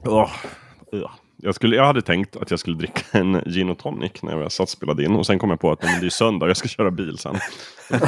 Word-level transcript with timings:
Åh, 0.00 0.30
ja. 0.90 1.12
jag, 1.36 1.54
skulle, 1.54 1.76
jag 1.76 1.86
hade 1.86 2.02
tänkt 2.02 2.36
att 2.36 2.50
jag 2.50 2.60
skulle 2.60 2.76
dricka 2.76 3.18
en 3.18 3.42
gin 3.46 3.70
och 3.70 3.78
tonic 3.78 4.22
när 4.22 4.40
jag 4.40 4.52
satt 4.52 4.64
och 4.64 4.68
spelade 4.68 5.04
in. 5.04 5.16
Och 5.16 5.26
sen 5.26 5.38
kom 5.38 5.50
jag 5.50 5.60
på 5.60 5.72
att 5.72 5.82
men 5.82 6.00
det 6.00 6.06
är 6.06 6.10
söndag 6.10 6.44
och 6.46 6.50
jag 6.50 6.56
ska 6.56 6.68
köra 6.68 6.90
bil 6.90 7.18
sen. 7.18 7.36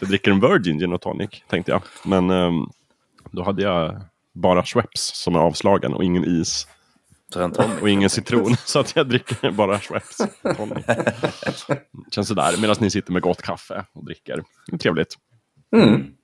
Jag, 0.00 0.08
dricker 0.08 0.30
en 0.30 0.40
Virgin 0.40 0.78
gin 0.78 0.92
och 0.92 1.00
tonic, 1.00 1.30
tänkte 1.48 1.72
jag. 1.72 1.82
Men 2.04 2.30
um, 2.30 2.70
då 3.30 3.42
hade 3.42 3.62
jag 3.62 4.00
bara 4.32 4.64
Schweppes 4.64 5.16
som 5.16 5.34
är 5.34 5.38
avslagen 5.38 5.94
och 5.94 6.04
ingen 6.04 6.24
is. 6.24 6.68
Och 7.80 7.88
ingen 7.88 8.10
citron. 8.10 8.56
Så 8.64 8.78
att 8.78 8.96
jag 8.96 9.08
dricker 9.08 9.50
bara 9.50 9.78
Schweppes 9.78 10.16
tonic. 10.56 10.84
Känns 12.10 12.28
sådär 12.28 12.60
medan 12.60 12.76
ni 12.80 12.90
sitter 12.90 13.12
med 13.12 13.22
gott 13.22 13.42
kaffe 13.42 13.84
och 13.92 14.04
dricker. 14.04 14.42
Trevligt. 14.80 15.14
Mm. 15.76 16.14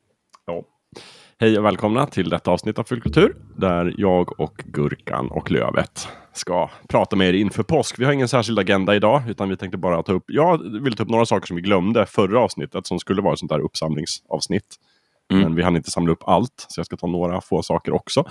Hej 1.41 1.59
och 1.59 1.65
välkomna 1.65 2.07
till 2.07 2.29
detta 2.31 2.51
avsnitt 2.51 2.79
av 2.79 2.85
Fullkultur. 2.85 3.37
Där 3.57 3.95
jag 3.99 4.41
och 4.41 4.55
Gurkan 4.65 5.31
och 5.31 5.51
Lövet 5.51 6.09
ska 6.33 6.71
prata 6.89 7.17
med 7.17 7.29
er 7.29 7.33
inför 7.33 7.63
påsk. 7.63 7.99
Vi 7.99 8.05
har 8.05 8.13
ingen 8.13 8.29
särskild 8.29 8.59
agenda 8.59 8.95
idag. 8.97 9.23
Utan 9.29 9.49
vi 9.49 9.57
tänkte 9.57 9.79
bara 9.79 10.03
ta 10.03 10.13
upp, 10.13 10.25
jag 10.27 10.81
vill 10.83 10.97
ta 10.97 11.03
upp 11.03 11.09
några 11.09 11.27
saker 11.27 11.47
som 11.47 11.57
vi 11.57 11.63
glömde 11.63 12.07
förra 12.07 12.41
avsnittet. 12.41 12.87
Som 12.87 12.99
skulle 12.99 13.23
vara 13.23 13.33
ett 13.33 13.39
sånt 13.39 13.51
där 13.53 13.59
uppsamlingsavsnitt. 13.61 14.77
Mm. 15.33 15.43
Men 15.43 15.55
vi 15.55 15.63
hann 15.63 15.77
inte 15.77 15.91
samla 15.91 16.13
upp 16.13 16.29
allt. 16.29 16.67
Så 16.69 16.79
jag 16.79 16.87
ska 16.87 16.97
ta 16.97 17.07
några 17.07 17.41
få 17.41 17.63
saker 17.63 17.93
också. 17.95 18.25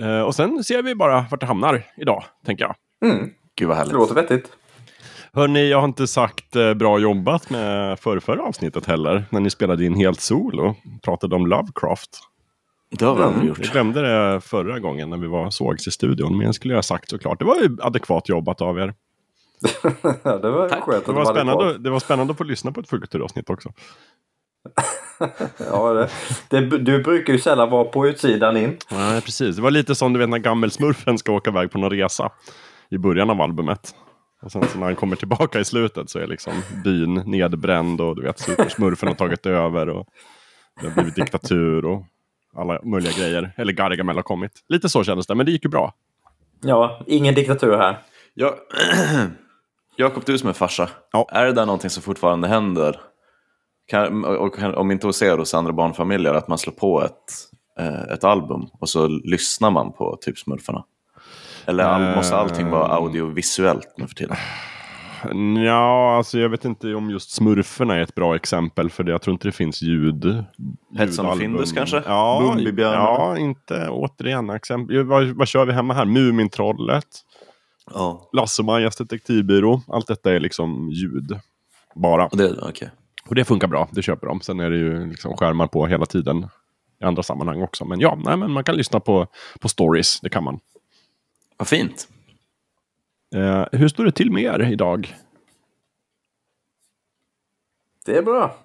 Eh, 0.00 0.20
och 0.20 0.34
sen 0.34 0.64
ser 0.64 0.82
vi 0.82 0.94
bara 0.94 1.26
vart 1.30 1.40
det 1.40 1.46
hamnar 1.46 1.82
idag, 1.96 2.24
tänker 2.46 2.64
jag. 2.64 2.74
Mm. 3.10 3.30
Gud 3.58 3.68
vad 3.68 3.76
Det 3.76 3.78
härligt. 3.78 3.94
låter 3.94 4.14
vettigt. 4.14 4.48
Hörni, 5.32 5.70
jag 5.70 5.78
har 5.78 5.84
inte 5.88 6.06
sagt 6.06 6.56
eh, 6.56 6.74
bra 6.74 6.98
jobbat 6.98 7.50
med 7.50 7.98
förra, 8.00 8.20
förra 8.20 8.42
avsnittet 8.42 8.86
heller. 8.86 9.24
När 9.30 9.40
ni 9.40 9.50
spelade 9.50 9.84
in 9.84 9.94
helt 9.94 10.20
solo 10.20 10.68
och 10.68 11.02
pratade 11.02 11.36
om 11.36 11.46
Lovecraft. 11.46 12.20
Det 12.90 13.04
har 13.04 13.14
vi 13.16 13.22
aldrig 13.22 13.42
Jag 13.42 13.48
gjort. 13.58 13.72
glömde 13.72 14.02
det 14.02 14.40
förra 14.40 14.78
gången 14.78 15.10
när 15.10 15.16
vi 15.16 15.26
var 15.26 15.50
sågs 15.50 15.86
i 15.86 15.90
studion. 15.90 16.36
Men 16.36 16.46
jag 16.46 16.54
skulle 16.54 16.74
jag 16.74 16.78
ha 16.78 16.82
sagt 16.82 17.10
såklart. 17.10 17.38
Det 17.38 17.44
var 17.44 17.56
ju 17.56 17.76
adekvat 17.80 18.28
jobbat 18.28 18.60
av 18.60 18.78
er. 18.78 18.94
Det 20.22 20.50
var 20.50 20.68
Tack. 20.68 20.82
skönt 20.82 20.98
att 20.98 21.06
Det 21.06 21.12
de 21.12 21.14
var, 21.14 21.24
spännande, 21.34 21.78
det 21.78 21.90
var 21.90 21.98
spännande 21.98 22.30
att 22.30 22.38
få 22.38 22.44
lyssna 22.44 22.72
på 22.72 22.80
ett 22.80 22.88
fullkulturavsnitt 22.88 23.50
också. 23.50 23.72
Ja, 25.70 25.92
det, 25.92 26.08
det, 26.48 26.78
du 26.78 27.02
brukar 27.02 27.32
ju 27.32 27.38
sällan 27.38 27.70
vara 27.70 27.84
på 27.84 28.06
utsidan 28.06 28.56
in. 28.56 28.76
Nej, 28.90 29.20
precis. 29.22 29.56
Det 29.56 29.62
var 29.62 29.70
lite 29.70 29.94
som 29.94 30.12
du 30.12 30.18
vet 30.18 30.28
när 30.28 30.38
gammelsmurfen 30.38 31.18
ska 31.18 31.32
åka 31.32 31.50
iväg 31.50 31.70
på 31.70 31.78
någon 31.78 31.90
resa. 31.90 32.30
I 32.90 32.98
början 32.98 33.30
av 33.30 33.40
albumet. 33.40 33.94
Och 34.42 34.52
sen 34.52 34.64
så 34.68 34.78
när 34.78 34.86
han 34.86 34.96
kommer 34.96 35.16
tillbaka 35.16 35.60
i 35.60 35.64
slutet 35.64 36.10
så 36.10 36.18
är 36.18 36.26
liksom 36.26 36.52
byn 36.84 37.14
nedbränd 37.14 38.00
och 38.00 38.16
du 38.16 38.22
vet 38.22 38.38
supersmurfen 38.38 39.08
har 39.08 39.14
tagit 39.16 39.46
över. 39.46 39.88
Och 39.88 40.06
det 40.80 40.86
har 40.88 40.94
blivit 40.94 41.14
diktatur 41.14 41.84
och 41.84 42.02
alla 42.56 42.80
möjliga 42.82 43.12
grejer. 43.12 43.52
Eller 43.56 43.72
Gargamel 43.72 44.16
har 44.16 44.22
kommit. 44.22 44.52
Lite 44.68 44.88
så 44.88 45.04
kändes 45.04 45.26
det, 45.26 45.34
men 45.34 45.46
det 45.46 45.52
gick 45.52 45.64
ju 45.64 45.70
bra. 45.70 45.94
Ja, 46.60 47.00
ingen 47.06 47.34
diktatur 47.34 47.76
här. 47.76 47.98
Ja. 48.34 48.54
Jakob, 49.96 50.22
du 50.26 50.38
som 50.38 50.48
är 50.48 50.52
farsa. 50.52 50.88
Ja. 51.12 51.28
Är 51.32 51.46
det 51.46 51.52
där 51.52 51.66
någonting 51.66 51.90
som 51.90 52.02
fortfarande 52.02 52.48
händer? 52.48 53.00
Kan, 53.86 54.24
och, 54.24 54.54
kan, 54.54 54.74
om 54.74 54.90
inte 54.90 55.06
hos 55.06 55.22
er 55.22 55.38
hos 55.38 55.54
andra 55.54 55.72
barnfamiljer, 55.72 56.34
att 56.34 56.48
man 56.48 56.58
slår 56.58 56.72
på 56.72 57.02
ett, 57.02 57.32
eh, 57.78 58.12
ett 58.12 58.24
album 58.24 58.68
och 58.80 58.88
så 58.88 59.08
lyssnar 59.08 59.70
man 59.70 59.92
på 59.92 60.18
typ 60.20 60.38
Smurfarna? 60.38 60.84
Eller 61.66 61.84
all, 61.84 62.16
måste 62.16 62.36
allting 62.36 62.70
vara 62.70 62.86
audiovisuellt 62.86 63.94
nu 63.96 64.06
för 64.06 64.14
tiden? 64.14 64.36
Ja, 65.66 66.16
alltså 66.16 66.38
jag 66.38 66.48
vet 66.48 66.64
inte 66.64 66.94
om 66.94 67.10
just 67.10 67.30
smurferna 67.30 67.94
är 67.94 68.00
ett 68.00 68.14
bra 68.14 68.36
exempel 68.36 68.90
för 68.90 69.04
det. 69.04 69.10
Jag 69.10 69.22
tror 69.22 69.32
inte 69.32 69.48
det 69.48 69.52
finns 69.52 69.82
ljud. 69.82 70.44
Ljudalbum. 70.98 71.38
Findus 71.38 71.72
kanske? 71.72 72.02
Ja, 72.06 72.58
ja, 72.76 73.38
inte 73.38 73.88
återigen 73.88 74.50
exempel. 74.50 75.02
Vad, 75.04 75.26
vad 75.26 75.48
kör 75.48 75.64
vi 75.66 75.72
hemma 75.72 75.94
här? 75.94 76.04
Mumintrollet, 76.04 77.06
Ja. 77.94 78.28
Lasse-Majas 78.32 78.96
detektivbyrå. 78.96 79.82
Allt 79.88 80.06
detta 80.06 80.32
är 80.32 80.40
liksom 80.40 80.90
ljud. 80.90 81.38
Bara. 81.94 82.26
Och 82.26 82.36
det, 82.36 82.58
okej. 82.62 82.90
Och 83.28 83.34
det 83.34 83.44
funkar 83.44 83.68
bra, 83.68 83.88
det 83.92 84.02
köper 84.02 84.26
de. 84.26 84.40
Sen 84.40 84.60
är 84.60 84.70
det 84.70 84.76
ju 84.76 85.06
liksom 85.06 85.36
skärmar 85.36 85.66
på 85.66 85.86
hela 85.86 86.06
tiden 86.06 86.48
i 87.00 87.04
andra 87.04 87.22
sammanhang 87.22 87.62
också. 87.62 87.84
Men 87.84 88.00
ja, 88.00 88.18
nej, 88.24 88.36
men 88.36 88.50
man 88.52 88.64
kan 88.64 88.76
lyssna 88.76 89.00
på, 89.00 89.26
på 89.60 89.68
stories, 89.68 90.20
det 90.20 90.28
kan 90.28 90.44
man. 90.44 90.60
Vad 91.56 91.68
fint. 91.68 92.08
Eh, 93.36 93.64
hur 93.72 93.88
står 93.88 94.04
det 94.04 94.12
till 94.12 94.30
med 94.32 94.42
er 94.42 94.72
idag? 94.72 95.14
Det 98.06 98.16
är 98.16 98.22
bra. 98.22 98.56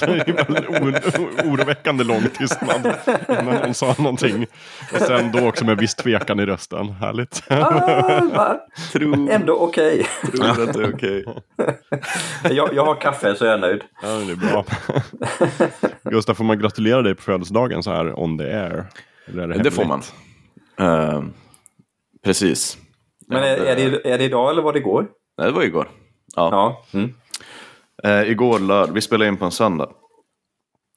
Det 0.00 0.02
är 0.02 1.50
oroväckande 1.52 2.04
lång 2.04 2.22
tystnad 2.38 2.94
innan 3.28 3.44
någon 3.54 3.74
sa 3.74 3.94
någonting. 3.98 4.46
Och 4.92 4.98
sen 5.00 5.32
då 5.32 5.48
också 5.48 5.64
med 5.64 5.78
viss 5.78 5.94
tvekan 5.94 6.40
i 6.40 6.46
rösten. 6.46 6.88
Härligt. 6.88 7.42
Ah? 7.50 8.56
Tror, 8.92 9.30
Ändå 9.30 9.58
okej. 9.58 10.06
tror 10.32 10.62
att 10.62 10.72
det 10.72 10.82
är 10.82 10.94
okej. 10.94 11.24
Jag, 12.56 12.74
jag 12.74 12.84
har 12.84 13.00
kaffe 13.00 13.34
så 13.34 13.44
jag 13.44 13.54
är 13.54 13.58
nöjd. 13.58 13.82
Ja, 14.02 14.08
det 14.08 14.32
är 14.32 14.36
bra. 14.36 14.64
Gustav, 16.10 16.34
får 16.34 16.44
man 16.44 16.58
gratulera 16.58 17.02
dig 17.02 17.14
på 17.14 17.22
födelsedagen 17.22 17.82
så 17.82 17.90
här 17.90 18.20
on 18.20 18.38
the 18.38 18.44
air? 18.44 18.84
Eller 19.26 19.48
är 19.48 19.58
Det 19.62 19.70
får 19.70 19.84
man. 19.84 20.02
Eh, 20.80 21.22
precis. 22.24 22.78
Men 23.26 23.42
är, 23.42 23.56
är, 23.56 23.76
det, 23.76 24.10
är 24.10 24.18
det 24.18 24.24
idag 24.24 24.50
eller 24.50 24.62
var 24.62 24.72
det 24.72 24.78
igår? 24.78 25.08
Nej, 25.38 25.46
det 25.46 25.52
var 25.52 25.62
igår. 25.62 25.88
Ja. 26.36 26.48
Ja. 26.92 26.98
Mm. 26.98 27.14
Eh, 28.02 28.30
igår 28.30 28.58
lördag, 28.58 28.94
vi 28.94 29.00
spelade 29.00 29.28
in 29.28 29.36
på 29.36 29.44
en 29.44 29.50
söndag. 29.50 29.88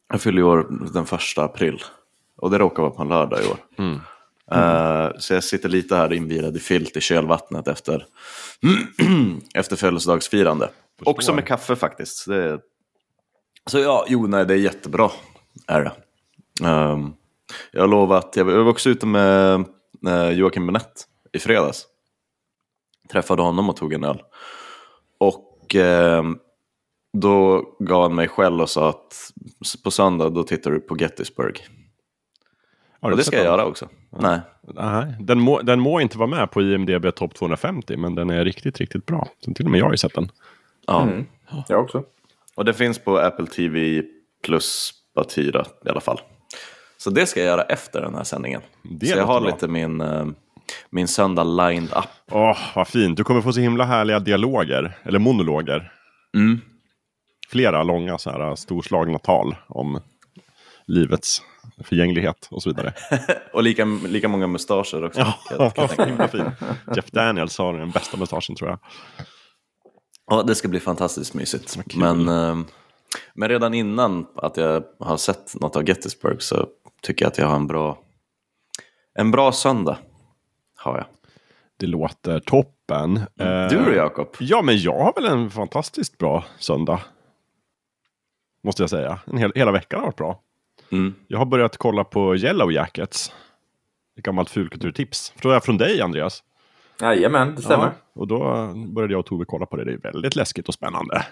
Jag 0.09 0.21
fyller 0.21 0.43
år 0.43 0.67
den 0.93 1.05
första 1.05 1.43
april. 1.43 1.83
Och 2.37 2.51
det 2.51 2.57
råkar 2.57 2.83
vara 2.83 2.91
på 2.91 3.01
en 3.01 3.09
lördag 3.09 3.39
i 3.43 3.47
år. 3.47 3.57
Mm. 3.77 3.99
Eh, 4.51 5.11
så 5.17 5.33
jag 5.33 5.43
sitter 5.43 5.69
lite 5.69 5.95
här 5.95 6.13
invirad 6.13 6.55
i 6.55 6.59
filt 6.59 6.97
i 6.97 7.01
kölvattnet 7.01 7.67
efter, 7.67 8.05
efter 9.53 9.75
födelsedagsfirande. 9.75 10.69
Förstår. 10.97 11.11
Också 11.11 11.33
med 11.33 11.45
kaffe 11.47 11.75
faktiskt. 11.75 12.27
Det 12.27 12.43
är... 12.43 12.59
Så 13.65 13.79
ja, 13.79 14.05
jo, 14.07 14.27
nej, 14.27 14.45
det 14.45 14.53
är 14.53 14.57
jättebra. 14.57 15.11
Är 15.67 15.81
det. 15.81 15.91
Ehm, 16.67 17.13
jag 17.71 17.81
har 17.81 17.87
lovat, 17.87 18.33
jag 18.35 18.45
var 18.45 18.67
också 18.67 18.89
ute 18.89 19.05
med 19.05 19.65
eh, 20.07 20.29
Joakim 20.29 20.67
Benett 20.67 21.03
i 21.33 21.39
fredags. 21.39 21.85
Träffade 23.11 23.41
honom 23.41 23.69
och 23.69 23.75
tog 23.75 23.93
en 23.93 24.03
öl. 24.03 24.21
Och 25.17 25.75
ehm, 25.75 26.37
då 27.13 27.63
gav 27.79 28.01
han 28.01 28.15
mig 28.15 28.27
själv 28.27 28.61
och 28.61 28.69
sa 28.69 28.89
att 28.89 29.31
på 29.83 29.91
söndag 29.91 30.29
då 30.29 30.43
tittar 30.43 30.71
du 30.71 30.79
på 30.79 30.97
Gettysburg. 30.97 31.67
Har 33.01 33.09
du 33.09 33.13
Och 33.13 33.17
det 33.17 33.23
ska 33.23 33.35
jag 33.35 33.45
den? 33.45 33.51
göra 33.51 33.65
också. 33.65 33.87
Nej. 34.19 34.39
Nej, 34.61 35.15
den 35.19 35.39
må, 35.39 35.61
den 35.61 35.79
må 35.79 36.01
inte 36.01 36.17
vara 36.17 36.29
med 36.29 36.51
på 36.51 36.61
IMDB 36.61 37.15
topp 37.15 37.33
250, 37.35 37.97
men 37.97 38.15
den 38.15 38.29
är 38.29 38.45
riktigt, 38.45 38.77
riktigt 38.77 39.05
bra. 39.05 39.27
Så 39.45 39.53
till 39.53 39.65
och 39.65 39.71
med 39.71 39.79
jag 39.79 39.85
har 39.85 39.91
ju 39.91 39.97
sett 39.97 40.13
den. 40.13 40.29
Ja. 40.87 41.01
Mm. 41.01 41.25
Jag 41.67 41.83
också. 41.83 42.03
Och 42.55 42.65
det 42.65 42.73
finns 42.73 42.99
på 42.99 43.17
Apple 43.17 43.47
TV 43.47 44.03
plus 44.45 44.91
att 45.15 45.37
hyra 45.37 45.65
i 45.85 45.89
alla 45.89 46.01
fall. 46.01 46.21
Så 46.97 47.09
det 47.09 47.25
ska 47.25 47.39
jag 47.39 47.47
göra 47.47 47.63
efter 47.63 48.01
den 48.01 48.15
här 48.15 48.23
sändningen. 48.23 48.61
Det 48.83 49.05
så 49.05 49.17
jag 49.17 49.25
har 49.25 49.41
bra. 49.41 49.49
lite 49.49 49.67
min, 49.67 50.01
eh, 50.01 50.25
min 50.89 51.07
söndag 51.07 51.43
lined 51.43 51.89
up. 51.89 52.05
Åh, 52.31 52.57
vad 52.75 52.87
fint. 52.87 53.17
Du 53.17 53.23
kommer 53.23 53.41
få 53.41 53.53
så 53.53 53.59
himla 53.59 53.85
härliga 53.85 54.19
dialoger, 54.19 54.97
eller 55.03 55.19
monologer. 55.19 55.91
Mm. 56.35 56.61
Flera 57.49 57.83
långa 57.83 58.17
så 58.17 58.29
här 58.29 58.55
storslagna 58.55 59.19
tal 59.19 59.55
om 59.67 59.99
livets 60.87 61.41
förgänglighet 61.83 62.47
och 62.51 62.63
så 62.63 62.69
vidare. 62.69 62.93
Och 63.53 63.63
lika, 63.63 63.85
lika 63.85 64.27
många 64.27 64.47
mustascher 64.47 65.03
också. 65.03 65.19
Ja, 65.19 65.35
jag-. 65.75 66.53
Jeff 66.95 67.11
Daniels 67.11 67.57
har 67.57 67.77
den 67.77 67.91
bästa 67.91 68.17
mustaschen 68.17 68.55
tror 68.55 68.69
jag. 68.69 68.79
Ja, 70.29 70.43
det 70.43 70.55
ska 70.55 70.67
bli 70.67 70.79
fantastiskt 70.79 71.33
mysigt. 71.33 71.79
kul. 71.89 71.99
Men, 71.99 72.27
eh, 72.29 72.65
men 73.33 73.49
redan 73.49 73.73
innan 73.73 74.27
att 74.35 74.57
jag 74.57 74.83
har 74.99 75.17
sett 75.17 75.55
något 75.61 75.75
av 75.75 75.89
Gettysburg 75.89 76.41
så 76.41 76.67
tycker 77.01 77.25
jag 77.25 77.31
att 77.31 77.37
jag 77.37 77.47
har 77.47 77.55
en 77.55 77.67
bra, 77.67 77.99
en 79.19 79.31
bra 79.31 79.51
söndag. 79.51 79.97
Har 80.87 80.97
jag. 80.97 81.05
Det 81.77 81.87
låter 81.87 82.39
toppen. 82.39 83.17
Eh, 83.17 83.67
Du 83.69 83.85
då 83.85 83.93
Jakob? 83.93 84.27
Ja, 84.39 84.61
men 84.61 84.77
jag 84.77 84.99
har 85.03 85.13
väl 85.15 85.25
en 85.25 85.49
fantastiskt 85.49 86.17
bra 86.17 86.45
söndag. 86.59 86.99
Måste 88.63 88.83
jag 88.83 88.89
säga. 88.89 89.19
En 89.25 89.37
hel, 89.37 89.51
hela 89.55 89.71
veckan 89.71 89.99
har 89.99 90.07
varit 90.07 90.15
bra. 90.17 90.41
Mm. 90.91 91.15
Jag 91.27 91.37
har 91.37 91.45
börjat 91.45 91.77
kolla 91.77 92.03
på 92.03 92.35
Yellow 92.35 92.71
Jackets. 92.71 93.31
Ett 94.17 94.23
gammalt 94.23 94.49
fulkulturtips. 94.49 95.29
Förstår 95.29 95.53
jag 95.53 95.63
från 95.63 95.77
dig 95.77 96.01
Andreas. 96.01 96.43
Jajamän, 97.01 97.55
det 97.55 97.61
stämmer. 97.61 97.85
Ja, 97.85 97.91
och 98.13 98.27
då 98.27 98.37
började 98.87 99.13
jag 99.13 99.19
och 99.19 99.25
Tove 99.25 99.45
kolla 99.45 99.65
på 99.65 99.75
det. 99.75 99.83
Det 99.85 99.93
är 99.93 99.97
väldigt 100.11 100.35
läskigt 100.35 100.67
och 100.67 100.73
spännande. 100.73 101.25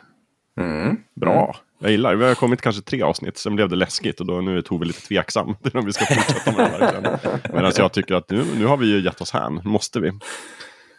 Mm. 0.60 0.98
Bra. 1.14 1.56
Jag 1.80 1.92
gillar 1.92 2.12
det. 2.12 2.18
Vi 2.18 2.26
har 2.28 2.36
kommit 2.36 2.62
kanske 2.62 2.82
tre 2.82 3.02
avsnitt. 3.02 3.38
Sen 3.38 3.56
blev 3.56 3.70
det 3.70 3.76
läskigt 3.76 4.20
och 4.20 4.26
då 4.26 4.42
nu 4.42 4.58
är 4.58 4.62
Tove 4.62 4.86
lite 4.86 5.02
tveksam. 5.02 5.56
till 5.64 5.78
om 5.78 5.86
vi 5.86 5.94
ska 5.94 6.06
fortsätta 6.16 6.52
med 6.52 6.72
det 6.72 6.78
verkligen. 6.86 7.18
Medan 7.54 7.72
jag 7.78 7.94
tycker 7.94 8.16
att 8.16 8.30
nu, 8.30 8.44
nu 8.58 8.66
har 8.66 8.78
vi 8.78 8.86
ju 8.86 9.02
gett 9.02 9.22
oss 9.22 9.32
hän. 9.32 9.62
Måste 9.64 10.00
vi. 10.00 10.12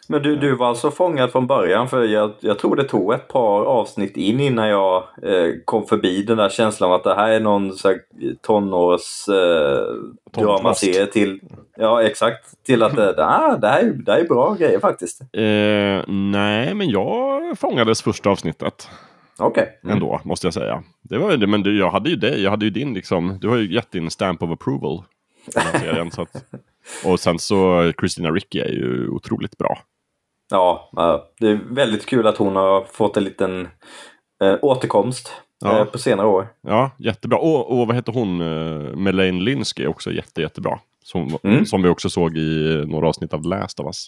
Men 0.09 0.21
du, 0.23 0.35
du 0.35 0.55
var 0.55 0.67
alltså 0.67 0.91
fångad 0.91 1.31
från 1.31 1.47
början 1.47 1.87
för 1.87 2.03
jag, 2.03 2.31
jag 2.39 2.59
tror 2.59 2.75
det 2.75 2.83
tog 2.83 3.13
ett 3.13 3.27
par 3.27 3.65
avsnitt 3.65 4.17
in 4.17 4.39
innan 4.39 4.67
jag 4.67 4.95
eh, 5.23 5.53
kom 5.65 5.85
förbi 5.85 6.23
den 6.23 6.37
där 6.37 6.49
känslan 6.49 6.89
av 6.91 6.95
att 6.95 7.03
det 7.03 7.15
här 7.15 7.31
är 7.31 7.39
någon 7.39 7.73
så 7.73 7.87
här, 7.87 7.97
tonårs 8.41 9.27
eh, 9.29 11.05
till 11.05 11.39
Ja, 11.79 12.03
exakt. 12.03 12.63
Till 12.65 12.83
att 12.83 12.95
det, 12.95 13.25
ah, 13.25 13.57
det, 13.57 13.67
här, 13.67 13.79
är- 13.83 13.93
det 13.93 14.11
här 14.11 14.19
är 14.19 14.27
bra 14.27 14.53
grejer 14.59 14.79
faktiskt. 14.79 15.21
Eh, 15.21 16.03
nej, 16.13 16.73
men 16.73 16.89
jag 16.89 17.41
fångades 17.59 18.01
första 18.01 18.29
avsnittet 18.29 18.89
Okej. 19.39 19.79
Mm. 19.83 19.93
ändå, 19.93 20.21
måste 20.23 20.47
jag 20.47 20.53
säga. 20.53 20.83
Det 21.01 21.17
var 21.17 21.37
det, 21.37 21.47
men 21.47 21.63
du, 21.63 21.79
jag 21.79 21.91
hade 21.91 22.09
ju 22.09 22.15
dig, 22.15 22.43
jag 22.43 22.51
hade 22.51 22.65
ju 22.65 22.71
din 22.71 22.93
liksom, 22.93 23.37
du 23.41 23.47
har 23.49 23.57
ju 23.57 23.73
gett 23.73 23.91
din 23.91 24.09
stamp 24.11 24.43
of 24.43 24.51
approval. 24.51 25.03
serien, 25.71 26.11
så 26.11 26.21
att, 26.21 26.43
och 27.05 27.19
sen 27.19 27.39
så, 27.39 27.91
Christina 27.99 28.31
Ricci 28.31 28.59
är 28.59 28.69
ju 28.71 29.09
otroligt 29.09 29.57
bra. 29.57 29.79
Ja, 30.49 30.89
det 31.39 31.47
är 31.47 31.59
väldigt 31.69 32.05
kul 32.05 32.27
att 32.27 32.37
hon 32.37 32.55
har 32.55 32.83
fått 32.83 33.17
en 33.17 33.23
liten 33.23 33.67
eh, 34.43 34.55
återkomst 34.61 35.31
Ja. 35.59 35.79
eh, 35.79 35.85
på 35.85 35.97
senare 35.97 36.27
år. 36.27 36.47
Ja, 36.61 36.91
jättebra. 36.97 37.37
Och, 37.39 37.79
och 37.79 37.87
vad 37.87 37.95
heter 37.95 38.11
hon? 38.13 38.41
Uh, 38.41 38.95
Melaine 38.95 39.43
Linsky 39.43 39.83
är 39.83 39.87
också 39.87 40.11
jätte, 40.11 40.41
jättebra. 40.41 40.79
Som, 41.03 41.37
Mm. 41.43 41.65
som 41.65 41.81
vi 41.81 41.89
också 41.89 42.09
såg 42.09 42.37
i 42.37 42.83
några 42.87 43.07
avsnitt 43.07 43.33
av 43.33 43.41
Last 43.45 43.79
of 43.79 43.85
Us. 43.85 44.07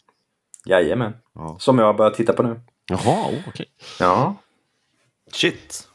Jajamän. 0.66 1.14
Ja. 1.36 1.56
Som 1.60 1.80
jag 1.80 1.86
har 1.86 1.94
börjat 1.94 2.14
titta 2.14 2.34
på 2.34 2.44
nu. 2.44 2.60
Jaha, 2.90 3.26
okej. 3.48 3.66
Ja. 4.00 4.36
Shit. 5.42 5.88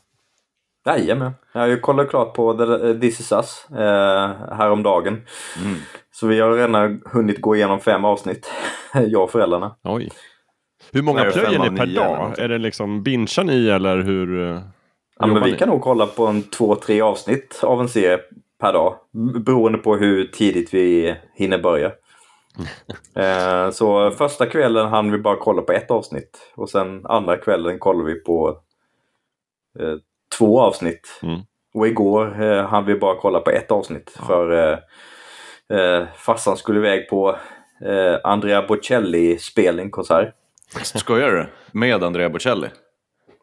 Jajamän. 0.87 1.32
Jag 1.52 1.61
har 1.61 1.69
ju 1.69 1.81
kollat 1.81 2.11
klart 2.11 2.35
på 2.35 2.52
The- 2.55 3.00
This 3.00 3.20
is 3.20 3.32
Us 3.32 3.67
eh, 3.70 4.31
häromdagen. 4.56 5.23
Mm. 5.64 5.76
Så 6.12 6.26
vi 6.26 6.41
har 6.41 6.52
redan 6.52 7.02
hunnit 7.12 7.41
gå 7.41 7.56
igenom 7.56 7.81
fem 7.81 8.05
avsnitt. 8.05 8.50
jag 9.06 9.23
och 9.23 9.31
föräldrarna. 9.31 9.76
Oj. 9.85 10.11
Hur 10.93 11.02
många 11.02 11.25
plöjer 11.25 11.70
ni 11.70 11.76
per 11.79 11.87
dag? 11.87 12.38
Är 12.38 12.49
det 12.49 12.58
liksom 12.58 13.02
binchar 13.02 13.44
ni 13.44 13.69
eller 13.69 13.96
hur? 14.02 14.43
eh, 14.50 14.61
Ja, 15.19 15.26
men 15.26 15.43
vi 15.44 15.52
ni? 15.52 15.58
kan 15.58 15.69
nog 15.69 15.81
kolla 15.82 16.06
på 16.06 16.26
en 16.26 16.43
två, 16.43 16.75
tre 16.76 17.00
avsnitt 17.00 17.61
av 17.62 17.81
en 17.81 17.88
serie 17.88 18.19
per 18.61 18.73
dag. 18.73 18.94
Beroende 19.46 19.79
på 19.79 19.96
hur 19.96 20.25
tidigt 20.26 20.75
vi 20.75 21.14
hinner 21.35 21.58
börja. 21.58 21.87
eh, 23.17 23.70
så 23.70 24.11
första 24.11 24.46
kvällen 24.46 24.88
hann 24.88 25.12
vi 25.12 25.19
bara 25.19 25.37
kolla 25.37 25.62
på 25.62 25.73
ett 25.73 25.91
avsnitt. 25.91 26.52
Och 26.56 26.70
sen 26.70 27.06
andra 27.06 27.37
kvällen 27.37 27.79
kollar 27.79 28.05
vi 28.05 28.14
på 28.14 28.49
eh, 28.49 28.55
två 30.38 30.61
avsnitt. 30.61 31.21
Mm. 31.23 31.41
Och 31.75 31.87
igår 31.87 32.43
eh, 32.43 32.67
hann 32.67 32.85
vi 32.85 32.94
bara 32.94 33.17
kolla 33.17 33.41
på 33.41 33.50
ett 33.50 33.71
avsnitt. 33.71 34.11
För 34.26 34.53
eh, 34.53 34.79
eh, 35.79 36.06
farsan 36.17 36.56
skulle 36.56 36.79
iväg 36.79 37.09
på 37.09 37.37
eh, 37.85 38.17
Andrea 38.25 38.62
Bocelli-spelning, 38.67 39.91
konsert. 39.91 40.35
Skojar 40.82 41.31
du? 41.31 41.47
Med 41.79 42.05
Andrea 42.05 42.29
Bocelli? 42.29 42.69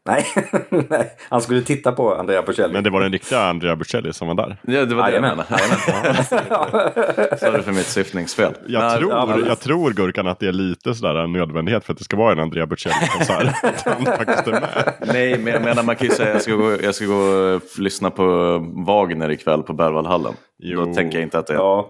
Nej, 0.06 0.26
nej, 0.90 1.12
han 1.30 1.42
skulle 1.42 1.62
titta 1.62 1.92
på 1.92 2.16
Andrea 2.16 2.42
Bocelli. 2.42 2.74
Men 2.74 2.84
det 2.84 2.90
var 2.90 3.02
den 3.02 3.12
riktiga 3.12 3.40
Andrea 3.40 3.76
Bocelli 3.76 4.14
som 4.14 4.28
var 4.28 4.36
där. 4.36 4.58
Ja, 4.62 4.86
det 4.86 4.96
var 4.96 5.08
det 5.08 5.14
jag 5.14 5.22
menade. 5.22 5.44
Sorry 7.40 7.62
för 7.62 7.72
mitt 7.72 7.86
syftningsfel. 7.88 8.54
Jag, 8.68 8.82
Nej, 8.82 8.98
tror, 8.98 9.12
ja, 9.12 9.26
men- 9.26 9.46
jag 9.46 9.60
tror 9.60 9.92
Gurkan 9.92 10.28
att 10.28 10.40
det 10.40 10.48
är 10.48 10.52
lite 10.52 10.94
sådär 10.96 11.16
en 11.16 11.34
nödvändighet 11.34 11.86
för 11.86 11.94
att 11.94 11.98
det 12.00 12.04
ska 12.06 12.18
vara 12.18 12.32
en 12.32 12.40
Andrea 12.40 12.66
Bocelli-konsert. 12.66 13.54
att 13.64 13.82
han 13.82 14.06
faktiskt 14.06 14.48
är 14.48 14.52
med. 14.52 14.94
Nej, 15.06 15.38
men 15.38 15.54
jag 15.54 15.62
menar 15.64 15.84
man 15.84 15.96
kan 15.96 16.08
ju 16.08 16.14
säga 16.14 16.28
att 16.30 16.34
jag 16.34 16.42
ska 16.42 16.56
gå, 16.56 16.72
jag 16.84 16.96
ska 16.96 17.06
gå 17.06 17.16
och 17.16 17.62
lyssna 17.80 18.10
på 18.10 18.58
Wagner 18.88 19.32
ikväll 19.32 19.64
på 19.64 19.74
Berwaldhallen. 19.74 20.34
Jo. 20.62 20.86
Då 20.86 20.94
tänker 20.94 21.18
jag 21.18 21.26
inte 21.26 21.40
att 21.40 21.48
det. 21.48 21.54
Ja. 21.54 21.90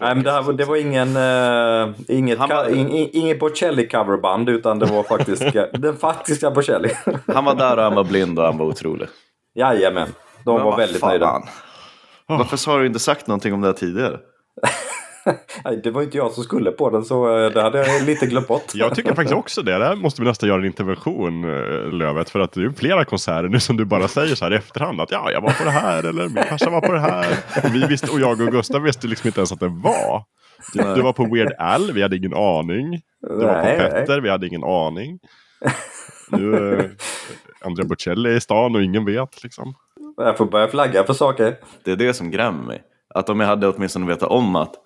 Nej, 0.00 0.14
men 0.14 0.24
det, 0.24 0.32
här, 0.32 0.52
det 0.52 0.64
var 0.64 0.76
ingen, 0.76 1.16
uh, 1.16 1.94
inget, 2.08 2.38
var- 2.38 2.46
ka- 2.48 2.70
in, 2.74 2.88
in, 2.88 3.08
inget 3.12 3.40
Bocelli-coverband 3.40 4.48
utan 4.50 4.78
det 4.78 4.86
var 4.86 5.02
faktiskt 5.02 5.42
den 5.72 5.96
faktiska 5.96 6.50
Bocelli. 6.50 6.90
Han 7.26 7.44
var 7.44 7.54
där 7.54 7.76
och 7.76 7.82
han 7.82 7.94
var 7.94 8.04
blind 8.04 8.38
och 8.38 8.44
han 8.44 8.58
var 8.58 8.66
otrolig. 8.66 9.08
Jajamän, 9.54 10.08
de 10.44 10.54
Men 10.56 10.64
var 10.64 10.76
väldigt 10.76 11.00
fan? 11.00 11.08
nöjda. 11.10 11.42
Varför 12.26 12.70
har 12.70 12.80
du 12.80 12.86
inte 12.86 12.98
sagt 12.98 13.26
någonting 13.26 13.54
om 13.54 13.60
det 13.60 13.66
här 13.66 13.74
tidigare? 13.74 14.18
Nej, 15.64 15.80
det 15.84 15.90
var 15.90 16.02
inte 16.02 16.16
jag 16.16 16.32
som 16.32 16.44
skulle 16.44 16.70
på 16.70 16.90
den 16.90 17.04
så 17.04 17.38
eh, 17.38 17.50
det 17.50 17.62
hade 17.62 17.86
jag 17.86 18.02
lite 18.02 18.26
glömt 18.26 18.48
bort. 18.48 18.74
Jag 18.74 18.94
tycker 18.94 19.14
faktiskt 19.14 19.34
också 19.34 19.62
det. 19.62 19.78
Där 19.78 19.96
måste 19.96 20.22
vi 20.22 20.28
nästan 20.28 20.48
göra 20.48 20.58
en 20.58 20.66
intervention, 20.66 21.44
eh, 21.44 21.92
Lövet. 21.92 22.30
För 22.30 22.40
att 22.40 22.52
det 22.52 22.64
är 22.64 22.70
flera 22.70 23.04
konserter 23.04 23.48
nu 23.48 23.60
som 23.60 23.76
du 23.76 23.84
bara 23.84 24.08
säger 24.08 24.34
så 24.34 24.44
här 24.44 24.52
i 24.52 24.56
efterhand. 24.56 25.00
Att 25.00 25.10
ja, 25.10 25.30
jag 25.30 25.40
var 25.40 25.50
på 25.50 25.64
det 25.64 25.70
här 25.70 26.04
eller 26.04 26.28
min 26.28 26.44
farsa 26.44 26.70
var 26.70 26.80
på 26.80 26.92
det 26.92 27.00
här. 27.00 27.26
Och, 27.64 27.74
vi 27.74 27.86
visste, 27.86 28.10
och 28.10 28.20
jag 28.20 28.40
och 28.40 28.52
Gustav 28.52 28.82
visste 28.82 29.06
liksom 29.06 29.26
inte 29.26 29.40
ens 29.40 29.52
att 29.52 29.60
det 29.60 29.68
var. 29.68 30.22
Du, 30.72 30.94
du 30.94 31.02
var 31.02 31.12
på 31.12 31.24
Weird 31.24 31.52
Al, 31.58 31.92
vi 31.92 32.02
hade 32.02 32.16
ingen 32.16 32.34
aning. 32.34 33.00
Du 33.20 33.44
var 33.44 33.54
på 33.54 33.66
Nej, 33.66 33.78
nej. 33.78 33.90
Petter, 33.90 34.20
vi 34.20 34.30
hade 34.30 34.46
ingen 34.46 34.64
aning. 34.64 35.18
Nu 36.30 36.54
är 36.54 36.90
Andrea 37.64 37.86
Bocelli 37.86 38.34
i 38.34 38.40
stan 38.40 38.76
och 38.76 38.82
ingen 38.82 39.04
vet 39.04 39.42
liksom. 39.42 39.74
Jag 40.16 40.36
får 40.36 40.46
börja 40.46 40.68
flagga 40.68 41.04
för 41.04 41.14
saker. 41.14 41.56
Det 41.84 41.92
är 41.92 41.96
det 41.96 42.14
som 42.14 42.30
grämmer 42.30 42.64
mig. 42.64 42.82
Att 43.14 43.30
om 43.30 43.40
jag 43.40 43.46
hade 43.46 43.68
åtminstone 43.68 44.06
vetat 44.06 44.30
om 44.30 44.56
att 44.56 44.74
eh, 44.74 44.80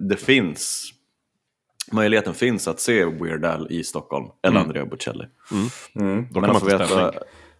det 0.00 0.16
finns 0.16 0.92
möjligheten 1.92 2.34
finns 2.34 2.68
att 2.68 2.80
se 2.80 3.04
Weird 3.04 3.44
Al 3.44 3.66
i 3.70 3.84
Stockholm 3.84 4.26
eller 4.42 4.60
Andrea 4.60 4.86
Bocelli. 4.86 5.24
Mm. 5.94 6.26
Då 6.30 6.40
Men 6.40 6.50
att 6.50 6.52
man 6.52 6.60
få 6.60 6.78
veta 6.78 7.12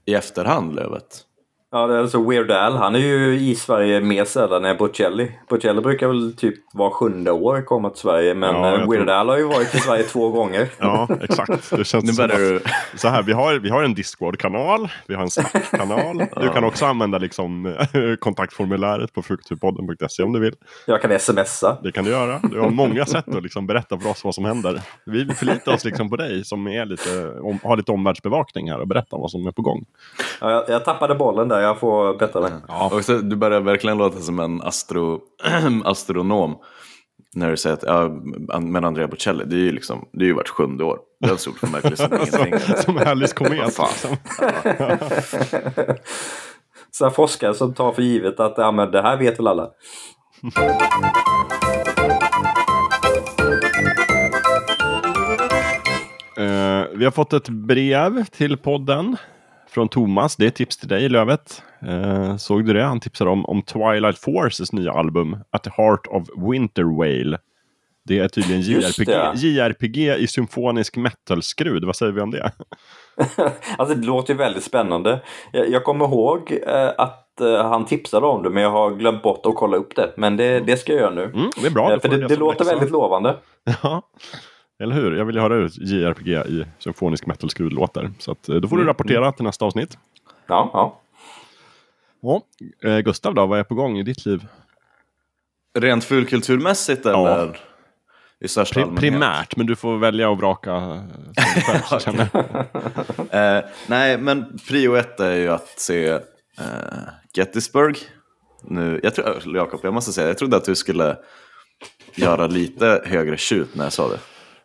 i 0.04 0.14
efterhand, 0.14 0.74
Lövet. 0.74 1.22
Ja, 1.70 1.86
det 1.86 1.94
är 1.94 1.98
alltså 1.98 2.28
Weird 2.30 2.50
Al. 2.50 2.76
Han 2.76 2.94
är 2.94 2.98
ju 2.98 3.38
i 3.40 3.54
Sverige 3.54 4.00
mer 4.00 4.24
sällan 4.24 4.64
än 4.64 4.76
Bocelli. 4.76 5.30
Bocelli 5.48 5.80
brukar 5.80 6.08
väl 6.08 6.36
typ 6.36 6.54
var 6.72 6.90
sjunde 6.90 7.30
år 7.30 7.62
komma 7.62 7.90
till 7.90 7.98
Sverige. 8.00 8.34
Men 8.34 8.54
Ja, 8.54 8.66
eh, 8.74 8.88
Weird 8.90 9.02
tror- 9.06 9.10
Al 9.10 9.28
har 9.28 9.36
ju 9.36 9.42
varit 9.44 9.74
i 9.74 9.78
Sverige 9.78 10.02
två 10.02 10.28
gånger. 10.30 10.68
Ja, 10.78 11.08
exakt. 11.20 11.70
Det 11.70 11.84
känns 11.84 12.04
Nu 12.04 12.12
börjar 12.26 12.56
att, 12.56 12.62
du... 12.92 12.98
så 12.98 13.08
här, 13.08 13.22
vi 13.22 13.32
har, 13.32 13.54
vi 13.54 13.70
har 13.70 13.82
en 13.82 13.94
Discord-kanal, 13.94 14.88
vi 15.06 15.14
har 15.14 15.22
en 15.22 15.30
Slack-kanal. 15.30 16.22
Du 16.40 16.48
kan 16.48 16.64
också 16.64 16.86
använda 16.86 17.18
liksom, 17.18 17.76
kontaktformuläret 18.20 19.12
på 19.12 19.22
fruktturpodden.se 19.22 20.22
om 20.22 20.32
du 20.32 20.40
vill. 20.40 20.54
Jag 20.86 21.02
kan 21.02 21.18
smsa. 21.18 21.78
Det 21.82 21.92
kan 21.92 22.04
du 22.04 22.10
göra. 22.10 22.40
Du 22.42 22.60
har 22.60 22.70
många 22.70 23.06
sätt 23.06 23.34
att 23.34 23.42
liksom 23.42 23.66
berätta 23.66 23.98
för 23.98 24.10
oss 24.10 24.24
vad 24.24 24.34
som 24.34 24.44
händer. 24.44 24.80
Vi 25.06 25.26
förlitar 25.34 25.72
oss 25.74 25.84
liksom 25.84 26.10
på 26.10 26.16
dig 26.16 26.44
som 26.44 26.66
är 26.66 26.84
lite, 26.84 27.30
om, 27.40 27.58
har 27.62 27.76
lite 27.76 27.92
omvärldsbevakning 27.92 28.70
här 28.70 28.80
och 28.80 28.88
berättar 28.88 29.18
vad 29.18 29.30
som 29.30 29.46
är 29.46 29.52
på 29.52 29.62
gång. 29.62 29.84
Ja, 30.40 30.50
jag, 30.50 30.64
jag 30.68 30.84
tappade 30.84 31.14
bollen 31.14 31.48
där. 31.48 31.55
Jag 31.60 31.80
får 31.80 32.18
bättra 32.18 32.40
mig. 32.40 32.52
Och 32.90 33.04
så, 33.04 33.18
du 33.18 33.36
börjar 33.36 33.60
verkligen 33.60 33.98
låta 33.98 34.20
som 34.20 34.38
en 34.40 34.62
astro, 34.62 35.20
astronom. 35.84 36.58
När 37.34 37.50
du 37.50 37.56
säger 37.56 37.74
att 37.74 37.82
ja, 37.82 38.08
men 38.60 38.84
Andrea 38.84 39.08
Bocelli, 39.08 39.44
det 39.44 39.56
är 39.56 39.60
ju 39.60 39.72
liksom, 39.72 40.08
det 40.12 40.24
är 40.24 40.26
ju 40.26 40.32
vart 40.32 40.48
sjunde 40.48 40.84
år. 40.84 40.98
Det 41.20 41.30
är 41.30 41.36
så 41.36 41.50
märkligt 41.72 41.98
som 41.98 42.12
ingenting. 42.46 42.76
Som, 42.76 42.98
Alice 42.98 43.34
komet. 43.34 43.52
Liksom. 43.52 44.16
Så 46.90 47.04
här 47.04 47.10
forskare 47.10 47.54
som 47.54 47.74
tar 47.74 47.92
för 47.92 48.02
givet 48.02 48.40
att 48.40 48.54
ja, 48.56 48.72
men 48.72 48.90
det 48.90 49.02
här 49.02 49.16
vet 49.16 49.38
väl 49.38 49.46
alla. 49.46 49.70
Eh, 56.36 56.84
vi 56.94 57.04
har 57.04 57.10
fått 57.10 57.32
ett 57.32 57.48
brev 57.48 58.24
till 58.24 58.56
podden 58.56 59.16
från 59.76 59.88
Thomas. 59.88 60.36
Det 60.36 60.46
är 60.46 60.50
tips 60.50 60.76
till 60.76 60.88
dig 60.88 61.08
Lövet. 61.08 61.62
Eh, 61.86 62.36
såg 62.36 62.64
du 62.64 62.72
det? 62.72 62.82
Han 62.82 63.00
tipsade 63.00 63.30
om, 63.30 63.46
om 63.46 63.62
Twilight 63.62 64.18
Forces 64.18 64.72
nya 64.72 64.92
album 64.92 65.36
At 65.50 65.62
the 65.62 65.70
Heart 65.76 66.06
of 66.06 66.28
Winter 66.50 66.98
Whale. 66.98 67.38
Det 68.04 68.18
är 68.18 68.28
tydligen 68.28 68.62
JRPG, 68.62 69.06
det. 69.06 69.32
JRPG 69.34 70.14
i 70.16 70.26
symfonisk 70.26 70.96
metal-skrud. 70.96 71.84
Vad 71.84 71.96
säger 71.96 72.12
vi 72.12 72.20
om 72.20 72.30
det? 72.30 72.52
Alltså 73.78 73.94
det 73.94 74.06
låter 74.06 74.32
ju 74.34 74.38
väldigt 74.38 74.64
spännande. 74.64 75.20
Jag, 75.52 75.70
jag 75.70 75.84
kommer 75.84 76.04
ihåg 76.04 76.58
eh, 76.66 76.90
att 76.98 77.40
eh, 77.40 77.68
han 77.68 77.84
tipsade 77.86 78.26
om 78.26 78.42
det 78.42 78.50
men 78.50 78.62
jag 78.62 78.70
har 78.70 78.90
glömt 78.90 79.22
bort 79.22 79.46
att 79.46 79.54
kolla 79.54 79.76
upp 79.76 79.96
det. 79.96 80.12
Men 80.16 80.36
det, 80.36 80.60
det 80.60 80.76
ska 80.76 80.92
jag 80.92 81.00
göra 81.00 81.14
nu. 81.14 81.24
Mm, 81.24 81.50
det 81.60 81.66
är 81.66 81.70
bra. 81.70 81.92
Eh, 81.92 82.00
för 82.00 82.08
det, 82.08 82.16
det 82.16 82.28
som 82.28 82.38
låter 82.38 82.64
väldigt 82.64 82.90
lovande. 82.90 83.36
Ja, 83.82 84.02
eller 84.82 84.94
hur? 84.94 85.16
Jag 85.16 85.24
vill 85.24 85.36
ju 85.36 85.42
höra 85.42 85.54
ut 85.56 85.78
JRPG 85.78 86.28
i 86.32 86.66
symfonisk 86.78 87.26
metal-skrud 87.26 87.72
låter. 87.72 88.10
Så 88.18 88.32
att, 88.32 88.48
eh, 88.48 88.56
då 88.56 88.68
får 88.68 88.76
du 88.76 88.82
Mm. 88.82 88.88
rapportera 88.88 89.32
till 89.32 89.44
nästa 89.44 89.64
avsnitt. 89.64 89.98
Ja, 90.46 90.70
ja. 90.72 91.00
Ja. 92.20 92.42
Eh, 92.90 92.98
Gustav 92.98 93.34
då, 93.34 93.46
vad 93.46 93.58
är 93.58 93.64
på 93.64 93.74
gång 93.74 93.98
i 93.98 94.02
ditt 94.02 94.26
liv? 94.26 94.46
Rent 95.78 96.04
fulkulturmässigt 96.04 97.04
Ja. 97.04 97.28
eller? 97.28 97.58
I 98.40 98.48
största 98.48 98.80
Pri- 98.80 98.82
allmänhet? 98.82 99.00
primärt, 99.00 99.56
men 99.56 99.66
du 99.66 99.76
får 99.76 99.98
välja 99.98 100.28
och 100.28 100.38
vraka 100.38 100.74
eh, 100.74 101.98
själv. 101.98 102.16
Eh, 103.30 103.64
nej, 103.86 104.18
men 104.18 104.58
prio 104.68 104.94
ett 104.94 105.20
är 105.20 105.34
ju 105.34 105.48
att 105.48 105.68
se 105.80 106.08
eh, 106.08 106.20
Gettysburg. 107.34 107.96
Nu, 108.62 109.00
jag 109.02 109.14
tror, 109.14 109.56
Jakob, 109.56 109.80
jag 109.82 109.94
måste 109.94 110.12
säga, 110.12 110.28
jag 110.28 110.38
trodde 110.38 110.56
att 110.56 110.64
du 110.64 110.74
skulle 110.74 111.16
göra 112.14 112.46
lite 112.46 113.02
högre 113.06 113.36
tjut 113.36 113.74
när 113.74 113.84
jag 113.84 113.92
sa 113.92 114.08
det. 114.08 114.18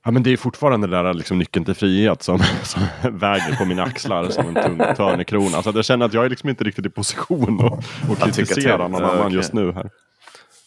Ja, 0.03 0.11
men 0.11 0.23
det 0.23 0.33
är 0.33 0.37
fortfarande 0.37 0.87
det 0.87 1.03
där 1.03 1.13
liksom, 1.13 1.39
nyckeln 1.39 1.65
till 1.65 1.73
frihet 1.73 2.23
som, 2.23 2.39
som 2.63 2.81
väger 3.11 3.55
på 3.55 3.65
mina 3.65 3.83
axlar 3.83 4.29
som 4.29 4.47
en 4.47 4.63
tung 4.63 4.77
törnekrona. 4.95 5.63
Så 5.63 5.69
att 5.69 5.75
jag 5.75 5.85
känner 5.85 6.05
att 6.05 6.13
jag 6.13 6.25
är 6.25 6.29
liksom 6.29 6.49
inte 6.49 6.63
riktigt 6.63 6.85
i 6.85 6.89
position 6.89 7.65
att, 7.65 8.21
att 8.21 8.35
kritisera 8.35 8.87
någon 8.87 9.03
annan 9.03 9.25
okej. 9.25 9.35
just 9.35 9.53
nu 9.53 9.71
här. 9.71 9.89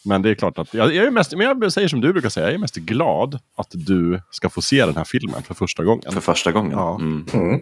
Men 0.05 0.21
det 0.21 0.29
är 0.29 0.35
klart 0.35 0.59
att 0.59 0.73
jag, 0.73 0.95
jag 0.95 1.05
är 1.05 1.11
mest, 1.11 1.37
men 1.37 1.59
jag 1.61 1.73
säger 1.73 1.87
som 1.87 2.01
du 2.01 2.13
brukar 2.13 2.29
säga, 2.29 2.45
jag 2.45 2.53
är 2.53 2.59
mest 2.59 2.75
glad 2.75 3.39
att 3.57 3.67
du 3.71 4.21
ska 4.31 4.49
få 4.49 4.61
se 4.61 4.85
den 4.85 4.95
här 4.95 5.03
filmen 5.03 5.43
för 5.43 5.53
första 5.53 5.83
gången. 5.83 6.11
För 6.11 6.21
första 6.21 6.51
gången. 6.51 6.71
Ja. 6.71 6.95
Mm. 6.95 7.25
Mm. 7.33 7.61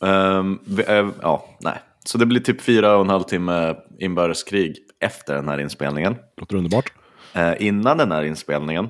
Ehm, 0.00 0.58
vi, 0.64 0.82
eh, 0.88 1.08
ja, 1.22 1.48
nej. 1.60 1.78
Så 2.04 2.18
det 2.18 2.26
blir 2.26 2.40
typ 2.40 2.60
fyra 2.60 2.96
och 2.96 3.04
en 3.04 3.10
halv 3.10 3.22
timme 3.22 3.76
inbördeskrig 3.98 4.76
efter 5.00 5.34
den 5.34 5.48
här 5.48 5.60
inspelningen. 5.60 6.16
Låter 6.40 6.56
underbart. 6.56 6.92
Eh, 7.32 7.52
innan 7.58 7.98
den 7.98 8.12
här 8.12 8.22
inspelningen 8.22 8.88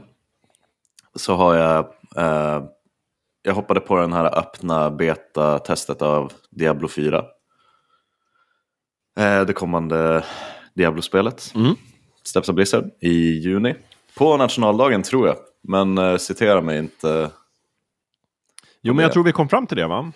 så 1.18 1.34
har 1.34 1.54
jag, 1.54 1.78
eh, 2.16 2.64
jag 3.42 3.54
hoppade 3.54 3.80
på 3.80 3.96
den 3.96 4.12
här 4.12 4.38
öppna 4.38 4.90
beta-testet 4.90 6.02
av 6.02 6.32
Diablo 6.50 6.88
4. 6.88 7.24
Eh, 9.18 9.40
det 9.40 9.52
kommande 9.52 10.24
Diablo-spelet. 10.74 11.52
Mm. 11.54 11.74
Steps 12.24 12.48
of 12.48 12.54
Blizzard 12.54 12.90
i 13.00 13.38
juni. 13.38 13.74
På 14.16 14.36
nationaldagen 14.36 15.02
tror 15.02 15.26
jag, 15.26 15.36
men 15.62 15.98
eh, 15.98 16.16
citera 16.16 16.60
mig 16.60 16.78
inte. 16.78 17.30
Jo, 18.82 18.94
men 18.94 19.02
jag 19.02 19.12
tror 19.12 19.24
vi 19.24 19.32
kom 19.32 19.48
fram 19.48 19.66
till 19.66 19.76
det 19.76 19.86
va? 19.86 20.12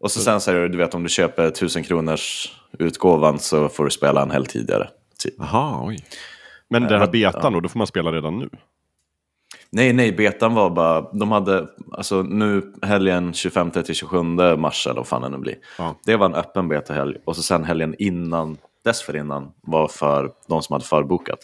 Och 0.00 0.10
så 0.10 0.20
sen 0.20 0.40
säger 0.40 0.60
du, 0.60 0.68
du 0.68 0.78
vet 0.78 0.94
om 0.94 1.02
du 1.02 1.08
köper 1.08 1.44
1000 1.48 1.82
kronors 1.82 2.52
utgåvan 2.78 3.38
så 3.38 3.68
får 3.68 3.84
du 3.84 3.90
spela 3.90 4.22
en 4.22 4.30
helg 4.30 4.46
tidigare. 4.46 4.88
Typ. 5.18 5.34
Oj. 5.82 6.04
Men 6.68 6.82
den 6.82 6.92
Eh, 6.92 6.98
här 6.98 7.06
betan 7.06 7.52
då, 7.52 7.60
då 7.60 7.68
får 7.68 7.78
man 7.78 7.86
spela 7.86 8.12
redan 8.12 8.38
nu? 8.38 8.48
Nej, 9.74 9.92
nej, 9.92 10.12
betan 10.12 10.54
var 10.54 10.70
bara, 10.70 11.00
de 11.00 11.32
hade, 11.32 11.66
alltså 11.92 12.22
nu 12.22 12.72
helgen 12.82 13.32
25-27 13.32 14.56
mars 14.56 14.86
eller 14.86 14.96
vad 14.96 15.06
fan 15.06 15.22
det 15.22 15.28
nu 15.28 15.38
blir. 15.38 15.56
Ja. 15.78 15.96
Det 16.04 16.16
var 16.16 16.26
en 16.26 16.34
öppen 16.34 16.68
betahelg 16.68 17.16
och 17.24 17.36
så 17.36 17.42
sen 17.42 17.64
helgen 17.64 17.94
innan, 17.98 18.56
dessförinnan 18.84 19.52
var 19.60 19.88
för 19.88 20.30
de 20.48 20.62
som 20.62 20.72
hade 20.72 20.84
förbokat. 20.84 21.38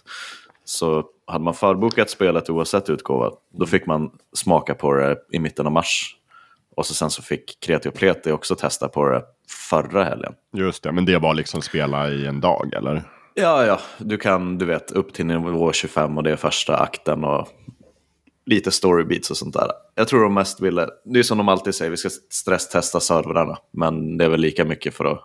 Så 0.65 1.05
hade 1.27 1.45
man 1.45 1.55
förbokat 1.55 2.11
spelet 2.11 2.51
oavsett 2.51 2.91
utgåva, 2.91 3.31
då 3.59 3.67
fick 3.67 3.87
man 3.87 4.11
smaka 4.33 4.75
på 4.75 4.93
det 4.93 5.17
i 5.33 5.39
mitten 5.39 5.67
av 5.67 5.73
mars. 5.73 6.17
Och 6.77 6.87
så 6.87 6.95
sen 6.95 7.11
så 7.11 7.23
fick 7.23 7.61
Kreti 7.61 7.89
och 7.89 7.95
Pleti 7.95 8.31
också 8.31 8.55
testa 8.55 8.89
på 8.89 9.09
det 9.09 9.23
förra 9.71 10.05
helgen. 10.05 10.33
Just 10.53 10.83
det, 10.83 10.93
men 10.93 11.05
det 11.05 11.19
var 11.19 11.35
liksom 11.35 11.63
spela 11.63 12.09
i 12.09 12.27
en 12.27 12.41
dag 12.41 12.75
eller? 12.75 13.03
Ja, 13.35 13.67
ja, 13.67 13.81
du 13.99 14.17
kan, 14.17 14.59
du 14.59 14.67
vet, 14.67 14.91
upp 14.91 15.13
till 15.13 15.27
nivå 15.27 15.73
25 15.73 16.17
och 16.17 16.23
det 16.23 16.31
är 16.31 16.37
första 16.37 16.77
akten 16.77 17.25
och 17.25 17.49
lite 18.49 18.71
storybeats 18.71 19.31
och 19.31 19.37
sånt 19.37 19.55
där. 19.55 19.71
Jag 19.95 20.09
tror 20.09 20.23
de 20.23 20.35
mest 20.35 20.61
ville, 20.61 20.89
det 21.05 21.19
är 21.19 21.23
som 21.23 21.39
de 21.39 21.49
alltid 21.49 21.75
säger, 21.75 21.91
vi 21.91 21.97
ska 21.97 22.11
stresstesta 22.31 23.01
servrarna, 23.01 23.59
men 23.71 24.17
det 24.17 24.25
är 24.25 24.29
väl 24.29 24.41
lika 24.41 24.65
mycket 24.65 24.95
för 24.95 25.05
att 25.05 25.21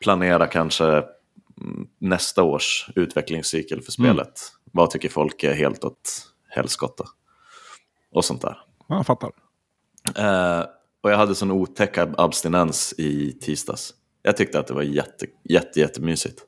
planera 0.00 0.46
kanske 0.46 0.84
mm, 0.86 1.88
nästa 1.98 2.42
års 2.42 2.88
utvecklingscykel 2.94 3.82
för 3.82 3.92
spelet. 3.92 4.40
Vad 4.72 4.90
tycker 4.90 5.08
folk 5.08 5.44
är 5.44 5.54
helt 5.54 5.84
åt 5.84 6.32
helskotta? 6.48 7.04
Och 8.12 8.24
sånt 8.24 8.42
där. 8.42 8.58
Ja, 8.88 8.96
jag 8.96 9.06
fattar. 9.06 9.30
Eh, 10.16 10.64
och 11.02 11.10
jag 11.10 11.16
hade 11.16 11.34
sån 11.34 11.50
otäck 11.50 11.98
ab- 11.98 12.14
abstinens 12.18 12.94
i 12.98 13.32
tisdags. 13.32 13.94
Jag 14.22 14.36
tyckte 14.36 14.58
att 14.58 14.66
det 14.66 14.74
var 14.74 14.82
jätte, 14.82 15.26
jätte, 15.44 15.80
jättemysigt. 15.80 16.40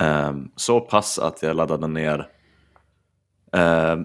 Eh, 0.00 0.32
så 0.56 0.80
pass 0.80 1.18
att 1.18 1.42
jag 1.42 1.56
laddade 1.56 1.86
ner 1.86 2.28
eh, 3.56 3.96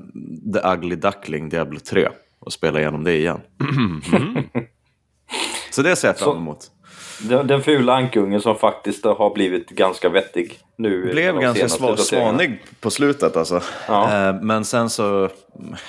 The 0.54 0.74
Ugly 0.74 0.96
Duckling 0.96 1.50
Diablo 1.50 1.80
3 1.80 2.10
och 2.40 2.54
spelade 2.54 2.80
igenom 2.82 3.04
det 3.04 3.16
igen. 3.18 3.42
så 5.72 5.82
det 5.82 5.96
ser 5.96 6.08
jag 6.08 6.18
fram 6.20 6.32
Så- 6.34 6.38
emot. 6.38 6.72
Den, 7.22 7.48
den 7.48 7.62
fula 7.62 7.94
ankungen 7.94 8.42
som 8.42 8.56
faktiskt 8.56 9.06
har 9.06 9.34
blivit 9.34 9.70
ganska 9.70 10.10
vettig 10.10 10.60
nu. 10.78 11.12
Blev 11.12 11.40
ganska 11.40 11.68
sva- 11.68 11.96
svanig 11.96 12.64
på 12.82 12.90
slutet 12.92 13.38
alltså. 13.38 13.62
Ja. 13.88 14.28
Eh, 14.30 14.42
men 14.42 14.66
sen 14.66 14.90
så, 14.90 15.30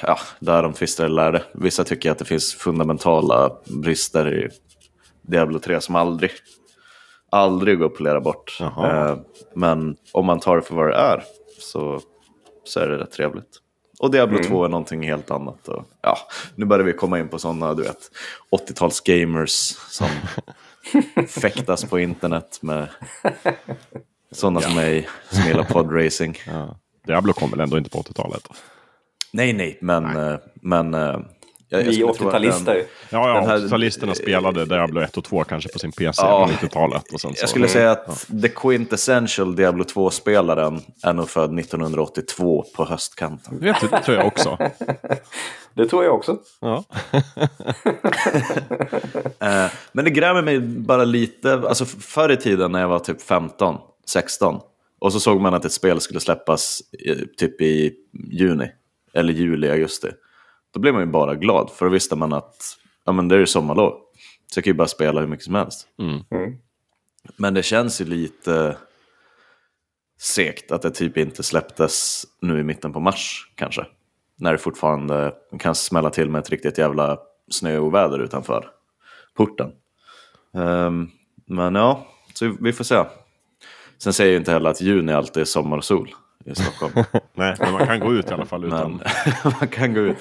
ja, 0.03 0.19
där 0.41 0.63
de 0.63 0.73
tvistar 0.73 1.09
lärde. 1.09 1.43
Vissa 1.55 1.85
tycker 1.85 2.11
att 2.11 2.19
det 2.19 2.25
finns 2.25 2.55
fundamentala 2.55 3.51
brister 3.83 4.35
i 4.35 4.49
Diablo 5.23 5.59
3 5.59 5.81
som 5.81 5.97
aldrig, 5.97 6.31
aldrig 7.31 7.79
går 7.79 7.87
att 7.87 7.95
polera 7.97 8.21
bort. 8.21 8.59
Eh, 8.61 9.17
men 9.55 9.97
om 10.13 10.27
man 10.27 10.41
tar 10.41 10.57
det 10.57 10.63
för 10.63 10.75
vad 10.75 10.87
det 10.89 10.97
är 10.97 11.23
så, 11.59 12.01
så 12.69 12.81
är 12.81 12.89
det 12.89 12.99
rätt 12.99 13.13
trevligt. 13.13 13.59
Och 13.99 14.11
Diablo 14.11 14.43
2 14.43 14.65
är 14.65 14.69
någonting 14.69 15.03
helt 15.03 15.31
annat. 15.31 15.69
Och, 15.69 15.85
ja, 16.03 16.19
nu 16.55 16.65
börjar 16.65 16.85
vi 16.85 16.93
komma 16.93 17.19
in 17.19 17.29
på 17.29 17.39
sådana, 17.39 17.75
du 17.75 17.83
vet, 17.83 18.11
80-tals 18.51 19.01
gamers 19.01 19.51
som 19.89 20.09
fäktas 21.29 21.85
på 21.85 21.99
internet 21.99 22.59
med 22.63 22.89
sådana 24.33 24.61
som 24.61 24.75
mig 24.75 25.09
som 25.31 25.45
gillar 25.45 25.65
podracing. 25.73 26.39
Ja. 26.47 26.77
Diablo 27.07 27.33
kom 27.33 27.51
väl 27.51 27.61
ändå 27.61 27.79
inte 27.79 27.91
på 27.91 28.03
80-talet? 28.03 28.49
Nej, 29.33 29.53
nej, 29.53 29.79
men... 29.81 30.17
eh, 30.17 30.39
men 30.55 30.95
eh, 30.95 31.19
jag, 31.69 31.79
Vi 31.79 31.93
skulle 31.93 32.13
tro 32.15 32.29
att 32.29 32.35
80-talister. 32.35 32.75
den- 32.75 32.85
Ja, 33.11 33.29
ja 33.29 33.47
här- 33.47 33.59
80-talisterna 33.59 34.15
spelade 34.15 34.65
Diablo 34.65 35.01
1 35.01 35.17
och 35.17 35.25
2 35.25 35.45
kanske 35.45 35.73
på 35.73 35.79
sin 35.79 35.93
PC 35.93 36.23
Ja. 36.23 36.47
på 36.47 36.53
90-talet. 36.67 37.13
Och 37.13 37.21
sen 37.21 37.35
så, 37.35 37.43
Jag 37.43 37.49
skulle 37.49 37.69
säga 37.69 37.91
att 37.91 38.27
the 38.43 38.49
quintessential 38.49 39.57
Diablo 39.57 39.85
2-spelaren 39.85 40.81
är 41.03 41.13
nog 41.13 41.29
född 41.31 41.59
1982 41.59 42.65
på 42.77 42.85
höstkanten. 42.85 43.59
Vet 43.61 43.81
du, 43.81 43.89
det 43.89 44.01
tror 44.03 44.17
jag 44.17 44.27
också. 44.27 44.59
Det 45.75 45.87
tror 45.87 46.05
jag 46.05 46.15
också. 46.15 46.37
Ja. 46.61 46.85
Eh, 49.41 49.71
men 49.93 50.05
det 50.05 50.11
grämer 50.11 50.43
mig 50.43 50.61
bara 50.61 51.05
lite, 51.05 51.53
alltså 51.55 51.85
förr 51.85 52.33
i 52.33 52.37
tiden 52.37 52.73
när 52.73 52.81
jag 52.81 52.89
var 52.89 52.99
typ 52.99 53.23
15, 53.23 53.77
16 54.07 54.61
och 55.01 55.13
så 55.13 55.21
såg 55.21 55.41
man 55.41 55.55
att 55.55 55.65
ett 55.65 55.73
spel 55.73 56.01
skulle 56.01 56.21
släppas 56.21 56.81
typ 57.39 57.61
i 57.61 57.93
juni 58.31 58.71
eller 59.15 59.33
juli, 59.33 59.71
augusti. 59.71 60.09
Då 60.73 60.81
blev 60.81 60.95
man 60.95 61.03
ju 61.03 61.07
bara 61.07 61.35
glad 61.35 61.71
för 61.71 61.87
då 61.87 61.93
visste 61.93 62.17
man 62.17 62.33
att 62.33 62.57
ja, 63.05 63.13
men 63.13 63.29
det 63.29 63.35
är 63.35 63.39
ju 63.39 63.47
sommarlov. 63.47 64.01
Så 64.47 64.59
jag 64.59 64.65
kan 64.65 64.71
ju 64.71 64.77
bara 64.77 64.89
spela 64.89 65.21
hur 65.21 65.29
mycket 65.29 65.45
som 65.45 65.55
helst. 65.55 65.89
Mm. 65.99 66.23
Men 67.37 67.55
det 67.55 67.63
känns 67.63 68.01
ju 68.01 68.05
lite 68.05 68.77
segt 70.21 70.73
att 70.73 70.83
det 70.83 70.91
typ 70.91 71.17
inte 71.17 71.43
släpptes 71.43 72.25
nu 72.41 72.61
i 72.61 72.63
mitten 72.63 72.93
på 72.93 73.01
mars 73.01 73.53
kanske. 73.55 73.87
När 74.37 74.53
det 74.53 74.59
fortfarande 74.59 75.35
kan 75.59 75.75
smälla 75.75 76.11
till 76.11 76.31
med 76.31 76.39
ett 76.39 76.51
riktigt 76.51 76.79
jävla 76.79 77.19
snöoväder 77.51 78.19
utanför 78.19 78.71
porten. 79.35 79.71
Ehm, 80.55 81.11
men 81.47 81.75
ja, 81.75 82.07
så 82.35 82.57
vi 82.61 82.73
får 82.73 82.85
se. 82.85 83.05
Sen 83.99 84.13
säger 84.13 84.31
jag 84.31 84.33
ju 84.33 84.39
inte 84.39 84.53
heller 84.53 84.71
att 84.71 84.81
juni 84.81 85.13
alltid 85.13 85.41
är 85.41 85.45
sommar 85.45 85.77
och 85.77 85.85
sol 85.85 86.15
i 86.51 86.55
Stockholm. 86.55 86.93
Nej, 87.35 87.57
men 87.59 87.73
man 87.73 87.87
kan 87.87 88.01
gå 88.01 88.15
ut 88.15 88.31
i 88.31 88.35
alla 88.35 88.47
fall 88.47 88.65
utan... 88.65 89.03
Men 89.45 89.53
man 89.61 89.69
kan 89.69 89.95
gå 89.95 90.01
ut. 90.01 90.17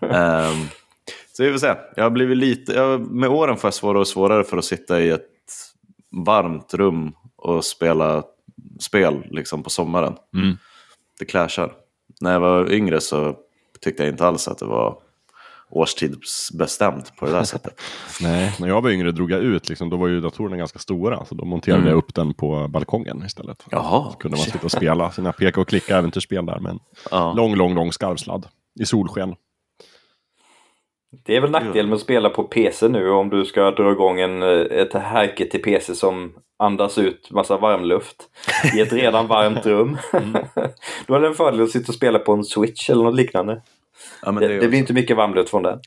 Ehm, 0.00 0.66
så 1.32 1.42
vi 1.42 1.52
får 1.52 1.58
se. 1.58 1.74
Jag 1.96 2.02
har 2.02 2.10
blivit 2.10 2.36
lite, 2.36 2.72
jag, 2.72 3.00
med 3.00 3.28
åren 3.28 3.56
får 3.56 3.68
jag 3.68 3.74
svårare 3.74 4.00
och 4.00 4.08
svårare 4.08 4.44
för 4.44 4.56
att 4.56 4.64
sitta 4.64 5.00
i 5.00 5.10
ett 5.10 5.22
varmt 6.10 6.74
rum 6.74 7.12
och 7.36 7.64
spela 7.64 8.22
spel 8.80 9.24
liksom 9.30 9.62
på 9.62 9.70
sommaren. 9.70 10.16
Mm. 10.34 10.56
Det 11.18 11.24
clashar. 11.24 11.72
När 12.20 12.32
jag 12.32 12.40
var 12.40 12.72
yngre 12.72 13.00
så 13.00 13.36
tyckte 13.80 14.02
jag 14.02 14.12
inte 14.12 14.26
alls 14.26 14.48
att 14.48 14.58
det 14.58 14.64
var 14.64 14.98
årstidsbestämt 15.70 17.16
på 17.16 17.26
det 17.26 17.32
där 17.32 17.42
sättet. 17.54 17.80
Nej, 18.20 18.52
när 18.60 18.68
jag 18.68 18.82
var 18.82 18.90
yngre 18.90 19.12
drog 19.12 19.30
jag 19.30 19.40
ut, 19.40 19.68
liksom, 19.68 19.90
då 19.90 19.96
var 19.96 20.08
ju 20.08 20.20
datorerna 20.20 20.56
ganska 20.56 20.78
stora. 20.78 21.24
Så 21.24 21.34
då 21.34 21.44
monterade 21.44 21.80
Mm. 21.82 21.90
jag 21.90 21.98
upp 21.98 22.14
den 22.14 22.34
på 22.34 22.68
balkongen 22.68 23.22
istället. 23.26 23.64
Jaha, 23.70 24.10
Så 24.12 24.18
kunde 24.18 24.36
man 24.36 24.44
sitta 24.46 24.64
och 24.64 24.70
spela 24.72 25.10
sina 25.10 25.32
peka 25.32 25.60
och 25.60 25.68
klicka 25.68 25.96
äventyrsspel 25.98 26.46
där 26.46 26.58
med 26.58 26.70
en 26.70 26.78
Ja. 27.10 27.32
lång, 27.36 27.54
lång, 27.56 27.74
lång 27.74 27.92
skarvsladd. 27.92 28.46
I 28.80 28.84
solsken. 28.84 29.34
Det 31.26 31.36
är 31.36 31.40
väl 31.40 31.50
nackdelen 31.50 31.86
med 31.88 31.96
att 31.96 32.02
spela 32.02 32.28
på 32.30 32.44
PC 32.44 32.88
nu 32.88 33.10
om 33.10 33.28
du 33.30 33.44
ska 33.44 33.70
dra 33.70 33.92
igång 33.92 34.20
en, 34.20 34.42
eh, 34.42 34.48
ett 34.48 34.92
härke 34.94 35.46
till 35.50 35.62
PC 35.62 35.94
som 35.94 36.32
andas 36.58 36.98
ut 36.98 37.30
massa 37.30 37.56
varmluft 37.56 38.16
i 38.76 38.80
ett 38.80 38.92
redan 38.92 39.26
varmt 39.26 39.66
rum. 39.66 39.96
Då 41.06 41.14
är 41.14 41.20
det 41.20 41.26
en 41.26 41.34
fördel 41.34 41.62
att 41.62 41.70
sitta 41.70 41.88
och 41.88 41.94
spela 41.94 42.18
på 42.18 42.32
en 42.32 42.44
switch 42.44 42.90
eller 42.90 43.04
något 43.04 43.14
liknande. 43.16 43.62
Ja, 44.22 44.32
men 44.32 44.42
Det, 44.42 44.48
det, 44.48 44.60
det 44.60 44.68
blir 44.68 44.78
inte 44.78 44.92
mycket 44.92 45.16
varmluft 45.16 45.50
från 45.50 45.62
den. 45.62 45.80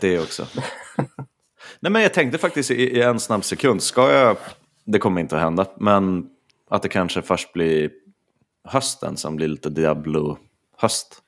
det 0.00 0.18
också. 0.18 0.46
Nej, 1.80 1.92
men 1.92 2.02
jag 2.02 2.14
tänkte 2.14 2.38
faktiskt 2.38 2.70
i, 2.70 2.74
i 2.74 3.02
en 3.02 3.20
snabb 3.20 3.44
sekund, 3.44 3.82
ska 3.82 4.12
jag, 4.12 4.36
det 4.84 4.98
kommer 4.98 5.20
inte 5.20 5.36
att 5.36 5.42
hända, 5.42 5.66
men 5.76 6.26
att 6.68 6.82
det 6.82 6.88
kanske 6.88 7.22
först 7.22 7.52
blir 7.52 7.90
hösten 8.64 9.16
som 9.16 9.36
blir 9.36 9.48
lite 9.48 9.70
Diablo-höst. 9.70 11.22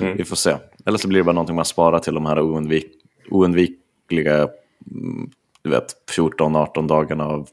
Mm. 0.00 0.16
Vi 0.16 0.24
får 0.24 0.36
se. 0.36 0.56
Eller 0.86 0.98
så 0.98 1.08
blir 1.08 1.20
det 1.20 1.24
bara 1.24 1.32
någonting 1.32 1.56
man 1.56 1.64
sparar 1.64 1.98
till 1.98 2.14
de 2.14 2.26
här 2.26 2.40
oundvik, 2.40 2.92
oundvikliga 3.30 4.48
mm, 4.90 5.30
du 5.62 5.70
vet, 5.70 5.96
14-18 6.16 6.88
dagarna 6.88 7.26
av 7.26 7.48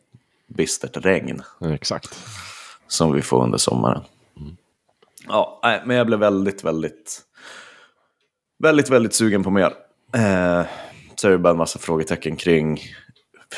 bistert 0.48 1.06
regn 1.06 1.42
Exakt. 1.74 2.20
som 2.88 3.14
vi 3.14 3.22
får 3.22 3.44
under 3.44 3.58
sommaren. 3.58 4.02
Ja, 5.28 5.60
nej, 5.64 5.82
men 5.86 5.98
jag 5.98 6.08
blev 6.08 6.20
väldigt, 6.20 6.64
väldigt, 6.64 7.22
väldigt, 8.60 8.90
väldigt 8.90 9.14
sugen 9.14 9.44
på 9.44 9.50
mer. 9.52 9.74
Eh, 10.16 10.66
så 11.16 11.28
är 11.28 11.32
det 11.32 11.38
bara 11.38 11.52
en 11.52 11.58
massa 11.58 11.80
frågetecken 11.80 12.36
kring 12.36 12.80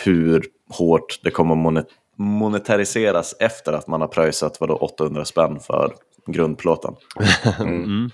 hur 0.06 0.44
hårt 0.70 1.20
det 1.24 1.32
kommer 1.32 1.56
monet 1.56 1.88
monetariseras 2.18 3.36
efter 3.40 3.74
att 3.74 3.88
man 3.88 4.02
har 4.02 4.08
pröjsat 4.08 4.58
vadå, 4.60 4.76
800 4.76 5.26
spänn 5.26 5.60
för 5.60 5.94
grundplåten. 6.28 6.94
Mm. 7.60 8.10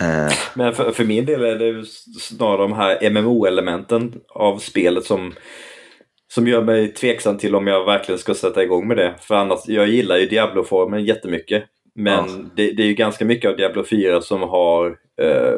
Eh, 0.00 0.32
Men 0.54 0.74
för, 0.74 0.92
för 0.92 1.04
min 1.04 1.26
del 1.26 1.42
är 1.44 1.58
det 1.58 1.84
snarare 2.20 2.62
de 2.62 2.72
här 2.72 3.10
MMO-elementen 3.10 4.20
av 4.28 4.58
spelet 4.58 5.04
som, 5.04 5.34
som 6.34 6.46
gör 6.46 6.62
mig 6.62 6.94
tveksam 6.94 7.38
till 7.38 7.54
om 7.54 7.66
jag 7.66 7.84
verkligen 7.84 8.18
ska 8.18 8.34
sätta 8.34 8.62
igång 8.62 8.88
med 8.88 8.96
det. 8.96 9.14
För 9.20 9.34
annars, 9.34 9.60
jag 9.66 9.88
gillar 9.88 10.16
ju 10.16 10.26
Diablo-formen 10.26 11.04
jättemycket. 11.04 11.64
Men 11.94 12.12
Ja. 12.28 12.44
det, 12.56 12.72
det 12.72 12.82
är 12.82 12.86
ju 12.86 12.94
ganska 12.94 13.24
mycket 13.24 13.50
av 13.50 13.56
Diablo 13.56 13.84
4 13.84 14.20
som 14.20 14.42
har 14.42 14.86
eh, 15.22 15.54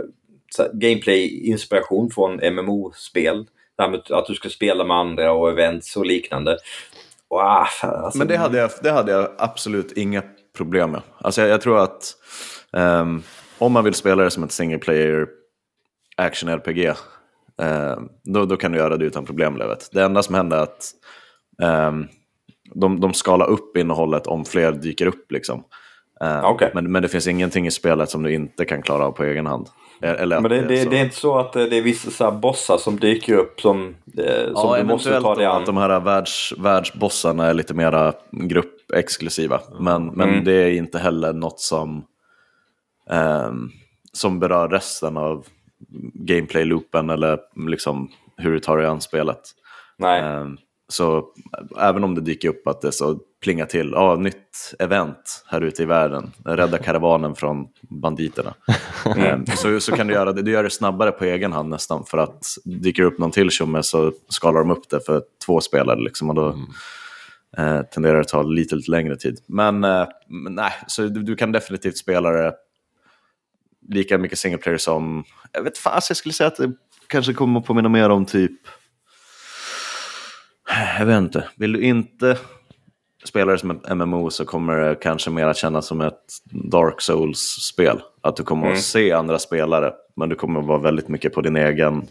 gameplay-inspiration 0.72 2.10
från 2.10 2.54
MMO-spel. 2.54 3.46
Det 3.76 3.82
här 3.82 3.90
med 3.90 4.00
att 4.10 4.26
du 4.26 4.34
ska 4.34 4.48
spela 4.48 4.84
med 4.84 4.96
andra 4.96 5.32
och 5.32 5.50
events 5.50 5.96
och 5.96 6.06
liknande. 6.06 6.58
Och, 7.28 7.40
ah, 7.40 7.68
alltså, 7.82 8.18
Men 8.18 8.28
det 8.28 8.36
hade, 8.36 8.58
jag, 8.58 8.70
det 8.82 8.90
hade 8.90 9.12
jag 9.12 9.28
absolut 9.38 9.92
inga 9.92 10.22
problem 10.56 10.90
med. 10.90 11.02
Alltså 11.18 11.40
jag, 11.40 11.50
jag 11.50 11.60
tror 11.60 11.78
att 11.78 12.12
ehm, 12.72 13.22
om 13.58 13.72
man 13.72 13.84
vill 13.84 13.94
spela 13.94 14.24
det 14.24 14.30
som 14.30 14.44
ett 14.44 14.52
single 14.52 14.78
player 14.78 15.26
action 16.16 16.48
RPG 16.48 16.84
ehm, 17.62 18.08
då, 18.24 18.44
då 18.44 18.56
kan 18.56 18.72
du 18.72 18.78
göra 18.78 18.96
det 18.96 19.04
utan 19.04 19.24
problem. 19.24 19.56
Levet. 19.56 19.88
Det 19.92 20.02
enda 20.02 20.22
som 20.22 20.34
händer 20.34 20.56
är 20.56 20.62
att 20.62 20.90
ehm, 21.62 22.06
de, 22.74 23.00
de 23.00 23.14
skalar 23.14 23.46
upp 23.46 23.76
innehållet 23.76 24.26
om 24.26 24.44
fler 24.44 24.72
dyker 24.72 25.06
upp. 25.06 25.32
Liksom. 25.32 25.64
Okej. 26.42 26.70
men, 26.74 26.92
men 26.92 27.02
det 27.02 27.08
finns 27.08 27.26
ingenting 27.26 27.66
i 27.66 27.70
spelet 27.70 28.10
som 28.10 28.22
du 28.22 28.34
inte 28.34 28.64
kan 28.64 28.82
klara 28.82 29.06
av 29.06 29.12
på 29.12 29.24
egen 29.24 29.46
hand. 29.46 29.68
Eller 30.00 30.40
Men 30.40 30.50
det, 30.50 30.60
det, 30.60 30.82
så- 30.82 30.90
det 30.90 30.98
är 30.98 31.04
inte 31.04 31.16
så 31.16 31.38
att 31.38 31.56
eh, 31.56 31.62
det 31.64 31.76
är 31.78 31.82
vissa 31.82 32.10
så 32.10 32.24
här 32.24 32.30
bossar 32.32 32.78
som 32.78 32.98
dyker 33.00 33.34
upp 33.34 33.60
som, 33.60 33.94
eh, 34.18 34.44
som 34.44 34.52
Ja, 34.70 34.76
du 34.78 34.84
måste 34.84 35.20
ta 35.20 35.34
dig 35.34 35.46
an. 35.46 35.56
att 35.60 35.66
de 35.66 35.76
här 35.76 36.00
världs, 36.00 36.54
världsbossarna 36.58 37.46
är 37.46 37.54
lite 37.54 37.74
mera 37.74 38.12
gruppexklusiva. 38.30 39.60
Men, 39.80 40.06
men 40.06 40.28
Mm. 40.28 40.44
det 40.44 40.52
är 40.52 40.70
inte 40.70 40.98
heller 40.98 41.32
något 41.32 41.60
som, 41.60 42.04
ehm, 43.10 43.70
som 44.12 44.40
berör 44.40 44.68
resten 44.68 45.16
av 45.16 45.46
gameplay-loopen 46.14 47.10
eller 47.12 47.38
liksom 47.68 48.10
hur 48.36 48.52
du 48.52 48.60
tar 48.60 48.76
dig 48.78 48.86
an 48.86 49.00
spelet. 49.00 49.40
Nej. 49.98 50.20
Ehm, 50.20 50.56
så 50.88 51.24
även 51.80 52.04
om 52.04 52.14
det 52.14 52.20
dyker 52.20 52.48
upp 52.48 52.66
att 52.68 52.80
det 52.80 52.92
så 52.92 53.18
plingar 53.44 53.66
till, 53.66 53.90
ja, 53.94 54.16
nytt 54.16 54.74
event 54.78 55.44
här 55.46 55.60
ute 55.60 55.82
i 55.82 55.86
världen, 55.86 56.32
rädda 56.44 56.78
karavanen 56.78 57.34
från 57.34 57.66
banditerna. 57.82 58.54
Ehm, 59.16 59.46
så, 59.46 59.80
så 59.80 59.92
kan 59.92 60.06
du 60.06 60.14
göra 60.14 60.32
det, 60.32 60.42
du 60.42 60.50
gör 60.50 60.62
det 60.62 60.70
snabbare 60.70 61.12
på 61.12 61.24
egen 61.24 61.52
hand 61.52 61.68
nästan 61.68 62.04
för 62.04 62.18
att 62.18 62.44
dyker 62.64 63.02
upp 63.02 63.18
någon 63.18 63.30
till 63.30 63.50
tjomme 63.50 63.82
så 63.82 64.12
skalar 64.28 64.60
de 64.60 64.70
upp 64.70 64.88
det 64.90 65.00
för 65.00 65.22
två 65.46 65.60
spelare 65.60 66.00
liksom 66.00 66.28
och 66.30 66.34
då 66.34 66.48
eh, 67.58 67.82
tenderar 67.82 68.14
det 68.14 68.20
att 68.20 68.28
ta 68.28 68.42
lite, 68.42 68.76
lite 68.76 68.90
längre 68.90 69.16
tid. 69.16 69.38
Men, 69.46 69.84
eh, 69.84 70.06
men 70.28 70.54
nej, 70.54 70.72
så 70.86 71.02
du, 71.02 71.22
du 71.22 71.36
kan 71.36 71.52
definitivt 71.52 71.96
spela 71.96 72.30
det 72.30 72.54
lika 73.88 74.18
mycket 74.18 74.38
single 74.38 74.58
player 74.58 74.78
som, 74.78 75.24
jag 75.52 75.62
vet 75.62 75.78
fast 75.78 76.10
jag 76.10 76.16
skulle 76.16 76.32
säga 76.32 76.48
att 76.48 76.56
det 76.56 76.72
kanske 77.06 77.34
kommer 77.34 77.60
att 77.60 77.66
påminna 77.66 77.88
mer 77.88 78.10
om 78.10 78.26
typ 78.26 78.60
jag 80.98 81.06
vet 81.06 81.18
inte. 81.18 81.48
Vill 81.56 81.72
du 81.72 81.82
inte 81.82 82.38
spela 83.24 83.52
det 83.52 83.58
som 83.58 83.70
ett 83.70 83.96
MMO 83.96 84.30
så 84.30 84.44
kommer 84.44 84.76
det 84.78 84.94
kanske 84.94 85.30
mer 85.30 85.46
att 85.46 85.56
kännas 85.56 85.86
som 85.86 86.00
ett 86.00 86.20
Dark 86.50 87.00
Souls-spel. 87.00 88.02
Att 88.20 88.36
du 88.36 88.42
kommer 88.42 88.62
Mm. 88.62 88.72
att 88.74 88.82
se 88.82 89.12
andra 89.12 89.38
spelare, 89.38 89.92
men 90.16 90.28
du 90.28 90.34
kommer 90.34 90.60
att 90.60 90.66
vara 90.66 90.78
väldigt 90.78 91.08
mycket 91.08 91.34
på 91.34 91.40
din 91.40 91.56
egen, 91.56 92.06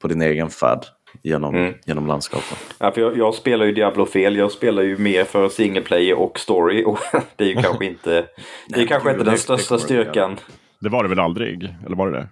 på 0.00 0.08
din 0.08 0.22
egen 0.22 0.50
färd 0.50 0.84
genom, 1.22 1.54
Mm. 1.54 1.74
genom 1.86 2.06
landskapet. 2.06 2.58
Ja, 2.78 2.90
för 2.92 3.00
jag, 3.00 3.16
jag 3.18 3.34
spelar 3.34 3.66
ju 3.66 3.72
Diablo 3.72 4.06
fel. 4.06 4.36
Jag 4.36 4.52
spelar 4.52 4.82
ju 4.82 4.96
mer 4.98 5.24
för 5.24 5.48
single 5.48 5.80
player 5.80 6.18
och 6.18 6.38
story. 6.38 6.84
Och 6.84 6.98
det 7.36 7.44
är 7.44 7.48
ju 7.48 7.54
kanske 7.62 7.84
inte, 7.86 8.10
det 8.10 8.74
är 8.74 8.76
Nej, 8.76 8.86
kanske 8.86 9.10
inte 9.10 9.24
den 9.24 9.38
största 9.38 9.78
styrkan. 9.78 10.36
Det 10.80 10.88
var 10.88 11.02
det 11.02 11.08
väl 11.08 11.20
aldrig? 11.20 11.74
Eller 11.86 11.96
var 11.96 12.10
det 12.10 12.18
det? 12.18 12.28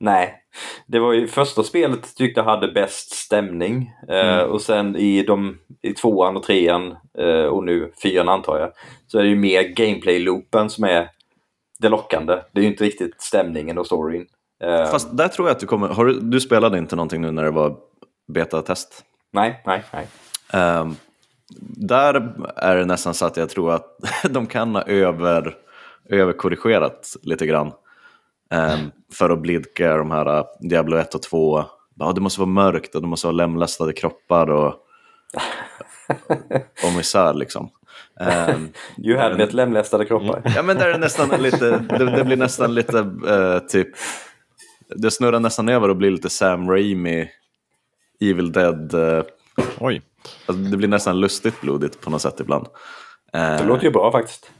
Nej, 0.00 0.34
det 0.86 0.98
var 0.98 1.12
ju 1.12 1.28
första 1.28 1.62
spelet 1.62 2.16
tyckte 2.16 2.40
jag 2.40 2.44
hade 2.44 2.68
bäst 2.72 3.12
stämning. 3.12 3.92
Eh, 4.08 4.34
Mm. 4.38 4.50
och 4.50 4.62
sen 4.62 4.96
i, 4.96 5.22
de, 5.22 5.58
i 5.82 5.92
tvåan 5.92 6.36
och 6.36 6.42
trean 6.42 6.96
eh, 7.18 7.44
och 7.44 7.64
nu 7.64 7.92
fyran 8.02 8.28
antar 8.28 8.58
jag. 8.58 8.70
Så 9.06 9.18
är 9.18 9.22
det 9.22 9.28
ju 9.28 9.36
mer 9.36 9.62
gameplay-loopen 9.62 10.68
som 10.68 10.84
är 10.84 11.08
det 11.78 11.88
lockande. 11.88 12.38
Det 12.52 12.60
är 12.60 12.62
ju 12.64 12.70
inte 12.70 12.84
riktigt 12.84 13.22
stämningen 13.22 13.78
och 13.78 13.86
storyn. 13.86 14.26
Eh, 14.64 14.86
Fast 14.90 15.16
där 15.16 15.28
tror 15.28 15.48
jag 15.48 15.54
att 15.54 15.60
du 15.60 15.66
kommer, 15.66 15.88
har 15.88 16.04
du, 16.06 16.20
du 16.20 16.40
spelade 16.40 16.78
inte 16.78 16.96
någonting 16.96 17.20
nu 17.22 17.30
när 17.30 17.44
det 17.44 17.50
var 17.50 17.76
beta-test? 18.32 19.04
Nej, 19.32 19.62
nej, 19.66 19.82
nej. 19.92 20.06
Ehm, 20.52 20.96
där 21.76 22.32
är 22.56 22.76
det 22.76 22.84
nästan 22.84 23.14
så 23.14 23.26
att 23.26 23.36
jag 23.36 23.48
tror 23.50 23.72
att 23.72 23.86
de 24.30 24.46
kan 24.46 24.74
ha 24.74 24.82
över, 24.82 25.54
överkorrigerat 26.08 27.16
lite 27.22 27.46
grann. 27.46 27.72
Ehm, 28.52 28.90
för 29.12 29.30
att 29.30 29.38
blidka 29.42 29.96
de 29.96 30.10
här 30.10 30.38
uh, 30.38 30.44
Diablo 30.60 30.96
1 30.96 31.14
och 31.14 31.22
2. 31.22 31.64
Ja, 31.98 32.12
det 32.12 32.20
måste 32.20 32.40
vara 32.40 32.50
mörkt 32.50 32.94
och 32.94 33.00
det 33.02 33.08
måste 33.08 33.26
vara 33.26 33.36
lemlästade 33.36 33.92
kroppar 33.92 34.50
och, 34.50 34.74
och 36.86 36.92
misär 36.96 37.34
liksom. 37.34 37.70
Ehm, 38.20 38.68
You 38.98 39.18
had 39.18 39.36
med 39.36 39.54
lemlästade 39.54 40.04
kroppar. 40.04 40.42
ja 40.56 40.62
men 40.62 40.76
där 40.76 40.88
är 40.88 40.92
det 40.92 40.98
nästan 40.98 41.42
lite, 41.42 41.78
det, 41.78 42.16
det 42.16 42.24
blir 42.24 42.36
nästan 42.36 42.74
lite 42.74 42.98
eh, 43.28 43.58
typ, 43.58 43.88
det 44.96 45.10
snurrar 45.10 45.40
nästan 45.40 45.68
över 45.68 45.88
och 45.88 45.96
blir 45.96 46.10
lite 46.10 46.30
Sam 46.30 46.70
Raimi, 46.70 47.28
Evil 48.20 48.52
Dead. 48.52 48.94
eh, 48.94 49.24
Oj. 49.80 50.02
Alltså, 50.46 50.62
det 50.62 50.76
blir 50.76 50.88
nästan 50.88 51.20
lustigt 51.20 51.60
blodigt 51.60 52.00
på 52.00 52.10
något 52.10 52.22
sätt 52.22 52.40
ibland. 52.40 52.66
Eh, 53.32 53.56
Det 53.56 53.64
låter 53.64 53.84
ju 53.84 53.90
bra 53.90 54.12
faktiskt. 54.12 54.50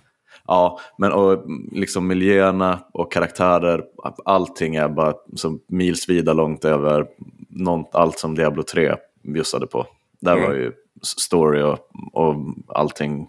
Ja, 0.47 0.81
men 0.99 1.13
och, 1.13 1.45
liksom 1.73 2.07
miljöerna 2.07 2.79
och 2.93 3.13
karaktärer, 3.13 3.85
allting 4.25 4.77
är 4.77 4.89
bara 4.89 5.15
så 5.37 5.59
milsvida 5.67 6.33
långt 6.33 6.65
över 6.65 7.07
något, 7.49 7.91
allt 7.95 8.19
som 8.19 8.35
Diablo 8.35 8.63
3 8.63 8.97
bjussade 9.23 9.67
på. 9.67 9.87
Där 10.21 10.33
Mm. 10.37 10.45
var 10.49 10.55
ju 10.55 10.73
story 11.03 11.63
och, 11.63 11.79
och 12.13 12.37
allting 12.69 13.29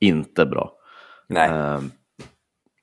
inte 0.00 0.46
bra. 0.46 0.72
Ehm, 1.34 1.90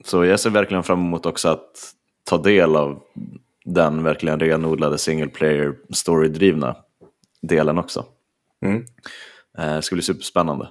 Så 0.04 0.26
jag 0.26 0.40
ser 0.40 0.50
verkligen 0.50 0.84
fram 0.84 1.00
emot 1.00 1.26
också 1.26 1.50
att 1.50 1.94
ta 2.24 2.38
del 2.38 2.76
av 2.76 3.00
den 3.66 4.04
verkligen 4.04 4.40
renodlade 4.40 4.98
single 4.98 5.28
player 5.28 5.76
story-drivna 5.90 6.76
delen 7.42 7.78
också. 7.78 8.06
Mm. 8.66 8.86
Eh, 9.58 9.76
Det 9.76 9.82
ska 9.82 9.96
bli 9.96 10.04
superspännande 10.04 10.68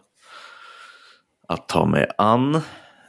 att 1.49 1.69
ta 1.69 1.87
mig 1.87 2.07
an. 2.19 2.55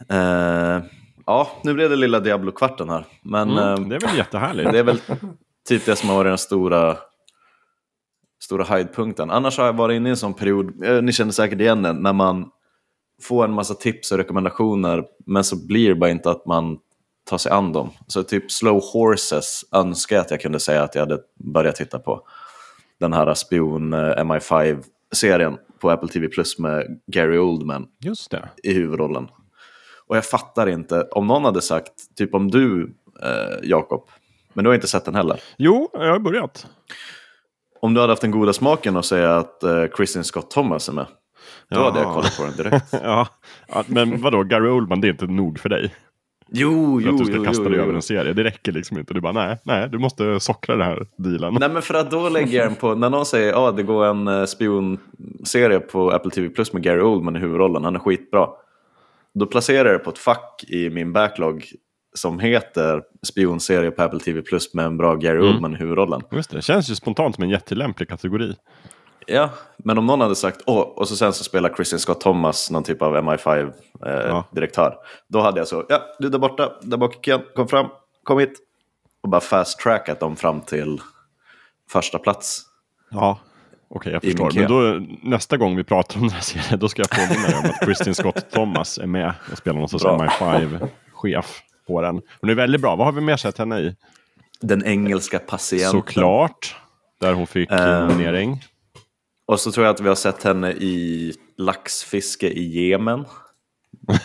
Eh, 0.09 0.81
ja, 1.25 1.47
nu 1.63 1.73
blev 1.73 1.89
det 1.89 1.95
lilla 1.95 2.19
Diablo-kvarten 2.19 2.89
här. 2.89 3.05
Men 3.21 3.49
Mm, 3.51 3.83
eh, 3.83 3.87
det 3.89 3.95
är 3.95 3.99
väl 3.99 4.17
jättehärligt. 4.17 4.71
det 4.71 4.79
är 4.79 4.83
väl 4.83 4.99
typ 5.67 5.85
det 5.85 5.95
som 5.95 6.09
har 6.09 6.15
varit 6.15 6.29
den 6.31 6.37
stora, 6.37 6.97
stora 8.43 8.63
höjdpunkten. 8.63 9.31
Annars 9.31 9.57
har 9.57 9.65
jag 9.65 9.73
varit 9.73 9.95
inne 9.95 10.09
i 10.09 10.11
en 10.11 10.17
sån 10.17 10.33
period, 10.33 10.83
eh, 10.83 11.01
ni 11.01 11.11
känner 11.13 11.31
säkert 11.31 11.59
igen 11.61 11.81
den, 11.81 11.95
när 11.95 12.13
man 12.13 12.49
får 13.21 13.45
en 13.45 13.53
massa 13.53 13.73
tips 13.73 14.11
och 14.11 14.17
rekommendationer 14.17 15.03
men 15.25 15.43
så 15.43 15.67
blir 15.67 15.89
det 15.89 15.95
bara 15.95 16.09
inte 16.09 16.29
att 16.31 16.45
man 16.45 16.77
tar 17.29 17.37
sig 17.37 17.51
an 17.51 17.73
dem. 17.73 17.89
Så 18.07 18.23
typ 18.23 18.51
Slow 18.51 18.81
Horses 18.93 19.61
önskar 19.71 20.15
jag 20.15 20.25
att 20.25 20.31
jag 20.31 20.41
kunde 20.41 20.59
säga 20.59 20.83
att 20.83 20.95
jag 20.95 21.01
hade 21.01 21.19
börjat 21.53 21.75
titta 21.75 21.99
på. 21.99 22.21
Den 22.99 23.13
här 23.13 23.33
spion 23.33 23.93
eh, 23.93 23.99
MI5-serien 23.99 25.57
på 25.79 25.89
Apple 25.91 26.09
TV 26.09 26.27
Plus 26.27 26.59
med 26.59 26.99
Gary 27.07 27.37
Oldman 27.37 27.87
i 28.63 28.73
huvudrollen. 28.73 29.27
Och 30.07 30.17
jag 30.17 30.25
fattar 30.25 30.67
inte, 30.67 31.01
om 31.01 31.27
någon 31.27 31.45
hade 31.45 31.61
sagt, 31.61 31.91
typ 32.17 32.33
om 32.35 32.51
du, 32.51 32.95
eh, 33.23 33.59
Jakob, 33.69 34.09
men 34.53 34.63
du 34.63 34.69
har 34.69 34.75
inte 34.75 34.87
sett 34.87 35.05
den 35.05 35.15
heller. 35.15 35.41
Jo, 35.57 35.89
jag 35.93 36.11
har 36.11 36.19
börjat. 36.19 36.67
Om 37.81 37.93
du 37.93 38.01
hade 38.01 38.11
haft 38.11 38.21
den 38.21 38.31
goda 38.31 38.53
smaken 38.53 38.95
och 38.97 39.05
säga 39.05 39.37
att 39.37 39.63
eh, 39.63 39.85
Kristin 39.85 40.23
Scott 40.23 40.51
Thomas 40.51 40.89
är 40.89 40.93
med, 40.93 41.05
då 41.69 41.83
hade 41.83 41.99
jag 41.99 42.07
Ja. 42.07 42.13
kollat 42.13 42.37
på 42.37 42.43
den 42.43 42.55
direkt. 42.55 42.85
Ja, 43.03 43.27
ja, 43.67 43.83
men 43.87 44.21
vadå, 44.21 44.43
Gary 44.43 44.69
Oldman, 44.69 45.01
det 45.01 45.07
är 45.07 45.11
inte 45.11 45.25
nog 45.27 45.59
för 45.59 45.69
dig? 45.69 45.95
Jo, 46.49 46.99
För 46.99 47.07
jo, 47.07 47.13
att 47.13 47.19
du 47.19 47.25
ska 47.25 47.35
jo, 47.35 47.43
kasta 47.43 47.63
jo, 47.63 47.69
dig 47.69 47.77
jo. 47.77 47.83
över 47.83 47.93
en 47.93 48.01
serie. 48.01 48.33
Det 48.33 48.43
räcker 48.43 48.71
liksom 48.71 48.99
inte. 48.99 49.13
Du 49.13 49.21
bara, 49.21 49.33
nej, 49.33 49.57
nej, 49.63 49.89
du 49.89 49.97
måste 49.97 50.39
sockra 50.39 50.75
den 50.75 50.85
här 50.85 51.07
dealen. 51.15 51.57
Nej 51.59 51.69
men 51.69 51.81
för 51.81 51.93
att 51.93 52.11
då 52.11 52.29
lägger 52.29 52.57
jag 52.57 52.67
den 52.67 52.75
på, 52.75 52.95
när 52.95 53.09
någon 53.09 53.25
säger 53.25 53.49
att 53.53 53.57
ah, 53.57 53.71
det 53.71 53.83
går 53.83 54.05
en 54.05 54.27
eh, 54.27 54.45
spionserie 54.45 55.79
på 55.79 56.11
Apple 56.11 56.31
TV 56.31 56.49
Plus 56.49 56.73
med 56.73 56.83
Gary 56.83 57.01
Oldman 57.01 57.35
i 57.35 57.39
huvudrollen, 57.39 57.83
han 57.83 57.95
är 57.95 57.99
skitbra. 57.99 58.47
Då 59.33 59.45
placerar 59.45 59.89
jag 59.89 59.95
det 59.95 60.03
på 60.03 60.09
ett 60.09 60.17
fack 60.17 60.63
i 60.67 60.89
min 60.89 61.13
backlog 61.13 61.65
som 62.13 62.39
heter 62.39 63.01
spionserie 63.27 63.91
på 63.91 64.03
Apple 64.03 64.19
TV 64.19 64.41
Plus 64.41 64.73
med 64.73 64.85
en 64.85 64.97
bra 64.97 65.15
Gary 65.15 65.37
Mm. 65.37 65.49
Oldman 65.49 65.73
i 65.73 65.77
huvudrollen. 65.77 66.21
Just 66.31 66.51
det, 66.51 66.61
känns 66.61 66.89
ju 66.91 66.95
spontant 66.95 67.35
som 67.35 67.43
en 67.43 67.49
jättelämplig 67.49 68.09
kategori. 68.09 68.55
Ja, 69.27 69.49
men 69.77 69.97
om 69.97 70.05
någon 70.05 70.21
hade 70.21 70.35
sagt 70.35 70.61
åh, 70.65 70.79
och 70.79 71.07
så 71.07 71.15
sen 71.15 71.33
så 71.33 71.43
spelar 71.43 71.69
Christian 71.75 71.99
Scott 71.99 72.21
Thomas 72.21 72.71
någon 72.71 72.83
typ 72.83 73.01
av 73.01 73.15
MI5-direktör. 73.17 74.95
Då 75.27 75.41
hade 75.41 75.59
jag 75.59 75.67
så, 75.67 75.85
ja, 75.89 76.01
du 76.19 76.29
där 76.29 76.39
borta, 76.39 76.71
där 76.81 76.97
bak 76.97 77.15
i 77.15 77.19
kön, 77.21 77.41
kom 77.55 77.67
fram, 77.67 77.85
kom 78.23 78.39
hit. 78.39 78.53
Och 79.23 79.29
bara 79.29 79.41
fast 79.41 79.79
trackat 79.79 80.19
dem 80.19 80.35
fram 80.35 80.61
till 80.61 81.01
första 81.91 82.19
plats. 82.19 82.61
Ja, 83.11 83.39
okej, 83.89 84.13
jag 84.13 84.23
I 84.23 84.27
min 84.27 84.37
förstår. 84.37 84.59
Men 84.59 84.69
då, 84.69 85.05
nästa 85.29 85.57
gång 85.57 85.75
vi 85.75 85.83
pratar 85.83 86.15
om 86.15 86.21
den 86.21 86.31
här 86.31 86.41
serien, 86.41 86.79
då 86.79 86.89
ska 86.89 87.01
jag 87.01 87.09
påminna 87.09 87.47
dig 87.47 87.55
om 87.63 87.65
att 87.69 87.79
Kristin 87.85 88.15
Scott 88.15 88.49
Thomas 88.51 88.97
är 88.97 89.07
med 89.07 89.33
och 89.51 89.57
spelar 89.57 89.79
någon 89.79 89.89
sorts 89.89 90.03
Bra. 90.03 90.17
MI5-chef 90.17 91.61
på 91.87 92.01
den. 92.01 92.21
Hon 92.41 92.49
är 92.49 92.55
väldigt 92.55 92.81
bra. 92.81 92.95
Vad 92.95 93.05
har 93.07 93.11
vi 93.13 93.21
mer 93.21 93.37
sett 93.37 93.57
henne 93.57 93.79
i? 93.79 93.95
Den 94.61 94.85
engelska 94.85 95.39
patienten. 95.39 95.91
Såklart. 95.91 96.75
Där 97.19 97.33
hon 97.33 97.47
fick 97.47 97.71
Ehm. 97.71 98.07
nominering. 98.07 98.63
Och 99.45 99.59
så 99.59 99.71
tror 99.71 99.85
jag 99.85 99.93
att 99.93 99.99
vi 100.01 100.07
har 100.07 100.15
sett 100.15 100.43
henne 100.43 100.71
i 100.71 101.33
laxfiske 101.57 102.47
i 102.49 102.89
Jemen. 102.89 103.25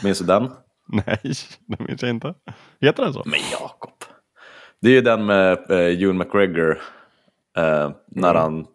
Minns 0.04 0.18
du 0.18 0.24
den? 0.24 0.50
Nej, 0.88 1.20
det 1.66 1.80
minns 1.80 2.02
jag 2.02 2.10
inte. 2.10 2.34
Heter 2.80 3.02
den 3.04 3.12
så? 3.12 3.22
Men 3.26 3.40
Jakob. 3.52 3.92
Det 4.80 4.88
är 4.88 4.92
ju 4.92 5.00
den 5.00 5.26
med 5.26 5.70
eh, 5.70 6.02
Ewan 6.02 6.18
McGregor. 6.18 6.80
Eh, 7.56 7.90
när 8.06 8.30
Mm. 8.30 8.42
han 8.42 8.66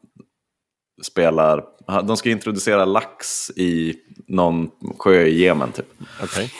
spelar. 1.04 1.66
De 2.04 2.18
ska 2.18 2.30
introducera 2.30 2.86
lax 2.86 3.50
i 3.56 3.96
någon 4.28 4.72
sjö 5.00 5.22
i 5.22 5.40
Jemen 5.44 5.72
typ. 5.72 5.86
Okej. 6.24 6.52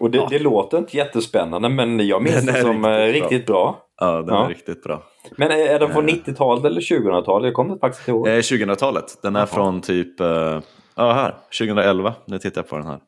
Och 0.00 0.10
det, 0.10 0.26
det 0.30 0.38
låter 0.38 0.78
inte 0.78 0.96
jättespännande 0.96 1.68
men 1.68 2.06
jag 2.06 2.22
minns 2.22 2.36
Den 2.44 2.46
det 2.46 2.52
är 2.58 2.62
som 2.62 2.84
eh, 2.84 2.90
riktigt 2.98 3.22
riktigt 3.22 3.46
bra. 3.46 3.84
Ja, 4.00 4.12
den 4.22 4.34
Ja. 4.34 4.44
är 4.44 4.48
riktigt 4.48 4.82
bra. 4.82 5.02
Men 5.36 5.50
är 5.50 5.78
den 5.78 5.92
från 5.92 6.08
90-talet 6.08 6.64
eller 6.64 6.80
2000-talet? 6.80 7.44
Jag 7.46 7.54
kommer 7.54 7.78
faktiskt 7.78 8.08
inte 8.08 8.10
ihåg. 8.10 8.28
Eh, 8.28 8.32
2000-talet. 8.32 9.18
Den 9.22 9.36
är 9.36 9.46
från 9.46 9.80
typ, 9.80 10.20
eh, 10.20 10.60
ja 10.94 11.12
här, 11.12 11.34
2011. 11.58 12.14
Nu 12.26 12.38
tittar 12.38 12.58
jag 12.62 12.68
på 12.68 12.76
den 12.76 12.86
här. 12.86 12.98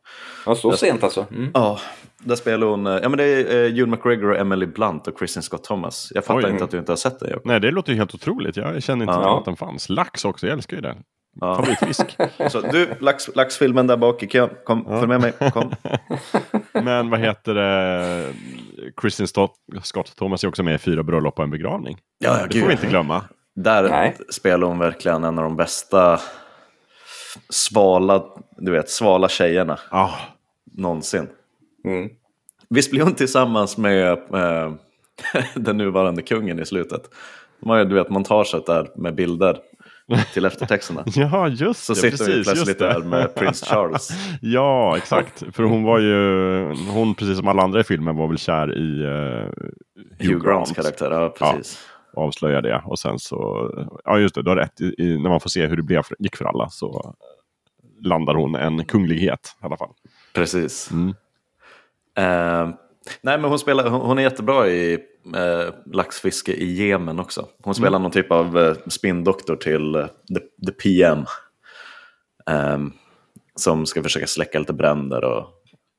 Ja, 0.47 0.55
så 0.55 0.73
sent 0.73 1.05
alltså. 1.05 1.27
Mm. 1.31 1.51
Ja, 1.55 1.79
där 2.19 2.35
spelar 2.37 2.67
hon, 2.67 2.87
eh, 2.87 2.93
ja 3.03 3.09
men 3.09 3.19
det 3.19 3.25
är 3.25 3.65
eh, 3.65 3.79
Ewan 3.79 3.91
McGregor 3.91 4.31
och 4.31 4.37
Emily 4.37 4.67
Blunt 4.67 5.07
och 5.09 5.19
Kristen 5.19 5.43
Scott 5.43 5.65
Thomas. 5.65 6.13
Jag 6.15 6.25
fattar 6.25 6.45
Oj. 6.47 6.51
inte 6.51 6.65
att 6.65 6.71
du 6.71 6.79
inte 6.79 6.93
har 6.93 6.97
sett 6.97 7.21
den. 7.21 7.41
Nej, 7.45 7.61
det 7.61 7.71
låter 7.71 7.93
ju 7.93 7.99
helt 7.99 8.15
otroligt. 8.15 8.57
Jag 8.57 8.83
kände 8.83 9.03
inte 9.05 9.15
Ja. 9.15 9.23
till 9.23 9.39
att 9.39 9.45
den 9.45 9.57
fanns. 9.57 9.89
Lax 9.89 10.25
också, 10.25 10.47
jag 10.47 10.53
älskar 10.55 10.77
ju 10.77 10.81
den. 10.83 10.97
Ja. 11.41 11.55
Favoritfisk. 11.55 12.17
Så 12.51 12.61
du, 12.61 12.95
lax, 13.01 13.37
laxfilmen 13.37 13.87
där 13.87 13.97
bak 13.97 14.23
i 14.23 14.27
kön, 14.27 14.51
kom, 14.65 14.85
följ 14.85 15.07
med 15.07 15.21
mig, 15.21 15.33
kom. 15.53 15.73
Men 16.85 17.11
vad 17.11 17.21
heter 17.21 17.55
det? 17.55 18.33
Kristin 18.97 19.27
Scott 19.83 20.17
Thomas 20.17 20.45
är 20.45 20.49
också 20.49 20.63
med 20.63 20.75
i 20.75 20.79
Fyra 20.79 21.03
bröllop 21.03 21.39
och 21.39 21.45
en 21.45 21.51
begravning. 21.51 21.99
Ja, 22.19 22.39
ja, 22.41 22.47
Det 22.51 22.61
får 22.61 22.67
vi 22.67 22.73
inte 22.73 22.87
glömma. 22.87 23.25
Där 23.55 23.89
Nej. 23.89 24.17
spelar 24.33 24.67
hon 24.67 24.79
verkligen 24.79 25.25
en 25.25 25.39
av 25.39 25.45
de 25.45 25.57
bästa 25.57 26.21
svala, 27.49 28.25
du 28.57 28.73
vet, 28.73 28.91
svala 28.91 29.29
tjejerna 29.29 29.79
Ah, 29.91 30.11
någonsin. 30.73 31.29
Mm. 31.85 32.11
Visst 32.69 32.91
blir 32.91 33.03
hon 33.03 33.15
tillsammans 33.15 33.77
med 33.77 34.13
eh, 34.13 34.73
den 35.55 35.77
nuvarande 35.77 36.23
kungen 36.23 36.61
i 36.61 36.67
slutet? 36.67 37.03
De 37.61 37.71
har 37.71 37.79
ju, 37.79 37.85
du 37.85 37.95
vet, 37.95 38.11
montaget 38.11 38.67
där 38.67 38.91
med 38.97 39.15
bilder 39.15 39.59
till 40.35 40.45
eftertexterna. 40.45 41.05
ja, 41.07 41.49
just 41.49 41.85
Så 41.85 41.93
det. 41.93 42.01
sitter 42.01 42.11
precis, 42.11 42.29
vi 42.37 42.45
plötsligt 42.45 42.79
där 42.79 43.01
med 43.01 43.35
Prince 43.37 43.67
Charles. 43.67 44.11
Ja, 44.41 44.97
exakt. 44.97 45.43
För 45.53 45.63
hon 45.63 45.83
var 45.83 45.99
ju, 45.99 46.17
hon 46.91 47.15
precis 47.15 47.39
som 47.39 47.49
alla 47.49 47.63
andra 47.63 47.81
i 47.81 47.85
filmen 47.85 48.17
var 48.17 48.29
väl 48.29 48.39
kär 48.39 48.79
i 48.79 49.03
eh, 49.05 50.29
Hugh 50.29 50.45
Grants 50.45 50.73
karaktär, 50.73 51.11
ja 51.11 51.35
precis. 51.39 51.79
avslöjar 52.17 52.63
det. 52.63 52.83
Och 52.85 52.99
sen 52.99 53.19
så, 53.19 53.71
ja 54.05 54.19
just 54.19 54.35
det, 54.35 54.43
du 54.43 54.49
har 54.51 54.57
rätt. 54.57 54.81
I, 54.81 54.95
i, 54.99 55.19
när 55.19 55.31
man 55.31 55.41
får 55.41 55.51
se 55.51 55.67
hur 55.67 55.77
det 55.77 55.83
blev 55.83 56.03
gick 56.19 56.37
för 56.37 56.45
alla 56.45 56.69
så 56.69 57.15
landar 58.03 58.35
hon 58.35 58.55
en 58.55 58.85
kunglighet 58.85 59.57
i 59.63 59.67
alla 59.67 59.77
fall. 59.77 59.91
Precis. 60.35 60.91
Mm. 60.91 61.15
Eh, 62.19 62.75
nej 63.23 63.39
men 63.39 63.51
hon, 63.51 63.59
spelar, 63.59 63.89
hon, 63.89 64.19
är 64.19 64.23
jättebra 64.23 64.69
i 64.69 64.93
eh, 65.37 65.75
laxfiske 65.93 66.53
i 66.53 66.73
Jemen 66.89 67.21
också. 67.21 67.47
Hon 67.63 67.75
spelar 67.75 67.89
Mm. 67.97 68.03
någon 68.03 68.11
typ 68.11 68.31
av 68.33 68.59
eh, 68.59 68.75
spindoktor 68.87 69.57
till 69.57 69.95
eh, 69.95 70.07
the, 70.07 70.67
the 70.67 70.73
PM. 70.73 71.25
ehm, 72.51 72.93
som 73.57 73.87
ska 73.87 74.03
försöka 74.03 74.27
släcka 74.27 74.59
lite 74.59 74.73
bränder 74.73 75.25
och 75.25 75.47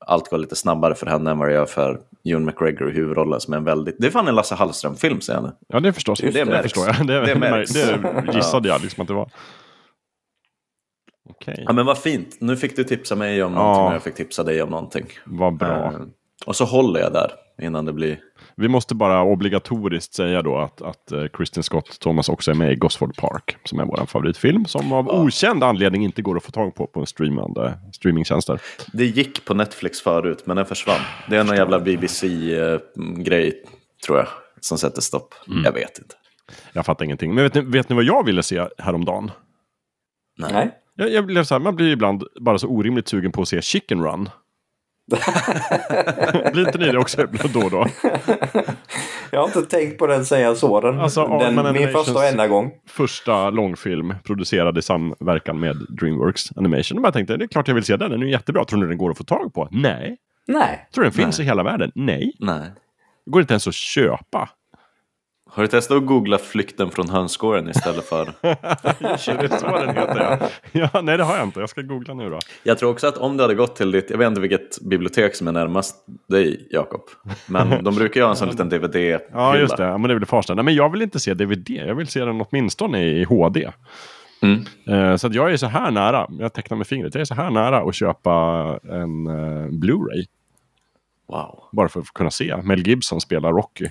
allt 0.05 0.29
går 0.29 0.37
lite 0.37 0.55
snabbare 0.55 0.95
för 0.95 1.05
henne 1.05 1.31
än 1.31 1.37
vad 1.37 1.47
det 1.47 1.53
gör 1.53 1.65
för 1.65 1.99
Ewan 2.25 2.45
McGregor 2.45 2.89
i 2.89 2.93
huvudrollen 2.93 3.39
som 3.41 3.53
är 3.53 3.57
en 3.57 3.63
väldigt... 3.63 3.95
Det 3.99 4.07
är 4.07 4.11
fan 4.11 4.27
en 4.27 4.35
Lasse 4.35 4.55
Hallström-film 4.55 5.21
säger 5.21 5.39
jag 5.39 5.43
nu. 5.43 5.51
Ja, 5.67 5.79
det 5.79 5.93
förstås. 5.93 6.19
Det 6.19 6.31
det, 6.31 6.45
märks. 6.45 6.61
förstår 6.63 6.87
jag. 6.87 7.07
Det, 7.07 7.13
Det 7.19 7.25
det, 7.33 7.39
märks. 7.39 7.71
det 7.73 8.33
gissade 8.33 8.67
jag 8.69 8.81
liksom 8.81 9.01
att 9.01 9.07
det 9.07 9.13
var. 9.13 9.29
Okej, 11.29 11.63
Ja 11.67 11.73
men 11.73 11.85
vad 11.85 11.97
fint, 11.97 12.37
nu 12.39 12.57
fick 12.57 12.75
du 12.75 12.83
tipsa 12.83 13.15
mig 13.15 13.43
om 13.43 13.53
Ja. 13.53 13.59
någonting 13.59 13.85
och 13.87 13.93
jag 13.93 14.03
fick 14.03 14.15
tipsa 14.15 14.43
dig 14.43 14.61
om 14.61 14.69
någonting. 14.69 15.05
vad 15.25 15.57
bra. 15.57 15.85
Eh, 15.85 15.91
och 16.45 16.55
så 16.55 16.65
håller 16.65 16.99
jag 16.99 17.13
där 17.13 17.31
innan 17.61 17.85
det 17.85 17.93
blir... 17.93 18.19
Vi 18.55 18.67
måste 18.67 18.95
bara 18.95 19.23
obligatoriskt 19.23 20.13
säga 20.13 20.41
då 20.41 20.57
att, 20.57 20.81
att 20.81 21.11
eh, 21.11 21.25
Kristen 21.33 21.63
Scott 21.63 21.99
Thomas 21.99 22.29
också 22.29 22.51
är 22.51 22.55
med 22.55 22.71
i 22.71 22.75
Gosford 22.75 23.15
Park. 23.15 23.57
Som 23.63 23.79
är 23.79 23.85
vår 23.85 24.05
favoritfilm. 24.05 24.65
Som 24.65 24.91
av 24.91 25.09
okänd 25.09 25.63
anledning 25.63 26.03
inte 26.03 26.21
går 26.21 26.37
att 26.37 26.43
få 26.43 26.51
tag 26.51 26.75
på 26.75 26.87
på 26.87 26.99
en 26.99 27.05
streamande, 27.05 27.73
streamingtjänster. 27.93 28.61
Det 28.93 29.05
gick 29.05 29.45
på 29.45 29.53
Netflix 29.53 30.01
förut, 30.01 30.43
men 30.45 30.57
den 30.57 30.65
försvann. 30.65 31.01
Det 31.29 31.37
är 31.37 31.43
någon 31.43 31.55
jävla 31.55 31.79
BBC-grej, 31.79 33.63
tror 34.05 34.17
jag, 34.17 34.27
som 34.59 34.77
sätter 34.77 35.01
stopp. 35.01 35.33
Mm. 35.47 35.63
Jag 35.63 35.71
vet 35.71 35.97
inte. 35.99 36.15
Jag 36.73 36.85
fattar 36.85 37.05
ingenting. 37.05 37.35
Men 37.35 37.43
vet 37.43 37.53
ni, 37.53 37.61
vet 37.61 37.89
ni 37.89 37.95
vad 37.95 38.05
jag 38.05 38.25
ville 38.25 38.43
se 38.43 38.67
häromdagen? 38.77 39.31
Nej. 40.37 40.71
Jag, 40.95 41.11
jag 41.11 41.25
blev 41.25 41.43
så 41.43 41.55
här, 41.55 41.59
man 41.59 41.75
blir 41.75 41.85
ju 41.85 41.93
ibland 41.93 42.23
bara 42.41 42.57
så 42.57 42.67
orimligt 42.67 43.07
sugen 43.07 43.31
på 43.31 43.41
att 43.41 43.47
se 43.47 43.61
Chicken 43.61 44.03
Run. 44.03 44.29
blir 46.53 46.65
inte 46.67 46.77
ni 46.77 46.91
det 46.91 46.97
också 46.97 47.27
då 47.53 47.59
och 47.59 47.71
då? 47.71 47.87
Jag 49.31 49.39
har 49.39 49.47
inte 49.47 49.61
tänkt 49.61 49.97
på 49.97 50.07
den 50.07 50.25
sen 50.25 50.41
jag 50.41 50.57
såg 50.57 50.83
den. 50.83 50.99
Alltså, 50.99 51.27
den 51.27 51.55
min 51.55 51.65
Animations- 51.65 51.91
första 51.91 52.13
och 52.13 52.23
enda 52.25 52.47
gång. 52.47 52.71
Första 52.89 53.49
långfilm 53.49 54.15
producerad 54.23 54.77
i 54.77 54.81
samverkan 54.81 55.59
med 55.59 55.75
Dreamworks 55.89 56.57
Animation. 56.57 56.97
Och 56.99 57.05
jag 57.05 57.13
tänkte, 57.13 57.37
det 57.37 57.45
är 57.45 57.47
klart 57.47 57.67
jag 57.67 57.75
vill 57.75 57.83
se 57.83 57.97
den. 57.97 58.11
Den 58.11 58.21
är 58.23 58.27
jättebra. 58.27 58.65
Tror 58.65 58.79
ni 58.79 58.87
den 58.87 58.97
går 58.97 59.11
att 59.11 59.17
få 59.17 59.23
tag 59.23 59.53
på? 59.53 59.67
Nej. 59.71 60.17
Nej. 60.47 60.87
Tror 60.93 61.03
du 61.03 61.09
den 61.09 61.17
finns 61.17 61.39
i 61.39 61.43
hela 61.43 61.63
världen? 61.63 61.91
Nej. 61.95 62.33
Nej. 62.39 62.71
Det 63.25 63.31
går 63.31 63.41
inte 63.41 63.53
ens 63.53 63.67
att 63.67 63.73
köpa. 63.73 64.49
Har 65.53 65.63
du 65.63 65.67
testat 65.67 65.97
att 65.97 66.05
googla 66.05 66.37
flykten 66.37 66.91
från 66.91 67.09
hönsgården 67.09 67.69
istället 67.69 68.05
för... 68.05 68.25
det 68.41 69.05
är 69.05 69.17
så 69.57 69.77
den 69.77 69.95
heter 69.95 70.39
ja. 70.71 70.89
ja. 70.93 71.01
Nej 71.01 71.17
det 71.17 71.23
har 71.23 71.37
jag 71.37 71.43
inte. 71.43 71.59
Jag 71.59 71.69
ska 71.69 71.81
googla 71.81 72.13
nu 72.13 72.29
då. 72.29 72.39
Jag 72.63 72.77
tror 72.77 72.91
också 72.91 73.07
att 73.07 73.17
om 73.17 73.37
du 73.37 73.43
hade 73.43 73.55
gått 73.55 73.75
till 73.75 73.91
ditt, 73.91 74.09
jag 74.09 74.17
vet 74.17 74.27
inte 74.27 74.41
vilket 74.41 74.81
bibliotek 74.81 75.35
som 75.35 75.47
är 75.47 75.51
närmast 75.51 75.95
dig, 76.27 76.67
Jakob. 76.69 77.01
Men 77.45 77.83
de 77.83 77.95
brukar 77.95 78.19
ju 78.19 78.23
ha 78.23 78.29
en 78.29 78.35
sån 78.35 78.49
liten 78.49 78.69
DVD-hylla. 78.69 79.19
Ja 79.31 79.57
just 79.57 79.77
det. 79.77 79.83
Ja, 79.83 79.97
men 79.97 80.07
det 80.07 80.13
väl 80.13 80.25
Farsta. 80.25 80.53
Nej 80.53 80.65
men 80.65 80.75
jag 80.75 80.89
vill 80.89 81.01
inte 81.01 81.19
se 81.19 81.33
DVD. 81.33 81.69
Jag 81.69 81.95
vill 81.95 82.07
se 82.07 82.25
den 82.25 82.41
åtminstone 82.41 83.03
i 83.03 83.23
HD. 83.23 83.71
Mm. 84.41 84.65
Eh, 84.87 85.15
så 85.15 85.29
jag 85.31 85.53
är 85.53 85.57
så 85.57 85.67
här 85.67 85.91
nära. 85.91 86.27
Jag 86.29 86.53
tecknar 86.53 86.77
med 86.77 86.87
fingret. 86.87 87.15
Jag 87.15 87.21
är 87.21 87.25
så 87.25 87.33
här 87.35 87.51
nära 87.51 87.81
att 87.81 87.95
köpa 87.95 88.31
en 88.83 89.27
eh, 89.27 89.67
Blu-ray. 89.67 90.25
Wow. 91.27 91.63
Bara 91.71 91.89
för 91.89 91.99
att 91.99 92.07
kunna 92.13 92.31
se 92.31 92.57
Mel 92.63 92.87
Gibson 92.87 93.21
spela 93.21 93.51
Rocky. 93.51 93.87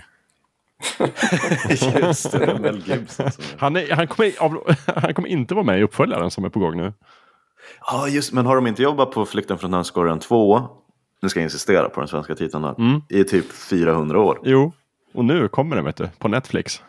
Just 2.03 2.33
det, 2.33 2.59
Mel 2.61 2.83
Gibson. 2.87 3.31
Han, 3.59 3.77
är, 3.77 3.95
han, 3.95 4.07
kommer, 4.07 4.33
han 5.01 5.15
kommer 5.15 5.29
inte 5.29 5.55
vara 5.55 5.65
med 5.65 5.79
i 5.79 5.83
uppföljaren 5.83 6.31
som 6.31 6.45
är 6.45 6.49
på 6.49 6.61
gång 6.61 6.77
nu. 6.77 6.93
Ja, 7.87 8.09
just 8.09 8.33
Men 8.33 8.47
har 8.47 8.57
de 8.57 8.67
inte 8.67 8.83
jobbat 8.83 9.11
på 9.11 9.27
Flykten 9.27 9.59
från 9.59 9.73
hönsgården 9.73 10.19
2? 10.19 10.63
Nu 11.23 11.29
ska 11.29 11.41
jag 11.41 11.45
insistera 11.45 11.89
på 11.89 12.01
den 12.01 12.09
svenska 12.09 12.35
titeln. 12.35 12.65
Mm. 12.65 13.03
I 13.09 13.25
typ 13.25 13.53
400 13.53 14.21
år. 14.21 14.41
Jo, 14.45 14.73
och 15.15 15.25
nu 15.25 15.49
kommer 15.49 15.77
den 15.77 15.85
vet 15.85 15.97
du, 15.97 16.09
på 16.19 16.29
Netflix. 16.29 16.83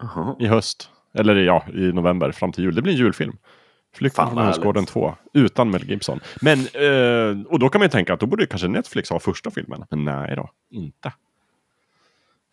Jaha. 0.00 0.36
I 0.38 0.46
höst. 0.46 0.90
Eller 1.14 1.36
ja, 1.36 1.64
i 1.74 1.92
november 1.92 2.32
fram 2.32 2.52
till 2.52 2.64
jul. 2.64 2.74
Det 2.74 2.82
blir 2.82 2.92
en 2.92 2.98
julfilm. 2.98 3.36
Flykten 3.94 4.28
från 4.28 4.38
hönsgården 4.38 4.74
härligt. 4.74 4.92
2. 4.92 5.14
Utan 5.34 5.70
Mel 5.70 5.90
Gibson. 5.90 6.20
Men, 6.40 6.58
eh, 6.58 7.46
och 7.46 7.58
då 7.58 7.68
kan 7.68 7.78
man 7.78 7.86
ju 7.86 7.90
tänka 7.90 8.14
att 8.14 8.20
då 8.20 8.26
borde 8.26 8.46
kanske 8.46 8.68
Netflix 8.68 9.10
ha 9.10 9.20
första 9.20 9.50
filmen. 9.50 9.84
Men 9.90 10.04
nej 10.04 10.36
då, 10.36 10.50
inte. 10.70 11.12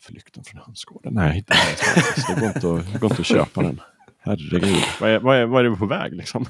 Flykten 0.01 0.43
från 0.43 0.61
hönsgården. 0.65 1.13
Nej, 1.13 1.37
inte 1.37 1.53
någonstans. 1.53 2.27
det 2.27 2.33
går 2.39 2.47
inte, 2.47 2.57
att, 2.87 2.93
det 2.93 2.99
går 2.99 3.11
inte 3.11 3.21
att 3.21 3.25
köpa 3.27 3.61
den. 3.61 3.81
Herregud. 4.19 4.83
Vad 5.01 5.09
är, 5.09 5.19
vad 5.19 5.37
är, 5.37 5.45
vad 5.45 5.65
är 5.65 5.69
det 5.69 5.75
på 5.75 5.85
väg 5.85 6.13
liksom? 6.15 6.45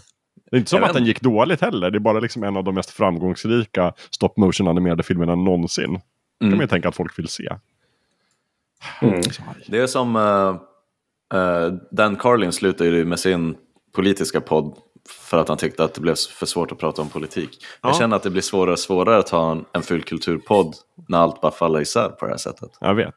Det 0.51 0.55
är 0.55 0.59
inte 0.59 0.69
som 0.69 0.79
Jag 0.79 0.87
att 0.87 0.93
den 0.93 1.01
inte. 1.03 1.07
gick 1.09 1.21
dåligt 1.21 1.61
heller. 1.61 1.91
Det 1.91 1.97
är 1.97 1.99
bara 1.99 2.19
liksom 2.19 2.43
en 2.43 2.57
av 2.57 2.63
de 2.63 2.75
mest 2.75 2.89
framgångsrika 2.89 3.93
stop 4.09 4.33
motion 4.37 4.67
animerade 4.67 5.03
filmerna 5.03 5.35
någonsin. 5.35 5.85
Mm. 5.85 5.99
kan 6.39 6.49
man 6.49 6.59
ju 6.59 6.67
tänka 6.67 6.89
att 6.89 6.95
folk 6.95 7.19
vill 7.19 7.27
se. 7.27 7.49
Mm. 9.01 9.21
Det 9.67 9.79
är 9.79 9.87
som 9.87 10.15
eh, 10.15 11.39
eh, 11.39 11.67
Dan 11.91 12.15
Carlin 12.15 12.51
slutade 12.51 12.89
ju 12.89 13.05
med 13.05 13.19
sin 13.19 13.55
politiska 13.95 14.41
podd 14.41 14.77
för 15.09 15.37
att 15.37 15.47
han 15.47 15.57
tyckte 15.57 15.83
att 15.83 15.93
det 15.93 16.01
blev 16.01 16.15
för 16.15 16.45
svårt 16.45 16.71
att 16.71 16.77
prata 16.79 17.01
om 17.01 17.09
politik. 17.09 17.49
Jag 17.81 17.89
Ja. 17.91 17.97
känner 17.99 18.15
att 18.15 18.23
det 18.23 18.29
blir 18.29 18.41
svårare 18.41 18.71
och 18.73 18.79
svårare 18.79 19.17
att 19.17 19.29
ha 19.29 19.51
en, 19.51 19.65
en 19.71 19.81
fulkulturpodd 19.83 20.75
när 21.07 21.17
allt 21.17 21.41
bara 21.41 21.51
faller 21.51 21.81
isär 21.81 22.09
på 22.09 22.25
det 22.25 22.31
här 22.31 22.37
sättet. 22.37 22.69
Jag 22.79 22.95
vet. 22.95 23.15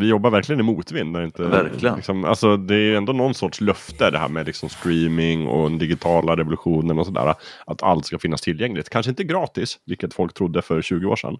Vi 0.00 0.08
jobbar 0.08 0.30
verkligen 0.30 0.60
i 0.60 0.62
motvind. 0.62 1.16
Inte, 1.16 1.42
Verkligen. 1.42 1.96
Liksom, 1.96 2.24
alltså, 2.24 2.56
det 2.56 2.74
är 2.74 2.94
ändå 2.96 3.12
någon 3.12 3.34
sorts 3.34 3.60
löfte 3.60 4.10
det 4.10 4.18
här 4.18 4.28
med 4.28 4.46
liksom 4.46 4.68
streaming 4.68 5.46
och 5.46 5.70
den 5.70 5.78
digitala 5.78 6.36
revolutionen 6.36 6.98
och 6.98 7.06
sådär. 7.06 7.34
Att 7.66 7.82
allt 7.82 8.06
ska 8.06 8.18
finnas 8.18 8.40
tillgängligt. 8.40 8.88
Kanske 8.90 9.10
inte 9.10 9.24
gratis, 9.24 9.78
vilket 9.86 10.14
folk 10.14 10.34
trodde 10.34 10.62
för 10.62 10.82
20 10.82 11.06
år 11.06 11.16
sedan. 11.16 11.36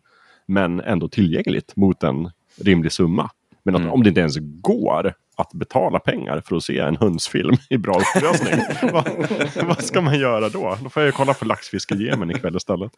Men 0.47 0.81
ändå 0.81 1.09
tillgängligt 1.09 1.77
mot 1.77 2.03
en 2.03 2.31
rimlig 2.65 2.93
summa. 2.93 3.31
Men 3.63 3.75
att, 3.75 3.81
Mm. 3.81 3.93
om 3.93 4.03
det 4.03 4.09
inte 4.09 4.21
ens 4.21 4.37
går 4.41 5.15
att 5.41 5.53
betala 5.53 5.99
pengar 5.99 6.43
för 6.49 6.57
att 6.57 6.63
se 6.63 6.79
en 6.79 6.97
hundsfilm 6.97 7.55
i 7.71 7.77
bra 7.79 7.95
upplösning. 8.01 8.61
vad, 8.93 9.05
vad 9.67 9.85
ska 9.85 10.01
man 10.01 10.19
göra 10.21 10.49
då? 10.49 10.77
Då 10.83 10.91
får 10.91 11.03
jag 11.03 11.09
ju 11.09 11.13
kolla 11.13 11.35
på 11.35 11.45
laxfiske 11.45 11.95
i 11.95 12.07
Jemen 12.07 12.31
ikväll 12.31 12.57
istället. 12.57 12.93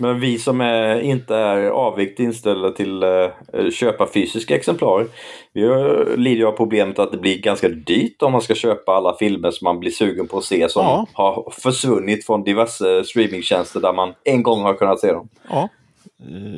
Men 0.00 0.20
vi 0.20 0.38
som 0.38 0.60
är, 0.60 1.00
inte 1.00 1.36
är 1.36 1.62
avvikt 1.70 2.20
inställda 2.20 2.70
till 2.70 3.02
uh, 3.04 3.70
köpa 3.72 4.08
fysiska 4.14 4.56
exemplar. 4.56 5.06
Vi 5.52 5.68
har- 5.68 6.16
lider 6.16 6.36
ju 6.36 6.46
av 6.46 6.52
problemet 6.52 6.98
att 6.98 7.12
det 7.12 7.18
blir 7.18 7.38
ganska 7.38 7.68
dyrt 7.68 8.22
om 8.22 8.32
man 8.32 8.40
ska 8.42 8.54
köpa 8.54 8.92
alla 8.92 9.16
filmer 9.16 9.50
som 9.50 9.64
man 9.64 9.80
blir 9.80 9.90
sugen 9.90 10.28
på 10.28 10.38
att 10.38 10.44
se 10.44 10.68
som 10.68 10.82
Ja. 10.84 11.06
har 11.12 11.52
försvunnit 11.62 12.26
från 12.26 12.44
diverse 12.44 13.04
streamingtjänster 13.04 13.80
där 13.80 13.92
man 13.92 14.12
en 14.24 14.42
gång 14.42 14.62
har 14.62 14.74
kunnat 14.74 15.00
se 15.00 15.12
dem. 15.12 15.28
Ja, 15.50 15.68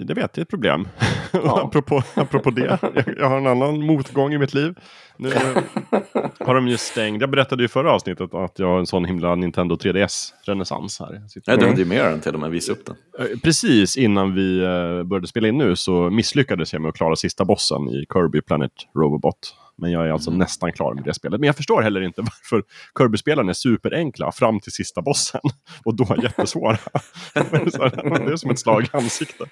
det 0.06 0.14
vet 0.14 0.36
jag 0.36 0.38
är 0.38 0.42
ett 0.42 0.48
problem. 0.48 0.88
apropå, 1.32 2.02
apropå 2.14 2.50
det, 2.50 2.78
jag, 2.94 3.14
jag 3.18 3.28
har 3.28 3.36
en 3.36 3.46
annan 3.46 3.86
motgång 3.86 4.32
i 4.32 4.38
mitt 4.38 4.54
liv. 4.54 4.74
Nu 5.16 5.30
har 6.38 6.54
de 6.54 6.68
ju 6.68 6.76
stängt, 6.76 7.20
jag 7.20 7.30
berättade 7.30 7.62
ju 7.62 7.64
i 7.64 7.68
förra 7.68 7.92
avsnittet 7.92 8.34
att 8.34 8.58
jag 8.58 8.66
har 8.66 8.78
en 8.78 8.86
sån 8.86 9.04
himla 9.04 9.34
Nintendo 9.34 9.74
3DS-renässans 9.74 11.00
här. 11.00 11.22
Nej, 11.46 11.58
du 11.58 11.66
hade 11.66 11.80
ju 11.80 11.84
med 11.84 12.04
den 12.04 12.20
till 12.20 12.34
och 12.34 12.40
med 12.40 12.50
visa 12.50 12.72
upp 12.72 12.86
den. 12.86 12.96
Eh, 13.18 13.38
Precis 13.42 13.96
innan 13.96 14.34
vi 14.34 14.62
eh, 14.62 15.02
började 15.02 15.26
spela 15.26 15.48
in 15.48 15.58
nu 15.58 15.76
så 15.76 16.10
misslyckades 16.10 16.72
jag 16.72 16.82
med 16.82 16.88
att 16.88 16.96
klara 16.96 17.16
sista 17.16 17.44
bossen 17.44 17.88
i 17.88 18.06
Kirby 18.12 18.40
Planet 18.40 18.72
Robobot. 18.94 19.54
Men 19.80 19.90
jag 19.90 20.06
är 20.08 20.12
alltså 20.12 20.30
nästan 20.30 20.72
klar 20.72 20.94
med 20.94 21.04
det 21.04 21.14
spelet. 21.14 21.40
Men 21.40 21.46
jag 21.46 21.56
förstår 21.56 21.82
heller 21.82 22.00
inte 22.00 22.22
varför 22.50 22.62
Kirby-spelen 22.98 23.48
är 23.48 23.52
superenkla 23.52 24.32
fram 24.32 24.60
till 24.60 24.72
sista 24.72 25.02
bossen. 25.02 25.40
Och 25.84 25.94
då 25.94 26.16
jättesvåra. 26.22 26.76
Så 27.34 27.82
här, 27.82 28.24
det 28.26 28.32
är 28.32 28.36
som 28.36 28.50
ett 28.50 28.58
slag 28.58 28.82
i 28.84 28.88
ansiktet. 28.92 29.48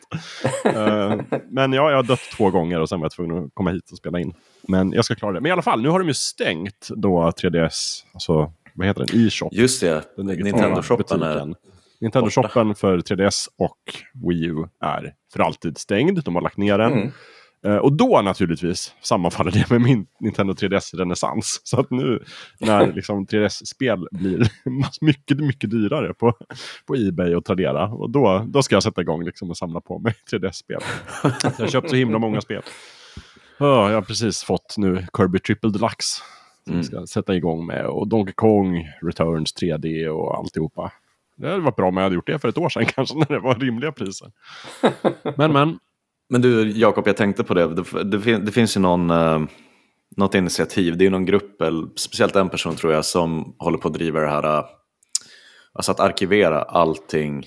Eh, 0.65 1.17
Men 1.51 1.73
ja, 1.73 1.91
jag 1.91 1.97
har 1.97 2.03
dött 2.03 2.21
två 2.37 2.51
gånger 2.51 2.81
och 2.81 2.89
sen 2.89 3.01
var 3.01 3.05
jag 3.05 3.13
tvungen 3.13 3.45
att 3.45 3.51
komma 3.55 3.71
hit 3.71 3.91
och 3.91 3.99
spela 3.99 4.21
in. 4.21 4.35
Men 4.69 4.93
jag 4.93 5.05
ska 5.05 5.15
klara 5.15 5.33
det. 5.33 5.41
Men 5.41 5.49
i 5.49 5.53
alla 5.53 5.63
fall, 5.63 5.83
nu 5.83 5.89
har 5.89 5.99
de 5.99 6.09
ju 6.09 6.15
stängt 6.15 6.89
då 6.97 7.31
3DS, 7.31 8.05
alltså 8.13 8.53
vad 8.75 8.87
heter 8.87 9.07
den, 9.07 9.27
e-shop. 9.27 9.49
Just 9.53 9.81
det, 9.81 10.03
Nintendo-shoppen 10.17 11.23
är... 11.23 11.55
Nintendo-shoppen 12.01 12.75
för 12.75 12.99
3DS 12.99 13.49
och 13.59 13.79
Wii 14.29 14.45
U 14.45 14.57
är 14.85 15.13
för 15.33 15.41
alltid 15.41 15.79
stängd. 15.79 16.25
De 16.25 16.35
har 16.35 16.43
lagt 16.43 16.57
ner 16.57 16.79
den. 16.79 16.93
Mm. 16.93 17.13
Eh, 17.65 17.77
och 17.77 17.93
då 17.93 18.21
naturligtvis 18.23 18.95
sammanfaller 19.03 19.51
det 19.51 19.71
med 19.71 19.81
min 19.81 20.07
Nintendo 20.21 20.53
3DS-renässans. 20.53 21.61
Så 21.65 21.81
att 21.81 21.91
nu 21.91 22.23
när 22.61 22.93
liksom 22.97 23.27
3DS-spel 23.27 24.09
blir 24.11 24.51
mycket, 25.01 25.41
mycket 25.41 25.71
dyrare 25.71 26.15
på, 26.15 26.33
på 26.87 26.95
Ebay 26.97 27.35
och 27.35 27.45
Tradera. 27.45 27.85
Och 27.89 28.11
då, 28.11 28.45
då 28.49 28.63
ska 28.63 28.77
jag 28.77 28.83
sätta 28.83 29.01
igång 29.01 29.25
liksom 29.25 29.51
och 29.51 29.57
samla 29.57 29.81
på 29.81 29.99
mig 29.99 30.15
3DS-spel. 30.33 30.81
Jag 31.43 31.51
har 31.65 31.67
köpt 31.69 31.91
så 31.91 31.97
himla 31.97 32.19
många 32.19 32.41
spel. 32.41 32.63
Ja, 33.59 33.89
jag 33.89 33.95
har 33.97 34.03
precis 34.03 34.43
fått 34.43 34.75
nu 34.79 35.07
Kirby 35.17 35.39
Triple 35.39 35.71
Deluxe. 35.71 36.23
Som 36.65 36.73
Mm. 36.75 36.85
ska 36.85 37.07
sätta 37.07 37.35
igång 37.35 37.67
med. 37.67 37.87
Och 37.87 38.09
Donkey 38.09 38.33
Kong 38.35 38.89
Returns 39.03 39.55
3D 39.55 40.07
och 40.09 40.39
alltihopa. 40.39 40.93
Det 41.37 41.49
hade 41.49 41.61
varit 41.63 41.77
bra 41.77 41.89
om 41.89 41.97
jag 41.97 42.03
hade 42.05 42.15
gjort 42.15 42.27
det 42.27 42.39
för 42.39 42.49
ett 42.49 42.59
år 42.59 42.69
sedan 42.69 42.87
kanske 42.87 43.19
när 43.19 43.27
det 43.27 43.39
var 43.39 43.55
rimliga 43.55 43.93
priser. 43.93 44.33
Men 45.37 45.53
men. 45.53 45.79
Men 46.31 46.43
du 46.43 46.71
Jakob, 46.71 47.09
jag 47.09 47.17
tänkte 47.17 47.45
på 47.45 47.55
det. 47.55 47.67
Det, 47.75 48.05
det, 48.05 48.39
det 48.39 48.53
finns 48.53 48.77
ju 48.77 48.81
någon, 48.81 49.11
eh, 49.11 49.41
något 50.17 50.35
initiativ. 50.35 50.97
Det 50.97 51.03
är 51.03 51.07
ju 51.07 51.11
någon 51.11 51.27
grupp, 51.27 51.63
eller 51.63 51.87
speciellt 51.97 52.37
en 52.37 52.49
person 52.49 52.77
tror 52.77 52.93
jag, 52.93 53.05
som 53.05 53.55
håller 53.59 53.79
på 53.79 53.89
att 53.89 53.95
driva 53.95 54.21
det 54.21 54.29
här. 54.29 54.59
eh, 54.59 54.65
Alltså 55.73 55.93
att 55.93 56.01
arkivera 56.01 56.63
allting 56.63 57.45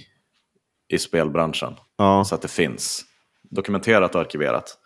i 0.94 0.98
spelbranschen. 0.98 1.74
Ja. 1.98 2.24
Så 2.26 2.36
att 2.36 2.42
det 2.42 2.48
finns 2.52 3.02
dokumenterat 3.50 4.16
och 4.16 4.22
arkiverat. 4.22 4.78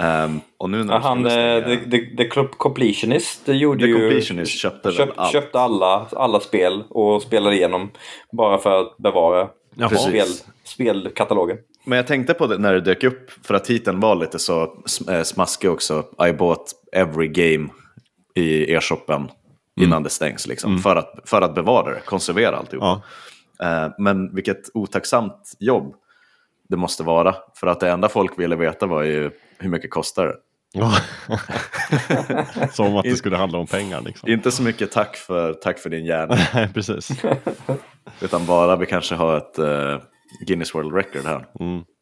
Ehm, 0.00 0.40
och 0.58 0.70
nu 0.70 0.84
när 0.84 0.92
Ja, 0.94 0.98
de 0.98 1.04
han, 1.04 1.26
eh, 1.26 1.30
stänga- 1.30 1.76
the, 1.84 1.90
the, 1.90 2.16
the 2.16 2.24
Club 2.24 2.50
Completionist 2.50 3.46
det 3.46 3.54
gjorde 3.54 3.80
The 3.80 3.86
ju... 3.86 3.94
Completionist 3.94 4.58
köpte 4.58 4.88
väl 4.88 4.96
köp, 4.96 5.10
allt. 5.16 5.32
köpte 5.32 5.60
alla, 5.60 6.06
alla 6.12 6.40
spel 6.40 6.84
och 6.90 7.22
spelade 7.22 7.56
igenom. 7.56 7.90
Bara 8.32 8.58
för 8.58 8.80
att 8.80 8.96
bevara 8.96 9.48
Jaha. 9.74 9.88
Spel, 9.96 10.26
spelkatalogen. 10.64 11.56
Men 11.88 11.96
jag 11.96 12.06
tänkte 12.06 12.34
på 12.34 12.46
det 12.46 12.58
när 12.58 12.72
det 12.72 12.80
dök 12.80 13.04
upp, 13.04 13.30
för 13.42 13.54
att 13.54 13.64
titeln 13.64 14.00
var 14.00 14.14
lite 14.14 14.38
så 14.38 14.82
eh, 15.08 15.22
smaskig 15.22 15.70
också. 15.70 16.04
I 16.28 16.32
bought 16.32 16.72
every 16.92 17.28
game 17.28 17.68
i 18.34 18.74
e-shoppen 18.74 19.30
innan 19.80 20.02
det 20.02 20.10
stängs. 20.10 20.46
Liksom, 20.46 20.78
för, 20.78 20.96
att, 20.96 21.18
för 21.24 21.42
att 21.42 21.54
bevara 21.54 21.94
det, 21.94 22.00
konservera 22.00 22.56
alltihop. 22.56 23.02
Ja. 23.58 23.66
Eh, 23.66 23.92
men 23.98 24.34
vilket 24.34 24.70
otacksamt 24.74 25.56
jobb 25.58 25.94
det 26.68 26.76
måste 26.76 27.02
vara. 27.02 27.34
För 27.54 27.66
att 27.66 27.80
det 27.80 27.90
enda 27.90 28.08
folk 28.08 28.38
ville 28.38 28.56
veta 28.56 28.86
var 28.86 29.02
ju 29.02 29.30
hur 29.58 29.70
mycket 29.70 29.90
kostar 29.90 30.26
det. 30.26 30.36
Som 32.72 32.96
att 32.96 33.04
det 33.04 33.16
skulle 33.16 33.36
handla 33.36 33.58
om 33.58 33.66
pengar 33.66 34.00
liksom. 34.00 34.28
Inte 34.28 34.50
så 34.50 34.62
mycket 34.62 34.92
tack 34.92 35.16
för, 35.16 35.52
tack 35.52 35.78
för 35.78 35.90
din 35.90 36.04
hjärna, 36.04 36.68
precis. 36.74 37.10
utan 38.20 38.46
bara 38.46 38.76
vi 38.76 38.86
kanske 38.86 39.14
har 39.14 39.36
ett 39.36 39.58
eh, 39.58 39.98
Guinness 40.46 40.74
World 40.74 40.94
Record 40.94 41.24
här. 41.24 41.46
Mm. 41.60 41.82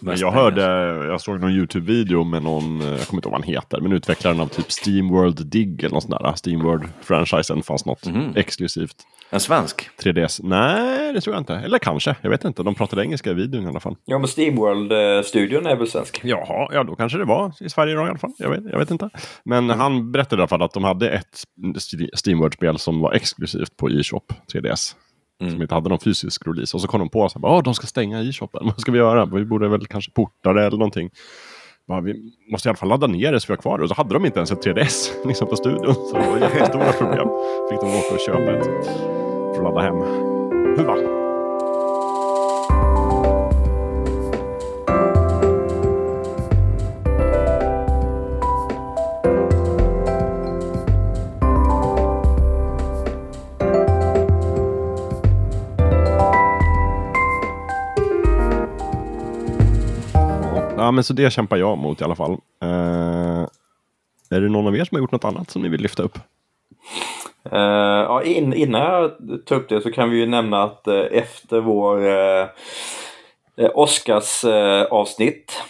Men 0.00 0.16
jag 0.18 0.32
hörde, 0.32 0.62
jag 1.06 1.20
såg 1.20 1.40
någon 1.40 1.50
YouTube-video 1.52 2.24
med 2.24 2.42
någon, 2.42 2.80
eh, 2.80 2.88
jag 2.88 3.00
kommer 3.06 3.18
inte 3.18 3.28
ihåg 3.28 3.32
vad 3.32 3.44
han 3.44 3.54
heter, 3.54 3.80
men 3.80 3.92
utvecklaren 3.92 4.40
av 4.40 4.46
typ 4.46 4.72
Steamworld 4.72 5.46
Dig 5.46 5.76
eller 5.78 5.90
något 5.90 6.02
sånt 6.02 6.14
där. 6.22 6.32
Steamworld-franchisen 6.36 7.62
fanns 7.62 7.86
något 7.86 8.06
Mhm. 8.06 8.32
exklusivt. 8.36 8.96
En 9.30 9.40
svensk? 9.40 9.90
3DS? 10.02 10.40
Nej, 10.42 11.12
det 11.12 11.20
tror 11.20 11.34
jag 11.34 11.40
inte. 11.40 11.54
Eller 11.54 11.78
kanske, 11.78 12.16
jag 12.22 12.30
vet 12.30 12.44
inte. 12.44 12.62
De 12.62 12.74
pratade 12.74 13.02
engelska 13.02 13.30
i 13.30 13.34
videon 13.34 13.64
i 13.64 13.68
alla 13.68 13.80
fall. 13.80 13.96
Ja, 14.04 14.18
men 14.18 14.28
Steamworld-studion 14.28 15.66
är 15.66 15.76
väl 15.76 15.86
svensk? 15.86 16.20
Jaha, 16.24 16.68
ja 16.72 16.84
då 16.84 16.96
kanske 16.96 17.18
det 17.18 17.24
var 17.24 17.52
i 17.60 17.68
Sverige 17.68 17.94
då 17.94 18.00
i 18.06 18.08
alla 18.08 18.18
fall. 18.18 18.32
Jag 18.38 18.50
vet, 18.50 18.64
jag 18.70 18.78
vet 18.78 18.90
inte. 18.90 19.10
Men 19.44 19.70
han 19.70 20.12
berättade 20.12 20.40
i 20.40 20.42
alla 20.42 20.48
fall 20.48 20.62
att 20.62 20.72
de 20.74 20.84
hade 20.84 21.10
ett 21.10 21.42
Steamworld-spel 22.14 22.78
som 22.78 23.00
var 23.00 23.12
exklusivt 23.12 23.76
på 23.76 23.90
e-shop 23.90 24.20
3DS. 24.52 24.94
Som 25.40 25.62
inte 25.62 25.74
hade 25.74 25.88
någon 25.88 26.00
fysisk 26.00 26.46
release. 26.46 26.76
Och 26.76 26.80
så 26.80 26.88
kom 26.88 27.00
de 27.00 27.08
på 27.08 27.24
att 27.24 27.36
oh, 27.36 27.62
de 27.62 27.74
ska 27.74 27.86
stänga 27.86 28.22
e-shoppen. 28.22 28.60
Vad 28.64 28.80
ska 28.80 28.92
vi 28.92 28.98
göra? 28.98 29.24
Vi 29.24 29.44
borde 29.44 29.68
väl 29.68 29.86
kanske 29.86 30.10
porta 30.12 30.52
det 30.52 30.66
eller 30.66 30.78
någonting. 30.78 31.10
Bara, 31.88 32.00
vi 32.00 32.32
måste 32.52 32.68
i 32.68 32.70
alla 32.70 32.76
fall 32.76 32.88
ladda 32.88 33.06
ner 33.06 33.32
det 33.32 33.40
så 33.40 33.46
vi 33.48 33.52
har 33.52 33.62
kvar 33.62 33.78
det. 33.78 33.84
Och 33.84 33.90
så 33.90 33.94
hade 33.94 34.14
de 34.14 34.26
inte 34.26 34.38
ens 34.38 34.52
ett 34.52 34.66
3DS 34.66 35.10
liksom, 35.26 35.48
på 35.48 35.56
studion. 35.56 35.94
Så 35.94 36.18
det 36.18 36.30
var 36.30 36.38
jättestora 36.38 36.92
problem. 36.92 37.28
Fick 37.70 37.80
de 37.80 37.86
åka 37.86 38.14
och 38.14 38.20
köpa 38.20 38.52
ett 38.52 38.64
för 38.64 39.56
att 39.56 39.62
ladda 39.62 39.80
hem. 39.80 39.96
Huva. 40.76 41.19
Ja, 60.90 60.94
men 60.94 61.04
så 61.04 61.12
det 61.12 61.32
kämpar 61.32 61.56
jag 61.56 61.78
mot 61.78 62.00
i 62.00 62.04
alla 62.04 62.14
fall. 62.14 62.32
Eh, 62.62 63.46
är 64.30 64.40
det 64.40 64.48
någon 64.48 64.66
av 64.66 64.76
er 64.76 64.84
som 64.84 64.96
har 64.96 65.00
gjort 65.00 65.12
något 65.12 65.24
annat 65.24 65.50
som 65.50 65.62
ni 65.62 65.68
vill 65.68 65.80
lyfta 65.80 66.02
upp? 66.02 66.18
Eh, 67.50 67.58
ja, 68.08 68.22
in, 68.22 68.54
innan 68.54 68.80
jag 68.80 69.12
tar 69.46 69.56
upp 69.56 69.68
det 69.68 69.80
så 69.80 69.92
kan 69.92 70.10
vi 70.10 70.18
ju 70.18 70.26
nämna 70.26 70.62
att 70.62 70.86
eh, 70.86 71.04
efter 71.10 71.60
vår 71.60 72.04
uh, 72.06 73.70
Oscars 73.74 74.44
avsnitt 74.90 75.62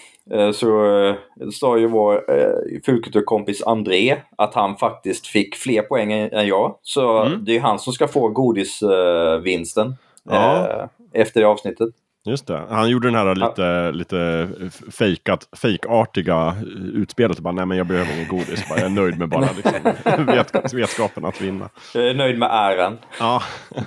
så 0.54 0.84
uh, 0.84 1.14
sa 1.52 1.78
ju 1.78 1.86
vår 1.86 2.14
uh, 2.14 2.80
fulkulturkompis 2.84 3.62
André 3.62 4.16
att 4.36 4.54
han 4.54 4.76
faktiskt 4.76 5.26
fick 5.26 5.56
fler 5.56 5.82
poäng 5.82 6.12
än, 6.12 6.46
jag. 6.46 6.78
Så 6.82 7.24
det 7.24 7.56
är 7.56 7.60
han 7.60 7.78
som 7.78 7.92
ska 7.92 8.08
få 8.08 8.28
godisvinsten 8.28 9.96
Ja. 10.22 10.88
efter 11.12 11.40
det 11.40 11.46
avsnittet. 11.46 11.88
Just 12.30 12.46
det. 12.46 12.66
Han 12.70 12.90
gjorde 12.90 13.08
den 13.08 13.14
här 13.14 13.34
lite, 13.34 13.92
lite 13.92 14.48
fejkat, 14.92 15.48
fejkartiga 15.62 16.56
utspelet. 16.94 17.38
Bara, 17.38 17.54
Nej, 17.54 17.66
men 17.66 17.78
jag 17.78 17.86
behöver 17.86 18.14
ingen 18.14 18.28
godis. 18.28 18.68
Bara, 18.68 18.78
jag 18.78 18.86
är 18.86 18.90
nöjd 18.94 19.18
med 19.18 19.28
bara 19.28 19.48
liksom, 19.56 19.72
vet, 20.26 20.74
vetskapen 20.74 21.24
att 21.24 21.40
vinna. 21.40 21.68
Jag 21.94 22.08
är 22.08 22.14
nöjd 22.14 22.38
med 22.38 22.48
äran. 22.52 22.98
Ja. 23.18 23.42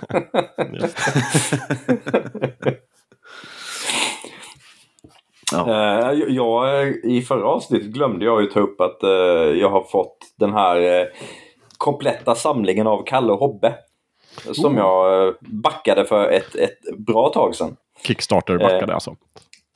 Ja. 5.51 5.69
Eh, 5.69 6.11
jag- 6.27 6.87
I 7.03 7.21
förra 7.21 7.47
avsnittet 7.47 7.87
glömde 7.87 8.25
jag 8.25 8.41
ju 8.41 8.47
ta 8.47 8.59
upp 8.59 8.81
att 8.81 9.03
eh, 9.03 9.09
jag 9.59 9.69
har 9.69 9.83
fått 9.83 10.17
den 10.39 10.53
här 10.53 10.99
eh, 11.01 11.05
kompletta 11.77 12.35
samlingen 12.35 12.87
av 12.87 13.03
Kalle 13.05 13.31
och 13.33 13.39
Hobbe. 13.39 13.73
Som 14.53 14.73
Oh. 14.73 14.77
jag 14.79 15.33
backade 15.41 16.05
för 16.05 16.29
ett, 16.31 16.55
ett 16.55 16.97
bra 16.97 17.29
tag 17.29 17.55
sedan. 17.55 17.75
Kickstarter 18.01 18.57
backade 18.57 18.91
Eh. 18.91 18.93
alltså. 18.93 19.15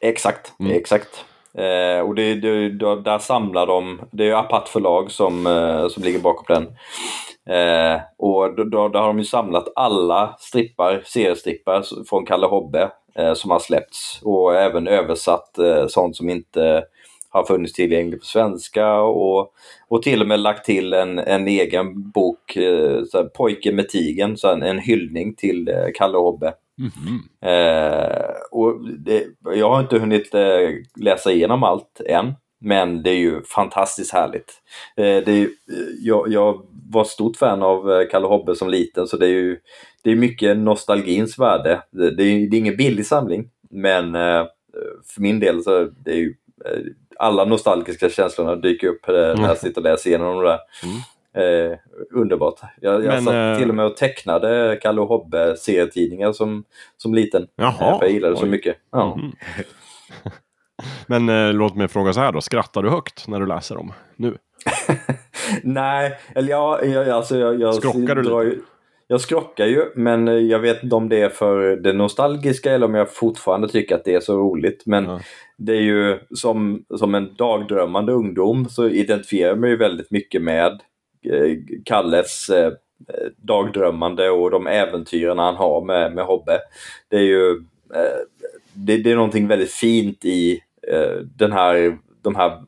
Exakt, 0.01 0.53
Mm. 0.59 0.71
exakt. 0.77 1.25
Eh, 1.57 1.99
och 1.99 2.15
det, 2.15 2.35
det, 2.35 2.69
då, 2.69 2.95
där 2.95 3.19
samlar 3.19 3.67
de, 3.67 4.01
det 4.11 4.23
är 4.23 4.27
ju 4.27 4.33
Apat 4.35 4.69
förlag 4.69 5.11
som, 5.11 5.47
eh, 5.47 5.87
som 5.87 6.03
ligger 6.03 6.19
bakom 6.19 6.45
den. 6.55 6.67
Eh, 7.57 8.01
och 8.17 8.55
då, 8.55 8.63
då, 8.63 8.87
där 8.89 8.99
har 8.99 9.07
de 9.07 9.17
ju 9.19 9.25
samlat 9.25 9.67
alla 9.75 10.35
strippar, 10.39 11.01
seriestrippar 11.05 11.83
från 12.09 12.25
Kalle 12.25 12.47
Hobbe 12.47 12.91
eh, 13.15 13.33
som 13.33 13.51
har 13.51 13.59
släppts. 13.59 14.19
Och 14.23 14.55
även 14.55 14.87
översatt 14.87 15.57
eh, 15.57 15.87
sånt 15.87 16.15
som 16.15 16.29
inte 16.29 16.83
har 17.29 17.43
funnits 17.43 17.73
tillgänglig 17.73 18.19
på 18.19 18.25
svenska 18.25 18.99
och, 18.99 19.53
och 19.87 20.03
till 20.03 20.21
och 20.21 20.27
med 20.27 20.39
lagt 20.39 20.65
till 20.65 20.93
en, 20.93 21.19
en 21.19 21.47
egen 21.47 22.11
bok, 22.11 22.55
eh, 22.55 23.03
så 23.03 23.17
här, 23.17 23.25
Pojke 23.25 23.71
med 23.71 23.89
tigen, 23.89 24.37
så 24.37 24.47
här, 24.47 24.61
en 24.61 24.79
hyllning 24.79 25.35
till 25.35 25.67
eh, 25.69 25.85
Kalle 25.95 26.17
Hobbe. 26.17 26.53
Mhm. 26.77 27.19
Eh, 27.51 28.31
och 28.51 28.89
det, 28.99 29.23
jag 29.55 29.69
har 29.69 29.79
inte 29.79 29.99
hunnit 29.99 30.33
eh, 30.35 30.69
läsa 30.99 31.31
igenom 31.31 31.63
allt 31.63 32.01
än, 32.05 32.33
men 32.61 33.03
det 33.03 33.09
är 33.09 33.17
ju 33.17 33.43
fantastiskt 33.43 34.13
härligt. 34.13 34.53
Eh, 34.97 35.03
det 35.25 35.27
är, 35.27 35.35
ju- 35.37 35.55
jag, 36.01 36.31
jag 36.31 36.61
var 36.91 37.03
stort 37.03 37.37
fan 37.37 37.63
av 37.63 37.91
eh, 37.91 38.07
Kalle 38.11 38.27
Hobbe 38.27 38.55
som 38.55 38.69
liten, 38.69 39.07
så 39.07 39.17
det 39.17 39.25
är 39.25 39.29
ju 39.31 39.59
det 40.03 40.11
är 40.11 40.15
mycket 40.15 40.57
nostalgins 40.57 41.39
värde. 41.39 41.81
Det, 41.91 42.15
det, 42.15 42.23
är, 42.23 42.49
det 42.49 42.57
är 42.57 42.59
ingen 42.59 42.77
billig 42.77 43.05
samling, 43.05 43.49
men 43.69 44.15
eh, 44.15 44.45
för 45.15 45.21
min 45.21 45.39
del 45.39 45.63
så 45.63 45.83
det 46.05 46.11
är 46.11 46.15
ju 46.17 46.35
eh, 46.65 46.79
alla 47.19 47.45
nostalgiska 47.45 48.09
känslorna 48.09 48.55
dyker 48.55 48.87
upp 48.87 49.09
eh, 49.09 49.13
när 49.13 49.47
jag 49.47 49.57
sitter 49.57 49.81
och 49.81 49.83
läser 49.83 50.09
igenom 50.09 50.37
det 50.37 50.47
där. 50.47 50.59
Eh, 51.37 51.77
underbart. 52.13 52.59
Jag, 52.81 52.93
jag 52.93 53.03
Men, 53.03 53.23
satt 53.23 53.33
eh, 53.33 53.57
till 53.59 53.69
och 53.69 53.75
med 53.75 53.85
och 53.85 53.97
tecknade 53.97 54.79
Kalle 54.81 55.01
och 55.01 55.07
Hobbe 55.07 55.57
serietidningar 55.57 56.31
som, 56.31 56.63
som 56.97 57.13
liten. 57.15 57.47
Jaha, 57.55 57.91
Eh, 57.91 57.97
jag 58.01 58.11
gillade 58.11 58.33
det 58.33 58.39
så 58.39 58.45
mycket. 58.45 58.75
Ja. 58.91 59.15
Mhm. 59.15 59.31
Men 61.07 61.29
eh, 61.29 61.53
låt 61.53 61.75
mig 61.75 61.87
fråga 61.87 62.13
så 62.13 62.19
här 62.19 62.31
då, 62.31 62.41
skrattar 62.41 62.83
du 62.83 62.89
högt 62.89 63.27
när 63.27 63.39
du 63.39 63.45
läser 63.45 63.75
dem 63.75 63.93
nu? 64.15 64.37
Nej, 65.63 66.17
eller 66.35 66.49
ja, 66.49 66.83
jag, 66.83 67.09
alltså 67.09 67.37
jag, 67.37 67.61
jag 67.61 67.75
Skrockar 67.75 68.15
du 68.15 68.21
drar 68.21 68.41
ju, 68.41 68.59
Jag 69.07 69.21
skrockar 69.21 69.65
ju, 69.65 69.85
men 69.95 70.27
eh, 70.27 70.33
jag 70.33 70.59
vet 70.59 70.83
inte 70.83 70.95
om 70.95 71.09
det 71.09 71.21
är 71.21 71.29
för 71.29 71.75
det 71.75 71.93
nostalgiska 71.93 72.71
eller 72.71 72.85
om 72.85 72.95
jag 72.95 73.13
fortfarande 73.13 73.67
tycker 73.69 73.95
att 73.95 74.05
det 74.05 74.13
är 74.15 74.19
så 74.19 74.37
roligt. 74.37 74.83
Men 74.85 75.05
Ja. 75.05 75.19
det 75.57 75.71
är 75.71 75.81
ju 75.81 76.19
som, 76.35 76.83
som 76.97 77.15
en 77.15 77.35
dagdrömmande 77.35 78.11
ungdom 78.11 78.69
så 78.69 78.87
identifierar 78.89 79.49
jag 79.49 79.59
mig 79.59 79.69
ju 79.69 79.77
väldigt 79.77 80.11
mycket 80.11 80.41
med 80.41 80.71
eh, 80.71 80.77
Kalles 81.85 82.49
eh, 82.49 82.73
dagdrömmande 83.37 84.29
och 84.29 84.51
de 84.51 84.67
äventyren 84.67 85.37
han 85.37 85.55
har 85.55 85.81
med, 85.81 86.13
med 86.15 86.25
Hobbe. 86.25 86.59
Det 87.09 87.15
är 87.15 87.21
ju 87.21 87.51
eh, 87.95 88.19
det, 88.73 88.97
det 88.97 89.11
är 89.11 89.15
någonting 89.15 89.47
väldigt 89.47 89.71
fint 89.71 90.25
i 90.25 90.61
eh, 90.87 91.15
den 91.35 91.51
här, 91.51 91.97
de 92.21 92.35
här 92.35 92.63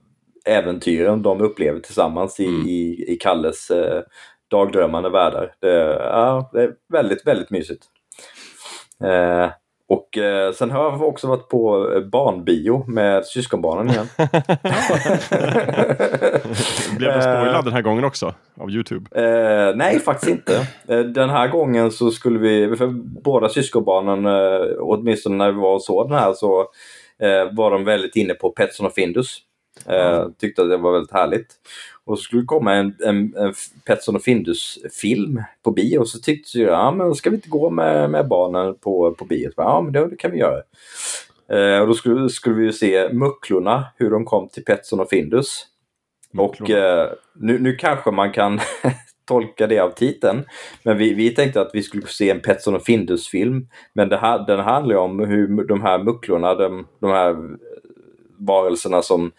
äventyren 0.45 1.21
de 1.21 1.41
upplever 1.41 1.79
tillsammans 1.79 2.39
i, 2.39 2.45
Mm. 2.45 2.67
i, 2.67 3.05
i 3.07 3.17
Kalles 3.21 3.71
eh, 3.71 4.01
dagdrömmande 4.47 5.09
världar. 5.09 5.53
Det, 5.59 5.75
ja, 5.99 6.49
det 6.53 6.63
är 6.63 6.73
väldigt, 6.93 7.27
väldigt 7.27 7.49
mysigt. 7.49 7.85
Eh, 9.03 9.49
och 9.89 10.17
eh, 10.17 10.52
sen 10.52 10.71
har 10.71 10.84
jag 10.84 11.02
också 11.02 11.28
varit 11.28 11.49
på 11.49 11.91
eh, 11.95 12.02
barnbio 12.02 12.84
med 12.88 13.25
syskonbarnen 13.25 13.89
igen. 13.89 14.08
Blev 16.97 17.13
du 17.13 17.21
spoilad 17.21 17.65
den 17.65 17.73
här 17.73 17.82
gången 17.82 18.04
också? 18.04 18.34
Av 18.60 18.69
YouTube? 18.69 19.21
Eh, 19.21 19.75
nej, 19.75 19.99
faktiskt 19.99 20.32
inte. 20.32 20.67
Eh, 20.88 20.99
den 20.99 21.30
här 21.30 21.47
gången 21.47 21.91
så 21.91 22.12
skulle 22.12 22.39
vi, 22.39 22.75
för 22.75 22.88
båda 23.23 23.49
syskonbarnen, 23.49 24.25
eh, 24.25 24.62
åtminstone 24.80 25.36
när 25.36 25.52
vi 25.52 25.60
var 25.60 25.73
och 25.73 25.84
såg 25.84 26.10
den 26.10 26.19
här, 26.19 26.34
så 26.34 26.60
eh, 27.19 27.54
var 27.56 27.71
de 27.71 27.86
väldigt 27.86 28.15
inne 28.15 28.34
på 28.34 28.49
Petson 28.49 28.86
och 28.86 28.93
Findus. 28.93 29.38
Eh, 29.85 30.27
tyckte 30.37 30.61
att 30.61 30.69
det 30.69 30.77
var 30.77 30.91
väldigt 30.91 31.13
härligt. 31.13 31.55
Och 32.05 32.17
så 32.17 32.23
skulle 32.23 32.41
det 32.41 32.45
komma 32.45 32.73
en, 32.73 32.95
en, 33.05 33.35
en 33.37 33.53
Petson 33.85 34.15
och 34.15 34.21
Findus-film 34.21 35.43
på 35.63 35.71
bio. 35.71 36.03
Så 36.05 36.19
tyckte 36.19 36.59
jag, 36.59 36.73
ja 36.73 36.91
men 36.91 37.15
ska 37.15 37.29
vi 37.29 37.35
inte 37.35 37.49
gå 37.49 37.69
med, 37.69 38.09
med 38.09 38.27
barnen 38.27 38.75
på, 38.75 39.15
på 39.17 39.25
bio? 39.25 39.51
Ja, 39.55 39.81
men 39.81 39.93
det, 39.93 40.07
det 40.07 40.15
kan 40.15 40.31
vi 40.31 40.37
göra. 40.37 40.61
Eh, 41.51 41.81
och 41.81 41.87
då 41.87 41.93
skulle, 41.93 42.29
skulle 42.29 42.55
vi 42.55 42.63
ju 42.63 42.73
se 42.73 43.13
Mucklorna, 43.13 43.85
hur 43.97 44.11
de 44.11 44.25
kom 44.25 44.49
till 44.49 44.65
Petson 44.65 44.99
och 44.99 45.09
Findus. 45.09 45.65
Och 46.37 46.69
eh, 46.69 47.09
nu, 47.35 47.59
nu 47.59 47.75
kanske 47.75 48.11
man 48.11 48.31
kan 48.31 48.59
tolka 49.25 49.67
det 49.67 49.79
av 49.79 49.89
titeln. 49.89 50.43
Men 50.83 50.97
vi, 50.97 51.13
vi 51.13 51.29
tänkte 51.29 51.61
att 51.61 51.71
vi 51.73 51.83
skulle 51.83 52.07
se 52.07 52.29
en 52.29 52.39
Petson 52.39 52.75
och 52.75 52.83
Findus-film. 52.83 53.67
Men 53.93 54.09
det 54.09 54.17
här, 54.17 54.45
den 54.47 54.59
handlar 54.59 54.95
ju 54.95 55.01
om 55.01 55.19
hur 55.19 55.63
de 55.67 55.81
här 55.81 56.03
mucklorna, 56.03 56.55
de, 56.55 56.87
de 56.99 57.11
här 57.11 57.35
varelserna 58.37 59.01
som, 59.01 59.31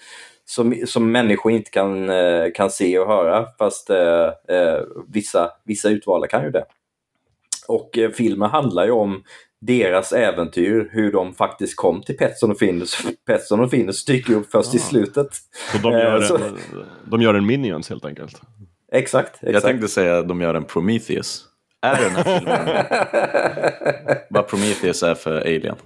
som, 0.51 0.75
som 0.87 1.13
människor 1.13 1.53
inte 1.53 1.71
kan, 1.71 2.11
eh, 2.11 2.45
kan 2.55 2.71
se 2.71 2.99
och 2.99 3.07
höra. 3.07 3.47
Fast 3.59 3.91
eh, 3.91 4.25
eh, 4.49 4.81
vissa, 5.09 5.51
vissa 5.65 5.89
utvalda 5.89 6.27
kan 6.27 6.45
ju 6.45 6.51
det. 6.51 6.65
Och 7.69 7.99
eh, 7.99 8.11
filmen 8.11 8.51
handlar 8.51 8.85
ju 8.85 8.91
om 8.91 9.23
deras 9.61 10.13
äventyr, 10.13 10.89
hur 10.93 11.13
de 11.13 11.35
faktiskt 11.35 11.77
kom 11.77 12.03
till 12.03 12.17
Petson 12.17 12.51
och 12.51 12.59
Findus. 12.59 12.99
Petson 13.27 13.61
och 13.61 13.71
Findus 13.71 14.05
dyker 14.05 14.35
upp 14.35 14.51
först 14.51 14.75
i 14.75 14.79
Ah. 14.79 14.81
slutet. 14.81 15.29
Så 15.73 15.79
de 15.79 15.93
gör, 15.93 16.17
eh, 16.17 16.23
så- 16.23 16.37
en, 16.37 16.59
de 17.05 17.23
gör 17.23 17.35
en 17.35 17.47
Minions 17.47 17.91
helt 17.91 18.05
enkelt? 18.05 18.41
Exakt. 18.93 19.29
exakt. 19.35 19.53
Jag 19.53 19.63
tänkte 19.63 19.89
säga 19.89 20.19
att 20.19 20.29
de 20.29 20.41
gör 20.41 20.55
en 20.55 20.65
Prometheus. 20.65 21.45
Är 21.83 21.97
det 21.97 22.03
den 22.05 22.13
här 22.17 22.39
filmen? 22.39 24.17
Vad 24.31 24.49
Prometheus 24.49 25.03
är 25.03 25.15
för 25.15 25.41
alien? 25.41 25.77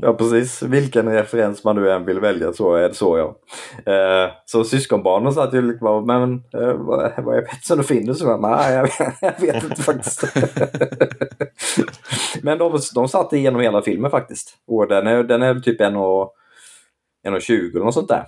Ja, 0.00 0.12
precis. 0.12 0.62
Vilken 0.62 1.12
referens 1.12 1.64
man 1.64 1.76
nu 1.76 1.90
än 1.90 2.04
vill 2.04 2.20
välja 2.20 2.52
så 2.52 2.74
är 2.74 2.88
det 2.88 2.94
så 2.94 3.18
ja. 3.18 3.36
Eh, 3.92 4.30
så 4.44 4.64
syskonbarnen 4.64 5.32
satt 5.32 5.54
ju 5.54 5.62
liksom 5.62 6.06
men 6.06 6.42
eh, 6.62 6.72
vad, 6.74 7.36
är 7.36 7.42
Petson 7.42 7.78
och 7.78 7.86
Findus? 7.86 8.20
Jag 8.20 8.40
Nej, 8.40 8.74
jag, 8.74 8.88
jag 9.20 9.40
vet 9.40 9.64
inte 9.64 9.82
faktiskt. 9.82 10.22
men 12.42 12.58
de, 12.58 12.78
de 12.94 13.08
satt 13.08 13.32
igenom 13.32 13.60
hela 13.60 13.82
filmen 13.82 14.10
faktiskt. 14.10 14.54
Och 14.66 14.88
den 14.88 15.06
är, 15.06 15.22
den 15.22 15.42
är 15.42 15.54
typ 15.54 15.80
1,20 15.80 16.30
eller 17.70 17.84
något 17.84 17.94
sånt 17.94 18.08
där. 18.08 18.26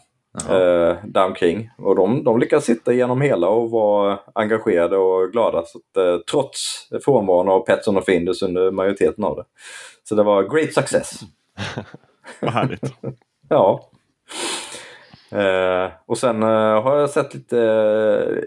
Eh, 0.49 0.97
däromkring. 1.05 1.71
Och 1.79 1.97
de, 1.97 2.25
de 2.25 2.39
lyckas 2.39 2.65
sitta 2.65 2.93
igenom 2.93 3.21
hela 3.21 3.49
och 3.49 3.71
vara 3.71 4.19
engagerade 4.35 4.97
och 4.97 5.33
glada. 5.33 5.63
Så 5.67 5.79
att, 5.79 5.97
eh, 5.97 6.19
trots 6.31 6.89
frånvaron 7.05 7.49
av 7.49 7.61
Petson 7.61 7.97
och 7.97 8.05
Findus 8.05 8.43
under 8.43 8.71
majoriteten 8.71 9.25
av 9.25 9.37
det. 9.37 9.45
Så 10.09 10.15
det 10.15 10.23
var 10.23 10.43
great 10.43 10.75
success. 10.75 11.21
Vad 12.41 12.53
härligt. 12.53 12.95
Ja. 13.51 13.91
Eh, 15.31 15.93
och 16.07 16.19
sen 16.19 16.43
eh, 16.43 16.83
har 16.83 16.97
jag 16.97 17.11
sett 17.11 17.35
lite, 17.35 17.61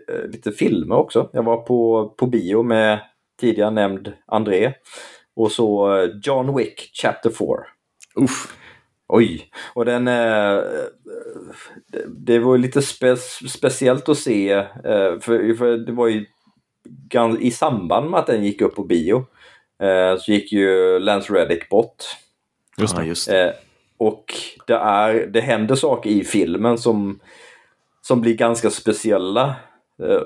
eh, 0.08 0.30
lite 0.30 0.52
filmer 0.52 0.96
också. 0.96 1.30
Jag 1.34 1.44
var 1.44 1.58
på, 1.58 2.10
på 2.18 2.26
bio 2.26 2.64
med 2.64 3.00
tidigare 3.40 3.72
nämnd 3.72 4.14
André. 4.28 4.74
Och 5.36 5.52
så 5.52 5.98
eh, 5.98 6.10
John 6.24 6.58
Wick 6.58 6.92
Chapter 6.94 7.30
4. 7.30 7.48
Uff. 8.16 8.58
Oj! 9.08 9.50
Och 9.74 9.86
den... 9.86 10.08
Eh, 10.08 10.60
det, 12.08 12.40
var 12.40 12.58
lite 12.58 12.82
spe, 12.82 13.18
speciellt 13.50 14.10
att 14.10 14.18
se. 14.18 14.52
Eh, 14.52 15.20
för, 15.20 15.54
för 15.54 15.78
det 15.78 15.92
var 15.92 16.08
ju 16.08 16.26
i 17.40 17.52
samband 17.52 18.10
med 18.10 18.20
att 18.20 18.28
den 18.28 18.44
gick 18.44 18.62
upp 18.62 18.76
på 18.76 18.84
bio. 18.84 19.26
Så 20.20 20.32
gick 20.32 20.52
ju 20.52 21.00
Lance 21.00 21.34
Reddick 21.34 21.70
bort. 21.70 22.04
Just 22.82 22.98
Ja, 22.98 23.02
det. 23.02 23.08
just 23.08 23.28
det. 23.30 23.44
Eh, 23.50 23.54
och 23.98 24.34
det, 24.68 24.74
är, 24.74 25.28
det 25.28 25.42
händer 25.42 25.76
saker 25.76 26.10
i 26.10 26.24
filmen 26.24 26.78
som, 26.78 27.20
som 28.02 28.22
blir 28.22 28.34
ganska 28.36 28.70
speciella. 28.70 29.56
Eh, 30.04 30.22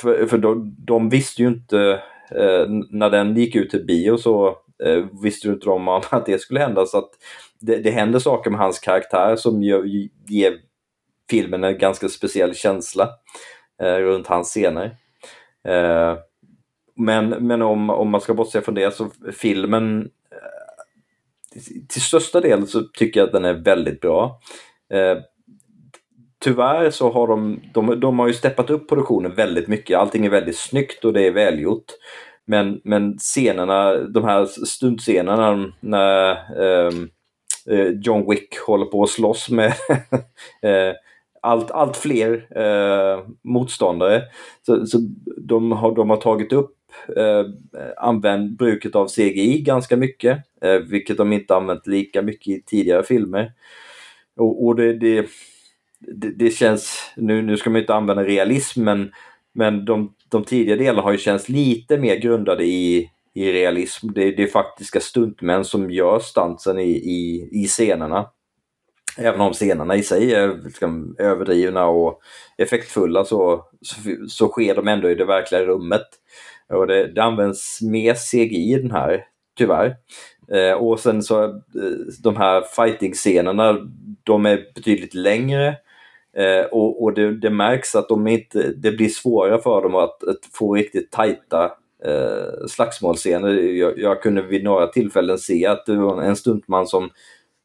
för 0.00 0.26
för 0.26 0.38
de, 0.38 0.76
de 0.78 1.08
visste 1.08 1.42
ju 1.42 1.48
inte, 1.48 2.02
eh, 2.30 2.66
när 2.90 3.10
den 3.10 3.36
gick 3.36 3.56
ut 3.56 3.70
till 3.70 3.86
bio 3.86 4.16
så 4.16 4.48
eh, 4.84 5.04
visste 5.22 5.48
ju 5.48 5.54
inte 5.54 5.66
de 5.66 5.88
om 5.88 6.02
att 6.10 6.26
det 6.26 6.40
skulle 6.40 6.60
hända. 6.60 6.86
Så 6.86 6.98
att 6.98 7.10
det, 7.60 7.76
det 7.76 7.90
händer 7.90 8.18
saker 8.18 8.50
med 8.50 8.60
hans 8.60 8.78
karaktär 8.78 9.36
som 9.36 9.62
gör, 9.62 9.84
ger 10.28 10.56
filmen 11.30 11.64
en 11.64 11.78
ganska 11.78 12.08
speciell 12.08 12.54
känsla 12.54 13.10
eh, 13.82 13.96
runt 13.96 14.26
hans 14.26 14.48
scener. 14.50 14.96
Eh, 15.68 16.16
men 16.96 17.28
men 17.28 17.62
om, 17.62 17.90
om 17.90 18.10
man 18.10 18.20
ska 18.20 18.34
bortse 18.34 18.60
från 18.60 18.74
det 18.74 18.94
så 18.94 19.10
filmen 19.32 20.10
till 21.88 22.02
största 22.02 22.40
del 22.40 22.66
så 22.66 22.82
tycker 22.82 23.20
jag 23.20 23.26
att 23.26 23.32
den 23.32 23.44
är 23.44 23.54
väldigt 23.54 24.00
bra. 24.00 24.40
Eh, 24.92 25.18
tyvärr 26.44 26.90
så 26.90 27.10
har 27.10 27.28
de, 27.28 27.60
de, 27.74 28.00
de 28.00 28.18
har 28.18 28.26
ju 28.26 28.34
steppat 28.34 28.70
upp 28.70 28.88
produktionen 28.88 29.34
väldigt 29.34 29.68
mycket. 29.68 29.98
Allting 29.98 30.26
är 30.26 30.30
väldigt 30.30 30.58
snyggt 30.58 31.04
och 31.04 31.12
det 31.12 31.26
är 31.26 31.30
välgjort. 31.30 31.84
Men, 32.44 32.80
men 32.84 33.18
scenerna, 33.18 33.94
de 33.94 34.24
här 34.24 34.44
stuntscenerna 34.44 35.72
när 35.80 36.36
ehm, 36.62 37.10
eh, 37.70 37.88
John 38.02 38.30
Wick 38.30 38.58
håller 38.66 38.86
på 38.86 39.02
att 39.02 39.10
slåss 39.10 39.50
med 39.50 39.66
eh, 40.62 40.92
allt, 41.42 41.70
allt 41.70 41.96
fler 41.96 42.58
eh, 42.58 43.22
motståndare. 43.44 44.22
Så, 44.66 44.86
så 44.86 44.98
de, 45.36 45.72
har, 45.72 45.94
de 45.94 46.10
har 46.10 46.16
tagit 46.16 46.52
upp 46.52 46.77
eh, 47.16 47.44
använt 47.96 48.58
bruket 48.58 48.94
av 48.94 49.08
CGI 49.08 49.62
ganska 49.62 49.96
mycket, 49.96 50.38
eh, 50.62 50.78
vilket 50.78 51.16
de 51.16 51.32
inte 51.32 51.56
använt 51.56 51.86
lika 51.86 52.22
mycket 52.22 52.48
i 52.48 52.62
tidigare 52.66 53.02
filmer. 53.02 53.52
Och, 54.36 54.66
och 54.66 54.76
det, 54.76 54.92
det, 54.92 55.26
det, 56.00 56.30
det 56.30 56.50
känns, 56.50 57.12
nu, 57.16 57.42
nu 57.42 57.56
ska 57.56 57.70
man 57.70 57.80
inte 57.80 57.94
använda 57.94 58.24
realism, 58.24 58.84
men, 58.84 59.12
men 59.54 59.84
de, 59.84 60.14
de 60.28 60.44
tidigare 60.44 60.78
delarna 60.78 61.02
har 61.02 61.12
ju 61.12 61.18
känts 61.18 61.48
lite 61.48 61.98
mer 61.98 62.16
grundade 62.16 62.64
i, 62.64 63.10
i 63.34 63.52
realism. 63.52 64.08
Det, 64.12 64.30
det 64.30 64.42
är 64.42 64.46
faktiska 64.46 65.00
stuntmän 65.00 65.64
som 65.64 65.90
gör 65.90 66.18
stansen 66.18 66.78
i, 66.78 66.90
i, 66.90 67.48
i 67.52 67.66
scenerna. 67.66 68.26
Även 69.18 69.40
om 69.40 69.52
scenerna 69.52 69.96
i 69.96 70.02
sig 70.02 70.34
är 70.34 70.64
liksom, 70.64 71.16
överdrivna 71.18 71.86
och 71.86 72.20
effektfulla 72.58 73.24
så, 73.24 73.66
så, 73.82 73.96
så 74.28 74.48
sker 74.48 74.74
de 74.74 74.88
ändå 74.88 75.10
i 75.10 75.14
det 75.14 75.24
verkliga 75.24 75.64
rummet. 75.64 76.06
Och 76.72 76.86
det, 76.86 77.12
det 77.12 77.22
används 77.22 77.82
mer 77.82 78.14
CGI 78.14 78.72
i 78.72 78.78
den 78.82 78.90
här, 78.90 79.24
tyvärr. 79.58 79.96
Eh, 80.52 80.72
och 80.72 81.00
sen 81.00 81.22
så 81.22 81.44
eh, 81.44 81.52
de 82.22 82.36
här 82.36 82.62
fighting-scenerna, 82.76 83.78
de 84.22 84.46
är 84.46 84.64
betydligt 84.74 85.14
längre. 85.14 85.76
Eh, 86.36 86.64
och 86.70 87.02
och 87.02 87.14
det, 87.14 87.40
det, 87.40 87.50
märks 87.50 87.94
att 87.94 88.08
de 88.08 88.26
inte, 88.26 88.72
det 88.76 88.92
blir 88.92 89.08
svårare 89.08 89.62
för 89.62 89.82
dem 89.82 89.94
att, 89.94 90.24
att 90.24 90.38
få 90.52 90.74
riktigt 90.74 91.10
tajta 91.10 91.64
eh, 92.04 92.66
slagsmålscener. 92.68 93.48
Jag, 93.50 93.98
jag, 93.98 94.22
kunde 94.22 94.42
vid 94.42 94.64
några 94.64 94.86
tillfällen 94.86 95.38
se 95.38 95.66
att 95.66 95.86
det 95.86 95.96
var 95.96 96.22
en 96.22 96.36
stuntman 96.36 96.86
som, 96.86 97.10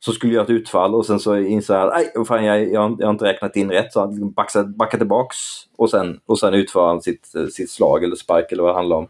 som 0.06 0.14
skulle 0.14 0.34
göra 0.34 0.43
ett 0.43 0.49
utfall 0.49 0.95
och 0.95 1.06
sen 1.06 1.20
så 1.20 1.38
insåg 1.38 1.76
jag 1.78 1.93
att 2.16 2.28
fan, 2.28 2.45
jag, 2.45 2.72
jag, 2.72 2.95
jag 2.99 3.08
har 3.08 3.14
inte 3.14 3.26
räknat 3.26 3.56
in 3.56 3.72
rätt 3.72 3.93
så 3.93 3.99
han 3.99 4.32
backade, 4.32 4.68
backade 4.68 5.01
tillbaks 5.01 5.38
och 5.76 5.89
sen, 5.89 6.20
och 6.26 6.39
sen 6.39 6.54
utför 6.54 6.88
han 6.88 7.01
sitt, 7.01 7.34
sitt 7.54 7.72
slag 7.72 8.04
eller 8.04 8.16
spark 8.16 8.51
eller 8.51 8.64
vad 8.64 8.72
det 8.72 8.78
handlar 8.78 8.97
om. 8.97 9.08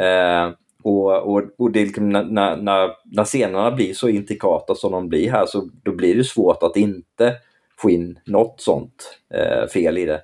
Eh, 0.00 0.50
och, 0.82 1.34
och, 1.34 1.42
och 1.58 1.70
det 1.70 1.84
liksom 1.84 2.08
när, 2.08 2.56
när, 2.56 2.90
när 3.04 3.24
scenerna 3.24 3.70
blir 3.70 3.94
så 3.94 4.08
intrikata 4.08 4.74
som 4.74 4.92
de 4.92 5.08
blir 5.08 5.30
här 5.30 5.46
så 5.46 5.68
då 5.82 5.92
blir 5.92 6.14
det 6.14 6.24
svårt 6.24 6.62
att 6.62 6.76
inte 6.76 7.34
få 7.78 7.90
in 7.90 8.18
något 8.24 8.60
sånt 8.60 9.18
eh, 9.34 9.68
fel 9.68 9.98
i 9.98 10.06
det. 10.06 10.20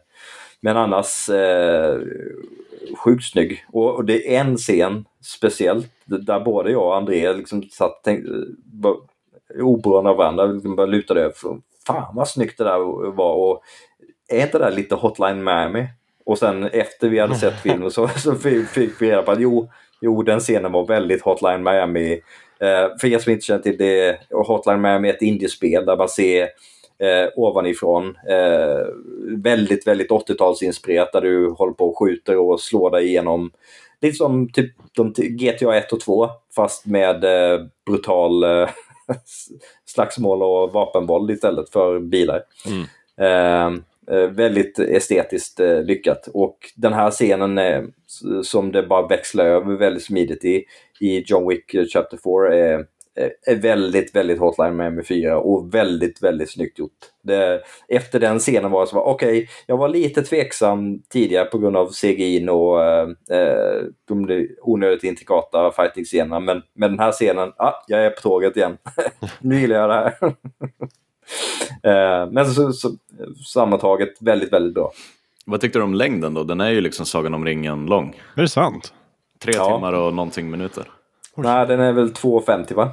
Men 0.60 0.76
annars 0.76 1.28
eh, 1.28 1.98
sjukt 3.04 3.24
snygg. 3.24 3.64
Och, 3.72 3.94
och, 3.94 4.04
det 4.04 4.36
är 4.36 4.40
en 4.40 4.56
scen 4.56 5.04
speciellt 5.24 5.92
där 6.04 6.40
både 6.40 6.70
jag 6.70 6.86
och 6.86 6.96
André 6.96 7.32
liksom 7.32 7.62
satt 7.62 8.08
oberoende 9.58 10.10
av 10.10 10.16
varandra 10.16 10.46
de 10.46 10.76
bara 10.76 10.86
lutade 10.86 11.20
över. 11.20 11.34
Fan 11.86 12.14
vad 12.14 12.28
snyggt 12.28 12.58
det 12.58 12.64
där 12.64 13.10
var. 13.10 13.34
Och 13.34 13.62
är 14.28 14.42
inte 14.42 14.58
det 14.58 14.64
där 14.64 14.72
lite 14.72 14.94
Hotline 14.94 15.44
Miami? 15.44 15.86
Och 16.24 16.38
sen 16.38 16.64
efter 16.64 17.08
vi 17.08 17.18
hade 17.18 17.34
sett 17.34 17.60
filmen 17.60 17.90
så, 17.90 18.08
så 18.16 18.34
fick 18.34 19.02
vi 19.02 19.10
reda 19.10 19.22
på 19.22 19.30
att 19.30 19.40
jo, 19.40 19.68
jo, 20.00 20.22
den 20.22 20.40
scenen 20.40 20.72
var 20.72 20.86
väldigt 20.86 21.22
Hotline 21.22 21.62
Miami. 21.62 22.12
Eh, 22.60 22.98
för 23.00 23.06
er 23.06 23.18
som 23.18 23.32
inte 23.32 23.44
känner 23.44 23.62
till 23.62 23.76
det, 23.78 24.20
Hotline 24.30 24.80
Miami 24.80 25.08
är 25.08 25.14
ett 25.14 25.22
indiespel 25.22 25.86
där 25.86 25.96
man 25.96 26.08
ser 26.08 26.42
eh, 27.00 27.28
ovanifrån. 27.36 28.16
Eh, 28.28 28.86
väldigt, 29.36 29.86
väldigt 29.86 30.10
80-talsinspirerat 30.10 31.12
där 31.12 31.20
du 31.20 31.50
håller 31.50 31.72
på 31.72 31.88
och 31.88 31.98
skjuter 31.98 32.36
och 32.36 32.60
slår 32.60 32.90
dig 32.90 33.06
igenom. 33.06 33.50
Lite 34.00 34.16
som 34.16 34.52
typ 34.52 34.72
de, 34.92 35.12
GTA 35.12 35.76
1 35.76 35.92
och 35.92 36.00
2 36.00 36.28
fast 36.56 36.86
med 36.86 37.24
eh, 37.24 37.60
brutal 37.86 38.44
eh, 38.44 38.68
slagsmål 39.86 40.42
och 40.42 40.72
vapenvåld 40.72 41.30
istället 41.30 41.70
för 41.70 42.00
bilar. 42.00 42.42
Mm. 42.66 42.86
Eh, 43.20 43.80
eh, 44.16 44.28
väldigt 44.30 44.78
estetiskt 44.78 45.60
eh, 45.60 45.82
lyckat. 45.82 46.28
Och 46.34 46.58
den 46.76 46.92
här 46.92 47.10
scenen 47.10 47.58
är, 47.58 47.86
som 48.42 48.72
det 48.72 48.82
bara 48.82 49.06
växlar 49.06 49.44
över 49.44 49.74
väldigt 49.74 50.04
smidigt 50.04 50.44
i, 50.44 50.64
i 51.00 51.22
John 51.26 51.48
Wick 51.48 51.74
Chapter 51.92 52.18
4 52.24 52.56
är 52.56 52.86
är 53.46 53.56
väldigt, 53.56 54.14
väldigt 54.16 54.38
Hotline 54.38 54.76
Miami 54.76 55.02
4 55.02 55.38
och 55.38 55.74
väldigt, 55.74 56.22
väldigt 56.22 56.50
snyggt 56.50 56.78
gjort. 56.78 56.98
Det, 57.22 57.62
efter 57.88 58.20
den 58.20 58.38
scenen 58.38 58.70
var 58.70 58.80
det 58.80 58.86
så 58.86 58.96
var 58.96 59.02
okej, 59.02 59.28
okay, 59.28 59.46
jag 59.66 59.76
var 59.76 59.88
lite 59.88 60.22
tveksam 60.22 61.02
tidigare 61.08 61.44
på 61.44 61.58
grund 61.58 61.76
av 61.76 61.92
CGI 61.92 62.48
och 62.50 62.84
eh, 62.84 63.08
eh, 63.30 63.82
de 64.08 64.46
onödigt 64.62 65.04
intrikata 65.04 65.72
fighting-scenerna, 65.72 66.40
men 66.40 66.62
med 66.74 66.90
den 66.90 66.98
här 66.98 67.12
scenen, 67.12 67.52
ah, 67.56 67.84
jag 67.86 68.04
är 68.04 68.10
på 68.10 68.20
tåget 68.20 68.56
igen. 68.56 68.78
nu 69.40 69.60
gillar 69.60 69.76
jag 69.76 69.88
det 69.88 69.94
här. 69.94 70.24
eh, 72.22 72.30
men 72.30 72.46
så, 72.46 72.72
så, 72.72 72.90
sammantaget 73.46 74.22
väldigt, 74.22 74.52
väldigt 74.52 74.74
bra. 74.74 74.92
Vad 75.46 75.60
tyckte 75.60 75.78
du 75.78 75.82
om 75.82 75.94
längden 75.94 76.34
då? 76.34 76.44
Den 76.44 76.60
är 76.60 76.70
ju 76.70 76.80
liksom 76.80 77.06
Sagan 77.06 77.34
om 77.34 77.44
ringen 77.44 77.86
lång. 77.86 78.20
Är 78.36 78.42
det 78.42 78.48
sant? 78.48 78.94
Tre 79.38 79.52
ja. 79.56 79.74
timmar 79.74 79.92
och 79.92 80.14
någonting 80.14 80.50
minuter. 80.50 80.84
Nej, 81.36 81.66
den 81.66 81.80
är 81.80 81.92
väl 81.92 82.12
2,50 82.12 82.74
va? 82.74 82.90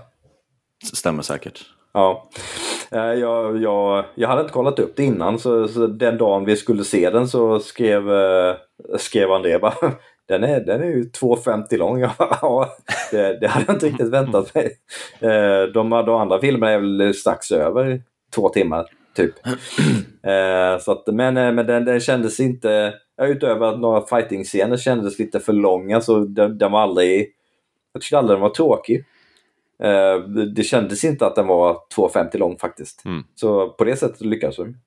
Stämmer 0.93 1.23
säkert. 1.23 1.65
Ja. 1.93 2.29
Eh, 2.91 3.13
jag, 3.13 3.61
jag, 3.61 4.05
jag 4.15 4.29
hade 4.29 4.41
inte 4.41 4.53
kollat 4.53 4.79
upp 4.79 4.95
det 4.95 5.03
innan 5.03 5.39
så, 5.39 5.67
så 5.67 5.87
den 5.87 6.17
dagen 6.17 6.45
vi 6.45 6.55
skulle 6.55 6.83
se 6.83 7.09
den 7.09 7.27
så 7.27 7.59
skrev, 7.59 8.11
eh, 8.11 8.55
skrev 8.97 9.31
André 9.31 9.59
bara 9.59 9.73
den 10.27 10.43
är, 10.43 10.59
den 10.59 10.81
är 10.81 10.87
ju 10.87 11.03
2,50 11.03 11.77
lång. 11.77 12.01
ja, 12.19 12.69
det, 13.11 13.39
det 13.39 13.47
hade 13.47 13.65
jag 13.67 13.75
inte 13.75 13.85
riktigt 13.85 14.09
väntat 14.09 14.55
mig. 14.55 14.77
Eh, 15.19 15.63
de, 15.73 15.89
de 15.89 16.09
andra 16.09 16.39
filmerna 16.39 16.71
är 16.71 16.79
väl 16.79 17.13
strax 17.13 17.51
över 17.51 18.01
två 18.35 18.49
timmar 18.49 18.85
typ. 19.15 19.33
Så 20.79 20.91
att, 20.91 21.07
men 21.07 21.33
men 21.33 21.65
den, 21.67 21.85
den 21.85 21.99
kändes 21.99 22.39
inte, 22.39 22.93
utöver 23.21 23.65
att 23.67 23.79
några 23.79 24.01
fighting-scener 24.01 24.77
kändes 24.77 25.19
lite 25.19 25.39
för 25.39 25.53
långa 25.53 26.01
så 26.01 26.19
den, 26.19 26.57
den 26.57 26.71
var 26.71 26.81
aldrig, 26.81 27.27
jag 27.97 28.01
tyckte 28.01 28.17
aldrig 28.17 28.35
den 28.35 28.41
var 28.41 28.49
tråkig. 28.49 29.05
Eh, 29.83 30.19
det 30.55 30.63
kändes 30.63 31.03
inte 31.03 31.25
att 31.25 31.35
den 31.35 31.47
var 31.47 31.73
2,50 31.95 32.37
lång 32.37 32.57
faktiskt. 32.57 33.05
Mm. 33.05 33.23
Så 33.35 33.69
på 33.69 33.83
det 33.83 33.95
sättet 33.95 34.21
lyckades 34.21 34.55
de. 34.55 34.77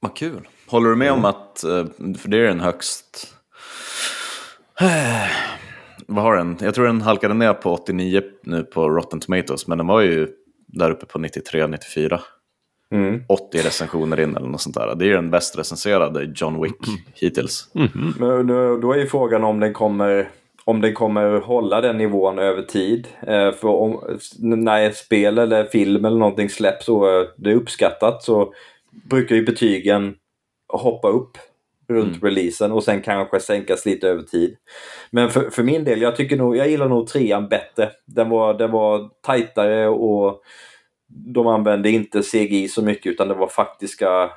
Vad 0.00 0.16
kul. 0.16 0.48
Håller 0.66 0.90
du 0.90 0.96
med 0.96 1.08
mm. 1.08 1.18
om 1.18 1.24
att, 1.24 1.64
eh, 1.64 1.86
för 2.18 2.28
det 2.28 2.36
är 2.36 2.42
den 2.42 2.60
högst... 2.60 3.34
Vad 6.06 6.24
har 6.24 6.36
den? 6.36 6.56
Jag 6.60 6.74
tror 6.74 6.86
den 6.86 7.00
halkade 7.00 7.34
ner 7.34 7.54
på 7.54 7.72
89 7.72 8.22
nu 8.42 8.64
på 8.64 8.88
Rotten 8.90 9.20
Tomatoes, 9.20 9.66
men 9.66 9.78
den 9.78 9.86
var 9.86 10.00
ju 10.00 10.28
där 10.66 10.90
uppe 10.90 11.06
på 11.06 11.18
93-94. 11.18 12.20
Mm. 12.90 13.22
80 13.28 13.58
recensioner 13.58 14.20
in 14.20 14.36
eller 14.36 14.48
något 14.48 14.60
sånt 14.60 14.74
där. 14.74 14.94
Det 14.94 15.06
är 15.06 15.14
den 15.14 15.30
bäst 15.30 15.58
recenserade 15.58 16.32
John 16.36 16.62
Wick 16.62 16.88
mm. 16.88 17.00
hittills. 17.14 17.68
Mm. 17.74 18.14
Men 18.18 18.46
då 18.80 18.92
är 18.92 18.98
ju 18.98 19.06
frågan 19.06 19.44
om 19.44 19.60
den 19.60 19.72
kommer 19.72 20.28
om 20.64 20.80
den 20.80 20.94
kommer 20.94 21.40
hålla 21.40 21.80
den 21.80 21.98
nivån 21.98 22.38
över 22.38 22.62
tid. 22.62 23.08
Eh, 23.26 23.52
för 23.52 23.68
om, 23.68 24.18
när 24.38 24.86
ett 24.86 24.96
spel 24.96 25.38
eller 25.38 25.64
film 25.64 26.04
eller 26.04 26.18
någonting 26.18 26.48
släpps 26.48 26.88
och 26.88 27.06
det 27.36 27.50
är 27.50 27.54
uppskattat 27.54 28.22
så 28.22 28.52
brukar 28.90 29.36
ju 29.36 29.44
betygen 29.44 30.14
hoppa 30.68 31.08
upp 31.08 31.38
runt 31.88 32.16
mm. 32.16 32.20
releasen 32.20 32.72
och 32.72 32.84
sen 32.84 33.02
kanske 33.02 33.40
sänkas 33.40 33.86
lite 33.86 34.08
över 34.08 34.22
tid. 34.22 34.56
Men 35.10 35.30
för, 35.30 35.50
för 35.50 35.62
min 35.62 35.84
del, 35.84 36.02
jag 36.02 36.16
tycker 36.16 36.36
nog, 36.36 36.56
jag 36.56 36.68
gillar 36.68 36.88
nog 36.88 37.06
trean 37.06 37.48
bättre. 37.48 37.90
Den 38.06 38.28
var, 38.28 38.54
den 38.54 38.70
var 38.70 39.10
tajtare 39.22 39.88
och 39.88 40.42
de 41.10 41.46
använde 41.46 41.90
inte 41.90 42.22
CGI 42.22 42.68
så 42.68 42.82
mycket 42.82 43.12
utan 43.12 43.28
det 43.28 43.34
var 43.34 43.48
faktiska 43.48 44.30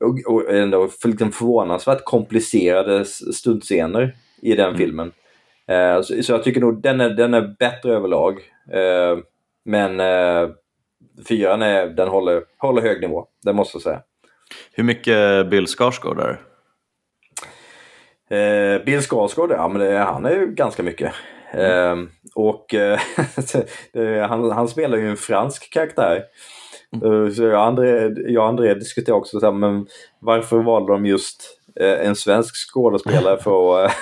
och, 0.00 0.18
och 0.26 0.54
ändå 0.54 0.88
liksom 1.04 1.32
förvånansvärt 1.32 2.04
komplicerade 2.04 3.04
stuntscener 3.04 4.16
i 4.42 4.56
den 4.56 4.66
mm. 4.66 4.78
filmen. 4.78 5.12
Eh, 5.68 6.00
så, 6.02 6.22
så, 6.22 6.32
jag 6.32 6.42
tycker 6.42 6.60
nog 6.60 6.82
den 6.82 7.00
är, 7.00 7.10
den 7.10 7.34
är 7.34 7.54
bättre 7.58 7.92
överlag. 7.92 8.40
Eh, 8.72 9.18
men 9.64 10.00
eh, 10.00 10.50
fyran 11.28 11.62
är, 11.62 11.86
den 11.86 12.08
håller, 12.08 12.42
håller 12.58 12.82
hög 12.82 13.00
nivå, 13.00 13.26
det 13.44 13.52
måste 13.52 13.76
jag 13.76 13.82
säga. 13.82 14.02
Hur 14.72 14.84
mycket 14.84 15.50
Bill 15.50 15.66
Skarsgård 15.66 16.20
är 16.20 16.40
eh, 18.30 18.84
Bill 18.84 19.02
Skarsgård, 19.02 19.50
ja 19.50 19.68
men 19.68 19.80
det, 19.80 19.98
han 19.98 20.26
är 20.26 20.30
ju 20.30 20.46
ganska 20.46 20.82
mycket. 20.82 21.12
Mm. 21.52 22.02
Eh, 22.02 22.08
och 22.34 22.74
eh, 22.74 22.98
han, 24.28 24.50
han 24.50 24.68
spelar 24.68 24.98
ju 24.98 25.10
en 25.10 25.16
fransk 25.16 25.72
karaktär. 25.72 26.22
Mm. 27.02 27.34
Så 27.34 27.42
jag 27.42 27.52
och 27.52 27.66
André, 27.66 28.14
jag 28.26 28.42
och 28.42 28.48
André 28.48 28.74
diskuterade 28.74 29.20
också, 29.20 29.40
så 29.40 29.46
här, 29.46 29.52
men 29.52 29.86
varför 30.20 30.56
valde 30.58 30.92
de 30.92 31.06
just 31.06 31.56
Eh, 31.80 32.06
en 32.06 32.16
svensk 32.16 32.54
skådespelare 32.56 33.38
för 33.38 33.84
att 33.84 33.92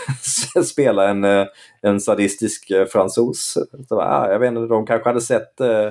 eh, 0.57 0.63
spela 0.63 1.09
en, 1.09 1.25
eh, 1.25 1.47
en 1.83 2.01
sadistisk 2.01 2.73
fransos. 2.93 3.59
Så, 3.89 4.01
ah, 4.01 4.31
jag 4.31 4.39
vet 4.39 4.49
inte, 4.49 4.61
de 4.61 4.87
kanske 4.87 5.09
hade 5.09 5.21
sett 5.21 5.61
uh, 5.61 5.91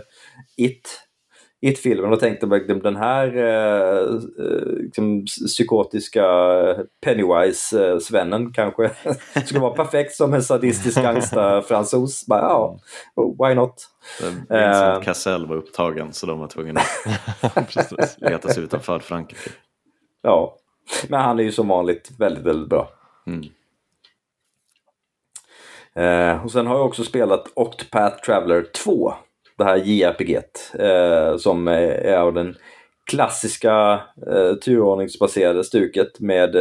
It 0.57 1.02
It-filmen 1.63 2.13
och 2.13 2.19
tänkte 2.19 2.45
att 2.45 2.83
den 2.83 2.95
här 2.95 3.37
eh, 3.37 4.19
liksom, 4.79 5.25
psykotiska 5.25 6.25
Pennywise-svennen 7.05 8.53
kanske 8.53 8.91
skulle 9.45 9.59
vara 9.59 9.73
perfekt 9.73 10.15
som 10.15 10.33
en 10.33 10.43
sadistisk 10.43 10.97
gangsterfransos. 11.03 12.25
Ja, 12.27 12.79
why 13.15 13.55
not? 13.55 13.89
Vincent 14.49 15.03
Cassell 15.03 15.45
var 15.45 15.55
upptagen 15.55 16.13
så 16.13 16.25
de 16.25 16.39
var 16.39 16.47
tvungna 16.47 16.81
att 17.41 17.75
leta 18.21 18.49
sig 18.49 18.63
utanför 18.63 18.99
Frankrike. 18.99 19.49
Ja, 20.21 20.57
men 21.07 21.21
han 21.21 21.39
är 21.39 21.43
ju 21.43 21.51
som 21.51 21.67
vanligt 21.67 22.11
väldigt, 22.19 22.43
väldigt 22.43 22.69
bra. 22.69 22.89
Mm. 23.27 23.43
Eh, 25.95 26.45
och 26.45 26.51
sen 26.51 26.67
har 26.67 26.75
jag 26.75 26.85
också 26.85 27.03
spelat 27.03 27.51
Octopath 27.53 28.25
Traveler 28.25 28.65
2. 28.83 29.13
Det 29.57 29.63
här 29.63 29.77
JRPG 29.77 30.35
eh, 30.79 31.37
som 31.37 31.67
är 31.67 32.17
av 32.17 32.33
den 32.33 32.55
klassiska 33.11 34.01
eh, 34.27 34.53
turordningsbaserade 34.53 35.63
stuket 35.63 36.19
med 36.19 36.55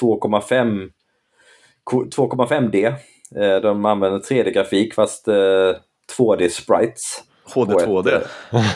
2,5 0.00 0.90
2,5D. 1.90 2.94
Eh, 3.36 3.60
de 3.60 3.84
använder 3.84 4.18
3D-grafik 4.18 4.94
fast 4.94 5.28
2D-sprites. 6.18 7.22
HD 7.54 7.74
2D. 7.74 8.26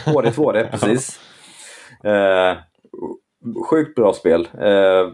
HD 0.04 0.30
2D, 0.30 0.70
precis. 0.70 1.20
Eh, 2.04 2.56
sjukt 3.70 3.94
bra 3.94 4.12
spel. 4.12 4.48
Eh, 4.60 5.12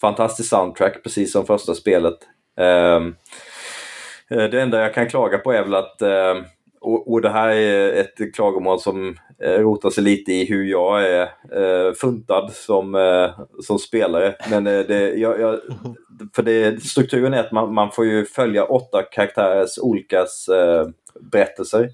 fantastisk 0.00 0.48
soundtrack, 0.48 1.02
precis 1.02 1.32
som 1.32 1.46
första 1.46 1.74
spelet. 1.74 2.18
Eh, 2.60 3.00
det 4.28 4.60
enda 4.60 4.80
jag 4.80 4.94
kan 4.94 5.08
klaga 5.08 5.38
på 5.38 5.52
är 5.52 5.62
väl 5.62 5.74
att 5.74 6.02
eh, 6.02 6.34
och, 6.80 7.12
och, 7.12 7.22
det 7.22 7.30
här 7.30 7.48
är 7.48 7.92
ett 7.92 8.34
klagomål 8.34 8.80
som 8.80 9.16
eh, 9.42 9.50
rotar 9.50 9.90
sig 9.90 10.04
lite 10.04 10.32
i 10.32 10.44
hur 10.44 10.64
jag 10.64 11.04
är 11.04 11.22
eh, 11.52 11.92
funtad 11.92 12.52
som, 12.52 12.94
eh, 12.94 13.30
som 13.62 13.78
spelare. 13.78 14.34
Men 14.50 14.66
eh, 14.66 14.80
det, 14.80 15.14
jag, 15.14 15.40
jag, 15.40 15.60
för 16.34 16.42
det, 16.42 16.82
strukturen 16.82 17.34
är 17.34 17.40
att 17.40 17.52
man, 17.52 17.74
man 17.74 17.90
får 17.90 18.06
ju 18.06 18.24
följa 18.24 18.64
åtta 18.64 19.02
karaktärers 19.02 19.78
olika 19.78 20.18
eh, 20.18 20.88
berättelser. 21.20 21.90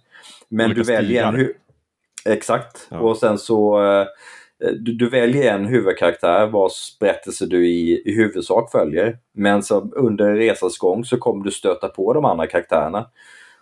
Men 0.48 0.66
olika 0.66 0.80
du 0.80 0.92
väljer 0.92 1.24
en... 1.24 1.52
Exakt. 2.24 2.86
Ja. 2.90 2.98
Och 2.98 3.16
sen 3.16 3.38
så 3.38 3.80
du, 4.58 4.92
du, 4.92 5.08
väljer 5.08 5.54
en 5.54 5.66
huvudkaraktär 5.66 6.46
vars 6.46 6.98
berättelse 7.00 7.46
du 7.46 7.68
i, 7.68 8.02
i 8.04 8.14
huvudsak 8.14 8.72
följer. 8.72 9.18
Men 9.32 9.62
så 9.62 9.80
under 9.80 10.34
resans 10.34 10.78
gång 10.78 11.04
så 11.04 11.16
kommer 11.16 11.44
du 11.44 11.50
stöta 11.50 11.88
på 11.88 12.12
de 12.12 12.24
andra 12.24 12.46
karaktärerna. 12.46 13.06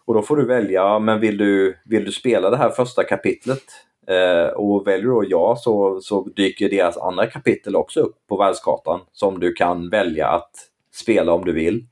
Och 0.06 0.14
då 0.14 0.22
får 0.22 0.36
du 0.36 0.46
välja, 0.46 0.98
men 0.98 1.20
vill 1.20 1.36
du, 1.36 1.78
vill 1.84 2.04
du 2.04 2.12
spela 2.12 2.50
det 2.50 2.56
här 2.56 2.70
första 2.70 3.04
kapitlet? 3.04 3.62
Eh, 4.06 4.46
och 4.46 4.86
väljer 4.86 5.06
du 5.06 5.10
då 5.10 5.24
ja 5.28 5.56
så, 5.58 6.00
så 6.00 6.28
dyker 6.36 6.68
deras 6.68 6.96
andra 6.96 7.26
kapitel 7.26 7.76
också 7.76 8.00
upp 8.00 8.16
på 8.28 8.36
världskartan 8.36 9.00
som 9.12 9.40
du 9.40 9.52
kan 9.52 9.90
välja 9.90 10.28
att 10.28 10.50
spela 10.94 11.32
om 11.32 11.44
du 11.44 11.52
vill. 11.52 11.86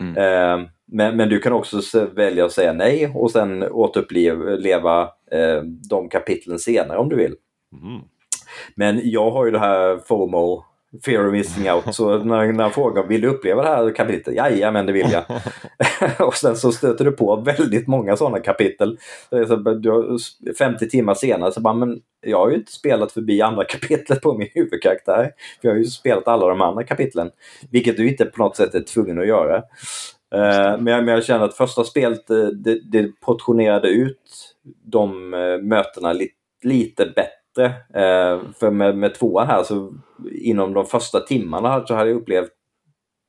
Mm. 0.00 0.16
Eh, 0.16 0.68
men, 0.86 1.16
men 1.16 1.28
du 1.28 1.38
kan 1.38 1.52
också 1.52 2.06
välja 2.14 2.44
att 2.44 2.52
säga 2.52 2.72
nej 2.72 3.12
och 3.14 3.30
sen 3.30 3.62
återuppleva 3.62 5.02
eh, 5.30 5.62
de 5.90 6.08
kapitlen 6.08 6.58
senare 6.58 6.98
om 6.98 7.08
du 7.08 7.16
vill. 7.16 7.34
Mm. 7.72 8.00
Men 8.74 9.00
jag 9.04 9.30
har 9.30 9.44
ju 9.44 9.50
det 9.50 9.58
här 9.58 9.98
FOMO 9.98 10.64
Fear 11.04 11.26
of 11.26 11.32
missing 11.32 11.70
out. 11.70 11.94
Så 11.94 12.18
när, 12.18 12.52
när 12.52 12.70
frågar 12.70 13.02
vill 13.02 13.20
du 13.20 13.28
uppleva 13.28 13.62
det 13.62 13.68
här 13.68 13.94
kapitlet? 13.94 14.36
Jajamän, 14.36 14.86
det 14.86 14.92
vill 14.92 15.12
jag. 15.12 15.24
och 16.26 16.34
sen 16.34 16.56
så 16.56 16.72
stöter 16.72 17.04
du 17.04 17.12
på 17.12 17.36
väldigt 17.36 17.86
många 17.86 18.16
sådana 18.16 18.40
kapitel. 18.40 18.98
Så 19.30 19.56
du 19.56 19.90
har 19.90 20.18
50 20.58 20.88
timmar 20.88 21.14
senare 21.14 21.52
så 21.52 21.60
bara, 21.60 21.74
men 21.74 22.00
jag 22.20 22.38
har 22.38 22.50
ju 22.50 22.56
inte 22.56 22.72
spelat 22.72 23.12
förbi 23.12 23.42
andra 23.42 23.64
kapitlet 23.68 24.20
på 24.20 24.38
min 24.38 24.48
huvudkaraktär. 24.54 25.30
För 25.60 25.68
jag 25.68 25.70
har 25.70 25.78
ju 25.78 25.84
spelat 25.84 26.28
alla 26.28 26.48
de 26.48 26.60
andra 26.60 26.84
kapitlen. 26.84 27.30
Vilket 27.70 27.96
du 27.96 28.08
inte 28.08 28.24
på 28.24 28.42
något 28.42 28.56
sätt 28.56 28.74
är 28.74 28.80
tvungen 28.80 29.18
att 29.18 29.26
göra. 29.26 29.56
Uh, 30.34 30.80
men, 30.80 30.86
jag, 30.86 31.04
men 31.04 31.08
jag 31.08 31.24
känner 31.24 31.44
att 31.44 31.56
första 31.56 31.84
spelet 31.84 32.30
eh, 32.30 32.46
det, 32.46 32.80
det 32.92 33.20
portionerade 33.20 33.88
ut 33.88 34.54
de 34.84 35.34
uh, 35.34 35.62
mötena 35.62 36.12
li, 36.12 36.28
lite 36.62 37.06
bättre 37.06 37.41
bättre. 37.54 37.66
Eh, 37.94 38.40
för 38.60 38.70
med, 38.70 38.96
med 38.96 39.14
tvåan 39.14 39.46
här 39.46 39.62
så 39.62 39.94
inom 40.32 40.74
de 40.74 40.86
första 40.86 41.20
timmarna 41.20 41.86
så 41.86 41.94
hade 41.94 42.10
jag 42.10 42.16
upplevt, 42.16 42.50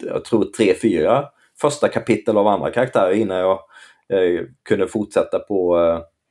jag 0.04 0.26
tror 0.26 0.44
tre, 0.44 0.74
fyra 0.82 1.26
första 1.62 1.88
kapitel 1.88 2.38
av 2.38 2.48
andra 2.48 2.72
karaktärer 2.72 3.14
innan 3.14 3.38
jag 3.38 3.60
eh, 4.10 4.42
kunde 4.70 4.88
fortsätta 4.88 5.40
på, 5.40 5.78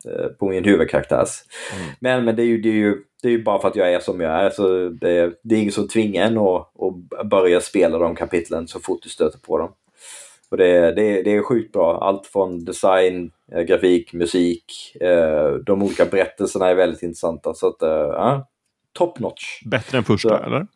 eh, 0.06 0.26
på 0.26 0.48
min 0.48 0.64
huvudkaraktärs. 0.64 1.28
Mm. 1.76 1.94
Men, 2.00 2.24
men 2.24 2.36
det, 2.36 2.42
är 2.42 2.46
ju, 2.46 2.60
det, 2.60 2.68
är 2.68 2.72
ju, 2.72 2.96
det 3.22 3.28
är 3.28 3.32
ju 3.32 3.42
bara 3.42 3.60
för 3.60 3.68
att 3.68 3.76
jag 3.76 3.92
är 3.92 4.00
som 4.00 4.20
jag 4.20 4.32
är. 4.32 4.50
Så 4.50 4.88
det, 4.88 5.32
det 5.42 5.54
är 5.54 5.58
ingen 5.58 5.72
som 5.72 5.88
tvingar 5.88 6.26
en 6.26 6.38
att, 6.38 6.68
att 7.18 7.26
börja 7.26 7.60
spela 7.60 7.98
de 7.98 8.14
kapitlen 8.14 8.68
så 8.68 8.80
fort 8.80 9.02
du 9.02 9.08
stöter 9.08 9.38
på 9.38 9.58
dem. 9.58 9.72
Och 10.52 10.58
det, 10.58 10.92
det, 10.92 11.22
det 11.22 11.34
är 11.36 11.42
sjukt 11.42 11.72
bra. 11.72 11.98
Allt 11.98 12.26
från 12.26 12.64
design, 12.64 13.30
eh, 13.52 13.62
grafik, 13.62 14.12
musik. 14.12 14.96
Eh, 15.00 15.52
de 15.66 15.82
olika 15.82 16.04
berättelserna 16.04 16.68
är 16.68 16.74
väldigt 16.74 17.02
intressanta. 17.02 17.54
Så 17.54 17.68
att, 17.68 17.82
eh, 17.82 18.40
top 18.92 19.18
notch. 19.18 19.62
Bättre 19.64 19.98
än 19.98 20.04
första, 20.04 20.28
så, 20.28 20.34
eller? 20.34 20.66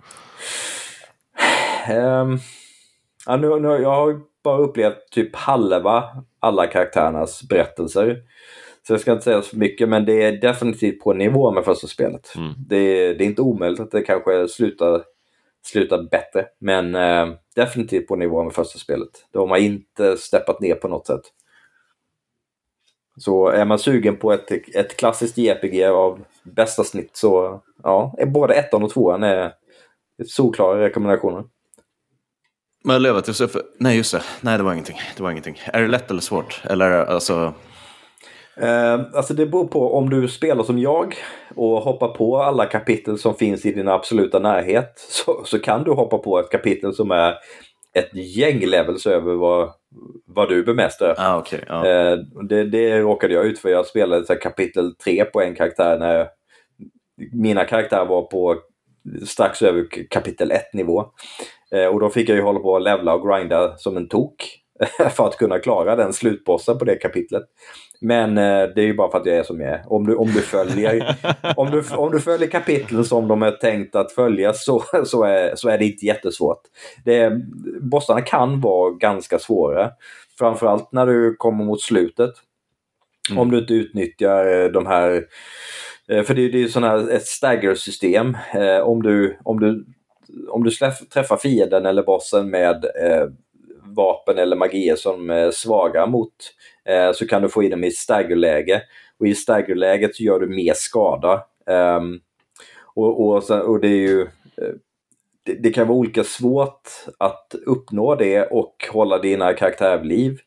Um, 2.20 2.38
ja, 3.26 3.36
nu, 3.36 3.60
nu, 3.60 3.68
jag 3.68 3.90
har 3.90 4.20
bara 4.44 4.58
upplevt 4.58 5.10
typ 5.10 5.36
halva 5.36 6.04
alla 6.40 6.66
karaktärernas 6.66 7.48
berättelser. 7.48 8.22
Så 8.86 8.92
jag 8.92 9.00
ska 9.00 9.12
inte 9.12 9.24
säga 9.24 9.42
så 9.42 9.56
mycket, 9.56 9.88
men 9.88 10.04
det 10.04 10.22
är 10.22 10.32
definitivt 10.32 11.00
på 11.00 11.12
nivå 11.12 11.50
med 11.50 11.64
första 11.64 11.86
spelet. 11.86 12.32
Mm. 12.36 12.52
Det, 12.68 13.14
det, 13.14 13.24
är 13.24 13.26
inte 13.26 13.42
omöjligt 13.42 13.80
att 13.80 13.90
det 13.90 14.02
kanske 14.02 14.48
slutar 14.48 15.02
slutat 15.66 16.10
bättre. 16.10 16.46
Men 16.58 16.94
eh, 16.94 17.26
definitivt 17.54 18.08
på 18.08 18.16
nivå 18.16 18.44
med 18.44 18.52
första 18.52 18.78
spelet. 18.78 19.08
De 19.30 19.50
har 19.50 19.56
inte 19.56 20.16
steppat 20.16 20.60
ner 20.60 20.74
på 20.74 20.88
något 20.88 21.06
sätt. 21.06 21.22
Så 23.16 23.48
är 23.48 23.64
man 23.64 23.78
sugen 23.78 24.16
på 24.16 24.32
ett, 24.32 24.50
ett 24.74 24.96
klassiskt 24.96 25.38
JPG 25.38 25.84
av 25.84 26.24
bästa 26.42 26.84
snitt 26.84 27.16
så 27.16 27.62
ja, 27.82 28.14
är 28.18 28.26
både 28.26 28.54
ettan 28.54 28.82
och 28.82 28.90
tvåan 28.90 29.22
är 29.22 29.52
solklara 30.26 30.80
rekommendationer. 30.80 31.44
Men 32.84 33.02
Lövet, 33.02 33.28
nej 33.78 33.96
just 33.96 34.12
det, 34.12 34.22
nej 34.40 34.58
det 34.58 34.64
var 34.64 34.72
ingenting. 34.72 34.98
Det 35.16 35.22
var 35.22 35.30
ingenting. 35.30 35.58
Är 35.64 35.82
det 35.82 35.88
lätt 35.88 36.10
eller 36.10 36.20
svårt? 36.20 36.62
Eller 36.64 36.90
alltså 36.90 37.54
Eh, 38.60 39.00
alltså 39.14 39.34
det 39.34 39.46
beror 39.46 39.66
på 39.66 39.94
om 39.94 40.10
du 40.10 40.28
spelar 40.28 40.64
som 40.64 40.78
jag 40.78 41.14
och 41.54 41.82
hoppar 41.82 42.08
på 42.08 42.36
alla 42.36 42.66
kapitel 42.66 43.18
som 43.18 43.34
finns 43.34 43.66
i 43.66 43.72
din 43.72 43.88
absoluta 43.88 44.38
närhet 44.38 44.92
så, 45.08 45.42
så 45.44 45.58
kan 45.58 45.84
du 45.84 45.90
hoppa 45.90 46.18
på 46.18 46.38
ett 46.38 46.50
kapitel 46.50 46.94
som 46.94 47.10
är 47.10 47.34
ett 47.94 48.14
gäng 48.14 48.66
levels 48.66 49.06
över 49.06 49.34
vad, 49.34 49.70
vad 50.26 50.48
du 50.48 50.64
bemästrar. 50.64 51.14
Ah, 51.18 51.38
okay, 51.38 51.60
ah. 51.68 51.86
eh, 51.86 52.18
det, 52.48 52.64
det 52.64 53.00
råkade 53.00 53.34
jag 53.34 53.46
ut 53.46 53.58
för. 53.58 53.68
Jag 53.68 53.86
spelade 53.86 54.26
så 54.26 54.34
kapitel 54.34 54.94
3 54.94 55.24
på 55.24 55.40
en 55.40 55.54
karaktär 55.54 55.98
när 55.98 56.28
mina 57.32 57.64
karaktärer 57.64 58.04
var 58.04 58.22
på 58.22 58.56
strax 59.26 59.62
över 59.62 59.86
kapitel 60.10 60.50
1 60.50 60.74
nivå. 60.74 61.04
Eh, 61.72 61.86
och 61.86 62.00
då 62.00 62.10
fick 62.10 62.28
jag 62.28 62.36
ju 62.36 62.42
hålla 62.42 62.58
på 62.58 62.70
och 62.70 62.80
levla 62.80 63.14
och 63.14 63.28
grinda 63.28 63.76
som 63.76 63.96
en 63.96 64.08
tok 64.08 64.65
för 65.16 65.26
att 65.26 65.36
kunna 65.36 65.58
klara 65.58 65.96
den 65.96 66.12
slutbossen 66.12 66.78
på 66.78 66.84
det 66.84 66.96
kapitlet. 66.96 67.42
Men 68.00 68.38
eh, 68.38 68.68
det 68.74 68.80
är 68.80 68.86
ju 68.86 68.94
bara 68.94 69.10
för 69.10 69.18
att 69.18 69.26
jag 69.26 69.36
är 69.36 69.42
som 69.42 69.60
jag 69.60 69.70
är. 69.70 69.84
Om 69.86 70.06
du, 70.06 70.14
om 70.14 70.26
du, 70.26 70.40
följer, 70.40 71.16
om 71.56 71.70
du, 71.70 71.82
om 71.96 72.12
du 72.12 72.20
följer 72.20 72.48
kapitlen 72.48 73.04
som 73.04 73.28
de 73.28 73.42
är 73.42 73.50
tänkt 73.50 73.94
att 73.94 74.12
följa 74.12 74.52
så, 74.52 74.82
så, 75.04 75.24
är, 75.24 75.56
så 75.56 75.68
är 75.68 75.78
det 75.78 75.84
inte 75.84 76.06
jättesvårt. 76.06 76.60
Det, 77.04 77.32
bossarna 77.80 78.20
kan 78.20 78.60
vara 78.60 78.90
ganska 78.90 79.38
svåra. 79.38 79.90
Framförallt 80.38 80.92
när 80.92 81.06
du 81.06 81.36
kommer 81.36 81.64
mot 81.64 81.82
slutet. 81.82 82.30
Mm. 83.30 83.40
Om 83.40 83.50
du 83.50 83.58
inte 83.58 83.74
utnyttjar 83.74 84.46
eh, 84.46 84.70
de 84.70 84.86
här 84.86 85.26
eh, 86.08 86.22
för 86.22 86.34
det, 86.34 86.42
är 86.42 86.50
ju 86.50 86.68
sådana 86.68 86.98
här, 86.98 87.10
ett 87.10 87.26
stagger-system. 87.26 88.36
Eh, 88.54 88.78
om, 88.78 89.02
du, 89.02 89.38
om, 89.44 89.60
du, 89.60 89.86
om 90.48 90.64
du 90.64 90.70
träffar 91.12 91.36
fienden 91.36 91.86
eller 91.86 92.02
bossen 92.02 92.50
med 92.50 92.84
eh, 92.84 93.26
vapen 93.96 94.38
eller 94.38 94.56
magier 94.56 94.96
som 94.96 95.30
är 95.30 95.50
svaga 95.50 96.06
mot 96.06 96.34
eh, 96.84 97.12
så 97.12 97.26
kan 97.26 97.42
du 97.42 97.48
få 97.48 97.62
in 97.62 97.70
dem 97.70 97.84
i 97.84 97.90
staggerläge. 97.90 98.82
Och 99.18 99.26
i 99.26 99.34
staggerläget 99.34 100.16
så 100.16 100.22
gör 100.22 100.40
du 100.40 100.46
mer 100.46 100.74
skada. 100.76 101.44
Um, 101.66 102.20
och, 102.94 103.26
och, 103.26 103.42
sen, 103.42 103.60
och, 103.60 103.80
det 103.80 103.88
är 103.88 104.08
ju 104.08 104.22
eh, 104.22 104.74
det, 105.42 105.54
det, 105.54 105.70
kan 105.70 105.88
vara 105.88 105.98
olika 105.98 106.24
svårt 106.24 106.88
att 107.18 107.54
uppnå 107.66 108.14
det 108.14 108.46
och 108.46 108.88
hålla 108.92 109.18
dina 109.18 109.52
karaktärer 109.52 109.98
vid 109.98 110.06
liv. 110.06 110.40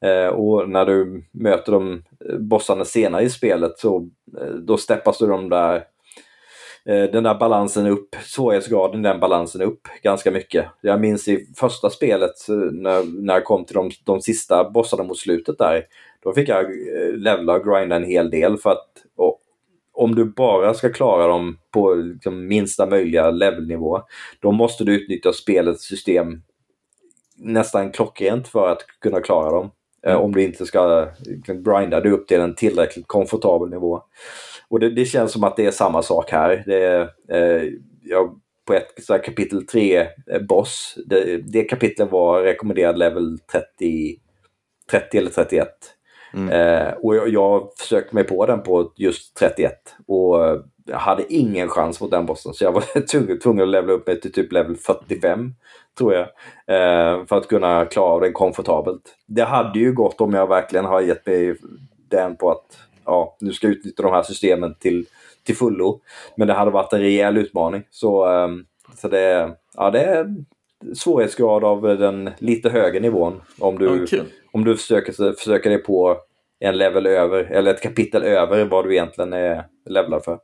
Eh, 0.00 0.26
och 0.26 0.68
när 0.68 0.86
du 0.86 1.24
möter 1.30 1.72
de 1.72 2.02
eh, 2.28 2.38
bossarna 2.38 2.84
senare 2.84 3.22
i 3.22 3.30
spelet 3.30 3.78
så 3.78 4.08
eh, 4.40 4.54
då 4.54 4.76
steppas 4.76 5.18
du 5.18 5.26
de 5.26 5.48
där 5.48 5.84
den 6.84 7.24
där 7.24 7.34
balansen 7.34 7.86
upp, 7.86 8.16
svårighetsgraden 8.24 9.02
den 9.02 9.20
balansen 9.20 9.62
upp 9.62 9.80
ganska 10.02 10.30
mycket. 10.30 10.66
Jag 10.80 11.00
minns 11.00 11.28
i 11.28 11.46
första 11.56 11.90
spelet 11.90 12.48
eh, 12.48 12.54
när, 12.54 13.22
när 13.22 13.34
jag 13.34 13.44
kom 13.44 13.64
till 13.64 13.74
de, 13.74 13.90
de 14.04 14.20
sista 14.20 14.70
bossarna 14.70 15.02
mot 15.02 15.18
slutet 15.18 15.58
där. 15.58 15.86
Då 16.22 16.32
fick 16.32 16.48
jag 16.48 16.64
eh, 16.64 17.12
levla 17.14 17.54
och 17.54 17.64
grinda 17.64 17.96
en 17.96 18.04
hel 18.04 18.30
del 18.30 18.58
för 18.58 18.70
att 18.70 18.88
och, 19.16 19.40
om 19.92 20.14
du 20.14 20.24
bara 20.24 20.74
ska 20.74 20.92
klara 20.92 21.26
dem 21.26 21.58
på 21.70 21.94
liksom, 21.94 22.46
minsta 22.46 22.86
möjliga 22.86 23.30
levelnivå 23.30 24.02
då 24.40 24.52
måste 24.52 24.84
du 24.84 24.94
utnyttja 25.02 25.32
spelets 25.32 25.84
system 25.84 26.42
nästan 27.36 27.92
klockrent 27.92 28.48
för 28.48 28.68
att 28.68 28.86
kunna 29.00 29.20
klara 29.20 29.50
dem. 29.50 29.70
Mm. 30.06 30.20
Om 30.20 30.32
du 30.32 30.42
inte 30.42 30.66
ska 30.66 31.08
liksom, 31.18 31.62
grinda 31.62 32.00
dig 32.00 32.12
upp 32.12 32.26
till 32.26 32.40
en 32.40 32.54
tillräckligt 32.54 33.06
komfortabel 33.06 33.70
nivå. 33.70 34.02
Och 34.74 34.80
det, 34.80 34.90
det, 34.90 35.04
känns 35.04 35.32
som 35.32 35.44
att 35.44 35.56
det 35.56 35.66
är 35.66 35.70
samma 35.70 36.02
sak 36.02 36.30
här. 36.30 36.62
Det 36.66 37.00
eh, 37.28 37.72
jag, 38.02 38.40
på 38.66 38.74
ett 38.74 39.04
så 39.04 39.18
kapitel 39.18 39.66
3 39.66 40.00
eh, 40.00 40.06
boss, 40.48 40.98
det, 41.06 41.36
det 41.36 41.64
kapitlet 41.64 42.10
var 42.10 42.42
rekommenderad 42.42 42.98
level 42.98 43.38
30, 43.52 44.16
30 44.90 45.18
eller 45.18 45.30
31. 45.30 45.68
Mm. 46.34 46.48
Eh, 46.48 46.92
och 46.92 47.16
jag, 47.16 47.28
jag 47.28 47.68
försökte 47.78 48.14
mig 48.14 48.24
på 48.24 48.46
den 48.46 48.62
på 48.62 48.92
just 48.96 49.36
31 49.36 49.72
och 50.06 50.36
jag 50.84 50.98
hade 50.98 51.34
ingen 51.34 51.68
chans 51.68 52.00
mot 52.00 52.10
den 52.10 52.26
bossen 52.26 52.54
så 52.54 52.64
jag 52.64 52.72
var 52.72 53.06
tvungen, 53.40 53.62
att 53.62 53.68
levela 53.68 53.92
upp 53.92 54.06
mig 54.06 54.20
till 54.20 54.32
typ 54.32 54.52
level 54.52 54.76
45 54.76 55.54
tror 55.98 56.14
jag. 56.14 56.26
Eh, 56.66 57.26
för 57.26 57.36
att 57.36 57.48
kunna 57.48 57.84
klara 57.84 58.20
den 58.20 58.32
komfortabelt. 58.32 59.16
Det 59.26 59.44
hade 59.44 59.78
ju 59.78 59.92
gått 59.92 60.20
om 60.20 60.34
jag 60.34 60.46
verkligen 60.46 60.84
har 60.84 61.00
gett 61.00 61.26
mig 61.26 61.56
den 62.10 62.36
på 62.36 62.50
att 62.50 62.78
ja, 63.06 63.36
nu 63.40 63.52
ska 63.52 63.66
utnyttja 63.66 64.02
de 64.02 64.12
här 64.12 64.22
systemen 64.22 64.74
till, 64.74 65.06
till 65.42 65.56
fullo. 65.56 66.00
Men 66.36 66.48
det 66.48 66.54
hade 66.54 66.70
varit 66.70 66.92
en 66.92 67.00
rejäl 67.00 67.36
utmaning. 67.36 67.82
Så, 67.90 68.24
ehm, 68.24 68.64
så 68.96 69.08
det, 69.08 69.56
ja, 69.76 69.90
det 69.90 70.00
är 70.00 70.34
svårighetsgrad 70.94 71.64
av 71.64 71.82
den 71.82 72.30
lite 72.38 72.70
högre 72.70 73.00
nivån. 73.00 73.40
Om 73.58 73.78
du, 73.78 74.06
kul. 74.06 74.24
om 74.52 74.64
du 74.64 74.76
försöker, 74.76 75.32
försöker 75.32 75.70
dig 75.70 75.78
på 75.82 76.16
en 76.60 76.78
level 76.78 77.06
över, 77.06 77.44
eller 77.44 77.70
ett 77.74 77.82
kapitel 77.82 78.22
över 78.22 78.64
vad 78.64 78.84
du 78.84 78.92
egentligen 78.92 79.32
är 79.32 79.64
levlad 79.86 80.24
för. 80.24 80.38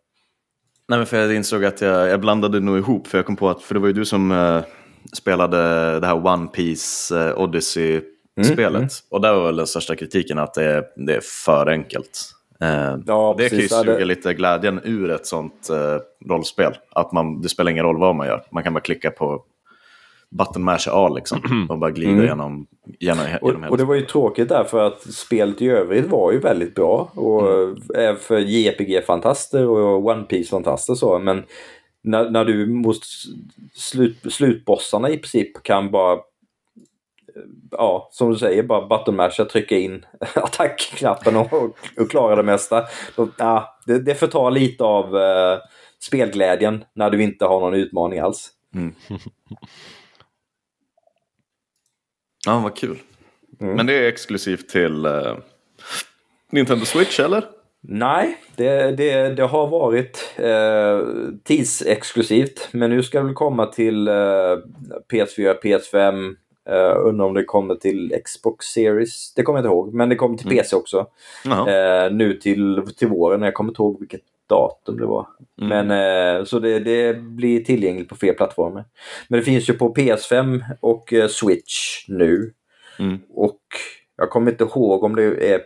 Nej, 0.89 0.99
men 0.99 1.07
för 1.07 1.17
jag 1.17 1.35
insåg 1.35 1.65
att 1.65 1.81
jag, 1.81 2.09
jag 2.09 2.21
blandade 2.21 2.61
nog 2.61 2.79
ihop, 2.79 3.07
för 3.07 3.19
jag 3.19 3.27
kom 3.27 3.37
på 3.37 3.51
att, 3.51 3.63
för 3.63 3.75
det 3.75 3.81
var 3.81 3.87
ju 3.87 3.93
du 3.93 4.05
som 4.05 4.33
eh, 4.33 4.63
spelade 5.13 5.57
det 6.01 6.07
här 6.07 6.27
One 6.27 6.49
Piece 6.49 7.19
eh, 7.19 7.39
Odyssey-spelet. 7.39 8.77
mm. 8.77 8.89
Och 9.11 9.21
där 9.21 9.35
var 9.35 9.47
väl 9.47 9.57
den 9.57 9.67
största 9.67 9.97
kritiken 9.97 10.39
att 10.39 10.55
det 10.55 10.65
är, 10.65 10.85
det 11.07 11.15
är 11.15 11.21
för 11.45 11.67
enkelt. 11.67 12.21
Eh, 12.61 12.97
Ja, 13.07 13.35
det 13.39 13.49
kan 13.49 13.59
ju 13.59 13.63
precis. 13.69 13.79
Suga 13.81 14.05
lite 14.05 14.35
glädjen 14.35 14.81
ur 14.85 15.11
ett 15.11 15.27
sånt 15.27 15.71
eh, 15.71 16.29
rollspel. 16.31 16.73
Att 16.91 17.13
man, 17.13 17.41
det 17.41 17.49
spelar 17.49 17.71
ingen 17.71 17.85
roll 17.85 17.99
vad 18.01 18.15
man 18.17 18.27
gör, 18.27 18.43
man 18.51 18.63
kan 18.63 18.75
bara 18.75 18.81
klicka 18.81 19.11
på 19.11 19.45
button 20.31 20.63
mash 20.63 20.89
A 20.91 21.09
liksom, 21.09 21.67
och 21.71 21.79
bara 21.79 21.91
glida 21.91 22.13
Mm. 22.13 22.25
genom, 22.25 22.67
genom, 22.99 23.25
genom 23.25 23.39
Och, 23.43 23.53
hela 23.53 23.69
och 23.71 23.79
det 23.79 23.85
var 23.85 23.95
ju 23.95 24.03
tråkigt 24.07 24.49
därför 24.49 24.87
att 24.87 25.03
spelet 25.15 25.63
i 25.63 25.69
övrigt 25.69 26.07
var 26.07 26.33
ju 26.33 26.39
väldigt 26.39 26.75
bra. 26.75 27.11
Och 27.15 27.43
är 27.97 28.15
för 28.15 28.39
JRPG-fantaster 28.39 29.67
och 29.67 30.07
One 30.07 30.23
Piece-fantaster 30.23 30.95
så. 30.95 31.19
Men 31.19 31.43
när, 32.03 32.31
när 32.31 32.45
du 32.45 32.67
mot 32.67 32.97
slut, 33.75 34.19
slutbossarna 34.33 35.11
i 35.11 35.17
princip 35.19 35.63
kan 35.63 35.91
bara 35.91 36.19
Ja, 37.71 38.09
som 38.13 38.31
du 38.31 38.39
säger, 38.39 38.63
bara 38.63 38.87
button 38.87 39.17
masha, 39.17 39.45
trycka 39.45 39.79
in 39.79 40.07
attackknappen 40.35 41.37
och, 41.37 41.53
och 41.97 42.11
klara 42.11 42.37
det 42.37 42.43
mesta. 42.43 42.85
Då, 43.17 43.29
ja, 43.39 43.79
det, 43.87 43.99
det 43.99 44.15
förtar 44.15 44.51
lite 44.51 44.85
av 44.85 45.17
eh, 45.17 45.59
spelglädjen 46.01 46.85
när 46.95 47.11
du 47.11 47.23
inte 47.23 47.45
har 47.45 47.61
någon 47.61 47.75
utmaning 47.75 48.19
alls. 48.19 48.51
Ja, 52.47 52.61
vad 52.61 52.77
kul. 52.77 52.99
Mm. 53.61 53.77
Men 53.77 53.87
det 53.87 53.93
är 53.93 54.09
exklusivt 54.09 54.69
till 54.69 55.07
eh, 55.07 55.37
Nintendo 56.53 56.85
Switch, 56.85 57.21
eller? 57.21 57.45
Nej, 57.81 58.37
det, 58.57 58.97
det, 58.97 59.35
det 59.35 59.43
har 59.43 59.67
varit 59.67 60.35
eh, 60.37 61.01
tidsexklusivt. 61.45 62.69
Men 62.73 62.91
nu 62.91 63.03
ska 63.03 63.23
det 63.23 63.33
komma 63.33 63.67
till 63.67 64.09
eh, 64.09 64.13
PS4, 65.13 65.61
PS5. 65.63 66.35
Eh, 66.69 66.97
undrar 66.97 67.27
om 67.27 67.35
det 67.35 67.45
kommer 67.45 67.75
till 67.75 68.21
Xbox 68.25 68.67
Series. 68.67 69.35
Det 69.35 69.43
kommer 69.43 69.59
jag 69.59 69.65
inte 69.65 69.75
ihåg. 69.75 69.95
Men 69.95 70.09
det 70.09 70.17
kommer 70.17 70.39
till 70.39 70.49
PC 70.49 70.77
också. 70.77 71.07
Eh, 71.69 72.13
nu 72.13 72.35
till, 72.35 72.83
till 72.97 73.09
våren. 73.09 73.43
Jag 73.43 73.55
kommer 73.55 73.71
inte 73.71 73.83
ihåg 73.83 74.01
vilket 74.01 74.23
datum 74.47 74.97
det 74.97 75.07
var. 75.07 75.27
Mm. 75.61 75.87
Men, 75.87 76.37
eh, 76.39 76.45
så 76.45 76.59
det, 76.59 76.79
det 76.79 77.21
blir 77.21 77.65
tillgängligt 77.65 78.09
på 78.09 78.17
fler 78.17 78.33
plattformar. 78.33 78.85
Men 79.29 79.39
det 79.39 79.45
finns 79.45 79.71
ju 79.71 79.73
på 79.73 79.95
PS5 79.95 80.65
och 80.81 81.13
Switch 81.31 82.09
nu. 82.09 82.53
Mm. 82.99 83.19
Och 83.35 83.61
jag 84.17 84.31
kommer 84.31 84.51
inte 84.51 84.65
ihåg 84.65 85.05
om 85.05 85.17
det 85.17 85.53
är 85.53 85.61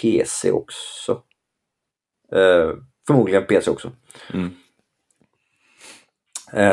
PC 0.00 0.50
också. 0.50 1.22
Förmodligen 3.06 3.46
PC 3.46 3.70
också. 3.70 3.92
Mm. 4.34 4.50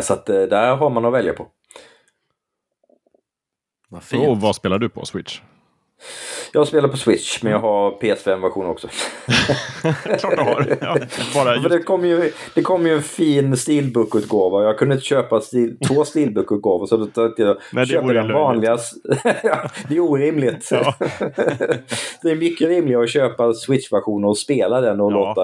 Så 0.02 0.14
att 0.14 0.26
där 0.26 0.76
har 0.76 0.90
man 0.90 1.06
att 1.06 1.14
välja 1.14 1.34
på. 1.34 1.48
Vad 3.92 4.04
fint. 4.04 4.28
Och 4.28 4.42
vad 4.42 4.56
spelar 4.56 4.80
du 4.80 4.90
på 4.90 5.06
Switch? 5.06 5.42
Jag 6.54 6.68
spelar 6.68 6.90
på 6.90 6.98
Switch 6.98 7.44
men 7.44 7.52
jag 7.52 7.60
har 7.60 7.92
PS5-version 7.92 8.66
också. 8.66 8.88
Klart 10.20 10.36
du 10.38 10.42
har. 10.44 10.78
Ja, 10.82 10.98
bara 11.36 11.62
För 11.62 11.70
det 11.70 11.80
kom 11.80 12.06
ju, 12.06 12.32
det 12.56 12.62
kom 12.62 12.86
ju 12.88 12.94
en 12.96 13.02
fin 13.04 13.58
Steelbook-utgåva. 13.58 14.64
Jag 14.64 14.78
kunde 14.78 14.96
inte 14.96 15.06
köpa 15.06 15.42
stil, 15.42 15.78
två 15.88 16.06
Steelbook-utgåvor 16.06 16.86
så 16.86 17.06
tänkte 17.06 17.42
jag 17.42 17.58
Nej, 17.74 17.98
vore 18.02 18.14
den 18.22 18.34
vanliga. 18.34 18.78
Det 19.90 19.96
är 19.96 20.00
orimligt. 20.00 20.70
Ja. 20.72 20.96
det 22.22 22.30
är 22.32 22.36
mycket 22.36 22.68
rimligare 22.68 23.04
att 23.04 23.10
köpa 23.10 23.54
Switch-versionen 23.54 24.30
och 24.30 24.38
spela 24.38 24.82
den 24.82 25.02
och 25.02 25.12
Ja. 25.12 25.16
låta 25.16 25.42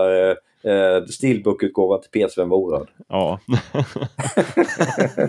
eh, 0.67 1.05
Steelbook-utgåvan 1.05 2.01
till 2.01 2.21
PS5 2.21 2.49
vara 2.49 2.59
orörd. 2.59 2.87
Ja. 3.09 3.39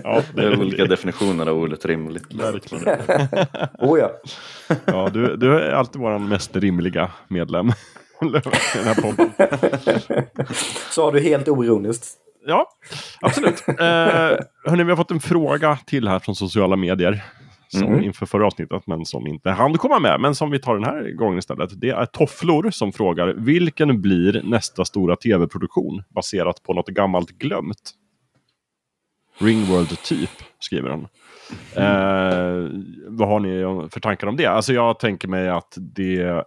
ja, 0.03 0.21
Det 0.35 0.43
är 0.43 0.59
olika 0.59 0.85
definitioner 0.85 1.47
av 1.47 1.57
ordet 1.57 1.85
rimligt. 1.85 2.33
Verkligen. 2.33 2.97
Oh 3.79 3.99
ja. 3.99 4.11
Ja, 4.85 5.09
du, 5.13 5.35
du 5.35 5.59
är 5.59 5.71
alltid 5.71 6.01
vår 6.01 6.19
mest 6.19 6.55
rimliga 6.55 7.11
medlem. 7.27 7.71
den 8.19 8.83
här 8.83 9.01
podden. 9.01 9.31
Sa 10.91 11.11
du 11.11 11.19
helt 11.19 11.47
oironiskt. 11.47 12.17
Ja, 12.45 12.69
absolut. 13.21 13.63
Eh, 13.67 13.75
hörni, 14.65 14.83
vi 14.83 14.89
har 14.89 14.95
fått 14.95 15.11
en 15.11 15.19
fråga 15.19 15.77
till 15.85 16.07
här 16.07 16.19
från 16.19 16.35
sociala 16.35 16.75
medier. 16.75 17.23
Som 17.71 17.93
Mhm. 17.93 18.03
inför 18.03 18.25
förra 18.25 18.47
avsnittet, 18.47 18.87
men 18.87 19.05
som 19.05 19.27
inte 19.27 19.49
hann 19.49 19.73
komma 19.77 19.99
med. 19.99 20.19
Men 20.21 20.35
som 20.35 20.51
vi 20.51 20.59
tar 20.59 20.73
den 20.75 20.83
här 20.83 21.11
gången 21.11 21.39
istället. 21.39 21.81
Det 21.81 21.89
är 21.89 22.05
Tofflor 22.05 22.71
som 22.71 22.91
frågar 22.91 23.27
vilken 23.27 24.01
blir 24.01 24.41
nästa 24.43 24.85
stora 24.85 25.15
tv-produktion 25.15 26.03
baserat 26.09 26.63
på 26.63 26.73
något 26.73 26.87
gammalt 26.87 27.29
glömt? 27.29 27.91
Ringworld 29.39 29.89
typ, 30.03 30.29
skriver 30.59 30.89
han. 30.89 31.07
Eh, 31.75 32.69
vad 33.07 33.27
har 33.27 33.39
ni 33.39 33.89
för 33.89 33.99
tankar 33.99 34.27
om 34.27 34.35
det? 34.35 34.45
Alltså 34.45 34.73
jag 34.73 34.99
tänker 34.99 35.27
mig 35.27 35.49
att 35.49 35.73
det 35.77 36.43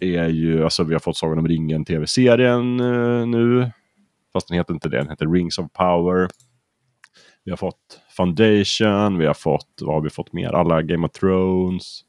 är 0.00 0.28
ju, 0.28 0.64
alltså 0.64 0.84
vi 0.84 0.92
har 0.94 1.00
fått 1.00 1.16
Sagan 1.16 1.38
om 1.38 1.48
ringen 1.48 1.84
tv-serien 1.84 2.80
eh, 2.80 3.26
nu. 3.26 3.70
Fast 4.32 4.48
den 4.48 4.56
heter 4.56 4.74
inte 4.74 4.88
det, 4.88 4.96
den 4.96 5.10
heter 5.10 5.26
Rings 5.26 5.58
of 5.58 5.72
Power. 5.72 6.28
Vi 7.44 7.50
har 7.50 7.56
fått 7.56 8.00
Foundation, 8.16 9.18
vi 9.18 9.26
har 9.26 9.34
fått, 9.34 9.68
vad 9.80 9.94
har 9.94 10.00
vi 10.00 10.10
fått 10.10 10.32
mer? 10.32 10.52
Alla 10.52 10.82
Game 10.82 11.06
of 11.06 11.12
Thrones. 11.12 12.00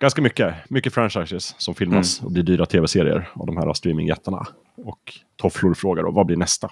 Ganska 0.00 0.22
mycket, 0.22 0.54
mycket 0.70 0.94
franchises 0.94 1.54
som 1.58 1.74
filmas 1.74 2.22
och 2.22 2.32
blir 2.32 2.42
dyra 2.42 2.66
tv-serier 2.66 3.28
av 3.34 3.46
de 3.46 3.56
här 3.56 3.72
streamingjättarna. 3.72 4.46
Och 4.76 5.12
Tofflor 5.36 5.74
frågar 5.74 6.02
då, 6.02 6.10
vad 6.10 6.26
blir 6.26 6.36
nästa? 6.36 6.70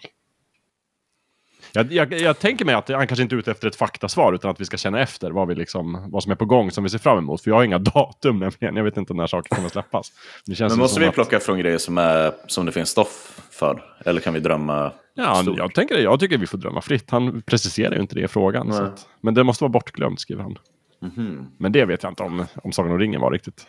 Jag, 1.72 1.92
jag, 1.92 2.12
jag 2.12 2.38
tänker 2.38 2.64
mig 2.64 2.74
att 2.74 2.88
han 2.88 3.06
kanske 3.06 3.22
inte 3.22 3.34
är 3.34 3.38
ute 3.38 3.50
efter 3.50 3.68
ett 3.68 3.76
faktasvar 3.76 4.32
utan 4.32 4.50
att 4.50 4.60
vi 4.60 4.64
ska 4.64 4.76
känna 4.76 5.00
efter 5.00 5.30
vad, 5.30 5.48
vi 5.48 5.54
liksom, 5.54 6.10
vad 6.10 6.22
som 6.22 6.32
är 6.32 6.36
på 6.36 6.44
gång 6.44 6.70
som 6.70 6.84
vi 6.84 6.90
ser 6.90 6.98
fram 6.98 7.18
emot. 7.18 7.42
För 7.42 7.50
jag 7.50 7.56
har 7.56 7.64
inga 7.64 7.78
datum 7.94 8.38
nämligen. 8.38 8.76
Jag 8.76 8.84
vet 8.84 8.96
inte 8.96 9.14
när 9.14 9.26
saker 9.26 9.54
kommer 9.56 9.68
släppas. 9.68 10.12
Men 10.60 10.78
måste 10.78 11.00
vi 11.00 11.06
att- 11.06 11.14
plocka 11.14 11.40
från 11.40 11.58
grejer 11.58 11.78
som, 11.78 11.98
är, 11.98 12.32
som 12.46 12.66
det 12.66 12.72
finns 12.72 12.88
stoff 12.88 13.40
för? 13.50 13.82
Eller 14.04 14.20
kan 14.20 14.34
vi 14.34 14.40
drömma 14.40 14.92
Ja, 15.14 15.34
stort? 15.34 15.58
jag, 15.58 15.74
tänker 15.74 15.98
jag 15.98 16.20
tycker 16.20 16.38
vi 16.38 16.46
får 16.46 16.58
drömma 16.58 16.80
fritt. 16.80 17.10
Han 17.10 17.42
preciserar 17.42 17.94
ju 17.94 18.00
inte 18.00 18.14
det 18.14 18.20
i 18.22 18.28
frågan. 18.28 18.72
Att, 18.72 19.06
men 19.20 19.34
det 19.34 19.44
måste 19.44 19.64
vara 19.64 19.70
bortglömt, 19.72 20.20
skriver 20.20 20.42
han. 20.42 20.58
Mhm. 21.02 21.46
Men 21.58 21.72
det 21.72 21.84
vet 21.84 22.02
jag 22.02 22.10
inte 22.12 22.22
om, 22.22 22.44
om 22.62 22.72
Sagan 22.72 22.92
om 22.92 22.98
ringen 22.98 23.20
var 23.20 23.30
riktigt. 23.30 23.66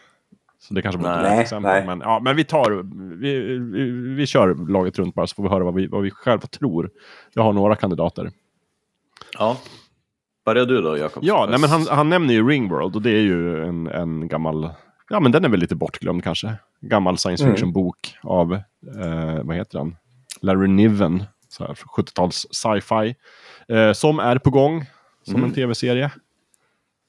Så 0.62 0.74
det 0.74 0.82
kanske 0.82 1.02
var 1.02 1.24
ett 1.24 1.40
exempel. 1.40 1.72
nej. 1.72 1.86
Men, 1.86 2.00
ja, 2.00 2.20
men 2.24 2.36
vi 2.36 2.44
tar, 2.44 2.72
vi, 3.22 3.40
vi, 3.58 3.92
vi 4.16 4.26
kör 4.28 4.72
laget 4.72 5.00
runt 5.00 5.16
bara 5.16 5.28
så 5.28 5.36
får 5.36 5.44
vi 5.44 5.50
höra 5.50 5.64
vad 5.64 5.74
vi, 5.74 5.88
vad 5.88 6.02
vi 6.02 6.12
själva 6.12 6.48
tror. 6.48 6.90
Jag 7.34 7.44
har 7.44 7.54
några 7.54 7.76
kandidater. 7.76 8.32
Ja. 9.38 9.58
Börjar 10.46 10.66
du 10.66 10.82
då, 10.82 10.98
Jakob? 10.98 11.24
Ja, 11.24 11.48
nej, 11.50 11.60
men 11.60 11.70
han, 11.70 11.88
han 11.90 12.10
nämner 12.10 12.34
ju 12.34 12.48
Ringworld 12.48 12.96
och 12.96 13.02
det 13.02 13.10
är 13.12 13.22
ju 13.22 13.64
en, 13.64 13.88
en 13.88 14.28
gammal, 14.28 14.70
ja 15.10 15.20
men 15.20 15.32
den 15.32 15.46
är 15.46 15.50
väl 15.50 15.60
lite 15.60 15.76
bortglömd 15.76 16.24
kanske. 16.24 16.54
Gammal 16.82 17.18
science 17.18 17.44
Mm. 17.44 17.56
fiction-bok 17.56 18.16
av, 18.24 18.54
eh, 18.54 19.44
vad 19.44 19.56
heter 19.56 19.78
han? 19.78 19.96
Larry 20.42 20.68
Niven, 20.68 21.24
så 21.50 21.66
här, 21.66 21.74
70-tals 21.74 22.48
sci-fi. 22.52 23.16
Eh, 23.68 23.92
som 23.94 24.20
är 24.20 24.38
på 24.38 24.50
gång 24.50 24.86
som 25.24 25.36
Mm. 25.36 25.50
en 25.50 25.56
tv-serie. 25.56 26.12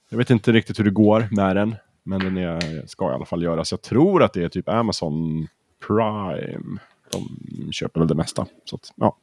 Jag 0.09 0.18
vet 0.18 0.30
inte 0.30 0.53
riktigt 0.53 0.78
hur 0.78 0.84
det 0.84 0.90
går 0.90 1.28
med 1.30 1.57
den, 1.57 1.76
men 2.03 2.20
den 2.20 2.36
är, 2.36 2.86
ska 2.86 3.11
i 3.11 3.14
alla 3.14 3.24
fall 3.24 3.42
göras. 3.42 3.70
Jag 3.70 3.82
tror 3.82 4.22
att 4.22 4.32
det 4.32 4.44
är 4.44 4.48
typ 4.48 4.68
Amazon 4.68 5.48
Prime. 5.86 6.78
De 7.12 7.72
köper 7.72 8.00
väl 8.00 8.09
det 8.09 8.14
mesta. 8.14 8.46
Så, 8.64 8.76
att, 8.76 8.92
ja. 8.96 9.16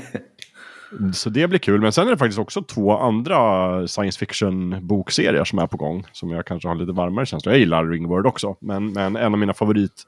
så 1.14 1.30
det 1.30 1.48
blir 1.48 1.58
kul. 1.58 1.80
Men 1.80 1.92
sen 1.92 2.06
är 2.06 2.10
det 2.10 2.18
faktiskt 2.18 2.38
också 2.38 2.62
två 2.62 2.98
andra 2.98 3.88
science 3.88 4.18
fiction-bokserier 4.18 5.44
som 5.44 5.58
är 5.58 5.66
på 5.66 5.76
gång. 5.76 6.06
Som 6.12 6.30
jag 6.30 6.46
kanske 6.46 6.68
har 6.68 6.74
lite 6.74 6.92
varmare 6.92 7.26
känslor. 7.26 7.54
Jag 7.54 7.60
gillar 7.60 7.86
Ringworld 7.86 8.26
också. 8.26 8.56
Men, 8.60 8.92
men 8.92 9.16
en 9.16 9.32
av 9.32 9.38
mina 9.38 9.54
favorit 9.54 10.02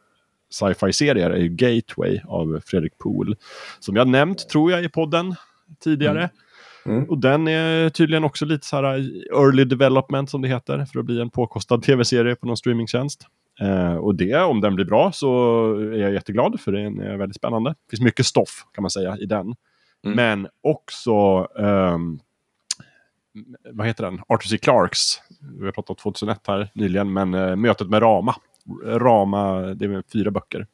sci-fi-serier 0.51 1.31
är 1.31 1.47
Gateway 1.47 2.21
av 2.25 2.61
Fredrik 2.67 2.99
Pohl. 2.99 3.37
Som 3.81 3.97
jag 3.97 4.09
nämnt, 4.09 4.49
tror 4.49 4.73
jag, 4.73 4.85
i 4.85 4.89
podden 4.89 5.35
tidigare. 5.81 6.19
Mm. 6.19 6.31
Och 7.09 7.19
den 7.19 7.49
är 7.49 7.89
tydligen 7.89 8.25
också 8.25 8.45
lite 8.45 8.67
så 8.67 8.77
här 8.77 8.85
early 9.33 9.65
development 9.65 10.31
som 10.31 10.43
det 10.43 10.49
heter. 10.49 10.85
För 10.85 10.99
att 10.99 11.05
bli 11.05 11.21
en 11.21 11.31
påkostad 11.31 11.83
tv-serie 11.83 12.35
på 12.37 12.47
någon 12.47 12.57
streamingtjänst. 12.57 13.27
Eh, 13.61 13.95
och 13.95 14.15
det, 14.15 14.43
om 14.43 14.61
den 14.61 14.75
blir 14.75 14.85
bra 14.85 15.13
så 15.13 15.29
är 15.75 15.99
jag 15.99 16.13
jätteglad 16.13 16.61
för 16.61 16.73
den 16.73 17.01
är 17.01 17.17
väldigt 17.17 17.37
spännande. 17.37 17.71
Det 17.71 17.91
finns 17.91 18.01
mycket 18.01 18.27
stoff 18.27 18.67
kan 18.75 18.83
man 18.83 18.91
säga 18.91 19.17
i 19.17 19.27
den. 19.27 19.55
Mm. 20.05 20.17
Men 20.17 20.49
också, 20.63 21.47
ehm, 21.59 22.19
vad 23.71 23.87
heter 23.87 24.05
den? 24.05 24.21
Arthur 24.29 24.49
C. 24.49 24.59
Clarks. 24.59 24.99
Vi 25.59 25.65
har 25.65 25.73
pratat 25.73 25.91
om 25.91 25.97
2001 25.97 26.41
här 26.47 26.71
nyligen, 26.75 27.13
men 27.13 27.35
eh, 27.35 27.57
mötet 27.57 27.89
med 27.89 28.03
Rama. 28.03 28.35
Rama, 28.85 29.61
det 29.61 29.85
är 29.85 30.03
fyra 30.13 30.31
böcker. 30.31 30.67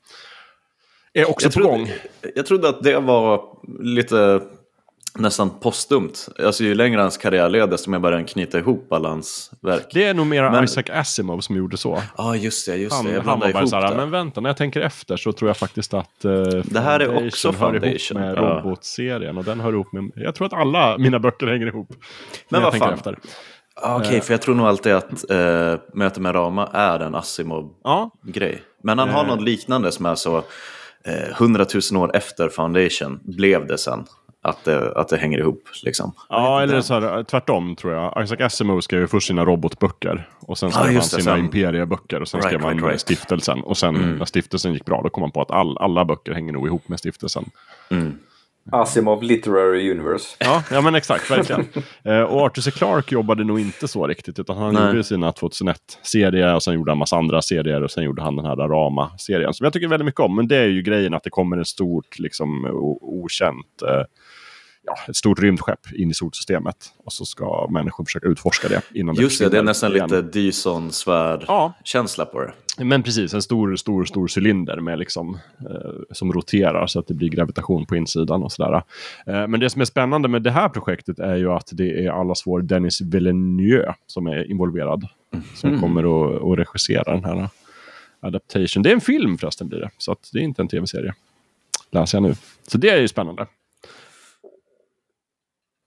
Är 1.12 1.30
också 1.30 1.46
Jag 1.46 1.54
på 1.54 1.60
gång. 1.60 1.86
trodde, 1.86 2.32
jag 2.34 2.46
trodde 2.46 2.68
att 2.68 2.82
det 2.82 3.00
var 3.00 3.58
lite 3.82 4.40
nästan 5.18 5.50
postumt. 5.50 6.28
Alltså 6.44 6.64
ju 6.64 6.74
längre 6.74 7.00
hans 7.00 7.16
karriär 7.16 7.48
led, 7.48 7.70
desto 7.70 7.90
mer 7.90 7.98
började 7.98 8.16
han 8.16 8.26
knyta 8.26 8.58
ihop 8.58 8.92
alla 8.92 9.08
hans 9.08 9.50
verk. 9.60 9.86
Det 9.92 10.04
är 10.04 10.14
nog 10.14 10.26
mer 10.26 10.50
Men- 10.50 10.64
Isaac 10.64 10.84
Asimov 10.92 11.40
som 11.40 11.56
gjorde 11.56 11.76
så. 11.76 12.02
Ja, 12.16 12.24
ah, 12.24 12.34
just 12.34 12.66
det. 12.66 12.76
Just 12.76 12.96
Han, 12.96 13.04
det. 13.04 13.12
Jag 13.12 13.22
han 13.22 13.40
var 13.40 13.52
bara 13.52 13.66
såhär, 13.66 13.88
det. 13.90 13.96
men 13.96 14.10
vänta, 14.10 14.40
när 14.40 14.48
jag 14.48 14.56
tänker 14.56 14.80
efter 14.80 15.16
så 15.16 15.32
tror 15.32 15.48
jag 15.48 15.56
faktiskt 15.56 15.94
att 15.94 16.24
uh, 16.24 16.42
Det 16.64 16.80
här 16.80 17.00
är 17.00 17.26
också 17.26 17.52
hör 17.52 17.74
ihop 17.74 17.82
Foundation, 17.82 18.20
med 18.20 18.36
ja. 18.36 18.40
robotserien. 18.40 19.38
Och 19.38 19.44
den 19.44 19.60
hör 19.60 19.72
ihop 19.72 19.92
med, 19.92 20.10
jag 20.16 20.34
tror 20.34 20.46
att 20.46 20.52
alla 20.52 20.98
mina 20.98 21.18
böcker 21.18 21.46
hänger 21.46 21.66
ihop. 21.66 21.88
Men 22.48 22.62
vad 22.62 22.76
fan. 22.78 22.94
Efter. 22.94 23.18
Ah, 23.76 23.96
Okej, 23.96 24.20
för 24.20 24.34
jag 24.34 24.42
tror 24.42 24.54
nog 24.54 24.66
alltid 24.66 24.92
att 24.92 25.30
eh, 25.30 25.74
Möte 25.94 26.20
med 26.20 26.34
Rama 26.34 26.66
är 26.72 27.00
en 27.00 27.14
Asimov-grej. 27.14 28.54
Ja, 28.62 28.72
Men 28.82 28.98
han 28.98 29.08
har 29.08 29.24
Eh. 29.24 29.28
något 29.28 29.42
liknande 29.42 29.92
som 29.92 30.06
är 30.06 30.14
så 30.14 30.36
eh, 31.04 31.30
100 31.38 31.66
000 31.92 32.02
år 32.02 32.16
efter 32.16 32.48
Foundation 32.48 33.20
blev 33.24 33.66
det 33.66 33.78
sen. 33.78 34.04
Att 34.44 34.64
det, 34.64 34.92
att 34.92 35.08
det 35.08 35.16
hänger 35.16 35.38
ihop 35.38 35.62
liksom. 35.84 36.12
ja 36.28 36.62
eller 36.62 36.80
så 36.80 36.94
här, 37.00 37.22
tvärtom 37.22 37.76
tror 37.76 37.92
jag. 37.92 38.24
Isaac 38.24 38.40
Asimov 38.40 38.80
skrev 38.80 39.00
ju 39.00 39.06
först 39.06 39.26
sina 39.26 39.44
robotböcker. 39.44 40.28
Och 40.40 40.58
sen 40.58 40.70
skrev 40.70 40.84
han 40.84 40.94
just 40.94 41.16
det, 41.16 41.22
sina 41.22 41.34
sen- 41.36 41.44
imperieböcker. 41.44 42.20
Och 42.20 42.28
sen 42.28 42.40
Right, 42.40 42.48
skrev 42.50 42.62
han 42.62 42.72
right, 42.72 42.84
right. 42.84 43.00
stiftelsen. 43.00 43.60
Och 43.60 43.76
sen 43.76 43.96
Mm. 43.96 44.16
när 44.16 44.24
stiftelsen 44.24 44.72
gick 44.72 44.84
bra, 44.84 45.00
då 45.02 45.10
kom 45.10 45.22
han 45.22 45.30
på 45.30 45.42
att 45.42 45.50
all, 45.50 45.78
alla 45.78 46.04
böcker 46.04 46.32
hänger 46.32 46.52
nog 46.52 46.66
ihop 46.66 46.88
med 46.88 46.98
stiftelsen. 46.98 47.44
Mm. 47.90 48.18
Asimov 48.72 49.22
Literary 49.22 49.90
Universe. 49.90 50.36
Ja, 50.40 50.62
ja 50.70 50.80
men 50.80 50.94
exakt, 50.94 51.30
verkligen. 51.30 51.64
Eh, 52.04 52.20
och 52.20 52.40
Arthur 52.40 52.62
C. 52.62 52.70
Clarke 52.70 53.14
jobbade 53.14 53.44
nog 53.44 53.60
inte 53.60 53.88
så 53.88 54.06
riktigt. 54.06 54.38
Utan 54.38 54.56
han 54.56 54.74
Nej. 54.74 54.86
gjorde 54.86 55.04
sina 55.04 55.30
2001-serier 55.30 56.54
och 56.54 56.62
sen 56.62 56.74
gjorde 56.74 56.90
han 56.90 56.98
massa 56.98 57.16
andra 57.16 57.42
serier. 57.42 57.82
Och 57.82 57.90
sen 57.90 58.04
gjorde 58.04 58.22
han 58.22 58.36
den 58.36 58.44
här 58.44 58.56
Rama-serien. 58.56 59.54
Som 59.54 59.64
jag 59.64 59.72
tycker 59.72 59.88
väldigt 59.88 60.06
mycket 60.06 60.20
om. 60.20 60.36
Men 60.36 60.48
det 60.48 60.56
är 60.56 60.66
ju 60.66 60.82
grejen 60.82 61.14
att 61.14 61.22
det 61.22 61.30
kommer 61.30 61.56
en 61.56 61.64
stort, 61.64 62.18
liksom 62.18 62.66
okänt, 63.00 63.82
eh, 63.82 64.02
ja, 64.86 64.94
ett 65.08 65.16
stort 65.16 65.38
rymdskepp 65.40 65.92
in 65.92 66.10
i 66.10 66.14
solsystemet. 66.14 66.76
Och 67.04 67.12
så 67.12 67.24
ska 67.24 67.68
människor 67.70 68.04
försöka 68.04 68.28
utforska 68.28 68.68
det 68.68 68.82
innan 68.94 69.14
Just 69.14 69.38
det, 69.40 69.48
det 69.48 69.58
är 69.58 69.62
nästan 69.62 69.92
igen. 69.92 70.04
lite 70.10 70.22
Dyson-svärd-känsla 70.22 72.24
Ja, 72.24 72.30
på 72.32 72.40
det. 72.78 72.84
men 72.84 73.02
precis. 73.02 73.34
En 73.34 73.42
stor, 73.42 73.76
stor, 73.76 74.04
stor 74.04 74.28
cylinder 74.38 74.80
med 74.80 74.98
liksom, 74.98 75.38
eh, 75.60 75.90
som 76.10 76.32
roterar 76.32 76.86
så 76.86 77.00
att 77.00 77.06
det 77.06 77.14
blir 77.14 77.28
gravitation 77.28 77.86
på 77.86 77.96
insidan 77.96 78.42
och 78.42 78.52
sådär. 78.52 78.82
Eh, 79.26 79.46
men 79.46 79.60
det 79.60 79.70
som 79.70 79.80
är 79.80 79.84
spännande 79.84 80.28
med 80.28 80.42
det 80.42 80.50
här 80.50 80.68
projektet 80.68 81.18
är 81.18 81.36
ju 81.36 81.52
att 81.52 81.68
det 81.72 82.04
är 82.06 82.10
allas 82.10 82.46
vår 82.46 82.62
Dennis 82.62 83.00
Villeneuve 83.00 83.94
som 84.06 84.26
är 84.26 84.50
involverad. 84.50 85.08
Som 85.54 85.80
kommer 85.80 86.02
att, 86.02 86.42
att 86.42 86.58
regissera 86.58 87.14
den 87.14 87.24
här 87.24 87.48
adaptation. 88.20 88.82
Det 88.82 88.90
är 88.90 88.94
en 88.94 89.00
film 89.00 89.38
förresten 89.38 89.68
blir 89.68 89.78
det. 89.80 89.90
Så 89.98 90.12
att 90.12 90.30
det 90.32 90.38
är 90.38 90.42
inte 90.42 90.62
en 90.62 90.68
tv-serie. 90.68 91.14
Läser 91.90 92.18
jag 92.18 92.22
nu. 92.22 92.34
Så 92.66 92.78
det 92.78 92.88
är 92.90 93.00
ju 93.00 93.08
spännande. 93.08 93.46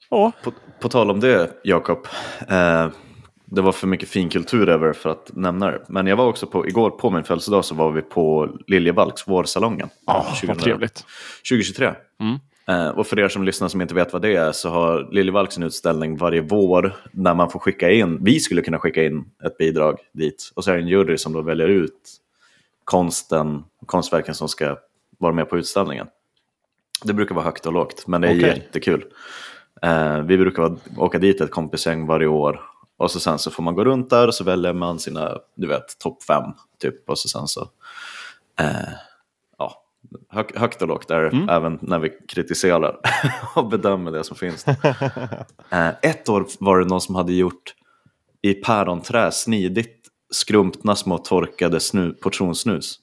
Ja, 0.09 0.31
På, 0.43 0.51
på 0.79 0.89
tal 0.89 1.11
om 1.11 1.19
det, 1.19 1.51
Jakob. 1.63 2.07
Eh, 2.49 2.89
det 3.45 3.61
var 3.61 3.71
för 3.71 3.87
mycket 3.87 4.09
finkultur 4.09 4.69
över 4.69 4.93
för 4.93 5.09
att 5.09 5.31
nämna 5.33 5.71
det. 5.71 5.81
Men 5.87 6.07
jag 6.07 6.15
var 6.15 6.25
också 6.25 6.47
på, 6.47 6.67
igår 6.67 6.89
på 6.89 7.09
min 7.09 7.23
födelsedag 7.23 7.65
så 7.65 7.75
var 7.75 7.91
vi 7.91 8.01
på 8.01 8.49
Liljevalchs 8.67 9.27
vårsalongen. 9.27 9.89
2000 10.05 10.47
vad 10.47 10.59
trevligt. 10.59 11.05
2023. 11.49 11.93
Mm. 12.19 12.39
Eh, 12.67 12.89
och 12.89 13.07
för 13.07 13.19
er 13.19 13.27
som 13.27 13.43
lyssnar 13.43 13.67
som 13.67 13.81
inte 13.81 13.95
vet 13.95 14.13
vad 14.13 14.21
det 14.21 14.35
är 14.35 14.51
så 14.51 14.69
har 14.69 15.07
Liljevalchs 15.11 15.57
en 15.57 15.63
utställning 15.63 16.17
varje 16.17 16.41
vår 16.41 16.95
där 17.11 17.33
man 17.33 17.49
får 17.49 17.59
skicka 17.59 17.91
in, 17.91 18.23
vi 18.23 18.39
skulle 18.39 18.61
kunna 18.61 18.79
skicka 18.79 19.05
in 19.05 19.25
ett 19.45 19.57
bidrag 19.57 19.99
dit. 20.13 20.51
Och 20.55 20.63
så 20.63 20.71
är 20.71 20.75
det 20.75 20.81
en 20.81 20.87
jury 20.87 21.17
som 21.17 21.33
då 21.33 21.41
väljer 21.41 21.67
ut 21.67 21.93
konsten, 22.83 23.63
konstverken 23.85 24.35
som 24.35 24.49
ska 24.49 24.77
vara 25.17 25.33
med 25.33 25.49
på 25.49 25.57
utställningen. 25.57 26.07
Det 27.03 27.13
brukar 27.13 27.35
vara 27.35 27.45
högt 27.45 27.65
och 27.65 27.73
lågt, 27.73 28.07
men 28.07 28.21
det 28.21 28.27
är 28.27 28.37
Okej. 28.37 28.49
jättekul. 28.49 29.05
Eh, 29.81 30.21
vi 30.21 30.37
brukar 30.37 30.63
vara, 30.63 30.77
åka 30.97 31.19
dit 31.19 31.41
ett 31.41 31.51
kompisgäng 31.51 32.07
varje 32.07 32.27
år. 32.27 32.61
Och 32.97 33.11
så 33.11 33.19
sen 33.19 33.39
så 33.39 33.51
får 33.51 33.63
man 33.63 33.75
gå 33.75 33.85
runt 33.85 34.09
där 34.09 34.27
och 34.27 34.33
så 34.33 34.43
väljer 34.43 34.73
man 34.73 34.99
sina, 34.99 35.37
du 35.55 35.67
vet, 35.67 35.99
topp 35.99 36.23
fem 36.23 36.43
typ. 36.81 37.09
Och 37.09 37.17
så 37.19 37.29
sen 37.29 37.47
så, 37.47 37.61
eh, 38.59 38.89
ja, 39.57 39.83
hög, 40.29 40.55
högt 40.55 40.81
och 40.81 40.87
lågt 40.87 41.07
där, 41.07 41.49
även 41.49 41.79
när 41.81 41.99
vi 41.99 42.09
kritiserar 42.09 42.97
och 43.55 43.67
bedömer 43.69 44.11
det 44.11 44.23
som 44.23 44.35
finns. 44.35 44.67
eh, 45.69 45.89
ett 46.01 46.29
år 46.29 46.47
var 46.59 46.79
det 46.79 46.85
någon 46.85 47.01
som 47.01 47.15
hade 47.15 47.33
gjort 47.33 47.73
i 48.41 48.53
päronträ 48.53 49.31
snidigt 49.31 50.07
skrumpna 50.29 50.95
små 50.95 51.17
torkade 51.17 51.79
snu, 51.79 52.13
portionssnus. 52.13 52.99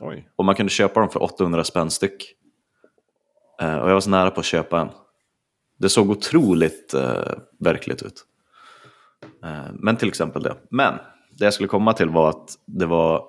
Oj. 0.00 0.28
Och 0.36 0.44
man 0.44 0.54
kunde 0.54 0.70
köpa 0.70 1.00
dem 1.00 1.08
för 1.08 1.22
800 1.22 1.64
spänn 1.64 1.90
styck. 1.90 2.34
Eh, 3.60 3.76
och 3.76 3.88
jag 3.90 3.94
var 3.94 4.00
så 4.00 4.10
nära 4.10 4.30
på 4.30 4.40
att 4.40 4.46
köpa 4.46 4.80
en. 4.80 4.88
Det 5.76 5.88
såg 5.88 6.10
otroligt 6.10 6.94
eh, 6.94 7.32
verkligt 7.58 8.02
ut. 8.02 8.24
Eh, 9.44 9.72
men 9.72 9.96
till 9.96 10.08
exempel 10.08 10.42
det. 10.42 10.56
Men 10.70 10.94
det 11.30 11.44
jag 11.44 11.54
skulle 11.54 11.68
komma 11.68 11.92
till 11.92 12.08
var 12.08 12.28
att 12.28 12.54
det 12.66 12.86
var 12.86 13.24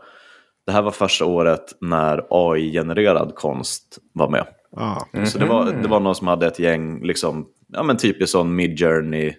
det 0.66 0.72
här 0.74 0.82
var 0.82 0.92
första 0.92 1.26
året 1.26 1.76
när 1.82 2.26
AI-genererad 2.30 3.36
konst 3.36 4.00
var 4.14 4.30
med. 4.30 4.48
Ah. 4.78 5.26
Så 5.26 5.38
det 5.40 5.46
var, 5.46 5.66
det 5.66 5.88
var 5.88 6.00
någon 6.00 6.16
som 6.16 6.28
hade 6.28 6.48
ett 6.48 6.60
gäng, 6.60 7.04
liksom, 7.04 7.48
ja 7.68 7.84
men 7.84 7.98
typiskt 7.98 8.32
sån 8.32 8.56
Midjourney, 8.56 9.34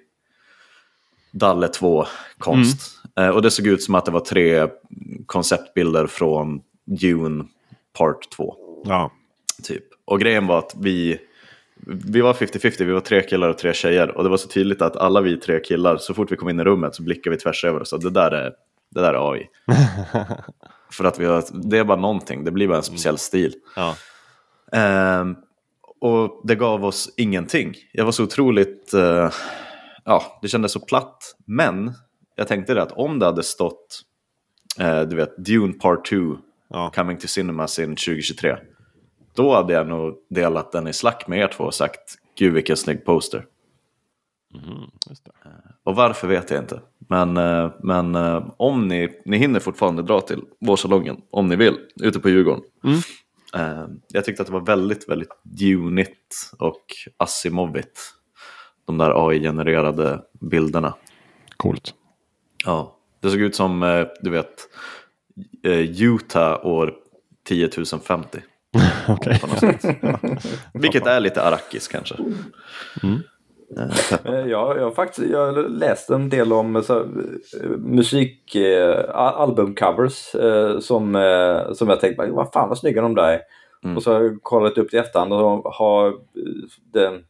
Dalle 1.33 1.67
2-konst. 1.67 2.99
Eh, 3.17 3.29
och 3.29 3.43
det 3.43 3.51
såg 3.51 3.67
ut 3.67 3.83
som 3.83 3.95
att 3.95 4.05
det 4.05 4.11
var 4.11 4.21
tre 4.21 4.69
konceptbilder 5.27 6.07
från 6.07 6.61
Dune 6.85 7.45
Part 7.99 8.31
2. 8.31 8.57
Ja. 8.85 9.13
Typ. 9.63 9.85
Och 10.05 10.21
grejen 10.21 10.47
var 10.47 10.59
att 10.59 10.75
vi, 10.81 11.19
vi 11.89 12.21
var 12.21 12.33
50-50, 12.33 12.85
vi 12.85 12.93
var 12.93 13.01
tre 13.01 13.23
killar 13.23 13.49
och 13.49 13.59
tre 13.59 13.73
tjejer. 13.73 14.17
Och 14.17 14.25
det 14.25 14.31
var 14.31 14.37
så 14.37 14.49
tydligt 14.49 14.83
att 14.83 14.97
alla 14.97 15.21
vi 15.21 15.37
tre 15.37 15.61
killar, 15.61 15.97
så 15.97 16.15
fort 16.15 16.33
vi 16.33 16.37
kom 16.37 16.49
in 16.49 16.61
i 16.61 16.65
rummet 16.65 16.95
så 16.95 17.03
blickade 17.03 17.37
vi 17.37 17.41
tvärs 17.43 17.65
över 17.65 17.81
och 17.81 17.89
sa 17.89 17.99
det 17.99 18.11
där 18.11 18.31
är, 18.31 18.53
det 18.91 19.01
där 19.01 19.15
är 19.15 19.33
AI. 19.33 19.47
För 20.93 21.05
att 21.05 21.19
vi 21.19 21.25
har, 21.25 21.45
det 21.71 21.79
är 21.79 21.85
bara 21.85 22.01
någonting, 22.01 22.45
det 22.45 22.51
blir 22.51 22.69
bara 22.69 22.77
en 22.77 22.83
speciell 22.83 23.19
stil. 23.19 23.55
Ja. 23.77 23.97
Ehm, 24.73 25.37
och 26.01 26.41
det 26.45 26.55
gav 26.55 26.85
oss 26.85 27.15
ingenting. 27.17 27.75
Jag 27.93 28.05
var 28.05 28.13
så 28.13 28.23
otroligt, 28.25 28.95
eh, 28.95 29.31
ja, 30.05 30.39
det 30.43 30.49
kändes 30.49 30.73
så 30.73 30.81
platt. 30.81 31.37
Men 31.47 31.93
jag 32.37 32.49
tänkte 32.49 32.75
det 32.75 32.83
att 32.83 32.93
om 32.93 33.19
det 33.19 33.27
hade 33.27 33.43
stått, 33.43 34.01
eh, 34.81 35.01
du 35.01 35.17
vet, 35.17 35.37
Dune 35.45 35.73
Part 35.73 36.05
2 36.11 36.17
Ja. 36.71 36.93
coming 36.95 37.19
to 37.19 37.27
cinemas 37.27 37.79
in 37.79 37.97
2023. 37.97 38.57
Då 39.35 39.55
hade 39.55 39.73
jag 39.73 39.87
nog 39.89 40.15
delat 40.31 40.73
den 40.73 40.89
i 40.89 40.93
slack 40.93 41.29
med 41.29 41.39
er 41.39 41.49
två 41.49 41.65
och 41.65 41.75
sagt, 41.75 42.19
gud 42.39 42.53
vilken 42.53 42.77
snygg 42.77 43.05
poster. 43.05 43.47
Just 45.09 45.25
det. 45.25 45.31
Och 45.85 45.95
varför 45.97 46.29
vet 46.29 46.51
jag 46.51 46.61
inte. 46.61 46.81
Men, 46.99 47.37
eh, 47.37 47.71
men 47.83 48.15
eh, 48.15 48.51
om 48.57 48.89
ni, 48.89 49.21
ni 49.25 49.37
hinner 49.37 49.61
fortfarande 49.61 50.03
dra 50.03 50.21
till 50.21 50.43
vårsalongen, 50.61 51.21
om 51.31 51.49
ni 51.49 51.57
vill, 51.57 51.79
ute 52.03 52.21
på 52.21 52.29
Djurgården. 52.29 52.63
Mm. 52.85 52.99
Eh, 53.55 53.89
Jag 54.13 54.25
tyckte 54.25 54.43
att 54.43 54.47
det 54.47 54.53
var 54.53 54.61
väldigt, 54.67 55.09
väldigt 55.09 55.29
Dunigt 55.43 56.51
och 56.59 56.85
Asimovigt. 57.17 58.01
De 58.87 58.99
där 58.99 59.29
AI-genererade 59.29 60.21
bilderna. 60.41 60.95
Coolt. 61.57 61.95
Ja, 62.65 62.97
det 63.21 63.31
såg 63.31 63.41
ut 63.41 63.57
som, 63.57 63.83
eh, 63.83 64.07
du 64.21 64.31
vet, 64.31 64.69
eh, 65.65 66.03
Utah 66.03 66.67
år 66.67 66.95
10 67.45 67.71
050. 68.01 68.39
Något 69.43 69.61
sätt. 69.61 69.97
Vilket 70.75 71.07
är 71.07 71.21
lite 71.21 71.43
Arrakis 71.43 71.89
kanske. 71.89 72.15
Eh, 74.25 74.47
Ja, 74.49 74.77
jag 74.77 74.85
har 74.85 74.91
faktiskt 74.91 75.31
jag 75.31 75.47
har 75.53 75.69
läst 75.69 76.11
en 76.11 76.29
del 76.29 76.53
om 76.53 76.83
så, 76.83 76.95
här, 76.95 77.01
eh, 77.65 77.71
musik, 77.79 78.55
eh, 78.55 78.99
al- 79.15 79.35
albumcovers 79.35 80.35
eh, 80.35 80.79
som, 80.79 81.15
eh, 81.17 81.73
som 81.73 81.89
jag 81.89 82.01
tänkte, 82.01 82.27
vad 82.31 82.53
fan 82.53 82.69
vad 82.69 82.79
snygga 82.79 83.03
de 83.03 83.15
där 83.15 83.29
är. 83.33 83.41
Mm. 83.85 83.97
Och 83.97 84.03
så 84.03 84.13
har 84.13 84.21
jag 84.23 84.43
kollat 84.43 84.79
upp 84.79 84.91
det 84.91 84.97
i 84.97 85.01
efterhand 85.01 85.33
och 85.33 85.63
har 85.75 86.09
eh, 86.09 86.13
den 86.93 87.25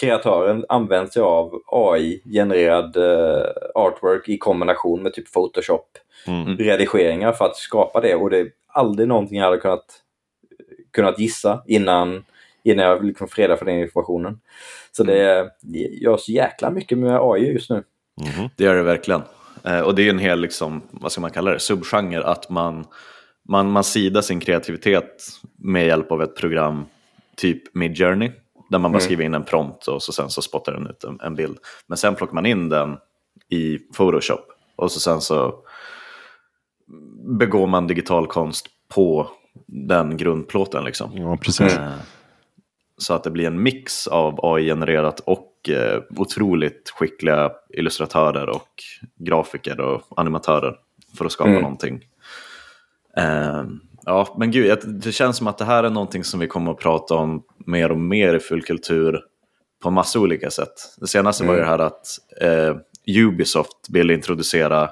kreatören 0.00 0.64
använt 0.68 1.12
sig 1.12 1.22
av 1.22 1.60
AI-genererad 1.66 2.96
eh, 2.96 3.46
artwork 3.74 4.28
i 4.28 4.38
kombination 4.38 5.02
med 5.02 5.12
typ 5.14 5.32
Photoshop 5.32 5.86
Mm. 6.26 6.56
redigeringar 6.56 7.32
för 7.32 7.44
att 7.44 7.56
skapa 7.56 8.00
det 8.00 8.14
och 8.14 8.30
det 8.30 8.38
är 8.38 8.48
aldrig 8.72 9.08
någonting 9.08 9.38
jag 9.38 9.44
hade 9.44 9.56
kunnat, 9.58 9.84
kunnat 10.92 11.18
gissa 11.18 11.62
innan, 11.66 12.24
innan 12.62 12.84
jag 12.84 13.04
liksom 13.04 13.28
fredade 13.28 13.58
för 13.58 13.66
den 13.66 13.78
informationen. 13.78 14.40
Så 14.92 15.04
det, 15.04 15.50
det 15.60 15.78
görs 15.78 16.20
så 16.20 16.32
jäkla 16.32 16.70
mycket 16.70 16.98
med 16.98 17.18
AI 17.20 17.52
just 17.52 17.70
nu. 17.70 17.84
Mhm. 18.20 18.48
Det 18.56 18.64
gör 18.64 18.76
det 18.76 18.82
verkligen. 18.82 19.22
Eh, 19.64 19.80
och 19.80 19.94
det 19.94 20.02
är 20.02 20.10
en 20.10 20.18
hel, 20.18 20.40
liksom, 20.40 20.82
vad 20.90 21.12
ska 21.12 21.20
man 21.20 21.30
kalla 21.30 21.50
det, 21.50 21.58
subgenre 21.58 22.24
att 22.24 22.50
man, 22.50 22.84
man, 23.48 23.70
man 23.70 23.84
sidar 23.84 24.20
sin 24.20 24.40
kreativitet 24.40 25.28
med 25.56 25.86
hjälp 25.86 26.12
av 26.12 26.22
ett 26.22 26.36
program 26.36 26.84
typ 27.36 27.74
Midjourney. 27.74 28.30
Där 28.70 28.78
man 28.78 28.92
bara 28.92 29.00
skriver 29.00 29.24
in 29.24 29.34
en 29.34 29.44
prompt 29.44 29.86
och 29.86 30.02
så 30.02 30.12
sen 30.12 30.30
så 30.30 30.42
spottar 30.42 30.72
den 30.72 30.86
ut 30.86 31.04
en, 31.04 31.20
en 31.20 31.34
bild. 31.34 31.58
Men 31.86 31.98
sen 31.98 32.14
plockar 32.14 32.34
man 32.34 32.46
in 32.46 32.68
den 32.68 32.96
i 33.48 33.78
Photoshop 33.78 34.52
och 34.76 34.92
så 34.92 35.00
sen 35.00 35.20
så 35.20 35.54
begår 37.38 37.66
man 37.66 37.86
digital 37.86 38.26
konst 38.26 38.66
på 38.94 39.30
den 39.66 40.16
grundplåten. 40.16 40.84
Liksom. 40.84 41.10
Ja, 41.16 41.36
precis. 41.36 41.76
Eh, 41.78 41.92
Så 42.96 43.14
att 43.14 43.24
det 43.24 43.30
blir 43.30 43.46
en 43.46 43.62
mix 43.62 44.06
av 44.06 44.40
AI-genererat 44.42 45.20
och 45.20 45.68
eh, 45.68 46.02
otroligt 46.16 46.90
skickliga 46.90 47.50
illustratörer 47.70 48.48
och 48.48 48.68
grafiker 49.18 49.80
och 49.80 50.02
animatörer 50.16 50.76
för 51.18 51.24
att 51.24 51.32
skapa 51.32 51.50
Mm. 51.50 51.62
någonting. 51.62 52.00
Eh, 53.16 53.62
ja, 54.04 54.34
men 54.38 54.50
gud, 54.50 54.78
det 54.84 55.12
känns 55.12 55.36
som 55.36 55.46
att 55.46 55.58
det 55.58 55.64
här 55.64 55.84
är 55.84 55.90
någonting 55.90 56.24
som 56.24 56.40
vi 56.40 56.46
kommer 56.46 56.70
att 56.72 56.78
prata 56.78 57.14
om 57.14 57.42
mer 57.66 57.90
och 57.90 57.98
mer 57.98 58.34
i 58.34 58.38
fullkultur 58.40 59.20
på 59.82 59.90
massa 59.90 60.20
olika 60.20 60.50
sätt. 60.50 60.74
Det 61.00 61.06
senaste 61.06 61.44
var 61.44 61.54
ju 61.54 61.60
det 61.60 61.66
här 61.66 61.78
att 61.78 62.06
eh, 62.40 62.76
Ubisoft 63.18 63.86
vill 63.88 64.10
introducera 64.10 64.90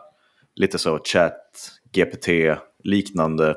lite 0.55 0.79
så 0.79 0.99
chat, 1.05 1.71
GPT-liknande 1.93 3.57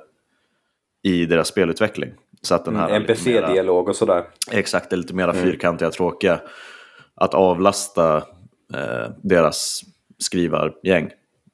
i 1.04 1.26
deras 1.26 1.48
spelutveckling. 1.48 2.10
Så 2.42 2.56
att 2.56 2.66
den 2.66 2.76
här 2.76 3.00
lite 3.00 3.00
mera- 3.00 3.40
NPC-dialog 3.48 3.90
och 3.90 3.96
sådär. 3.96 4.24
Exakt, 4.52 4.90
det 4.90 4.96
lite 4.96 5.14
mera 5.14 5.34
fyrkantiga, 5.34 5.90
tråkiga. 5.92 6.40
Att 7.16 7.34
avlasta 7.34 8.18
eh, 8.74 9.10
deras 9.24 9.82
skrivargäng 10.20 11.10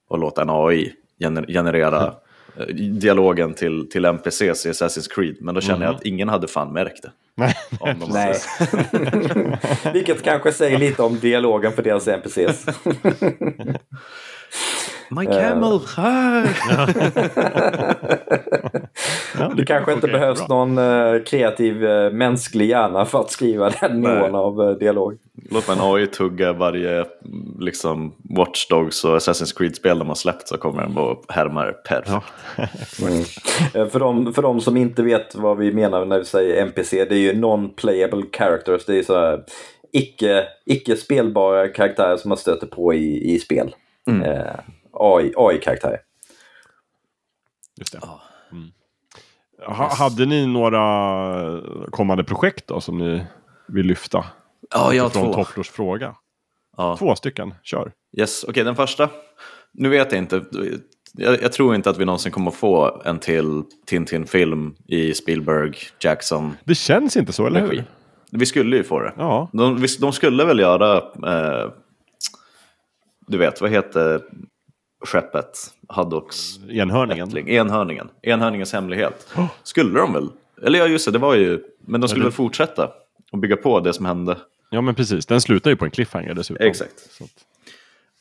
och 0.08 0.18
låta 0.18 0.42
en 0.42 0.50
AI 0.50 0.92
gener 1.20 1.46
generera 1.46 2.14
eh, 2.56 2.66
dialogen 2.74 3.54
till, 3.54 3.88
till 3.90 4.04
NPCs 4.04 4.66
i 4.66 4.70
Assassin's 4.70 5.08
Creed. 5.14 5.36
Men 5.40 5.54
då 5.54 5.60
känner 5.60 5.86
jag 5.86 5.94
att 5.94 6.04
ingen 6.04 6.28
hade 6.28 6.48
fan 6.48 6.72
märkt 6.72 7.02
det. 7.02 7.12
De 7.80 8.08
Nej. 8.12 8.34
Vilket 9.92 10.22
kanske 10.22 10.52
säger 10.52 10.78
lite 10.78 11.02
om 11.02 11.18
dialogen 11.18 11.72
för 11.72 11.82
deras 11.82 12.08
NPCs. 12.08 12.66
My 15.10 15.26
camel! 15.26 15.80
Ah! 15.96 16.44
Ja, 19.38 19.52
Det 19.56 19.64
kanske 19.66 19.92
inte 19.92 20.06
behövs 20.08 20.38
jättebra. 20.38 20.64
någon 20.64 20.78
eh, 20.78 21.22
kreativ 21.22 21.84
eh, 21.84 22.12
mänsklig 22.12 22.66
hjärna 22.68 23.04
för 23.04 23.20
att 23.20 23.30
skriva 23.30 23.70
den 23.80 24.00
nivån 24.00 24.34
av 24.34 24.62
eh, 24.62 24.70
dialog. 24.70 25.18
Låt 25.50 25.68
en 25.68 25.78
AI 25.80 26.06
tugga 26.06 26.52
varje 26.52 26.90
mm, 26.98 27.06
liksom, 27.58 28.12
Watch 28.36 28.68
Dogs 28.68 29.04
och 29.04 29.16
Assassin's 29.16 29.58
Creed-spel 29.58 29.98
de 29.98 30.08
har 30.08 30.14
släppt 30.14 30.48
så 30.48 30.56
kommer 30.56 30.82
den 30.82 30.94
vara 30.94 31.16
härmar 31.28 31.72
perfekt. 31.72 32.08
Ja. 32.08 32.22
Eh, 33.80 33.86
För 33.88 33.98
de, 34.00 34.32
för 34.34 34.42
de 34.42 34.60
som 34.60 34.76
inte 34.76 35.02
vet 35.02 35.34
vad 35.34 35.56
vi 35.58 35.72
menar 35.72 36.04
när 36.04 36.18
vi 36.18 36.24
säger 36.24 36.62
NPC, 36.62 37.04
det 37.04 37.14
är 37.14 37.18
ju 37.18 37.32
non-playable 37.32 38.24
characters. 38.36 38.84
Det 38.86 38.98
är 38.98 39.02
så 39.02 39.18
här 39.18 39.44
icke, 39.92 40.44
icke 40.66 40.96
spelbara 40.96 41.68
karaktärer 41.68 42.16
som 42.16 42.28
man 42.28 42.38
stöter 42.38 42.66
på 42.66 42.94
i, 42.94 43.34
i 43.34 43.38
spel. 43.38 43.74
Mm. 44.10 44.46
Eh, 45.00 45.30
AI. 45.36 45.60
Just 47.78 47.92
det. 47.92 48.00
Mm. 48.52 48.70
Ha, 49.66 49.94
hade 49.94 50.26
ni 50.26 50.46
några 50.46 51.60
kommande 51.90 52.24
projekt 52.24 52.66
då 52.66 52.80
som 52.80 52.98
ni 52.98 53.26
vill 53.68 53.86
lyfta? 53.86 54.24
Ja, 54.74 54.94
jag 54.94 55.02
har 55.02 55.10
Från 55.10 55.24
två. 55.24 55.34
Topplors 55.34 55.70
fråga. 55.70 56.14
Ja. 56.76 56.96
Två 56.96 57.14
stycken, 57.14 57.54
kör. 57.62 57.92
Yes, 58.18 58.44
okej 58.44 58.64
den 58.64 58.76
första. 58.76 59.08
Nu 59.72 59.88
vet 59.88 60.12
jag 60.12 60.18
inte. 60.18 60.44
Jag, 61.12 61.42
jag 61.42 61.52
tror 61.52 61.74
inte 61.74 61.90
att 61.90 61.98
vi 61.98 62.04
någonsin 62.04 62.32
kommer 62.32 62.50
få 62.50 63.02
en 63.04 63.18
till 63.18 63.62
Tintin-film 63.86 64.74
i 64.88 65.14
Spielberg, 65.14 65.72
Jackson 66.00 66.56
Det 66.64 66.74
känns 66.74 67.16
inte 67.16 67.32
så, 67.32 67.46
eller 67.46 67.60
hur? 67.60 67.84
Vi 68.30 68.46
skulle 68.46 68.76
ju 68.76 68.84
få 68.84 69.00
det. 69.00 69.12
Ja. 69.16 69.48
De, 69.52 69.86
de 70.00 70.12
skulle 70.12 70.44
väl 70.44 70.58
göra, 70.58 70.96
eh, 70.96 71.72
du 73.26 73.38
vet, 73.38 73.60
vad 73.60 73.70
heter 73.70 74.22
skeppet? 75.04 75.58
Haddocks 75.88 76.58
Enhörningen. 76.70 77.28
ättling? 77.28 77.48
Enhörningen. 77.48 78.08
Enhörningens 78.22 78.72
hemlighet. 78.72 79.28
Skulle 79.62 79.98
de 80.00 80.12
väl? 80.12 80.28
Eller 80.62 80.78
ja, 80.78 80.86
just 80.86 81.06
det, 81.06 81.12
det 81.12 81.18
var 81.18 81.34
ju, 81.34 81.62
men 81.80 82.00
de 82.00 82.08
skulle 82.08 82.24
väl 82.24 82.32
fortsätta 82.32 82.90
och 83.32 83.38
bygga 83.38 83.56
på 83.56 83.80
det 83.80 83.92
som 83.92 84.06
hände. 84.06 84.36
Ja, 84.70 84.80
men 84.80 84.94
precis. 84.94 85.26
Den 85.26 85.40
slutar 85.40 85.70
ju 85.70 85.76
på 85.76 85.84
en 85.84 85.90
cliffhanger 85.90 86.34
dessutom. 86.34 86.66
Exakt. 86.66 86.92
Att, 87.20 87.30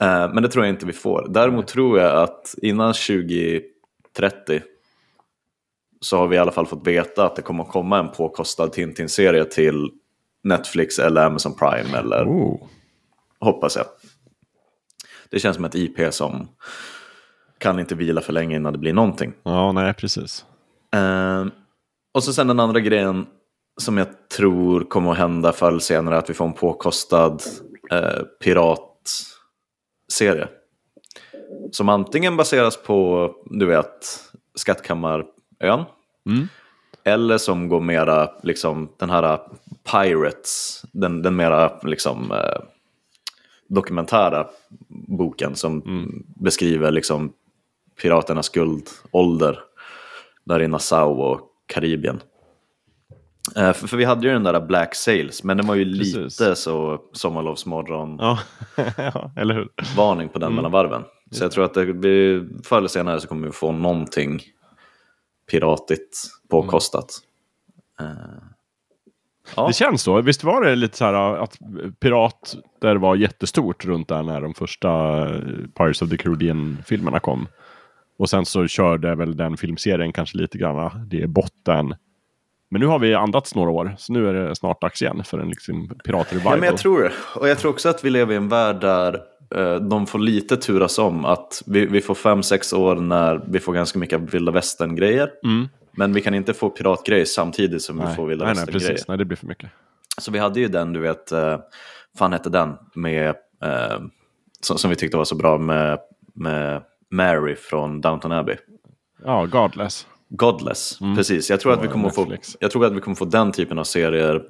Eh, 0.01 0.33
men 0.33 0.43
det 0.43 0.49
tror 0.49 0.65
jag 0.65 0.73
inte 0.73 0.85
vi 0.85 0.93
får. 0.93 1.27
Däremot 1.29 1.67
tror 1.67 1.99
jag 1.99 2.23
att 2.23 2.55
innan 2.61 2.93
2030 2.93 4.61
så 6.01 6.17
har 6.17 6.27
vi 6.27 6.35
i 6.35 6.39
alla 6.39 6.51
fall 6.51 6.65
fått 6.65 6.87
veta 6.87 7.25
att 7.25 7.35
det 7.35 7.41
kommer 7.41 7.63
att 7.63 7.69
komma 7.69 7.99
en 7.99 8.11
påkostad 8.11 8.71
Tintin-serie 8.71 9.45
till 9.45 9.89
Netflix 10.43 10.99
eller 10.99 11.25
Amazon 11.25 11.55
Prime 11.55 11.97
eller 11.97 12.25
oh. 12.25 12.67
hoppas 13.39 13.75
jag. 13.75 13.85
Det 15.31 15.39
känns 15.39 15.55
som 15.55 15.65
ett 15.65 15.75
IP 15.75 16.13
som 16.13 16.47
kan 17.57 17.79
inte 17.79 17.95
vila 17.95 18.21
för 18.21 18.33
länge 18.33 18.55
innan 18.55 18.73
det 18.73 18.79
blir 18.79 18.93
någonting. 18.93 19.33
Ja, 19.43 19.71
nej, 19.71 19.93
precis. 19.93 20.45
Eh, 20.95 21.45
och 22.13 22.23
så 22.23 22.33
sen 22.33 22.47
den 22.47 22.59
andra 22.59 22.79
grejen 22.79 23.25
som 23.77 23.97
jag 23.97 24.07
tror 24.37 24.81
kommer 24.81 25.11
att 25.11 25.17
hända 25.17 25.51
förr 25.51 25.67
eller 25.67 25.79
senare 25.79 26.17
att 26.17 26.29
vi 26.29 26.33
får 26.33 26.45
en 26.45 26.53
påkostad 26.53 27.41
eh, 27.91 28.21
piratserie. 28.43 28.87
Som 31.71 31.89
antingen 31.89 32.37
baseras 32.37 32.83
på, 32.83 33.31
du 33.45 33.65
vet, 33.65 34.23
Skattkammarön. 34.55 35.25
Mm. 36.25 36.47
Eller 37.03 37.37
som 37.37 37.69
går 37.69 37.79
mera, 37.79 38.29
liksom 38.43 38.89
den 38.97 39.09
här 39.09 39.39
Pirates, 39.91 40.83
den, 40.91 41.21
den 41.21 41.35
mera 41.35 41.79
liksom 41.83 42.31
eh, 42.31 42.61
dokumentära 43.69 44.47
boken 45.07 45.55
som 45.55 45.83
beskriver 46.35 46.91
liksom 46.91 47.33
piraternas 48.01 48.49
guldålder 48.49 49.59
där 50.43 50.61
i 50.61 50.67
Nassau 50.67 51.21
och 51.21 51.41
Karibien. 51.65 52.21
Eh, 53.55 53.73
för, 53.73 53.87
för 53.87 53.97
vi 53.97 54.05
hade 54.05 54.27
ju 54.27 54.33
den 54.33 54.43
där 54.43 54.61
Black 54.61 54.95
Sails, 54.95 55.43
men 55.43 55.57
den 55.57 55.67
var 55.67 55.75
ju 55.75 55.97
Precis. 55.97 56.15
lite 56.15 56.55
så 56.55 57.01
sommarlovsmorgon 57.13 58.17
Ja. 58.19 58.39
ja, 58.97 59.31
eller 59.35 59.55
hur? 59.55 59.69
varning 59.97 60.29
på 60.29 60.39
den 60.39 60.55
mellan 60.55 60.71
varven. 60.71 61.03
Så 61.31 61.43
jag 61.43 61.51
tror 61.51 61.65
att 61.65 61.73
det, 61.73 61.85
vi, 61.85 62.43
förr 62.63 62.77
eller 62.77 62.87
senare 62.87 63.21
så 63.21 63.27
kommer 63.27 63.47
vi 63.47 63.53
få 63.53 63.71
någonting 63.71 64.41
piratigt 65.51 66.17
påkostat. 66.49 67.19
Eh, 67.99 68.05
ja. 69.55 69.67
Det 69.67 69.73
känns 69.73 70.01
så. 70.01 70.21
Visst 70.21 70.43
var 70.43 70.65
det 70.65 70.75
lite 70.75 70.97
så 70.97 71.05
här 71.05 71.13
att 71.43 71.57
pirater 71.99 72.95
var 72.95 73.15
jättestort 73.15 73.85
runt 73.85 74.07
där 74.07 74.23
när 74.23 74.41
de 74.41 74.53
första 74.53 74.89
eh, 75.25 75.41
Pirates 75.77 76.01
of 76.01 76.09
the 76.09 76.17
Caribbean-filmerna 76.17 77.19
kom. 77.19 77.47
Och 78.19 78.29
sen 78.29 78.45
så 78.45 78.67
körde 78.67 79.15
väl 79.15 79.37
den 79.37 79.57
filmserien 79.57 80.13
kanske 80.13 80.37
lite 80.37 80.57
grann, 80.57 81.07
det 81.09 81.21
är 81.21 81.27
botten. 81.27 81.95
Men 82.71 82.81
nu 82.81 82.87
har 82.87 82.99
vi 82.99 83.13
andats 83.13 83.55
några 83.55 83.69
år, 83.71 83.95
så 83.97 84.13
nu 84.13 84.29
är 84.29 84.33
det 84.33 84.55
snart 84.55 84.81
dags 84.81 85.01
igen 85.01 85.23
för 85.23 85.39
en 85.39 85.49
liksom 85.49 85.89
piratrevival. 86.05 86.53
Ja, 86.53 86.59
men 86.59 86.69
jag 86.69 86.77
tror 86.77 87.03
det. 87.03 87.11
Och 87.35 87.49
jag 87.49 87.59
tror 87.59 87.71
också 87.71 87.89
att 87.89 88.05
vi 88.05 88.09
lever 88.09 88.33
i 88.33 88.37
en 88.37 88.49
värld 88.49 88.81
där 88.81 89.19
eh, 89.55 89.75
de 89.75 90.07
får 90.07 90.19
lite 90.19 90.57
turas 90.57 90.99
om. 90.99 91.25
Att 91.25 91.63
vi, 91.65 91.85
vi 91.85 92.01
får 92.01 92.15
fem, 92.15 92.43
sex 92.43 92.73
år 92.73 92.95
när 92.95 93.41
vi 93.47 93.59
får 93.59 93.73
ganska 93.73 93.99
mycket 93.99 94.33
vilda 94.33 94.51
västern-grejer. 94.51 95.29
Mm. 95.43 95.69
Men 95.99 96.13
vi 96.13 96.21
kan 96.21 96.33
inte 96.33 96.53
få 96.53 96.69
piratgrejer 96.69 97.25
samtidigt 97.25 97.81
som 97.81 97.97
vi 97.97 98.03
Nej, 98.03 98.15
får 98.15 98.27
vilda 98.27 98.45
nej, 98.45 98.55
nej, 98.55 98.65
precis. 98.65 99.07
Nej, 99.07 99.17
det 99.17 99.25
blir 99.25 99.37
för 99.37 99.47
mycket. 99.47 99.69
Så 100.17 100.31
vi 100.31 100.39
hade 100.39 100.59
ju 100.59 100.67
den, 100.67 100.93
du 100.93 100.99
vet, 100.99 101.31
uh, 101.31 101.57
fan 102.17 102.33
hette 102.33 102.49
den, 102.49 102.77
med, 102.95 103.29
eh, 103.63 103.99
som, 104.61 104.77
som 104.77 104.89
vi 104.89 104.95
tyckte 104.95 105.17
var 105.17 105.25
så 105.25 105.35
bra 105.35 105.57
med, 105.57 105.99
med 106.33 106.83
Mary 107.09 107.55
från 107.55 108.01
Downton 108.01 108.31
Abbey. 108.31 108.55
Ja, 109.23 109.45
Godless. 109.45 110.07
Godless, 110.29 110.99
precis. 111.15 111.49
Jag 111.49 111.59
tror, 111.59 111.73
att 111.73 111.83
vi 111.83 111.87
kommer 111.87 112.09
få, 112.09 112.35
jag 112.59 112.71
tror 112.71 112.85
att 112.85 112.93
vi 112.93 112.99
kommer 112.99 113.15
få 113.15 113.25
den 113.25 113.51
typen 113.51 113.79
av 113.79 113.83
serier 113.83 114.43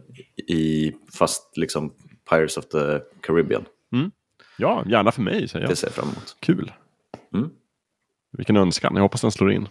i, 0.47 0.91
fast 1.14 1.58
liksom 1.58 1.93
Pirates 2.30 2.58
of 2.58 2.66
the 2.66 3.00
Caribbean. 3.22 3.66
Ja, 4.58 4.84
gärna 4.88 5.12
för 5.12 5.22
mig 5.22 5.47
säger 5.47 5.66
Det 5.66 5.72
jag. 5.72 5.78
ser 5.78 5.88
jag 5.88 5.93
fram 5.93 6.08
emot. 6.08 6.36
Kul. 6.39 6.72
Mm. 7.34 7.50
Vilken 8.38 8.58
önskan. 8.58 8.95
Jag 8.95 9.02
hoppas 9.02 9.22
den 9.22 9.32
slår 9.32 9.52
in. 9.52 9.68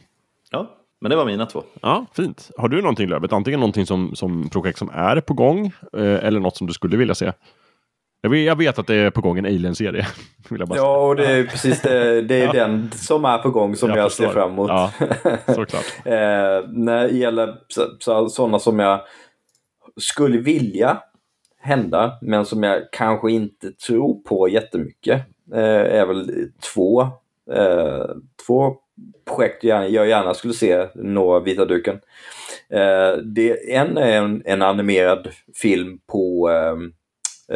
Ja, 0.50 0.77
men 1.00 1.10
det 1.10 1.16
var 1.16 1.24
mina 1.26 1.46
två. 1.46 1.62
Ja, 1.82 2.06
fint. 2.12 2.50
Har 2.56 2.68
du 2.68 2.80
någonting 2.82 3.08
Lövet? 3.08 3.32
Antingen 3.32 3.60
någonting 3.60 3.86
som, 3.86 4.14
som 4.14 4.48
projekt 4.48 4.78
som 4.78 4.90
är 4.92 5.20
på 5.20 5.34
gång 5.34 5.66
eh, 5.96 6.24
eller 6.24 6.40
något 6.40 6.56
som 6.56 6.66
du 6.66 6.72
skulle 6.72 6.96
vilja 6.96 7.14
se. 7.14 7.32
Jag 8.20 8.30
vet, 8.30 8.44
jag 8.46 8.56
vet 8.56 8.78
att 8.78 8.86
det 8.86 8.94
är 8.94 9.10
på 9.10 9.20
gång 9.20 9.38
en 9.38 9.46
Alien-serie. 9.46 10.06
Vill 10.50 10.60
jag 10.60 10.68
bara 10.68 10.74
säga. 10.74 10.86
Ja, 10.86 11.06
och 11.06 11.16
det 11.16 11.26
är 11.26 11.44
precis 11.44 11.82
det, 11.82 12.22
det 12.22 12.40
är 12.40 12.52
den 12.52 12.90
som 12.92 13.24
är 13.24 13.38
på 13.38 13.50
gång 13.50 13.76
som 13.76 13.90
jag, 13.90 14.12
ser 14.12 14.24
förstår. 14.24 14.40
fram 14.40 14.50
emot. 14.52 14.68
Ja, 14.68 14.92
såklart. 15.46 15.86
Eh, 16.04 16.68
när 16.68 17.08
det 17.08 17.14
gäller 17.14 17.54
så, 17.68 17.82
så, 17.98 18.28
sådana 18.28 18.58
som 18.58 18.78
jag 18.78 19.00
skulle 20.00 20.38
vilja 20.38 21.02
hända, 21.60 22.18
men 22.22 22.46
som 22.46 22.62
jag 22.62 22.82
kanske 22.92 23.32
inte 23.32 23.72
tror 23.72 24.22
på 24.22 24.48
jättemycket, 24.48 25.22
eh, 25.54 25.98
är 26.00 26.06
väl 26.06 26.50
två, 26.74 27.02
eh, 27.52 28.06
två 28.46 28.76
projekt 29.24 29.64
jag, 29.64 29.90
gärna 29.90 30.34
skulle 30.34 30.54
se 30.54 30.86
nå 30.94 31.40
vita 31.40 31.64
duken. 31.64 32.00
Eh, 32.70 33.12
det, 33.24 33.74
en 33.74 33.96
är 33.96 34.22
en, 34.22 34.42
en 34.44 34.62
animerad 34.62 35.28
film 35.62 35.98
på 36.06 36.50
eh, 36.50 36.76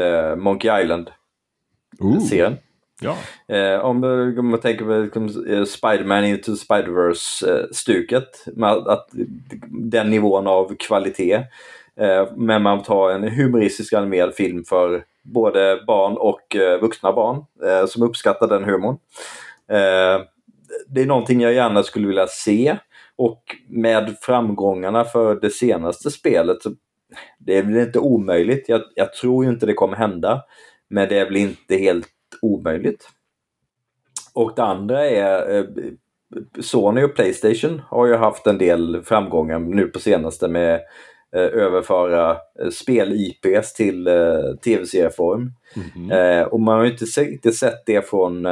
eh, 0.03 0.37
Monkey 0.37 0.83
Island-serien. 0.83 2.57
Ja. 3.03 3.17
Eh, 3.57 3.81
om, 3.81 4.05
om 4.39 4.49
man 4.49 4.61
tänker 4.61 4.85
på 4.85 4.91
liksom, 4.93 5.47
eh, 5.49 5.65
Spider-Man 5.65 6.25
into 6.25 6.53
Spider-Verse-stuket, 6.53 8.45
att, 8.63 8.89
att 8.89 9.09
den 9.71 10.11
nivån 10.11 10.47
av 10.47 10.77
kvalitet. 10.79 11.35
Eh, 12.01 12.29
men 12.37 12.63
man 12.63 12.83
tar 12.83 13.11
en 13.11 13.29
humoristisk 13.29 13.93
animerad 13.93 14.35
film 14.35 14.65
för 14.65 15.05
både 15.23 15.81
barn 15.87 16.17
och 16.17 16.57
eh, 16.57 16.81
vuxna 16.81 17.13
barn 17.13 17.45
eh, 17.65 17.87
som 17.87 18.03
uppskattar 18.03 18.49
den 18.49 18.65
humorn. 18.65 18.99
Det 20.89 21.01
är 21.01 21.07
någonting 21.07 21.41
jag 21.41 21.55
gärna 21.55 21.83
skulle 21.83 22.07
vilja 22.07 22.27
se. 22.27 22.77
Och 23.17 23.43
med 23.69 24.17
framgångarna 24.21 25.05
för 25.05 25.41
det 25.41 25.51
senaste 25.51 26.11
spelet, 26.11 26.63
så 26.63 26.71
det 27.39 27.59
är 27.59 27.63
väl 27.63 27.77
inte 27.77 27.99
omöjligt. 27.99 28.69
Jag, 28.69 28.83
jag 28.95 29.13
tror 29.15 29.45
ju 29.45 29.51
inte 29.51 29.67
det 29.67 29.75
kommer 29.75 29.97
hända. 29.97 30.43
Men 30.91 31.09
det 31.09 31.19
är 31.19 31.25
väl 31.25 31.37
inte 31.37 31.77
helt 31.77 32.09
omöjligt. 32.43 33.09
Och 34.35 34.53
det 34.57 34.63
andra 34.63 35.07
är 35.07 35.59
eh, 35.59 35.65
Sony 36.61 37.03
och 37.03 37.15
Playstation 37.15 37.83
har 37.89 38.07
ju 38.07 38.15
haft 38.15 38.47
en 38.47 38.59
del 38.59 39.03
framgångar 39.05 39.59
nu 39.59 39.87
på 39.87 39.99
senaste 39.99 40.49
med 40.49 40.75
eh, 41.37 41.43
överföra 41.43 42.31
eh, 42.31 42.69
spel-IPs 42.71 43.75
till 43.75 44.07
eh, 44.07 44.55
tv-serieform. 44.65 45.53
Mhm. 45.77 46.11
Eh, 46.11 46.43
och 46.43 46.61
man 46.61 46.79
har 46.79 46.85
ju 46.85 46.91
inte, 46.91 47.07
se, 47.07 47.33
inte 47.33 47.53
sett 47.53 47.87
det 47.87 48.09
från 48.09 48.47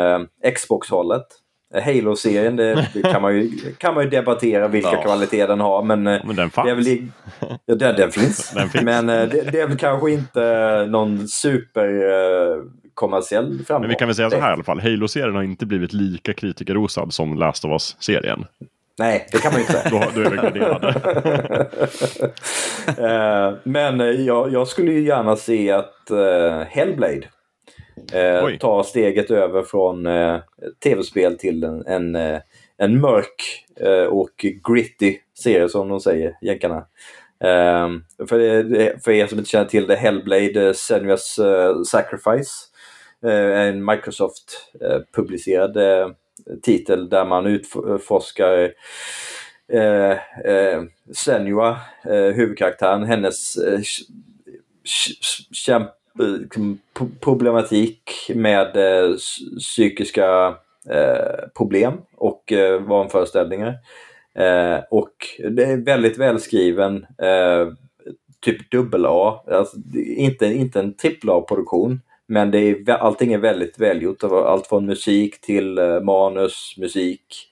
Xbox-hållet. 0.55 1.27
Eh, 1.75 1.83
Halo-serien, 1.83 2.57
det, 2.57 2.89
det 2.95 3.03
kan, 3.13 3.23
man 3.23 3.37
ju, 3.37 3.51
kan 3.79 3.95
man 3.95 4.05
ju 4.05 4.11
debattera 4.11 4.69
vilka 4.69 4.93
Ja. 4.93 5.03
kvaliteter 5.03 5.49
den 5.49 5.61
har. 5.61 5.83
Men, 5.83 6.07
eh, 6.07 6.21
Men 6.27 6.37
den 6.37 6.47
det 6.49 6.51
fanns. 6.55 6.69
är 6.71 6.75
väl 6.75 7.09
ja, 7.67 7.75
den, 7.75 7.97
den 7.97 8.11
finns. 8.11 8.51
Den 8.55 8.69
finns. 8.69 8.85
Men 8.85 9.09
eh, 9.09 9.29
det, 9.29 9.51
det 9.53 9.61
är 9.61 9.67
väl 9.69 9.77
kanske 9.79 10.11
inte 10.11 10.87
någon 10.89 11.29
super 11.29 11.85
eh, 11.89 12.63
framgång. 13.67 13.81
Men 13.81 13.89
vi 13.89 13.95
kan 13.95 14.09
väl 14.09 14.15
säga 14.15 14.31
så 14.31 14.41
här 14.41 14.51
i 14.51 14.53
alla 14.53 14.65
fall. 14.65 14.81
Halo-serien 14.81 15.35
har 15.35 15.43
inte 15.43 15.67
blivit 15.67 15.93
lika 15.93 16.33
kritikerrosad 16.33 17.13
som 17.13 17.35
Last 17.35 17.65
of 17.65 17.71
Us-serien. 17.71 18.45
Nej, 18.99 19.27
det 19.33 19.39
kan 19.39 19.53
man 19.53 19.61
ju 19.61 19.67
inte 19.67 19.73
säga. 19.73 19.91
Då, 20.15 20.21
då 20.23 20.27
är 20.27 20.31
vi 20.31 20.37
graderade. 20.37 20.89
Eh, 22.99 23.55
men 23.65 24.01
eh, 24.01 24.07
jag, 24.07 24.53
jag 24.53 24.69
skulle 24.69 24.93
ju 24.93 25.01
gärna 25.03 25.37
se 25.37 25.71
att 25.71 26.11
eh, 26.11 26.61
Hellblade 26.69 27.23
eh, 28.13 28.43
tar 28.59 28.83
steget 28.83 29.31
över 29.31 29.63
från 29.63 30.07
eh, 30.07 30.39
tv-spel 30.85 31.39
till 31.39 31.65
en, 31.65 31.87
en, 31.87 32.15
eh, 32.17 32.41
en 32.79 33.01
mörk 33.01 33.67
eh, 33.81 34.05
och 34.05 34.47
gritty 34.69 35.19
serie 35.39 35.69
som 35.69 35.89
de 35.89 36.01
säger, 36.01 36.37
jänkarna. 36.43 36.77
Eh, 37.45 37.89
för, 38.29 38.63
det- 38.63 39.05
för 39.05 39.11
er 39.13 39.27
som 39.27 39.39
inte 39.39 39.51
känner 39.51 39.65
till 39.69 39.87
det, 39.87 39.97
Hellblade 39.97 40.67
eh, 40.67 40.73
Senua's 40.73 41.39
eh, 41.45 41.83
Sacrifice 41.83 42.67
en 43.55 43.85
Microsoft-publicerad 43.85 45.77
titel 46.63 47.09
där 47.09 47.25
man 47.25 47.47
utforskar 47.47 48.73
eh, 49.73 50.11
eh, 50.45 50.83
Senua, 51.15 51.77
eh, 52.05 52.35
huvudkaraktären, 52.35 53.05
hennes 53.05 53.57
eh, 53.57 53.81
kämp, 55.53 55.91
Liksom, 56.21 56.79
problematik 57.21 58.31
med 58.35 58.77
eh, 58.77 59.17
psykiska 59.59 60.55
eh, 60.91 61.49
problem 61.57 61.95
och 62.17 62.53
eh, 62.53 62.81
vanföreställningar. 62.81 63.75
Eh, 64.35 64.79
och 64.91 65.13
det 65.51 65.65
är 65.65 65.85
väldigt 65.85 66.19
välskriven, 66.19 67.07
typ 68.41 68.71
dubbel 68.71 69.07
A, 69.07 69.45
alltså, 69.47 69.77
inte, 70.17 70.47
inte 70.47 70.81
en 70.81 70.95
trippel 70.95 71.31
A-produktion. 71.31 72.01
Men 72.27 72.51
det 72.51 72.59
är, 72.59 72.91
allting 72.91 73.33
är 73.33 73.39
väldigt 73.39 73.81
välgjort. 73.81 74.25
Allt 74.25 74.67
från 74.67 74.87
musik 74.87 75.41
till 75.41 75.81
manus, 76.03 76.75
musik. 76.79 77.51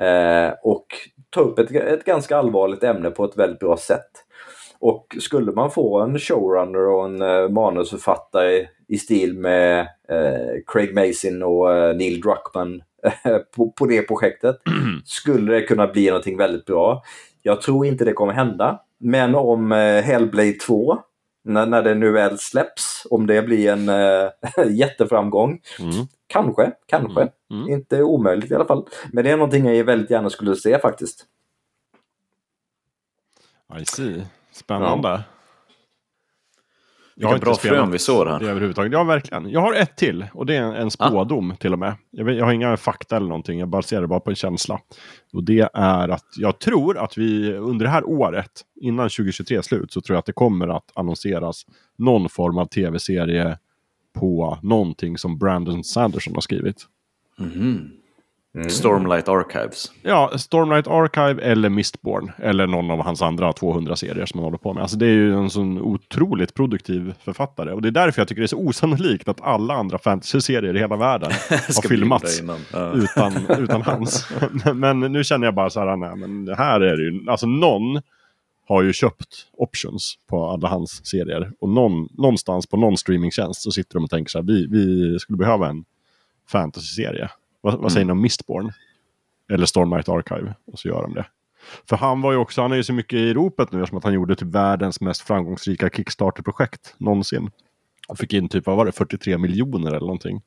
Eh, 0.00 0.52
och 0.62 0.86
ta 1.30 1.40
upp 1.40 1.58
ett, 1.58 1.70
ett 1.70 2.04
ganska 2.04 2.36
allvarligt 2.36 2.84
ämne 2.84 3.10
på 3.10 3.24
ett 3.24 3.36
väldigt 3.36 3.60
bra 3.60 3.76
sätt. 3.76 4.10
Och 4.80 5.16
skulle 5.20 5.52
man 5.52 5.70
få 5.70 6.00
en 6.00 6.18
showrunner 6.18 6.86
och 6.86 7.04
en 7.04 7.22
eh, 7.22 7.48
manusförfattare 7.48 8.68
i 8.88 8.98
stil 8.98 9.38
med 9.38 9.80
eh, 10.08 10.62
Craig 10.66 10.94
Mason 10.94 11.42
och 11.42 11.74
eh, 11.76 11.96
Neil 11.96 12.20
Druckmann 12.20 12.82
eh, 13.02 13.36
på, 13.56 13.70
på 13.70 13.86
det 13.86 14.02
projektet 14.02 14.56
skulle 15.04 15.52
det 15.52 15.62
kunna 15.62 15.86
bli 15.86 16.06
någonting 16.06 16.36
väldigt 16.36 16.64
bra. 16.66 17.02
Jag 17.42 17.60
tror 17.60 17.86
inte 17.86 18.04
det 18.04 18.12
kommer 18.12 18.32
hända. 18.32 18.80
Men 18.98 19.34
om 19.34 19.72
eh, 19.72 20.02
Hellblade 20.02 20.52
2, 20.52 20.98
när, 21.44 21.66
när 21.66 21.82
det 21.82 21.94
nu 21.94 22.12
väl 22.12 22.38
släpps, 22.38 23.06
om 23.10 23.26
det 23.26 23.42
blir 23.42 23.72
en 23.72 23.88
eh, 23.88 24.30
jätteframgång, 24.76 25.60
Mm. 25.80 26.06
kanske, 26.26 26.72
kanske. 26.86 27.28
Mm. 27.50 27.68
Inte 27.68 28.02
omöjligt 28.02 28.50
i 28.50 28.54
alla 28.54 28.66
fall. 28.66 28.86
Men 29.12 29.24
det 29.24 29.30
är 29.30 29.36
någonting 29.36 29.66
jag 29.66 29.84
väldigt 29.84 30.10
gärna 30.10 30.30
skulle 30.30 30.56
se 30.56 30.78
faktiskt. 30.78 31.26
I 33.80 33.84
see. 33.84 34.22
Spännande. 34.52 35.22
Jag 37.14 37.32
Vilka 37.32 37.44
bra 37.44 37.54
frön 37.54 37.90
vi 37.90 37.98
sår 37.98 38.26
här. 38.26 38.42
överhuvudtaget. 38.42 38.92
Ja, 38.92 39.04
verkligen. 39.04 39.50
Jag 39.50 39.60
har 39.60 39.74
ett 39.74 39.96
till 39.96 40.26
och 40.34 40.46
det 40.46 40.56
är 40.56 40.62
en, 40.62 40.74
en 40.74 40.90
spådom 40.90 41.54
till 41.60 41.72
och 41.72 41.78
med. 41.78 41.94
Jag, 42.10 42.24
vet, 42.24 42.36
jag 42.36 42.44
har 42.44 42.52
inga 42.52 42.76
fakta 42.76 43.16
eller 43.16 43.28
någonting, 43.28 43.58
jag 43.58 43.68
baserar 43.68 44.00
det 44.00 44.06
bara 44.08 44.20
på 44.20 44.30
en 44.30 44.36
känsla. 44.36 44.80
Och 45.32 45.44
det 45.44 45.68
är 45.74 46.08
att 46.08 46.26
jag 46.36 46.58
tror 46.58 46.98
att 46.98 47.18
vi 47.18 47.52
under 47.54 47.84
det 47.84 47.90
här 47.90 48.04
året, 48.08 48.50
innan 48.80 49.08
2023 49.08 49.56
är 49.56 49.62
slut, 49.62 49.92
så 49.92 50.00
tror 50.00 50.14
jag 50.14 50.18
att 50.18 50.26
det 50.26 50.32
kommer 50.32 50.68
att 50.68 50.90
annonseras 50.94 51.66
någon 51.98 52.28
form 52.28 52.58
av 52.58 52.66
tv-serie 52.66 53.58
på 54.12 54.58
någonting 54.62 55.18
som 55.18 55.38
Brandon 55.38 55.84
Sanderson 55.84 56.34
har 56.34 56.40
skrivit. 56.40 56.86
Mhm. 58.54 58.70
Stormlight 58.70 59.28
Archives. 59.28 59.92
Ja, 60.02 60.38
Stormlight 60.38 60.86
Archive 60.86 61.42
eller 61.42 61.68
Mistborn. 61.68 62.30
Eller 62.38 62.66
någon 62.66 62.90
av 62.90 63.02
hans 63.02 63.22
andra 63.22 63.52
200 63.52 63.96
serier 63.96 64.26
som 64.26 64.38
han 64.38 64.44
håller 64.44 64.58
på 64.58 64.72
med. 64.74 64.82
Alltså 64.82 64.96
det 64.96 65.06
är 65.06 65.10
ju 65.10 65.34
en 65.34 65.50
sån 65.50 65.80
otroligt 65.80 66.54
produktiv 66.54 67.14
författare. 67.24 67.72
Och 67.72 67.82
det 67.82 67.88
är 67.88 67.92
därför 67.92 68.20
jag 68.20 68.28
tycker 68.28 68.40
det 68.40 68.46
är 68.46 68.46
så 68.46 68.58
osannolikt 68.58 69.28
att 69.28 69.40
alla 69.40 69.74
andra 69.74 69.98
fantasy-serier 69.98 70.76
i 70.76 70.78
hela 70.78 70.96
världen 70.96 71.30
har 71.50 71.88
filmats. 71.88 72.42
Ja. 72.72 72.92
utan, 72.92 73.32
utan 73.58 73.82
hans. 73.82 74.28
men, 74.64 74.78
men 75.00 75.12
nu 75.12 75.24
känner 75.24 75.46
jag 75.46 75.54
bara 75.54 75.70
så 75.70 75.80
här, 75.80 75.96
nej 75.96 76.16
men 76.16 76.44
det 76.44 76.56
här 76.56 76.80
är 76.80 76.96
det 76.96 77.02
ju, 77.02 77.30
alltså 77.30 77.46
någon 77.46 78.02
har 78.68 78.82
ju 78.82 78.92
köpt 78.92 79.46
options 79.56 80.14
på 80.26 80.46
alla 80.46 80.68
hans 80.68 81.06
serier. 81.06 81.52
Och 81.60 81.68
någon, 81.68 82.08
någonstans 82.12 82.66
på 82.66 82.76
någon 82.76 82.96
streamingtjänst 82.96 83.62
så 83.62 83.70
sitter 83.70 83.94
de 83.94 84.04
och 84.04 84.10
tänker 84.10 84.30
så 84.30 84.38
här, 84.38 84.46
vi, 84.46 84.66
vi 84.66 85.18
skulle 85.18 85.36
behöva 85.36 85.68
en 85.68 85.84
fantasy-serie. 86.48 87.28
Vad, 87.60 87.78
vad 87.78 87.92
säger 87.92 88.06
ni 88.06 88.12
om 88.12 88.20
Mistborn? 88.20 88.72
Eller 89.52 89.66
Stormlight 89.66 90.08
Archive. 90.08 90.54
Och 90.66 90.78
så 90.78 90.88
gör 90.88 91.02
de 91.02 91.14
det. 91.14 91.26
För 91.88 91.96
han 91.96 92.20
var 92.20 92.32
ju 92.32 92.38
också, 92.38 92.62
han 92.62 92.72
är 92.72 92.76
ju 92.76 92.84
så 92.84 92.92
mycket 92.92 93.16
i 93.16 93.34
ropet 93.34 93.72
nu 93.72 93.78
eftersom 93.78 93.98
att 93.98 94.04
han 94.04 94.12
gjorde 94.12 94.36
typ 94.36 94.48
världens 94.48 95.00
mest 95.00 95.20
framgångsrika 95.20 95.90
Kickstarter-projekt 95.90 96.94
någonsin. 96.98 97.50
Och 98.08 98.18
fick 98.18 98.32
in 98.32 98.48
typ, 98.48 98.66
vad 98.66 98.76
var 98.76 98.86
det, 98.86 98.92
43 98.92 99.38
miljoner 99.38 99.88
eller 99.88 100.00
någonting. 100.00 100.42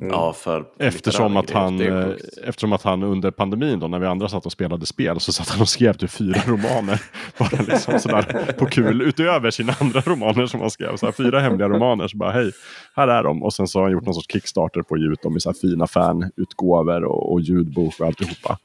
Ja, 0.00 0.32
för 0.32 0.64
Eftersom 0.78 1.36
att, 1.36 1.50
han, 1.50 1.80
eh, 1.80 2.08
eftersom 2.44 2.72
att 2.72 2.82
han 2.82 3.02
under 3.02 3.30
pandemin 3.30 3.80
då, 3.80 3.88
när 3.88 3.98
vi 3.98 4.06
andra 4.06 4.28
satt 4.28 4.46
och 4.46 4.52
spelade 4.52 4.86
spel, 4.86 5.20
så 5.20 5.32
satt 5.32 5.48
han 5.48 5.60
och 5.60 5.68
skrev 5.68 5.92
typ 5.92 6.10
fyra 6.10 6.40
romaner. 6.46 7.02
Bara 7.38 7.62
liksom 7.68 7.98
sådär 7.98 8.54
på 8.58 8.66
kul, 8.66 9.02
utöver 9.02 9.50
sina 9.50 9.74
andra 9.80 10.00
romaner 10.00 10.46
som 10.46 10.60
han 10.60 10.70
skrev. 10.70 10.96
Så 10.96 11.06
här, 11.06 11.12
fyra 11.12 11.40
hemliga 11.40 11.68
romaner, 11.68 12.08
så 12.08 12.16
bara 12.16 12.30
hej, 12.30 12.52
här 12.96 13.08
är 13.08 13.22
de. 13.22 13.42
Och 13.42 13.52
sen 13.52 13.68
så 13.68 13.78
har 13.78 13.84
han 13.84 13.92
gjort 13.92 14.04
någon 14.04 14.14
sorts 14.14 14.32
Kickstarter 14.32 14.82
på 14.82 14.94
att 14.94 15.00
ge 15.00 15.06
ut 15.06 15.22
dem 15.22 15.36
i 15.36 15.40
fina 15.60 15.86
fanutgåvor 15.86 17.04
och, 17.04 17.32
och 17.32 17.40
ljudbok 17.40 18.00
och 18.00 18.06
alltihopa. 18.06 18.58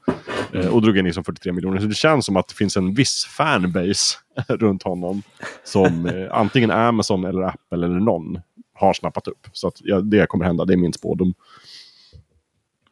Eh, 0.52 0.66
och 0.74 0.82
drog 0.82 0.98
in 0.98 1.04
liksom 1.04 1.24
43 1.24 1.52
miljoner. 1.52 1.80
Så 1.80 1.86
det 1.86 1.94
känns 1.94 2.26
som 2.26 2.36
att 2.36 2.48
det 2.48 2.54
finns 2.54 2.76
en 2.76 2.94
viss 2.94 3.24
fanbase 3.24 4.18
runt 4.48 4.82
honom. 4.82 5.22
Som 5.64 6.06
eh, 6.06 6.38
antingen 6.38 6.70
Amazon 6.70 7.24
eller 7.24 7.42
Apple 7.42 7.86
eller 7.86 8.00
någon 8.00 8.38
har 8.74 8.92
snappat 8.92 9.28
upp. 9.28 9.46
Så 9.52 9.68
att, 9.68 9.80
ja, 9.80 10.00
det 10.00 10.26
kommer 10.26 10.44
hända, 10.44 10.64
det 10.64 10.72
är 10.72 10.76
min 10.76 10.92
spådom. 10.92 11.34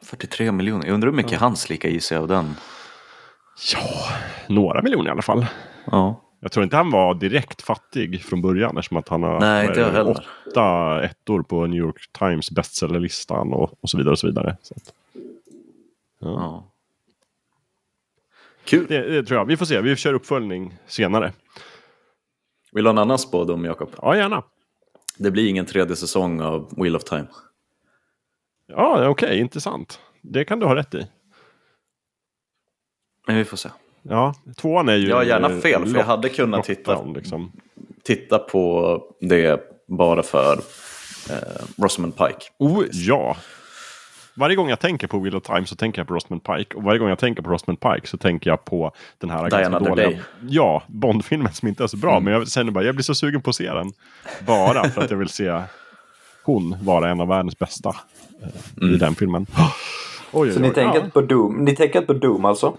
43 0.02 0.52
miljoner. 0.52 0.86
Jag 0.86 0.94
undrar 0.94 1.10
hur 1.10 1.16
mycket 1.16 1.40
hans 1.40 1.70
lika 1.70 1.88
i 1.88 2.00
sig 2.00 2.18
av 2.18 2.28
den. 2.28 2.54
Ja, 3.72 3.80
några 4.48 4.82
miljoner 4.82 5.08
i 5.08 5.10
alla 5.10 5.22
fall. 5.22 5.46
Ja. 5.84 6.22
Jag 6.40 6.52
tror 6.52 6.64
inte 6.64 6.76
han 6.76 6.90
var 6.90 7.14
direkt 7.14 7.62
fattig 7.62 8.22
från 8.22 8.42
början 8.42 8.78
eftersom 8.78 8.96
att 8.96 9.08
han 9.08 9.22
har 9.22 9.40
Nej, 9.40 9.66
är 9.66 10.08
åtta 10.08 11.02
ettor 11.04 11.42
på 11.42 11.66
New 11.66 11.78
York 11.78 12.12
Times 12.18 12.50
bestsellerlistan 12.50 13.52
och, 13.52 13.74
och 13.80 13.90
så 13.90 13.98
vidare. 13.98 14.12
och 14.12 14.18
så 14.18 14.26
vidare. 14.26 14.56
Så 14.62 14.74
att, 14.76 14.92
ja. 16.18 16.64
Kul. 18.64 18.86
det, 18.88 19.10
det 19.10 19.22
tror 19.22 19.38
jag. 19.38 19.44
Vi 19.44 19.56
får 19.56 19.66
se. 19.66 19.80
Vi 19.80 19.96
kör 19.96 20.14
uppföljning 20.14 20.74
senare. 20.86 21.32
Vill 22.72 22.84
du 22.84 22.88
ha 22.88 22.92
en 22.92 22.98
annan 22.98 23.18
spådom, 23.18 23.64
Jakob? 23.64 23.90
Ja, 24.02 24.16
gärna. 24.16 24.42
Det 25.18 25.30
blir 25.30 25.48
ingen 25.48 25.66
tredje 25.66 25.96
säsong 25.96 26.40
av 26.40 26.72
Wheel 26.76 26.96
of 26.96 27.04
Time. 27.04 27.26
Ja, 28.66 29.08
okej. 29.08 29.38
intressant. 29.38 30.00
Det 30.20 30.44
kan 30.44 30.58
du 30.60 30.66
ha 30.66 30.74
rätt 30.76 30.94
i. 30.94 31.06
Men 33.26 33.36
vi 33.36 33.44
får 33.44 33.56
se. 33.56 33.68
Ja, 34.02 34.34
tvåan 34.56 34.88
är 34.88 34.96
ju... 34.96 35.08
Jag 35.08 35.16
har 35.16 35.22
gärna 35.24 35.50
eh, 35.50 35.58
fel, 35.58 35.80
för 35.80 35.88
jag 35.88 35.96
lock- 35.96 36.04
hade 36.06 36.28
kunnat 36.28 36.64
titta, 36.64 37.02
Liksom. 37.04 37.52
titta 38.02 38.38
på 38.38 39.02
det 39.20 39.60
bara 39.88 40.22
för 40.22 40.52
eh, 41.30 41.64
Rosamund 41.82 42.16
Pike. 42.16 42.44
Oh, 42.58 42.84
ja. 42.90 43.36
Varje 44.34 44.56
gång 44.56 44.68
jag 44.68 44.80
tänker 44.80 45.06
på 45.06 45.18
Wheel 45.18 45.36
of 45.36 45.42
Time 45.42 45.66
så 45.66 45.76
tänker 45.76 46.00
jag 46.00 46.08
på 46.08 46.14
Rosman 46.14 46.40
Pike. 46.40 46.76
Och 46.76 46.82
varje 46.82 46.98
gång 46.98 47.08
jag 47.08 47.18
tänker 47.18 47.42
på 47.42 47.50
Rosman 47.50 47.76
Pike 47.76 48.06
så 48.06 48.16
tänker 48.16 48.50
jag 48.50 48.64
på 48.64 48.92
den 49.18 49.30
här 49.30 49.44
Die 49.44 49.50
ganska 49.50 49.78
dåliga... 49.78 50.06
Day. 50.06 50.20
Ja, 50.48 50.82
Bond-filmen 50.86 51.52
som 51.52 51.68
inte 51.68 51.82
är 51.82 51.86
så 51.86 51.96
bra. 51.96 52.10
Mm. 52.12 52.24
Men 52.24 52.32
jag 52.32 52.48
känner 52.48 52.72
bara, 52.72 52.84
jag 52.84 52.94
blir 52.94 53.02
så 53.04 53.14
sugen 53.14 53.42
på 53.42 53.50
att 53.50 53.56
se 53.56 53.72
den. 53.72 53.92
Bara 54.46 54.88
för 54.90 55.02
att 55.02 55.10
jag 55.10 55.18
vill 55.18 55.28
se 55.28 55.60
hon 56.44 56.76
vara 56.82 57.10
en 57.10 57.20
av 57.20 57.28
världens 57.28 57.58
bästa 57.58 57.96
eh, 58.82 58.88
i 58.88 58.96
den 58.96 59.14
filmen. 59.14 59.46
Oj, 60.34 60.48
oj, 60.48 60.52
Så 60.52 60.60
ni 60.60 60.68
oj. 60.68 60.74
tänker, 60.74 60.98
Ja, 60.98 61.06
på 61.12 61.20
Doom, 61.20 61.64
ni 61.64 61.76
tänker 61.76 62.00
på 62.00 62.12
Doom 62.12 62.44
alltså? 62.44 62.76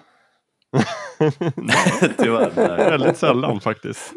Tyvärr. 2.17 2.51
Nej. 2.55 2.77
väldigt 2.89 3.17
sällan 3.17 3.59
faktiskt. 3.61 4.13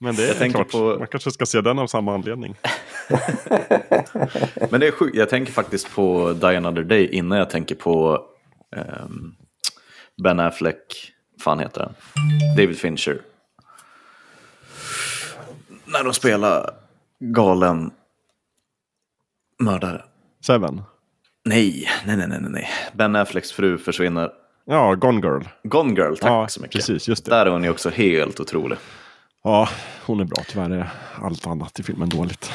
Men 0.00 0.14
det 0.14 0.28
är 0.28 0.42
Jag 0.44 0.50
klart, 0.54 0.70
på- 0.70 0.96
man 0.98 1.06
kanske 1.08 1.30
ska 1.30 1.46
se 1.46 1.60
den 1.60 1.78
av 1.78 1.86
samma 1.86 2.14
anledning. 2.14 2.56
Men 4.70 4.80
det 4.80 4.86
är 4.86 4.90
sjukt, 4.92 5.16
jag 5.16 5.28
tänker 5.28 5.52
faktiskt 5.52 5.94
på 5.94 6.32
Die 6.32 6.56
Another 6.56 6.82
Day 6.82 7.06
innan 7.06 7.38
jag 7.38 7.50
tänker 7.50 7.74
på 7.74 8.24
ehm, 8.76 9.34
Ben 10.22 10.40
Affleck, 10.40 11.12
fan 11.40 11.58
heter 11.60 11.80
han? 11.80 11.94
David 12.56 12.78
Fincher. 12.78 13.20
När 15.84 16.04
de 16.04 16.14
spelar 16.14 16.70
galen 17.18 17.90
mördare. 19.58 20.02
Seven. 20.46 20.82
Nej, 21.44 21.88
nej, 22.06 22.16
nej, 22.16 22.28
nej, 22.28 22.40
nej. 22.40 22.68
Ben 22.92 23.16
Afflecks 23.16 23.52
fru 23.52 23.78
försvinner. 23.78 24.30
Ja, 24.66 24.94
Gone 24.94 25.20
Girl. 25.20 25.42
Gone 25.62 25.94
Girl, 25.94 26.14
tack 26.16 26.30
Ja, 26.30 26.48
så 26.48 26.60
mycket. 26.60 26.74
precis, 26.74 27.08
just 27.08 27.24
det. 27.24 27.30
Där 27.30 27.46
är 27.46 27.50
hon 27.50 27.64
ju 27.64 27.70
också 27.70 27.90
helt 27.90 28.40
otrolig. 28.40 28.78
Ja, 29.44 29.68
hon 30.06 30.20
är 30.20 30.24
bra. 30.24 30.42
Tyvärr 30.48 30.70
är 30.70 30.90
allt 31.22 31.46
annat 31.46 31.80
i 31.80 31.82
filmen 31.82 32.08
dåligt. 32.08 32.52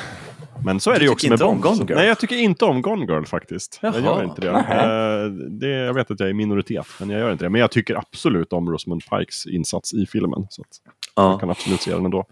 Men 0.66 0.80
så 0.80 0.91
är 0.91 0.99
det 0.99 1.05
ju 1.05 1.12
också 1.12 1.30
med 1.30 1.39
Bond. 1.39 1.62
Gone 1.62 1.76
Girl? 1.88 1.95
Nej, 1.97 2.07
jag 2.07 2.20
tycker 2.20 2.36
inte 2.36 2.66
om 2.66 2.82
Gone 2.82 3.05
Girl 3.05 3.24
faktiskt. 3.26 3.80
Jag 3.82 3.95
Jaha. 3.95 4.01
gör 4.03 4.24
inte 4.24 4.41
det. 4.41 4.49
Eh, 4.49 5.26
det. 5.49 5.68
Jag 5.68 5.93
vet 5.93 6.12
att 6.12 6.20
jag 6.20 6.28
är 6.28 6.32
i 6.32 6.34
minoritet, 6.34 6.86
men 6.99 7.09
jag 7.09 7.20
gör 7.20 7.32
inte 7.32 7.45
det. 7.45 7.49
Men 7.49 7.62
jag 7.62 7.72
tycker 7.72 7.95
absolut 7.95 8.53
om 8.53 8.70
Rosamund 8.72 9.01
Pikes 9.09 9.45
insats 9.45 9.93
i 9.93 10.05
filmen. 10.05 10.47
Så 10.49 10.62
att 10.62 10.68
jag 11.16 11.26
Ja. 11.26 11.39
kan 11.39 11.49
absolut 11.49 11.82
se 11.82 11.91
den 11.93 12.05
ändå. 12.05 12.26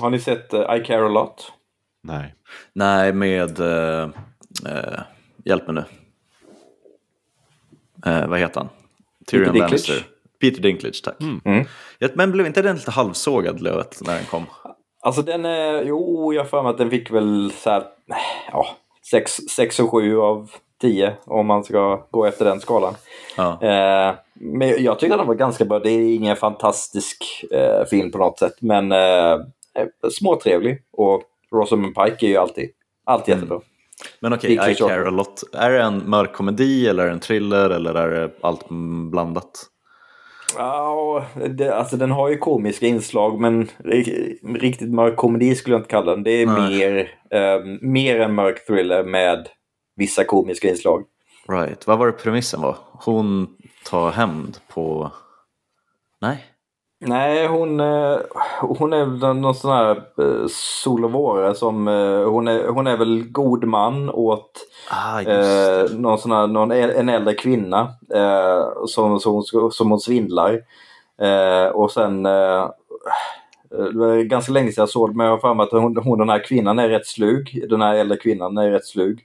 Har 0.00 0.10
ni 0.10 0.18
sett 0.18 0.54
uh, 0.54 0.60
I 0.76 0.84
Care 0.84 1.06
A 1.06 1.08
Lot? 1.08 1.52
Nej. 2.02 2.34
Nej, 2.72 3.12
med... 3.12 3.60
eh, 3.60 4.08
hjälp 5.44 5.66
mig 5.66 5.74
nu. 5.74 5.84
Eh, 8.06 8.26
vad 8.26 8.38
heter 8.38 8.60
han? 8.60 8.68
Tyrion 9.26 9.44
Dinklage. 9.52 9.70
Lannister. 9.70 10.06
Peter 10.40 10.62
Dinklage, 10.62 11.02
tack. 11.04 11.16
Mm. 11.20 11.66
Ja, 11.98 12.08
men 12.14 12.32
blev 12.32 12.46
inte 12.46 12.62
den 12.62 12.76
lite 12.76 12.90
halvsågad 12.90 13.60
löt 13.60 13.98
när 14.06 14.14
den 14.14 14.24
kom? 14.24 14.46
Alltså 15.02 15.22
den 15.22 15.44
är, 15.44 15.82
jo 15.82 16.32
jag 16.32 16.40
har 16.42 16.48
för 16.48 16.62
mig 16.62 16.70
att 16.70 16.78
den 16.78 16.90
fick 16.90 17.10
väl 17.10 17.52
så 17.56 17.70
här, 17.70 17.84
ja, 18.52 18.66
6 19.56 19.80
och 19.80 19.90
7 19.90 20.18
av 20.20 20.50
10 20.80 21.16
om 21.24 21.46
man 21.46 21.64
ska 21.64 22.06
gå 22.10 22.24
efter 22.26 22.44
den 22.44 22.60
skalan. 22.60 22.94
Ja. 23.36 23.52
Eh, 23.62 24.14
men 24.34 24.84
jag 24.84 24.98
tyckte 24.98 25.16
den 25.16 25.26
var 25.26 25.34
ganska 25.34 25.64
bra. 25.64 25.78
Det 25.78 25.90
är 25.90 26.14
ingen 26.14 26.36
fantastisk 26.36 27.44
eh, 27.50 27.84
film 27.84 28.10
på 28.10 28.18
något 28.18 28.38
sätt, 28.38 28.54
men 28.60 28.92
eh, 28.92 29.32
eh, 29.74 29.86
småtrevlig. 30.10 30.82
Och 30.92 31.22
Rosamund 31.52 31.94
Pike 31.94 32.26
är 32.26 32.30
ju 32.30 32.36
alltid, 32.36 32.70
alltid 33.04 33.34
Mm. 33.34 33.38
jättebra. 33.44 33.60
Men 34.20 34.32
okej, 34.32 34.48
Dinklage 34.48 34.70
I 34.70 34.74
care 34.74 35.06
a 35.06 35.10
lot. 35.10 35.42
Är 35.52 35.70
det 35.70 35.82
en 35.82 36.10
mörk 36.10 36.32
komedi 36.32 36.88
eller 36.88 37.08
en 37.08 37.20
thriller 37.20 37.70
eller 37.70 37.94
är 37.94 38.10
det 38.10 38.30
allt 38.40 38.68
blandat? 39.10 39.50
Ja, 40.56 41.26
det, 41.48 41.74
alltså 41.74 41.96
den 41.96 42.10
har 42.10 42.28
ju 42.28 42.38
komiska 42.38 42.86
inslag 42.86 43.40
men 43.40 43.68
ri- 43.84 44.58
riktigt 44.58 44.90
mörk 44.94 45.16
komedi 45.16 45.54
skulle 45.54 45.74
jag 45.74 45.80
inte 45.80 45.90
kalla 45.90 46.10
den. 46.14 46.22
Det 46.22 46.30
är 46.30 46.46
Nej. 46.46 46.78
mer, 46.78 47.10
eh, 47.30 47.64
mer 47.80 48.20
en 48.20 48.34
mörk 48.34 48.66
thriller 48.66 49.04
med 49.04 49.48
vissa 49.96 50.24
komiska 50.24 50.68
inslag. 50.68 51.04
Right, 51.48 51.86
vad 51.86 51.98
var 51.98 52.06
det 52.06 52.12
premissen 52.12 52.60
var? 52.60 52.76
Hon 52.92 53.56
tar 53.84 54.10
hämnd 54.10 54.58
på... 54.68 55.12
Nej? 56.20 56.44
Nej, 57.00 57.46
hon, 57.46 57.80
eh, 57.80 58.18
hon 58.60 58.92
är 58.92 59.34
någon 59.34 59.54
sån 59.54 59.70
här 59.70 59.90
eh, 59.96 60.46
solovåre 60.48 61.54
som... 61.54 61.88
eh, 61.88 62.30
Hon 62.30 62.48
är, 62.48 62.68
hon 62.68 62.86
är 62.86 62.96
väl 62.96 63.24
god 63.30 63.64
man 63.64 64.10
åt 64.10 64.50
Ah, 64.90 65.20
eh, 65.20 65.90
någon 65.90 66.18
sån 66.18 66.32
här, 66.32 66.46
någon, 66.46 66.70
en 66.72 67.08
äldre 67.08 67.34
kvinna 67.34 67.80
eh, 68.14 68.64
som, 68.86 69.20
som, 69.20 69.32
hon- 69.32 69.70
som 69.72 69.90
hon 69.90 70.00
svindlar. 70.00 70.60
Eh, 71.20 71.66
och 71.70 71.90
sen... 71.90 72.26
Eh, 72.26 72.68
det 73.70 73.98
var 73.98 74.22
ganska 74.22 74.52
länge 74.52 74.72
sedan 74.72 74.82
jag 74.82 74.88
såg 74.88 75.10
det, 75.10 75.16
men 75.16 75.26
jag 75.26 75.32
har 75.32 75.38
för 75.38 75.54
mig 75.54 75.64
att 75.64 75.72
hon, 75.72 75.96
hon, 75.96 76.18
den 76.18 76.28
här 76.28 76.44
kvinnan 76.44 76.78
är 76.78 76.88
rätt 76.88 77.06
slug. 77.06 77.64
Den 77.70 77.82
här 77.82 77.94
äldre 77.94 78.18
kvinnan 78.18 78.58
är 78.58 78.70
rätt 78.70 78.84
slug. 78.86 79.20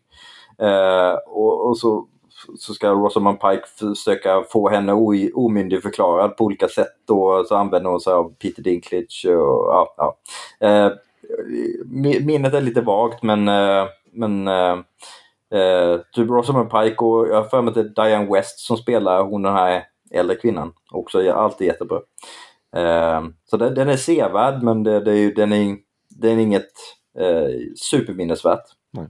Och, 1.28 1.68
och 1.68 1.78
så, 1.78 2.06
så 2.58 2.74
ska 2.74 2.90
Rosamund 2.90 3.40
Pike 3.42 3.64
försöka 3.80 4.44
få 4.50 4.70
henne 4.70 4.94
omyndigförklarad 5.34 6.38
på 6.38 6.44
olika 6.44 6.68
sätt. 6.68 7.10
Och 7.10 7.48
så 7.48 7.56
använder 7.56 7.90
hon 7.90 8.00
sig 8.00 8.14
av 8.14 8.34
Peter 8.34 8.64
Dinklage. 8.64 9.26
Och, 9.26 9.74
ja, 9.74 9.94
ja. 9.98 10.18
Eh, 10.68 10.92
mi- 11.86 12.26
minnet 12.26 12.54
är 12.54 12.62
lite 12.62 12.82
vagt 12.82 13.24
men, 13.24 13.48
eh, 13.48 13.86
men 14.12 14.48
eh, 14.48 14.78
eh, 15.60 16.00
typ 16.14 16.30
Rosamund 16.30 16.72
Pike 16.72 17.06
och 17.06 17.28
jag 17.28 17.36
har 17.36 17.44
för 17.44 17.62
mig 17.62 17.70
att 17.70 17.76
det 17.96 18.02
är 18.02 18.08
Diane 18.08 18.32
West 18.34 18.60
som 18.60 18.78
spelar 18.78 19.24
hon 19.24 19.42
den 19.42 19.54
här 19.54 19.84
äldre 20.12 20.36
kvinnan. 20.36 20.74
Också 20.92 21.32
alltid 21.32 21.68
jättebra. 21.68 22.00
Eh, 22.76 23.22
så 23.46 23.58
den, 23.58 23.76
den 23.76 23.90
är 23.90 23.98
sevärd 23.98 24.64
men 24.64 24.84
det, 24.84 25.00
det 25.00 25.12
är 25.12 25.16
ju, 25.16 25.34
den, 25.34 25.54
är, 25.54 25.78
den 26.10 26.40
är 26.40 26.44
inget 26.44 26.72
eh, 27.20 27.50
superminnesvärt. 27.76 28.66
Nej. 28.92 29.06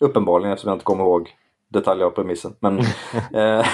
Uppenbarligen 0.00 0.52
eftersom 0.52 0.68
jag 0.68 0.76
inte 0.76 0.84
kommer 0.84 1.04
ihåg 1.04 1.30
detaljer 1.68 2.06
av 2.06 2.10
premissen. 2.10 2.54
Men, 2.60 2.78
eh, 3.34 3.66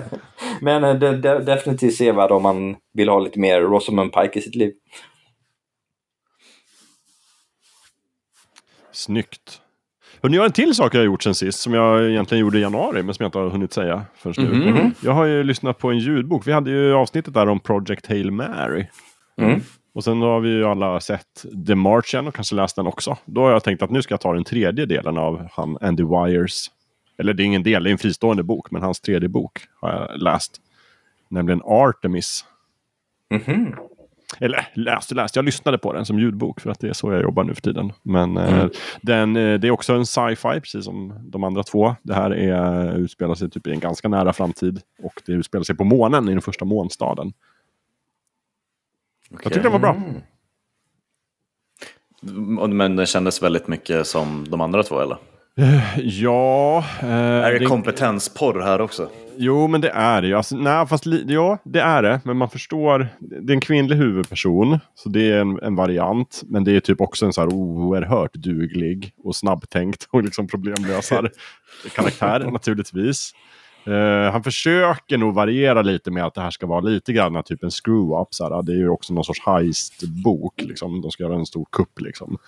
men 0.60 0.84
eh, 0.84 0.94
det, 0.94 1.16
det, 1.16 1.38
definitivt 1.38 1.94
sevärd 1.94 2.30
om 2.30 2.42
man 2.42 2.76
vill 2.92 3.08
ha 3.08 3.18
lite 3.18 3.40
mer 3.40 3.60
Rosamund 3.60 4.12
Pike 4.12 4.38
i 4.38 4.42
sitt 4.42 4.54
liv. 4.54 4.72
Snyggt. 8.92 9.60
Hörrni, 10.22 10.36
jag 10.36 10.42
har 10.42 10.46
en 10.46 10.52
till 10.52 10.74
sak 10.74 10.94
jag 10.94 11.00
har 11.00 11.06
gjort 11.06 11.22
sen 11.22 11.34
sist 11.34 11.60
som 11.60 11.74
jag 11.74 12.10
egentligen 12.10 12.40
gjorde 12.40 12.58
i 12.58 12.60
januari 12.60 13.02
men 13.02 13.14
som 13.14 13.22
jag 13.22 13.28
inte 13.28 13.38
har 13.38 13.48
hunnit 13.48 13.72
säga 13.72 14.04
förrän 14.14 14.44
nu. 14.44 14.70
Mhm. 14.70 14.94
Jag 15.00 15.12
har 15.12 15.24
ju 15.24 15.42
lyssnat 15.42 15.78
på 15.78 15.90
en 15.90 15.98
ljudbok. 15.98 16.46
Vi 16.46 16.52
hade 16.52 16.70
ju 16.70 16.94
avsnittet 16.94 17.34
där 17.34 17.48
om 17.48 17.60
Project 17.60 18.06
Hail 18.06 18.30
Mary. 18.30 18.86
Mm. 19.40 19.60
Och 19.94 20.04
sen 20.04 20.22
har 20.22 20.40
vi 20.40 20.48
ju 20.48 20.64
alla 20.64 21.00
sett 21.00 21.44
The 21.66 21.74
Martian 21.74 22.28
och 22.28 22.34
kanske 22.34 22.54
läst 22.54 22.76
den 22.76 22.86
också. 22.86 23.16
Då 23.24 23.40
har 23.40 23.50
jag 23.50 23.64
tänkt 23.64 23.82
att 23.82 23.90
nu 23.90 24.02
ska 24.02 24.12
jag 24.12 24.20
ta 24.20 24.34
den 24.34 24.44
tredje 24.44 24.86
delen 24.86 25.18
av 25.18 25.48
han 25.52 25.78
Andy 25.80 26.04
Wires. 26.04 26.70
Eller 27.18 27.34
det 27.34 27.42
är 27.42 27.44
ingen 27.44 27.62
del, 27.62 27.84
det 27.84 27.90
är 27.90 27.92
en 27.92 27.98
fristående 27.98 28.42
bok, 28.42 28.70
men 28.70 28.82
hans 28.82 29.00
tredje 29.00 29.28
bok 29.28 29.60
har 29.80 29.90
jag 29.92 30.22
läst. 30.22 30.60
Nämligen 31.28 31.62
Artemis. 31.64 32.44
Mhm. 33.30 33.74
Eller 34.40 34.68
läste 34.74 35.14
läste, 35.14 35.38
jag 35.38 35.44
lyssnade 35.44 35.78
på 35.78 35.92
den 35.92 36.04
som 36.04 36.18
ljudbok 36.18 36.60
för 36.60 36.70
att 36.70 36.80
det 36.80 36.88
är 36.88 36.92
så 36.92 37.12
jag 37.12 37.22
jobbar 37.22 37.44
nu 37.44 37.54
för 37.54 37.62
tiden. 37.62 37.92
Men 38.02 38.36
eh, 38.36 38.66
den, 39.02 39.36
eh, 39.36 39.58
det 39.58 39.68
är 39.68 39.70
också 39.70 39.92
en 39.94 40.06
sci-fi 40.06 40.60
precis 40.60 40.84
som 40.84 41.14
de 41.30 41.44
andra 41.44 41.62
två. 41.62 41.96
Det 42.02 42.14
här 42.14 42.30
är, 42.30 42.96
utspelar 42.96 43.34
sig 43.34 43.50
typ 43.50 43.66
i 43.66 43.70
en 43.70 43.80
ganska 43.80 44.08
nära 44.08 44.32
framtid. 44.32 44.80
Och 45.02 45.22
det 45.26 45.32
utspelar 45.32 45.64
sig 45.64 45.76
på 45.76 45.84
månen 45.84 46.28
i 46.28 46.32
den 46.32 46.42
första 46.42 46.64
månstaden. 46.64 47.32
Jag 49.30 49.42
tyckte 49.42 49.60
den 49.60 49.72
var 49.72 49.78
bra. 49.78 50.02
Mm, 52.22 52.76
Men 52.76 52.96
den 52.96 53.06
kändes 53.06 53.42
väldigt 53.42 53.68
mycket 53.68 54.06
som 54.06 54.46
de 54.48 54.60
andra 54.60 54.82
två 54.82 55.00
eller? 55.00 55.18
Ja... 55.96 56.84
Eh, 57.00 57.08
Är 57.08 57.52
det 57.52 57.58
det- 57.58 57.66
kompetensporr 57.66 58.60
här 58.60 58.80
också? 58.80 59.08
Jo, 59.40 59.66
men 59.66 59.80
det 59.80 59.90
är 59.90 60.22
det 60.22 60.28
ju. 60.28 60.34
Alltså, 60.34 60.56
nej, 60.56 60.86
fast 60.86 61.06
ja, 61.26 61.58
det 61.64 61.80
är 61.80 62.02
det. 62.02 62.20
Men 62.24 62.36
man 62.36 62.50
förstår. 62.50 63.08
Det 63.20 63.52
är 63.52 63.54
en 63.54 63.60
kvinnlig 63.60 63.96
huvudperson. 63.96 64.78
Så 64.94 65.08
det 65.08 65.30
är 65.32 65.40
en, 65.40 65.58
en 65.62 65.76
variant. 65.76 66.42
Men 66.46 66.64
det 66.64 66.76
är 66.76 66.80
typ 66.80 67.00
också 67.00 67.26
en 67.26 67.32
så 67.32 67.40
här 67.40 67.52
oerhört 67.54 68.34
duglig 68.34 69.12
och 69.24 69.36
snabbtänkt 69.36 70.06
och 70.10 70.22
liksom 70.22 70.48
problemlösar 70.48 71.30
karaktär 71.94 72.50
naturligtvis. 72.52 73.32
Eh, 73.86 74.32
han 74.32 74.42
försöker 74.42 75.18
nog 75.18 75.34
variera 75.34 75.82
lite 75.82 76.10
med 76.10 76.24
att 76.24 76.34
det 76.34 76.40
här 76.40 76.50
ska 76.50 76.66
vara 76.66 76.80
lite 76.80 77.12
grann 77.12 77.42
typ 77.42 77.62
en 77.62 77.70
screw-up. 77.70 78.28
Det 78.66 78.72
är 78.72 78.76
ju 78.76 78.88
också 78.88 79.14
någon 79.14 79.24
sorts 79.24 79.40
heist-bok. 79.46 80.62
Liksom. 80.62 81.00
De 81.00 81.10
ska 81.10 81.22
göra 81.22 81.34
en 81.34 81.46
stor 81.46 81.66
kupp. 81.72 82.00
Liksom. 82.00 82.38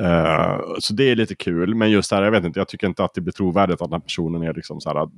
Eh, 0.00 0.60
så 0.78 0.94
det 0.94 1.10
är 1.10 1.16
lite 1.16 1.34
kul, 1.34 1.74
men 1.74 1.90
just 1.90 2.10
här, 2.10 2.22
jag 2.22 2.30
vet 2.30 2.44
inte, 2.44 2.60
jag 2.60 2.68
tycker 2.68 2.86
inte 2.86 3.04
att 3.04 3.14
det 3.14 3.20
blir 3.20 3.32
trovärdigt 3.32 3.82
att 3.82 3.90
den 3.90 4.00
här 4.00 4.00
personen 4.00 4.42
är 4.42 4.54
liksom 4.54 4.80
så 4.80 4.90
här, 4.90 5.08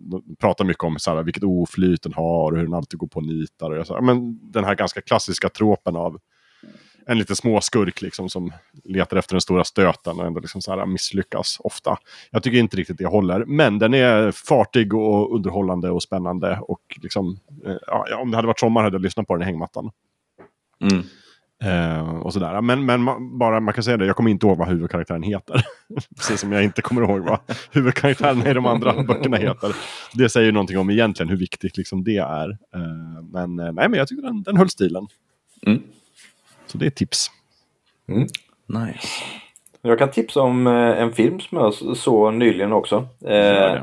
pratar 0.40 0.64
mycket 0.64 0.84
om 0.84 0.98
så 0.98 1.14
här, 1.14 1.22
vilket 1.22 1.42
oflyt 1.42 2.02
den 2.02 2.12
har 2.12 2.52
och 2.52 2.56
hur 2.56 2.64
den 2.64 2.74
alltid 2.74 2.98
går 2.98 3.06
på 3.06 3.20
nitar. 3.20 3.70
Och 3.70 3.86
så 3.86 3.94
här, 3.94 4.00
men 4.00 4.38
den 4.52 4.64
här 4.64 4.74
ganska 4.74 5.00
klassiska 5.00 5.48
tropen 5.48 5.96
av 5.96 6.18
en 7.06 7.18
liten 7.18 7.36
småskurk 7.36 8.02
liksom, 8.02 8.28
som 8.28 8.52
letar 8.84 9.16
efter 9.16 9.34
den 9.34 9.40
stora 9.40 9.64
stöten 9.64 10.20
och 10.20 10.26
ändå 10.26 10.40
liksom 10.40 10.62
så 10.62 10.70
här, 10.70 10.86
misslyckas 10.86 11.56
ofta. 11.60 11.98
Jag 12.30 12.42
tycker 12.42 12.58
inte 12.58 12.76
riktigt 12.76 12.98
det 12.98 13.06
håller, 13.06 13.44
men 13.44 13.78
den 13.78 13.94
är 13.94 14.30
fartig 14.30 14.94
och 14.94 15.34
underhållande 15.34 15.90
och 15.90 16.02
spännande. 16.02 16.58
Och 16.62 16.80
liksom, 17.02 17.38
eh, 17.66 17.76
ja, 17.86 18.18
om 18.22 18.30
det 18.30 18.36
hade 18.36 18.46
varit 18.46 18.60
sommar 18.60 18.82
hade 18.82 18.94
jag 18.94 19.02
lyssnat 19.02 19.26
på 19.26 19.34
den 19.34 19.42
i 19.42 19.44
hängmattan. 19.44 19.90
Mm. 20.80 21.02
Eh, 21.64 22.10
och 22.10 22.32
sådär. 22.32 22.60
Men, 22.60 22.86
men 22.86 23.08
ma- 23.08 23.38
bara 23.38 23.60
man 23.60 23.74
kan 23.74 23.84
säga 23.84 23.96
det, 23.96 24.06
jag 24.06 24.16
kommer 24.16 24.30
inte 24.30 24.46
ihåg 24.46 24.58
vad 24.58 24.68
huvudkaraktären 24.68 25.22
heter. 25.22 25.62
Precis 26.16 26.40
som 26.40 26.52
jag 26.52 26.64
inte 26.64 26.82
kommer 26.82 27.02
ihåg 27.02 27.20
vad 27.20 27.38
huvudkaraktären 27.72 28.46
i 28.46 28.54
de 28.54 28.66
andra 28.66 29.02
böckerna 29.02 29.36
heter. 29.36 29.76
Det 30.14 30.28
säger 30.28 30.46
ju 30.46 30.52
någonting 30.52 30.78
om 30.78 30.90
egentligen 30.90 31.30
hur 31.30 31.36
viktigt 31.36 31.76
liksom 31.76 32.04
det 32.04 32.16
är. 32.16 32.50
Eh, 32.50 33.22
men, 33.32 33.58
eh, 33.58 33.72
nej, 33.72 33.88
men 33.88 33.94
jag 33.94 34.08
tycker 34.08 34.22
den, 34.22 34.42
den 34.42 34.56
höll 34.56 34.68
stilen. 34.68 35.06
Mm. 35.66 35.82
Så 36.66 36.78
det 36.78 36.86
är 36.86 36.90
tips. 36.90 37.30
Nice. 38.66 39.08
Jag 39.82 39.98
kan 39.98 40.10
tipsa 40.10 40.40
om 40.40 40.66
eh, 40.66 40.72
en 40.72 41.12
film 41.12 41.40
som 41.40 41.58
jag 41.58 41.74
såg 41.96 42.34
nyligen 42.34 42.72
också. 42.72 43.08
Eh, 43.24 43.82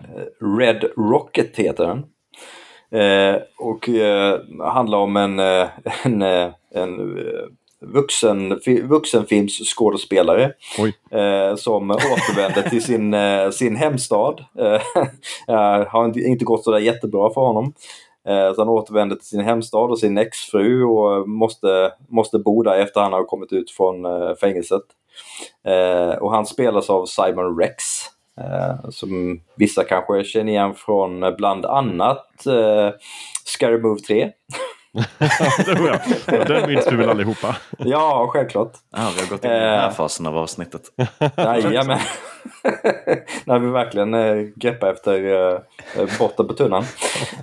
Red 0.60 0.84
Rocket 0.98 1.58
heter 1.58 1.86
den. 1.88 2.06
Eh, 3.02 3.42
och 3.58 3.90
eh, 3.90 4.40
handlar 4.74 4.98
om 4.98 5.18
en, 5.18 5.40
eh, 5.40 5.68
en, 6.04 6.22
en 6.72 7.18
vuxen, 7.94 8.60
fi, 8.60 8.82
vuxenfilmsskådespelare 8.82 10.44
eh, 11.12 11.56
som 11.56 11.92
återvänder 11.92 12.70
till 12.70 12.84
sin, 12.84 13.14
eh, 13.14 13.50
sin 13.50 13.76
hemstad. 13.76 14.46
Eh, 15.48 15.88
har 15.88 16.06
inte, 16.06 16.20
inte 16.20 16.46
gått 16.46 16.64
så 16.64 16.72
där 16.72 16.80
jättebra 16.80 17.30
för 17.34 17.42
honom. 17.42 17.74
Eh, 18.28 18.54
så 18.54 18.62
han 18.62 18.70
återvänder 18.70 19.16
till 19.16 19.28
sin 19.28 19.42
hemstad 19.42 19.92
och 19.92 20.00
sin 20.00 20.18
exfru 20.18 20.84
och 20.84 21.30
måste, 21.30 21.92
måste 22.10 22.40
bo 22.40 22.64
där 22.64 22.80
efter 22.80 23.02
han 23.02 23.14
har 23.14 23.24
kommit 23.24 23.54
ut 23.54 23.72
från 23.72 24.06
eh, 24.06 24.36
fängelset. 24.42 24.84
Och 26.20 26.32
han 26.32 26.46
spelas 26.46 26.90
av 26.90 27.06
Simon 27.06 27.60
Rex. 27.60 27.84
Som 28.90 29.42
vissa 29.56 29.84
kanske 29.84 30.24
känner 30.24 30.52
igen 30.52 30.74
från 30.76 31.36
bland 31.38 31.66
annat 31.66 32.46
eh, 32.46 32.90
Scary 33.46 33.82
Move 33.82 34.00
3. 34.00 34.32
Den 36.48 36.70
minns 36.70 36.92
vi 36.92 36.96
väl 36.96 37.10
allihopa. 37.10 37.56
Ja, 37.78 38.28
självklart. 38.34 38.72
Ja, 38.92 39.10
vi 39.16 39.22
har 39.22 39.30
gått 39.30 39.46
in 39.46 39.52
i 39.52 39.54
den 39.54 39.62
här 39.80 39.88
Eh. 39.88 39.94
fasen 39.94 40.28
av 40.28 40.38
avsnittet. 40.38 40.82
Jajamän. 41.38 42.00
När 43.46 43.60
vi 43.60 43.68
verkligen 43.68 44.14
eh, 44.14 44.36
greppar 44.56 44.88
efter 44.92 45.52
eh, 45.54 45.60
botten 46.20 46.48
på 46.48 46.54
tunnan. 46.54 46.84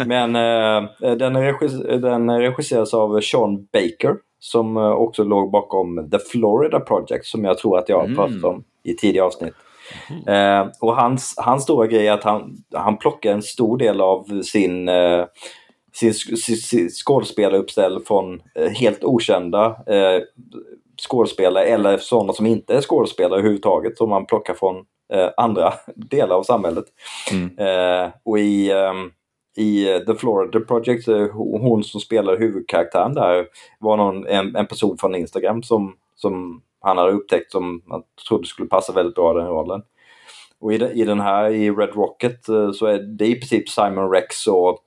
Men 0.06 0.36
eh, 0.36 0.90
den, 1.16 1.36
regis 1.36 1.72
den 2.02 2.38
regisseras 2.38 2.94
av 2.94 3.20
Sean 3.20 3.66
Baker 3.72 4.14
som 4.40 4.76
också 4.76 5.24
låg 5.24 5.50
bakom 5.50 6.10
The 6.10 6.18
Florida 6.18 6.80
Project 6.80 7.26
som 7.26 7.44
jag 7.44 7.58
tror 7.58 7.78
att 7.78 7.88
jag 7.88 7.96
har 7.96 8.04
Mm. 8.04 8.16
pratat 8.16 8.44
om 8.44 8.64
i 8.84 8.94
tidigare 8.94 9.26
avsnitt. 9.26 9.54
Eh, 10.26 10.66
och 10.80 10.96
hans, 10.96 11.34
hans 11.36 11.62
stora 11.62 11.86
grej 11.86 12.06
är 12.08 12.12
att 12.12 12.24
han, 12.24 12.56
han 12.74 12.96
plockar 12.96 13.32
en 13.32 13.42
stor 13.42 13.78
del 13.78 14.00
av 14.00 14.42
sin 14.42 14.88
eh, 14.88 15.24
sin, 15.92 16.14
sin, 16.36 16.88
skådespelaruppställ 16.88 18.00
från 18.04 18.42
eh, 18.54 18.68
helt 18.70 19.04
okända 19.04 19.66
eh, 19.86 20.22
skådespelare 21.08 21.64
eller 21.64 21.98
sådana 21.98 22.32
som 22.32 22.46
inte 22.46 22.74
är 22.74 22.80
skådespelare 22.80 23.38
överhuvudtaget 23.38 23.98
som 23.98 24.10
man 24.10 24.26
plockar 24.26 24.54
från 24.54 24.76
eh, 25.12 25.28
andra 25.36 25.72
delar 25.96 26.36
av 26.36 26.42
samhället. 26.42 26.84
Mm. 27.32 27.58
Eh, 27.58 28.10
och 28.24 28.38
i, 28.38 28.70
ehm, 28.72 29.10
i 29.56 29.92
eh, 29.92 29.98
The 29.98 30.14
Florida 30.14 30.60
Project, 30.60 31.08
eh, 31.08 31.26
hon 31.32 31.84
som 31.84 32.00
spelar 32.00 32.38
huvudkaraktären 32.38 33.14
där 33.14 33.46
var 33.80 33.96
någon, 33.96 34.26
en, 34.26 34.56
en 34.56 34.66
person 34.66 34.98
från 34.98 35.14
Instagram 35.14 35.62
som, 35.62 35.94
som 36.16 36.62
han 36.80 36.98
hade 36.98 37.12
upptäckt 37.12 37.52
som 37.52 37.82
man 37.86 38.02
trodde 38.28 38.46
skulle 38.46 38.68
passa 38.68 38.92
väldigt 38.92 39.14
bra 39.14 39.32
den 39.32 39.46
rollen. 39.46 39.82
Och 40.60 40.72
i, 40.72 40.78
den- 40.78 40.92
i 40.92 41.04
den 41.04 41.20
här, 41.20 41.50
i 41.50 41.70
Red 41.70 41.94
Rocket, 41.94 42.44
så 42.74 42.86
är 42.86 42.98
det 42.98 43.26
i 43.26 43.34
princip 43.34 43.68
Simon 43.68 44.10
Rex 44.10 44.46
och 44.46 44.78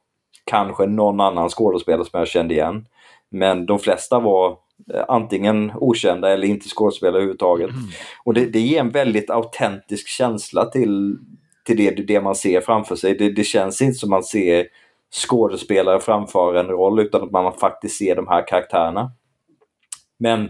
kanske 0.46 0.86
någon 0.86 1.20
annan 1.22 1.50
skådespelare 1.50 2.06
som 2.06 2.20
jag 2.20 2.28
kände 2.28 2.54
igen. 2.54 2.88
Men 3.30 3.66
de 3.66 3.80
flesta 3.80 4.20
var 4.20 4.58
eh, 4.94 5.06
antingen 5.08 5.72
okända 5.76 6.34
eller 6.34 6.48
inte 6.48 6.70
skådespelare 6.70 7.16
överhuvudtaget. 7.16 7.70
Och 8.26 8.34
det, 8.34 8.46
det 8.46 8.60
ger 8.60 8.80
en 8.80 8.90
väldigt 8.90 9.30
autentisk 9.30 10.08
känsla 10.08 10.66
till, 10.66 11.18
till 11.66 11.78
det, 11.78 11.92
det 11.92 12.22
man 12.22 12.36
ser 12.36 12.62
framför 12.62 12.96
sig. 12.96 13.18
Det, 13.18 13.30
det 13.30 13.44
känns 13.44 13.82
inte 13.82 13.98
som 13.98 14.10
man 14.10 14.24
ser 14.24 14.68
skådespelare 15.28 16.00
framför 16.00 16.56
en 16.56 16.68
roll 16.68 17.00
utan 17.00 17.24
att 17.24 17.32
man 17.32 17.54
faktiskt 17.54 17.98
ser 17.98 18.16
de 18.16 18.28
här 18.28 18.48
karaktärerna. 18.48 19.12
Men 20.18 20.50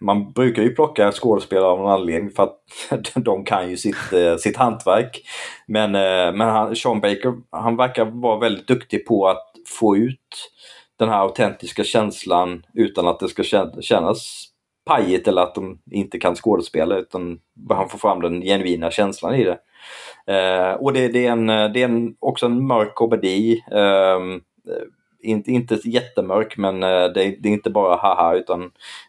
man 0.00 0.32
brukar 0.32 0.62
ju 0.62 0.74
plocka 0.74 1.12
skådespelare 1.12 1.66
av 1.66 1.78
någon 1.78 1.92
anledning 1.92 2.30
för 2.30 2.42
att 2.42 3.14
de 3.14 3.44
kan 3.44 3.70
ju 3.70 3.76
sitt, 3.76 4.12
eh, 4.12 4.36
sitt 4.36 4.56
hantverk. 4.56 5.22
Men, 5.66 5.94
eh, 5.94 6.32
men 6.36 6.40
han, 6.40 6.76
Sean 6.76 7.00
Baker, 7.00 7.34
han 7.50 7.76
verkar 7.76 8.04
vara 8.04 8.38
väldigt 8.38 8.66
duktig 8.66 9.06
på 9.06 9.28
att 9.28 9.52
få 9.66 9.96
ut 9.96 10.50
den 10.98 11.08
här 11.08 11.18
autentiska 11.18 11.84
känslan 11.84 12.66
utan 12.74 13.06
att 13.06 13.20
det 13.20 13.28
ska 13.28 13.42
kännas 13.80 14.48
pajigt 14.86 15.28
eller 15.28 15.42
att 15.42 15.54
de 15.54 15.78
inte 15.90 16.18
kan 16.18 16.34
skådespela 16.34 16.96
utan 16.96 17.38
han 17.70 17.88
får 17.88 17.98
fram 17.98 18.20
den 18.20 18.42
genuina 18.42 18.90
känslan 18.90 19.34
i 19.34 19.44
det. 19.44 19.58
Eh, 20.34 20.72
och 20.72 20.92
det, 20.92 21.08
det 21.08 21.26
är, 21.26 21.32
en, 21.32 21.48
eh, 21.50 21.72
det 21.72 21.82
är 21.82 21.84
en, 21.84 22.14
också 22.18 22.46
en 22.46 22.66
mörk 22.66 22.94
komedi. 22.94 23.64
eh, 23.70 24.20
inte, 25.22 25.50
inte 25.50 25.74
jättemörk 25.84 26.56
men 26.56 26.82
eh, 26.82 27.04
det, 27.04 27.24
är, 27.24 27.36
det 27.40 27.48
är 27.48 27.52
inte 27.52 27.70
bara 27.70 27.96
haha 27.96 28.34
utan 28.34 28.62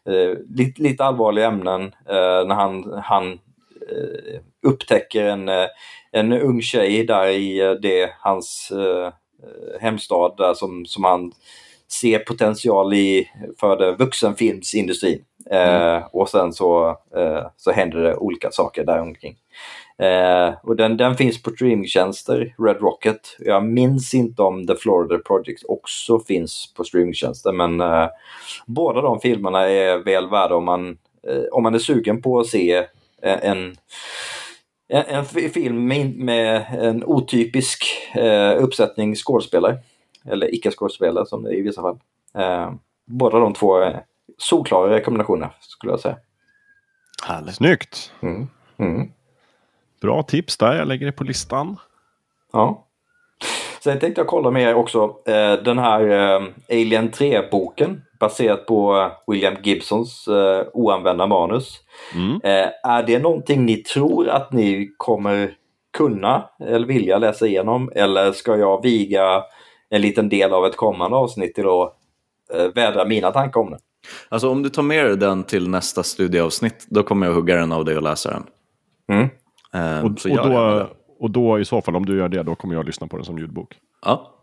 eh, 0.06 0.38
lite, 0.56 0.82
lite 0.82 1.04
allvarliga 1.04 1.48
ämnen 1.48 1.84
eh, 1.84 2.48
när 2.48 2.56
han, 2.56 3.02
han 3.04 3.32
eh, 3.90 4.40
upptäcker 4.64 5.26
en, 5.26 5.50
eh, 5.50 5.68
en 6.12 6.34
ung 6.34 6.62
tjej 6.62 7.04
där 7.04 7.28
i 7.28 7.60
eh, 7.60 7.72
det, 7.72 8.14
hans 8.20 8.72
hemstad 9.80 10.34
där 10.38 10.54
som, 10.54 10.86
som 10.86 11.04
han 11.04 11.32
ser 12.02 12.20
potential 12.20 12.94
i 12.94 13.30
för 13.60 13.78
det 13.78 13.96
vuxenfilmsindustrin. 13.96 15.24
Eh, 15.52 16.06
och 16.12 16.30
sen 16.30 16.54
så, 16.54 16.98
så 17.58 17.72
händer 17.72 18.00
det 18.00 18.16
olika 18.16 18.52
saker 18.52 18.86
där 18.86 19.02
omkring. 19.02 19.36
Eh, 20.00 20.54
och 20.64 20.76
den, 20.76 20.98
den 20.98 21.16
finns 21.16 21.44
på 21.44 21.50
streamingtjänster, 21.52 22.56
Red 22.58 22.78
Rocket. 22.82 23.20
Jag 23.40 23.66
minns 23.66 24.14
inte 24.14 24.42
om 24.42 24.68
The 24.68 24.76
Florida 24.76 25.18
Project 25.18 25.64
också 25.68 26.20
finns 26.20 26.74
på 26.74 26.84
streamingtjänster 26.84 27.52
men 27.52 27.82
eh, 27.82 28.08
båda 28.66 29.02
de 29.02 29.20
filmerna 29.20 29.70
är 29.70 29.98
väl 29.98 30.30
värda 30.30 30.56
om 30.56 30.66
man, 30.66 30.98
eh, 31.28 31.44
om 31.52 31.64
man 31.64 31.76
är 31.76 31.80
sugen 31.80 32.22
på 32.22 32.40
att 32.40 32.48
se 32.48 32.76
eh, 33.22 33.46
en 33.46 33.76
en, 34.92 35.04
en 35.08 35.26
fi- 35.26 35.50
film 35.50 35.88
med, 35.88 36.16
med 36.18 36.66
en 36.80 37.04
otypisk 37.04 37.84
eh, 38.16 38.64
uppsättning 38.64 39.16
skådespelare. 39.16 39.78
Eller 40.26 40.56
icke-skådespelare 40.56 41.26
som 41.26 41.44
det 41.44 41.50
är 41.50 41.58
i 41.58 41.62
vissa 41.62 41.82
fall. 41.82 42.00
Eh, 42.38 42.72
båda 43.06 43.40
de 43.40 43.54
två 43.54 43.78
är 43.78 44.04
solklara 44.38 44.90
rekommendationer 44.96 45.50
skulle 45.60 45.94
jag 45.94 46.00
säga. 46.00 46.18
Härligt. 47.28 47.56
Snyggt! 47.56 48.12
Mm. 48.22 48.48
Mm. 48.78 49.12
Bra 50.02 50.24
tips 50.24 50.58
där, 50.58 50.76
jag 50.76 50.88
lägger 50.88 51.06
det 51.06 51.12
på 51.12 51.24
listan. 51.24 51.78
Ja. 52.54 52.86
Sen 53.84 54.00
tänkte 54.00 54.22
jag 54.22 54.28
kolla 54.28 54.52
med 54.52 54.62
er 54.64 54.74
också 54.74 55.16
eh, 55.28 55.54
den 55.64 55.78
här 55.78 56.10
eh, 56.10 56.42
Alien 56.70 57.12
3-boken 57.12 58.02
baserat 58.20 58.66
på 58.66 58.98
eh, 58.98 59.12
William 59.28 59.56
Gibsons 59.64 60.28
eh, 60.28 60.68
oanvända 60.74 61.28
manus. 61.28 61.80
Mm. 62.16 62.42
Eh, 62.44 62.70
är 62.84 63.04
det 63.04 63.20
någonting 63.20 63.66
ni 63.66 63.78
tror 63.78 64.30
att 64.30 64.54
ni 64.54 64.92
kommer 64.98 65.54
kunna 65.98 66.50
eller 66.60 66.88
vilja 66.88 67.18
läsa 67.18 67.48
igenom? 67.48 67.92
Eller 67.96 68.32
ska 68.32 68.58
jag 68.58 68.84
viga 68.84 69.44
en 69.90 70.02
liten 70.02 70.30
del 70.30 70.54
av 70.54 70.66
ett 70.66 70.78
kommande 70.78 71.18
avsnitt 71.18 71.56
till 71.56 71.68
att 71.68 71.94
eh, 72.54 72.68
vädra 72.76 73.06
mina 73.06 73.32
tankar 73.32 73.62
om 73.62 73.72
det? 73.72 73.80
Alltså 74.30 74.50
om 74.50 74.64
du 74.64 74.70
tar 74.70 74.84
med 74.84 75.06
dig 75.06 75.18
den 75.18 75.44
till 75.44 75.70
nästa 75.70 76.04
studieavsnitt, 76.04 76.86
då 76.90 77.04
kommer 77.04 77.28
jag 77.28 77.34
hugga 77.34 77.56
den 77.56 77.72
av 77.72 77.86
dig 77.86 77.96
och 77.98 78.04
läsa 78.04 78.30
den. 78.30 78.44
Mm. 79.18 79.30
Eh, 79.74 80.06
Och, 80.06 80.20
så 80.20 80.32
och, 80.42 80.50
då, 80.50 80.90
och 81.20 81.32
då 81.32 81.60
i 81.60 81.66
så 81.66 81.82
fall, 81.82 81.96
om 81.96 82.06
du 82.06 82.18
gör 82.18 82.30
det, 82.30 82.44
då 82.44 82.56
kommer 82.56 82.76
jag 82.76 82.86
lyssna 82.86 83.08
på 83.08 83.16
den 83.18 83.26
som 83.26 83.38
ljudbok. 83.38 83.78
Ja. 84.02 84.36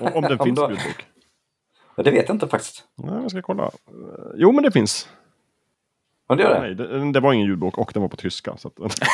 Och, 0.00 0.16
om 0.16 0.22
den 0.22 0.38
finns 0.44 0.58
som 0.58 0.70
ljudbok. 0.70 1.06
Ja, 1.96 2.02
Det 2.02 2.10
vet 2.10 2.28
jag 2.28 2.34
inte 2.34 2.48
faktiskt. 2.48 2.84
Nej, 2.96 3.22
jag 3.22 3.30
ska 3.30 3.42
kolla. 3.42 3.64
Eh, 3.64 3.70
Jo, 4.36 4.52
men 4.52 4.64
det 4.64 4.70
finns. 4.72 5.08
Men 6.28 6.38
det 6.38 6.44
gör 6.44 6.54
det. 6.54 6.60
Nej, 6.60 6.74
det, 6.74 7.12
det 7.12 7.20
var 7.20 7.32
ingen 7.32 7.46
ljudbok 7.46 7.78
och 7.78 7.90
den 7.94 8.02
var 8.02 8.08
på 8.08 8.16
tyska. 8.16 8.56
Så 8.56 8.68
att, 8.68 8.74
jag, 8.78 8.92
ska, 8.92 9.06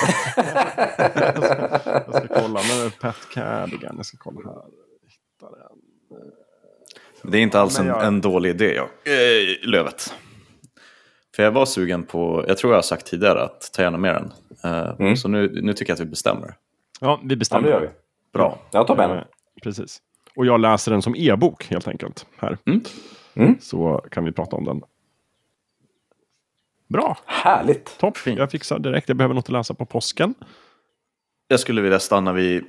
jag 2.07 2.15
ska 2.15 2.29
kolla. 2.41 2.61
Men 2.69 2.91
Pat 3.01 3.29
Cardigan, 3.35 3.95
jag 3.97 4.07
ska 4.07 4.17
kolla 4.21 4.41
här. 4.51 4.63
Hitta 5.09 5.51
den. 5.57 7.31
Det 7.33 7.39
är 7.39 7.43
inte 7.43 7.61
alls 7.61 7.79
en, 7.81 7.87
jag- 7.87 8.05
en 8.07 8.21
dålig 8.21 8.51
idé, 8.51 8.75
ja. 8.75 8.83
eh, 9.13 9.69
Lövet. 9.69 10.15
För 11.41 11.45
jag 11.45 11.53
var 11.53 11.67
sugen 11.67 12.03
på, 12.07 12.45
jag 12.49 12.59
tror 12.59 12.73
jag 12.73 12.77
har 12.77 12.83
sagt 12.83 13.07
tidigare 13.07 13.43
att 13.43 13.71
ta 13.73 13.83
gärna 13.83 13.99
med 13.99 14.15
den. 14.15 14.33
Eh, 14.73 14.95
Mm. 14.99 15.17
Så 15.17 15.29
nu, 15.29 15.61
nu 15.63 15.73
tycker 15.73 15.91
jag 15.91 15.95
att 15.95 16.01
vi 16.01 16.05
bestämmer. 16.11 16.55
Ja, 17.01 17.21
vi 17.25 17.35
Ja, 17.35 17.39
bestämmer. 17.39 17.63
det 17.63 17.71
gör 17.71 17.81
vi. 17.81 17.89
Bra. 18.33 18.59
Jag 18.73 18.87
tar 18.87 18.97
med 18.97 19.09
den. 19.11 19.19
Eh, 19.19 19.25
Precis. 19.63 19.99
Och 20.37 20.47
jag 20.47 20.61
läser 20.61 20.93
den 20.93 21.03
som 21.03 21.15
e-bok 21.17 21.65
helt 21.71 21.89
enkelt. 21.89 22.27
Här. 22.37 22.59
Mm. 22.67 22.81
Mm. 23.35 23.57
Så 23.61 24.05
kan 24.11 24.25
vi 24.25 24.33
prata 24.33 24.57
om 24.57 24.65
den. 24.65 24.83
Bra, 26.89 27.19
Härligt. 27.27 27.99
topp. 27.99 28.17
Fint. 28.17 28.39
Jag 28.39 28.51
fixar 28.51 28.79
direkt. 28.79 29.09
Jag 29.09 29.17
behöver 29.17 29.35
något 29.35 29.45
att 29.45 29.53
läsa 29.53 29.75
på 29.75 29.87
påsken. 29.87 30.35
Jag 31.49 31.61
skulle 31.61 31.81
vilja 31.81 31.99
stanna 31.99 32.33
vid, 32.33 32.65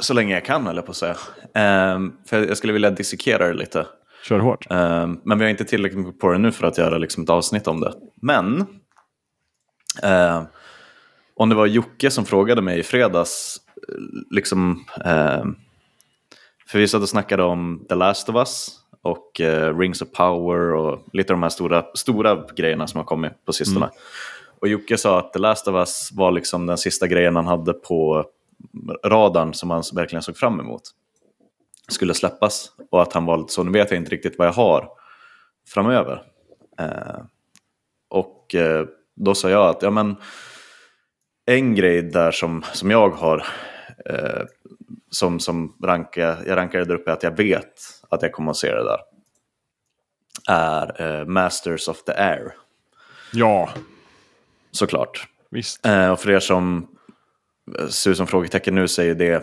så 0.00 0.14
länge 0.14 0.34
jag 0.34 0.44
kan 0.44 0.66
eller 0.66 0.82
på 0.82 0.90
att 0.90 0.96
säga. 0.96 1.16
Ehm, 1.54 2.12
för 2.26 2.46
jag 2.48 2.56
skulle 2.56 2.72
vilja 2.72 2.90
dissekera 2.90 3.48
det 3.48 3.54
lite. 3.54 3.86
Kör 4.28 4.38
hårt. 4.38 4.70
Eh, 4.70 5.08
men 5.22 5.38
vi 5.38 5.44
har 5.44 5.50
inte 5.50 5.64
tillräckligt 5.64 6.06
mycket 6.06 6.20
på 6.20 6.32
det 6.32 6.38
nu 6.38 6.52
för 6.52 6.66
att 6.66 6.78
göra 6.78 6.98
liksom 6.98 7.22
ett 7.22 7.30
avsnitt 7.30 7.66
om 7.66 7.80
det. 7.80 7.92
Men 8.14 8.60
eh, 10.02 10.42
om 11.34 11.48
det 11.48 11.54
var 11.54 11.66
Jocke 11.66 12.10
som 12.10 12.24
frågade 12.24 12.62
mig 12.62 12.78
i 12.78 12.82
fredags, 12.82 13.60
liksom, 14.30 14.84
eh, 15.04 15.44
för 16.66 16.78
vi 16.78 16.88
satt 16.88 17.02
och 17.02 17.08
snackade 17.08 17.42
om 17.42 17.86
The 17.88 17.94
Last 17.94 18.28
of 18.28 18.36
Us 18.36 18.68
och 19.02 19.40
eh, 19.40 19.78
Rings 19.78 20.02
of 20.02 20.12
Power 20.12 20.72
och 20.72 21.06
lite 21.12 21.32
av 21.32 21.36
de 21.36 21.42
här 21.42 21.50
stora, 21.50 21.84
stora 21.94 22.46
grejerna 22.56 22.86
som 22.86 22.98
har 22.98 23.04
kommit 23.04 23.44
på 23.44 23.52
sistone. 23.52 23.90
Och 24.60 24.68
Jocke 24.68 24.96
sa 24.98 25.18
att 25.18 25.32
The 25.32 25.38
Last 25.38 25.68
of 25.68 25.74
Us 25.74 26.10
var 26.12 26.32
liksom 26.32 26.66
den 26.66 26.78
sista 26.78 27.06
grejen 27.06 27.36
han 27.36 27.46
hade 27.46 27.72
på 27.72 28.24
radarn 29.04 29.54
som 29.54 29.70
han 29.70 29.82
verkligen 29.94 30.22
såg 30.22 30.36
fram 30.36 30.60
emot 30.60 30.82
skulle 31.88 32.14
släppas. 32.14 32.70
Och 32.94 33.02
att 33.02 33.12
han 33.12 33.24
var 33.24 33.38
lite 33.38 33.52
så, 33.52 33.62
nu 33.62 33.70
vet 33.70 33.90
jag 33.90 34.00
inte 34.00 34.10
riktigt 34.10 34.38
vad 34.38 34.48
jag 34.48 34.52
har 34.52 34.88
framöver. 35.68 36.22
Eh, 36.78 37.24
och 38.08 38.54
eh, 38.54 38.86
då 39.16 39.34
sa 39.34 39.50
jag 39.50 39.68
att, 39.68 39.82
ja 39.82 39.90
men, 39.90 40.16
en 41.46 41.74
grej 41.74 42.02
där 42.02 42.30
som, 42.30 42.64
som 42.72 42.90
jag 42.90 43.10
har, 43.10 43.46
eh, 44.06 44.42
som, 45.10 45.40
som 45.40 45.76
rankar, 45.84 46.42
jag 46.46 46.56
rankar 46.56 46.84
där 46.84 46.94
uppe, 46.94 47.12
att 47.12 47.22
jag 47.22 47.36
vet 47.36 47.72
att 48.08 48.22
jag 48.22 48.32
kommer 48.32 48.50
att 48.50 48.56
se 48.56 48.74
det 48.74 48.84
där, 48.84 49.00
är 50.48 51.02
eh, 51.20 51.26
Masters 51.26 51.88
of 51.88 52.02
the 52.04 52.12
Air, 52.12 52.54
Ja, 53.32 53.70
såklart. 54.70 55.28
visst. 55.50 55.86
Eh, 55.86 56.10
och 56.10 56.20
för 56.20 56.30
er 56.30 56.40
som 56.40 56.96
ser 57.88 58.10
ut 58.10 58.16
som 58.16 58.26
frågetecken 58.26 58.74
nu 58.74 58.88
så 58.88 59.02
är 59.02 59.14
det 59.14 59.42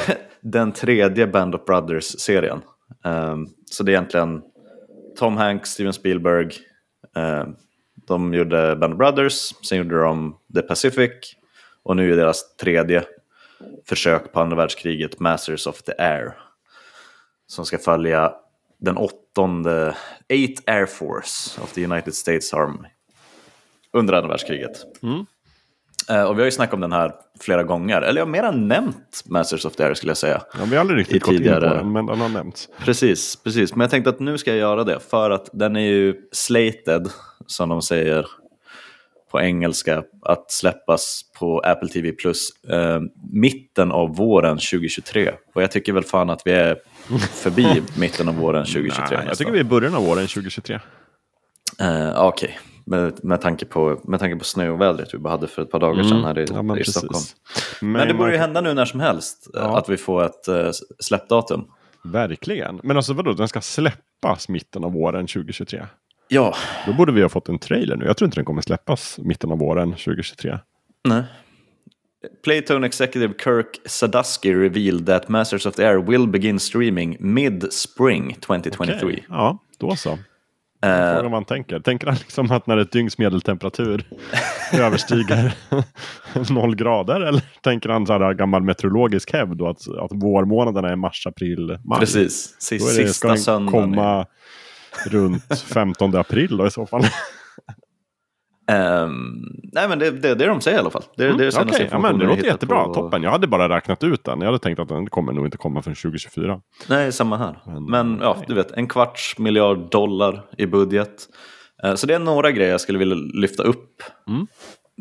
den 0.40 0.72
tredje 0.72 1.26
Band 1.26 1.54
of 1.54 1.64
Brothers-serien. 1.64 2.62
Um, 3.04 3.48
så 3.70 3.82
det 3.82 3.92
är 3.92 3.94
egentligen 3.94 4.42
Tom 5.16 5.36
Hanks, 5.36 5.70
Steven 5.70 5.92
Spielberg. 5.92 6.52
Um, 7.14 7.56
de 7.94 8.34
gjorde 8.34 8.76
Band 8.76 8.92
of 8.92 8.98
Brothers, 8.98 9.54
sen 9.68 9.78
gjorde 9.78 10.02
de 10.02 10.36
The 10.54 10.62
Pacific 10.62 11.36
och 11.82 11.96
nu 11.96 12.12
är 12.12 12.16
deras 12.16 12.56
tredje 12.56 13.04
försök 13.84 14.32
på 14.32 14.40
andra 14.40 14.56
världskriget 14.56 15.20
Masters 15.20 15.66
of 15.66 15.82
the 15.82 15.92
Air. 15.98 16.38
Som 17.46 17.66
ska 17.66 17.78
följa 17.78 18.34
den 18.78 18.96
åttonde, 18.96 19.96
Eighth 20.28 20.62
Air 20.66 20.86
Force 20.86 21.60
of 21.60 21.72
the 21.72 21.84
United 21.84 22.14
States 22.14 22.54
Army 22.54 22.88
under 23.92 24.14
andra 24.14 24.28
världskriget. 24.28 25.02
Mm 25.02 25.26
och 26.08 26.36
vi 26.38 26.40
har 26.40 26.44
ju 26.44 26.50
snackat 26.50 26.74
om 26.74 26.80
den 26.80 26.92
här 26.92 27.12
flera 27.40 27.62
gånger, 27.62 28.02
eller 28.02 28.20
jag 28.20 28.26
har 28.26 28.30
mer 28.30 28.42
än 28.42 28.68
nämnt 28.68 29.22
Masters 29.24 29.64
of 29.64 29.76
the 29.76 29.84
Air 29.84 29.94
skulle 29.94 30.10
jag 30.10 30.16
säga. 30.16 30.42
Ja, 30.58 30.64
vi 30.64 30.74
har 30.76 30.80
aldrig 30.80 30.98
riktigt 31.00 31.22
gått 31.22 31.32
in 31.32 31.38
tidigare- 31.38 31.68
på 31.68 31.74
den, 31.74 31.92
men 31.92 32.06
den 32.06 32.20
har 32.20 32.28
nämnts. 32.28 32.68
Precis, 32.84 33.36
precis. 33.36 33.74
Men 33.74 33.80
jag 33.80 33.90
tänkte 33.90 34.10
att 34.10 34.20
nu 34.20 34.38
ska 34.38 34.50
jag 34.50 34.58
göra 34.58 34.84
det 34.84 35.00
för 35.10 35.30
att 35.30 35.48
den 35.52 35.76
är 35.76 35.80
ju 35.80 36.14
slated, 36.32 37.08
som 37.46 37.68
de 37.68 37.82
säger 37.82 38.26
på 39.30 39.40
engelska, 39.40 40.02
att 40.22 40.50
släppas 40.50 41.22
på 41.38 41.60
Apple 41.60 41.88
TV 41.88 42.12
Plus 42.12 42.50
eh, 42.68 43.00
mitten 43.32 43.92
av 43.92 44.16
våren 44.16 44.56
2023. 44.56 45.32
Och 45.54 45.62
jag 45.62 45.70
tycker 45.70 45.92
väl 45.92 46.04
fan 46.04 46.30
att 46.30 46.42
vi 46.44 46.52
är 46.52 46.76
förbi 47.32 47.82
mitten 47.96 48.28
av 48.28 48.34
våren 48.34 48.64
2023 48.64 49.16
Nej, 49.16 49.26
jag 49.28 49.38
tycker 49.38 49.52
vi 49.52 49.58
är 49.58 49.64
i 49.64 49.64
början 49.64 49.94
av 49.94 50.04
våren 50.06 50.26
2023. 50.26 50.80
Eh, 51.80 52.22
Okej, 52.26 52.58
med, 52.86 53.24
med, 53.24 53.40
tanke 53.40 53.64
på, 53.66 54.00
med 54.04 54.20
tanke 54.20 54.36
på 54.36 54.44
snöovädret 54.44 55.14
vi 55.14 55.18
bara 55.18 55.30
hade 55.30 55.46
för 55.46 55.62
ett 55.62 55.70
par 55.70 55.80
dagar 55.80 56.02
sedan 56.04 56.24
här 56.24 56.38
i, 56.38 56.42
Mm. 56.42 56.56
Ja, 56.56 56.62
men 56.62 56.78
i. 56.78 56.84
Stockholm. 56.84 57.24
Men, 57.80 57.92
Men 57.92 58.08
det 58.08 58.14
borde 58.14 58.32
ju 58.32 58.36
hända 58.38 58.60
nu 58.60 58.74
när 58.74 58.84
som 58.84 59.00
helst, 59.00 59.48
eh, 59.56 59.62
Ja. 59.62 59.78
att 59.78 59.88
vi 59.88 59.96
får 59.96 60.24
ett 60.24 60.48
eh, 60.48 60.70
släppdatum. 60.98 61.64
Verkligen. 62.04 62.80
Men 62.82 62.96
alltså 62.96 63.12
vadå, 63.12 63.32
den 63.32 63.48
ska 63.48 63.60
släppas 63.60 64.48
mitten 64.48 64.84
av 64.84 64.92
våren 64.92 65.26
2023? 65.26 65.86
Ja, 66.28 66.54
Då 66.86 66.92
borde 66.92 67.12
vi 67.12 67.22
ha 67.22 67.28
fått 67.28 67.48
en 67.48 67.58
trailer 67.58 67.96
nu. 67.96 68.04
Jag 68.04 68.16
tror 68.16 68.26
inte 68.26 68.36
den 68.38 68.44
kommer 68.44 68.62
släppas 68.62 69.18
mitten 69.18 69.50
av 69.52 69.58
våren 69.58 69.90
2023. 69.90 70.58
nej. 71.08 71.22
Playtone 72.44 72.86
executive 72.86 73.34
Kirk 73.44 73.80
Sadusky 73.86 74.54
revealed 74.54 75.06
that 75.06 75.28
Masters 75.28 75.66
of 75.66 75.74
the 75.74 75.84
Air 75.84 75.98
will 75.98 76.28
begin 76.28 76.58
streaming 76.60 77.16
mid-spring 77.20 78.34
2023. 78.34 78.96
Okej. 79.02 79.24
Ja, 79.28 79.58
då 79.78 79.96
så. 79.96 80.18
Eh, 80.82 80.88
Frågan 81.14 81.22
vad 81.24 81.32
han 81.32 81.44
tänker. 81.44 81.80
Tänker 81.80 82.06
han 82.06 82.16
liksom 82.16 82.50
att 82.50 82.66
när 82.66 82.76
ett 82.76 82.92
dygns 82.92 83.18
medeltemperatur 83.18 84.04
överstiger 84.72 85.52
noll 86.52 86.74
grader? 86.76 87.20
Eller 87.20 87.42
tänker 87.60 87.88
han 87.88 88.06
så 88.06 88.12
här 88.12 88.34
gammal 88.34 88.62
meteorologisk 88.62 89.32
hävd 89.32 89.56
då 89.56 89.68
att, 89.68 89.88
att 89.98 90.10
vårmånaderna 90.12 90.88
är 90.88 90.96
mars, 90.96 91.26
april, 91.26 91.78
maj? 91.84 92.00
Precis, 92.00 92.56
Då 92.70 92.74
är 92.76 92.78
det, 92.78 92.84
ska 92.94 93.06
sista 93.06 93.36
söndagen. 93.36 93.72
komma 93.94 94.26
runt 95.06 95.60
15 95.74 96.16
april 96.16 96.56
då 96.56 96.66
i 96.66 96.70
så 96.70 96.86
fall? 96.86 97.02
Ehm, 98.66 99.44
nej 99.72 99.88
men 99.88 99.98
det, 99.98 100.10
det, 100.10 100.34
det 100.34 100.44
är 100.44 100.48
de 100.48 100.60
säger 100.60 100.76
i 100.76 100.80
alla 100.80 100.90
fall. 100.90 101.02
Det, 101.16 101.22
det 101.24 101.28
är 101.28 101.38
det 101.38 101.56
Mm, 101.56 101.68
Okej, 101.68 101.88
ja, 101.92 101.98
men 101.98 102.18
det 102.18 102.26
låter 102.26 102.44
jättebra. 102.44 102.84
på- 102.84 102.94
Toppen. 102.94 103.22
Jag 103.22 103.30
hade 103.30 103.46
bara 103.46 103.68
räknat 103.76 104.04
ut 104.04 104.24
den. 104.24 104.40
Jag 104.40 104.46
hade 104.46 104.58
tänkt 104.58 104.78
att 104.78 104.88
den 104.88 105.06
kommer 105.10 105.32
nog 105.32 105.46
inte 105.46 105.56
komma 105.56 105.82
förrän 105.82 105.94
2024. 105.96 106.60
Nej, 106.88 107.12
samma 107.12 107.36
här. 107.36 107.58
Men, 107.66 107.84
Men 107.84 108.18
ja, 108.22 108.34
nej. 108.38 108.44
du 108.48 108.54
vet, 108.54 108.70
en 108.72 108.88
kvarts 108.88 109.38
miljard 109.38 109.90
dollar 109.90 110.44
i 110.58 110.66
budget. 110.66 111.28
Eh, 111.84 111.94
Så 111.94 112.06
det 112.06 112.14
är 112.14 112.18
några 112.18 112.50
grejer 112.50 112.70
jag 112.70 112.80
skulle 112.80 112.98
vilja 112.98 113.14
lyfta 113.34 113.62
upp. 113.62 114.02
Mm. 114.28 114.46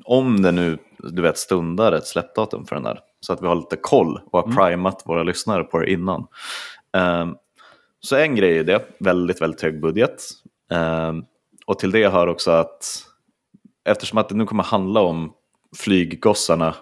Om 0.05 0.41
det 0.41 0.51
nu, 0.51 0.77
du 0.99 1.21
vet, 1.21 1.37
stundar 1.37 1.91
ett 1.91 2.07
släppdatum 2.07 2.65
för 2.65 2.75
den 2.75 2.83
där. 2.83 2.99
Så 3.19 3.33
att 3.33 3.41
vi 3.41 3.47
har 3.47 3.55
lite 3.55 3.75
koll 3.75 4.19
och 4.31 4.39
har 4.39 4.43
Mm. 4.43 4.55
primat 4.57 5.03
våra 5.05 5.23
lyssnare 5.23 5.63
på 5.63 5.79
det 5.79 5.91
innan. 5.91 6.25
Ehm, 6.97 7.35
Så 8.03 8.15
en 8.15 8.35
grej 8.35 8.57
är 8.57 8.63
det, 8.63 8.85
väldigt, 8.99 9.41
väldigt 9.41 9.61
hög 9.61 9.81
budget. 9.81 10.15
Ehm, 10.71 11.23
Och 11.65 11.79
till 11.79 11.91
det 11.91 12.07
hör 12.09 12.27
också 12.27 12.51
att 12.51 13.03
eftersom 13.85 14.17
att 14.17 14.29
det 14.29 14.35
nu 14.35 14.45
kommer 14.45 14.63
handla 14.63 15.01
om 15.01 15.33
flyggossarna 15.77 16.75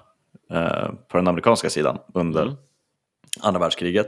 eh, 0.53 0.87
på 1.07 1.17
den 1.17 1.27
amerikanska 1.27 1.69
sidan 1.69 1.97
under 2.13 2.41
Mm. 2.41 2.55
andra 3.41 3.59
världskriget 3.59 4.07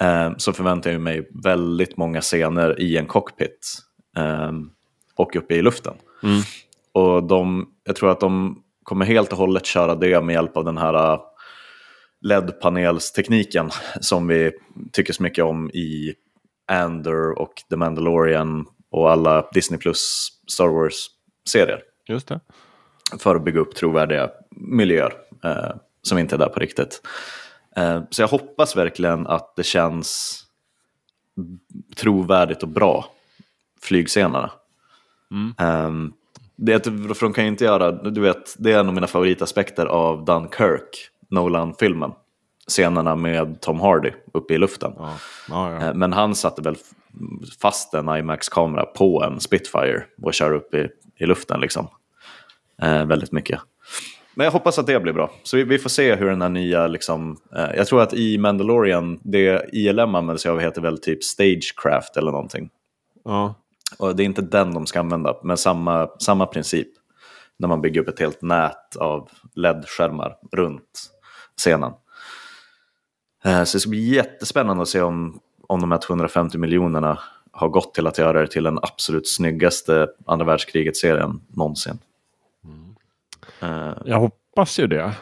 eh, 0.00 0.32
så 0.36 0.52
förväntar 0.52 0.90
jag 0.90 1.00
mig 1.00 1.28
väldigt 1.44 1.96
många 1.96 2.20
scener 2.20 2.80
i 2.80 2.96
en 2.96 3.06
cockpit 3.06 3.78
eh, 4.16 4.52
och 5.14 5.36
uppe 5.36 5.54
i 5.54 5.62
luften. 5.62 5.94
Mm. 6.22 6.40
Och 6.92 7.22
de, 7.22 7.68
jag 7.84 7.96
tror 7.96 8.10
att 8.10 8.20
de 8.20 8.62
kommer 8.82 9.04
helt 9.06 9.32
och 9.32 9.38
hållet 9.38 9.66
köra 9.66 9.94
det 9.94 10.20
med 10.20 10.32
hjälp 10.32 10.56
av 10.56 10.64
den 10.64 10.78
här 10.78 11.12
eh, 11.12 11.20
LED-panelstekniken 12.20 13.70
som 14.00 14.26
vi 14.26 14.52
tycker 14.92 15.12
så 15.12 15.22
mycket 15.22 15.44
om 15.44 15.70
i 15.70 16.14
Andor 16.72 17.38
och 17.38 17.52
The 17.70 17.76
Mandalorian 17.76 18.66
och 18.90 19.10
alla 19.10 19.48
Disney 19.54 19.80
Plus 19.80 20.28
Star 20.46 20.68
Wars-serier 20.68 21.82
Just 22.08 22.28
det. 22.28 22.40
för 23.18 23.36
att 23.36 23.44
bygga 23.44 23.60
upp 23.60 23.74
trovärdiga 23.74 24.30
miljöer 24.50 25.12
eh, 25.44 25.70
som 26.02 26.18
inte 26.18 26.36
är 26.36 26.38
där 26.38 26.48
på 26.48 26.60
riktigt. 26.60 27.02
Eh, 27.76 28.02
så 28.10 28.22
jag 28.22 28.28
hoppas 28.28 28.76
verkligen 28.76 29.26
att 29.26 29.56
det 29.56 29.62
känns 29.62 30.40
trovärdigt 31.96 32.62
och 32.62 32.68
bra, 32.68 33.04
flygscenerna. 33.82 34.50
Eh, 35.58 35.90
det, 36.56 36.84
för 36.84 37.20
de 37.20 37.32
kan 37.32 37.44
ju 37.44 37.50
inte 37.50 37.64
göra, 37.64 37.92
du 37.92 38.20
vet, 38.20 38.54
det 38.58 38.72
är 38.72 38.80
en 38.80 38.88
av 38.88 38.94
mina 38.94 39.06
favoritaspekter 39.06 39.86
av 39.86 40.24
Dunkirk, 40.24 41.10
Nolan-filmen. 41.30 42.12
Scenerna 42.68 43.16
med 43.16 43.60
Tom 43.60 43.80
Hardy 43.80 44.12
uppe 44.32 44.54
i 44.54 44.58
luften. 44.58 44.92
Ja. 44.96 45.14
Ja, 45.48 45.72
ja. 45.72 45.86
Eh, 45.86 45.94
Men 45.94 46.12
han 46.12 46.34
satte 46.34 46.62
väl 46.62 46.76
fast 47.60 47.94
en 47.94 48.08
IMAX-kamera 48.08 48.84
på 48.86 49.22
en 49.22 49.40
Spitfire 49.40 50.04
och 50.22 50.34
kör 50.34 50.52
upp 50.52 50.74
i, 50.74 50.88
i 51.18 51.26
luften 51.26 51.60
liksom. 51.60 51.88
Eh, 52.82 53.04
väldigt 53.04 53.32
mycket. 53.32 53.60
Men 54.34 54.44
jag 54.44 54.52
hoppas 54.52 54.78
att 54.78 54.86
det 54.86 55.00
blir 55.00 55.12
bra. 55.12 55.30
Så 55.42 55.56
vi, 55.56 55.64
vi 55.64 55.78
får 55.78 55.90
se 55.90 56.14
hur 56.14 56.30
den 56.30 56.42
här 56.42 56.48
nya, 56.48 56.86
liksom, 56.86 57.36
eh, 57.56 57.76
jag 57.76 57.86
tror 57.86 58.02
att 58.02 58.14
i 58.14 58.38
Mandalorian, 58.38 59.20
det 59.22 59.68
ILM 59.72 60.14
använder 60.14 60.36
sig 60.36 60.50
av 60.50 60.58
heter 60.60 60.80
väl 60.80 60.98
typ 60.98 61.24
Stagecraft 61.24 62.16
eller 62.16 62.32
någonting. 62.32 62.70
ja. 63.24 63.54
Och 63.98 64.16
det 64.16 64.22
är 64.22 64.24
inte 64.24 64.42
den 64.42 64.74
de 64.74 64.86
ska 64.86 65.00
använda, 65.00 65.36
men 65.42 65.56
samma, 65.56 66.08
samma 66.20 66.46
princip. 66.46 66.88
När 67.56 67.68
man 67.68 67.80
bygger 67.80 68.00
upp 68.00 68.08
ett 68.08 68.18
helt 68.20 68.42
nät 68.42 68.96
av 68.96 69.28
LED-skärmar 69.54 70.36
runt 70.52 71.10
scenen. 71.56 71.92
Eh, 73.44 73.64
Så 73.64 73.76
det 73.76 73.80
ska 73.80 73.90
bli 73.90 74.14
jättespännande 74.14 74.82
att 74.82 74.88
se 74.88 75.00
om, 75.00 75.40
om 75.68 75.80
de 75.80 75.90
här 75.92 75.98
250 75.98 76.58
miljonerna 76.58 77.18
har 77.50 77.68
gått 77.68 77.94
till 77.94 78.06
att 78.06 78.18
göra 78.18 78.40
det 78.40 78.46
till 78.48 78.64
den 78.64 78.78
absolut 78.82 79.28
snyggaste 79.28 80.08
andra 80.26 80.46
världskriget-serien 80.46 81.40
någonsin. 81.48 81.98
Eh, 83.60 83.92
Jag 84.04 84.20
hoppas 84.20 84.78
ju 84.78 84.86
det. 84.86 85.14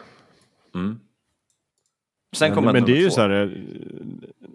mm. 0.75 0.99
Sen 2.35 2.55
kommer 2.55 2.73
Men, 2.73 2.85
det 2.85 2.91
är 2.91 2.95
ju 2.95 3.03
två. 3.09 3.15
så 3.15 3.21
här... 3.21 3.29
eh, 3.29 3.49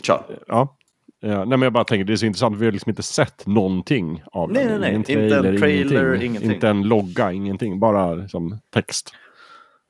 Kör. 0.02 0.22
Ja. 0.48 0.76
ja. 1.20 1.36
Nej, 1.36 1.46
men 1.46 1.62
jag 1.62 1.72
bara 1.72 1.84
tänker, 1.84 2.04
det 2.04 2.12
är 2.12 2.16
så 2.16 2.26
intressant. 2.26 2.56
Vi 2.56 2.64
har 2.64 2.72
liksom 2.72 2.90
inte 2.90 3.02
sett 3.02 3.46
någonting 3.46 4.22
av 4.32 4.52
Nej, 4.52 4.66
den. 4.66 4.80
nej, 4.80 4.80
nej. 4.80 4.88
Ingen 4.90 5.00
Inte 5.00 5.12
en 5.12 5.42
trailer, 5.42 5.58
trailer, 5.58 6.04
ingenting. 6.04 6.26
ingenting. 6.30 6.52
Inte 6.52 6.68
en 6.68 6.82
logga, 6.82 7.32
ingenting. 7.32 7.80
Bara 7.80 8.14
liksom 8.14 8.58
text. 8.70 9.12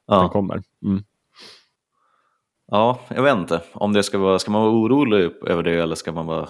Den 0.08 0.18
Ja. 0.18 0.28
kommer. 0.28 0.62
Mm. 0.84 1.04
Ja, 2.72 3.00
jag 3.08 3.22
vet 3.22 3.36
inte. 3.36 3.60
Om 3.72 3.92
det 3.92 4.02
ska 4.02 4.18
vara, 4.18 4.38
ska 4.38 4.50
man 4.50 4.62
vara 4.62 4.72
orolig 4.72 5.32
över 5.46 5.62
det 5.62 5.74
eller 5.74 5.94
ska 5.94 6.12
man 6.12 6.26
vara 6.26 6.48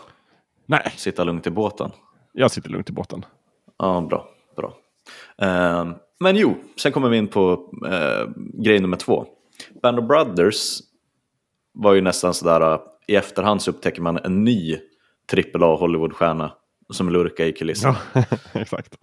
Nej, 0.66 0.93
Sitta 0.97 1.24
lugnt 1.24 1.47
i 1.47 1.51
båten? 1.51 1.90
jag 2.32 2.51
sitter 2.51 2.70
lugnt 2.70 2.90
i 2.90 2.93
båten. 2.93 3.24
Ja, 3.78 4.01
bra. 4.01 4.28
bra. 4.57 4.74
Eh, 5.39 5.86
men 6.20 6.36
jo, 6.36 6.55
sen 6.77 6.93
kommer 6.93 7.09
vi 7.09 7.16
in 7.16 7.28
på 7.28 7.70
eh, 7.86 8.31
grej 8.36 8.81
nummer 8.81 8.97
två. 8.97 9.27
Band 9.82 9.99
of 9.99 10.05
Brothers 10.05 10.81
var 11.73 11.94
ju 11.94 12.01
nästan 12.01 12.35
sådär, 12.35 12.73
eh, 12.73 12.81
i 13.07 13.16
efterhand 13.16 13.62
så 13.62 13.70
upptäcker 13.70 14.03
man 14.03 14.16
en 14.16 14.44
ny 14.44 14.78
AAA 15.55 15.77
Hollywoodstjärna 15.77 16.53
som 16.90 17.11
lurkar 17.11 17.44
i 17.44 17.53
kulissen. 17.53 17.94
Ja, 18.15 18.23
exakt. 18.53 18.94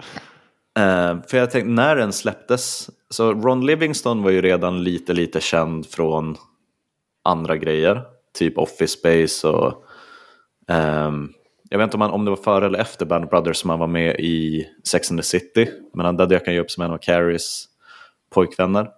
Eh, 0.79 1.21
för 1.27 1.37
jag 1.37 1.51
tänkte, 1.51 1.69
när 1.69 1.95
den 1.95 2.13
släpptes, 2.13 2.89
så 3.09 3.33
Ron 3.33 3.65
Livingston 3.65 4.23
var 4.23 4.31
ju 4.31 4.41
redan 4.41 4.83
lite, 4.83 5.13
lite 5.13 5.41
känd 5.41 5.85
från 5.85 6.35
andra 7.23 7.57
grejer, 7.57 8.01
typ 8.33 8.57
Office 8.57 8.99
Space 8.99 9.47
och 9.47 9.83
ehm, 10.67 11.33
jag 11.69 11.77
vet 11.77 11.83
inte 11.85 11.97
om, 11.97 12.01
han, 12.01 12.11
om 12.11 12.25
det 12.25 12.31
var 12.31 12.37
före 12.37 12.65
eller 12.65 12.79
efter 12.79 13.05
Band 13.05 13.29
Brothers 13.29 13.57
som 13.57 13.69
han 13.69 13.79
var 13.79 13.87
med 13.87 14.15
i 14.19 14.67
Sex 14.83 15.11
and 15.11 15.19
the 15.19 15.23
City, 15.23 15.71
men 15.93 16.05
han, 16.05 16.17
där 16.17 16.27
dök 16.27 16.45
han 16.45 16.53
ju 16.53 16.59
upp 16.59 16.71
som 16.71 16.83
en 16.83 16.91
av 16.91 16.97
Carries 16.97 17.65
pojkvänner. 18.29 18.89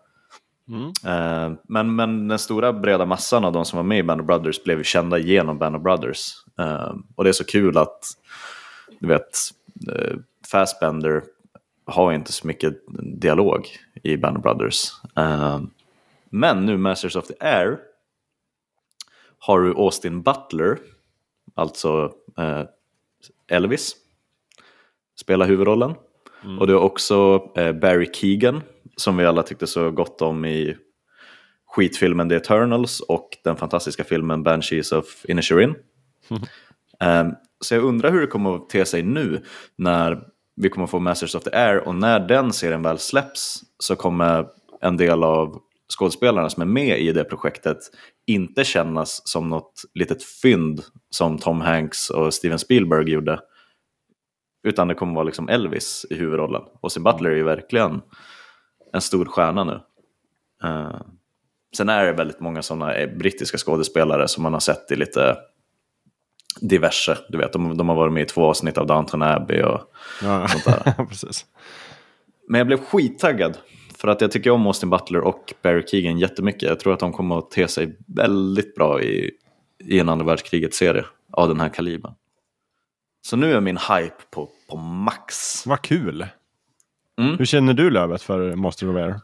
Mm. 0.68 0.88
Eh, 0.88 1.58
men, 1.68 1.96
men 1.96 2.28
den 2.28 2.40
stora 2.40 2.74
breda 2.74 3.06
massan 3.06 3.46
av 3.46 3.54
de 3.54 3.66
som 3.66 3.78
var 3.78 3.84
med 3.84 4.00
i 4.00 4.04
Band 4.04 4.22
of 4.22 4.28
Brothers 4.28 4.64
blev 4.64 4.78
ju 4.78 4.84
kända 4.84 5.18
genom 5.18 5.58
Band 5.58 5.76
of 5.76 5.82
Brothers. 5.82 6.34
Eh, 6.60 6.94
och 7.16 7.24
det 7.24 7.30
är 7.30 7.34
så 7.34 7.46
kul 7.46 7.78
att, 7.78 8.04
du 9.00 9.08
vet, 9.08 9.38
eh, 9.96 10.18
Fassbender 10.52 11.24
har 11.86 12.14
inte 12.14 12.32
så 12.32 12.48
mycket 12.48 12.74
dialog 13.22 13.68
i 14.04 14.18
Band 14.18 14.38
of 14.38 14.44
Brothers. 14.44 14.92
Men 16.30 16.66
nu 16.66 16.78
Masters 16.78 17.16
of 17.16 17.28
the 17.28 17.34
Air 17.40 17.78
har 19.44 19.62
du 19.62 19.74
Austin 19.74 20.22
Butler, 20.22 20.78
alltså 21.56 22.12
eh, 22.38 22.64
Elvis, 23.48 23.96
spelar 25.20 25.46
huvudrollen. 25.46 25.96
Och 26.60 26.68
du 26.68 26.74
har 26.74 26.82
också 26.82 27.50
eh, 27.56 27.72
Barry 27.72 28.10
Keegan, 28.14 28.62
som 28.96 29.18
vi 29.18 29.26
alla 29.26 29.44
tyckte 29.44 29.68
så 29.68 29.92
gott 29.92 30.22
om 30.22 30.46
i 30.46 30.78
skitfilmen 31.68 32.30
The 32.30 32.36
Eternals 32.36 33.00
och 33.00 33.38
den 33.44 33.56
fantastiska 33.56 34.04
filmen 34.04 34.44
Banshees 34.44 34.92
of 34.92 35.26
Inisherin. 35.28 35.76
Ehm, 37.00 37.32
så 37.60 37.76
jag 37.76 37.84
undrar 37.84 38.12
hur 38.12 38.22
det 38.22 38.28
kommer 38.28 38.56
att 38.56 38.70
te 38.70 38.86
sig 38.86 39.04
nu 39.04 39.44
när 39.76 40.24
vi 40.56 40.70
kommer 40.70 40.88
få 40.88 41.00
Masters 41.00 41.36
of 41.36 41.44
the 41.44 41.56
Air 41.56 41.78
och 41.78 41.96
när 41.96 42.20
den 42.20 42.54
serien 42.54 42.82
väl 42.82 43.00
släpps 43.00 43.62
så 43.80 43.96
kommer 43.96 44.48
en 44.82 44.98
del 44.98 45.24
av 45.24 45.62
skådespelarna 45.92 46.50
som 46.50 46.62
är 46.62 46.66
med 46.66 47.00
i 47.00 47.12
det 47.12 47.24
projektet 47.24 47.78
inte 48.28 48.64
kännas 48.64 49.22
som 49.28 49.50
något 49.50 49.82
litet 49.94 50.24
fynd 50.24 50.82
som 51.10 51.38
Tom 51.38 51.62
Hanks 51.62 52.10
och 52.10 52.34
Steven 52.34 52.60
Spielberg 52.60 53.10
gjorde. 53.10 53.40
Utan 54.68 54.88
det 54.88 54.96
kommer 54.96 55.14
vara 55.14 55.24
liksom 55.24 55.50
Elvis 55.50 56.06
i 56.10 56.16
huvudrollen. 56.16 56.62
Och 56.82 56.92
Sin 56.92 57.04
Butler 57.04 57.30
är 57.30 57.36
ju 57.36 57.44
verkligen 57.44 58.02
en 58.94 59.02
stor 59.02 59.26
stjärna 59.26 59.64
nu. 59.64 59.80
Eh, 60.64 61.02
sen 61.78 61.90
är 61.90 62.06
det 62.06 62.14
väldigt 62.14 62.40
många 62.40 62.62
sådana 62.62 63.08
brittiska 63.08 63.58
skådespelare 63.58 64.28
som 64.28 64.44
man 64.44 64.54
har 64.54 64.60
sett 64.60 64.92
i 64.92 64.96
lite 64.96 65.38
diverse. 66.62 67.18
Du 67.30 67.38
vet, 67.38 67.54
de, 67.54 67.78
de 67.78 67.90
har 67.90 67.96
varit 67.96 68.14
med 68.14 68.24
i 68.24 68.26
två 68.26 68.46
avsnitt 68.46 68.78
av 68.78 68.88
Downton 68.88 69.22
Abbey 69.22 69.62
och 69.62 69.82
Ja, 70.24 70.48
sånt 70.48 70.66
där. 70.66 71.06
precis. 71.10 71.46
Men 72.48 72.58
jag 72.58 72.68
blev 72.68 72.86
skittaggad. 72.86 73.58
För 74.02 74.08
att 74.08 74.22
jag 74.22 74.32
tycker 74.32 74.50
om 74.50 74.68
Austin 74.68 74.90
Butler 74.90 75.22
och 75.22 75.54
Barry 75.62 75.84
Keegan 75.88 76.20
jättemycket. 76.20 76.70
Jag 76.70 76.80
tror 76.80 76.94
att 76.94 77.00
de 77.00 77.14
kommer 77.14 77.38
att 77.38 77.52
te 77.52 77.68
sig 77.68 77.98
väldigt 78.08 78.76
bra 78.76 79.02
i, 79.02 79.32
i 79.86 80.00
en 80.00 80.10
andra 80.10 80.26
världskriget-serie 80.26 81.06
av 81.32 81.48
den 81.48 81.60
här 81.60 81.70
kalibern. 81.70 82.14
Så 83.22 83.36
nu 83.36 83.54
är 83.54 83.62
min 83.62 83.78
hype 83.78 84.22
på, 84.32 84.50
på 84.70 84.78
max. 84.78 85.66
Vad 85.66 85.82
kul. 85.82 86.26
Mm. 87.20 87.38
Hur 87.38 87.46
känner 87.46 87.74
du 87.74 87.90
Lövet 87.90 88.22
för 88.22 88.56
Master 88.56 88.90
of 88.90 88.96
Air? 88.96 89.16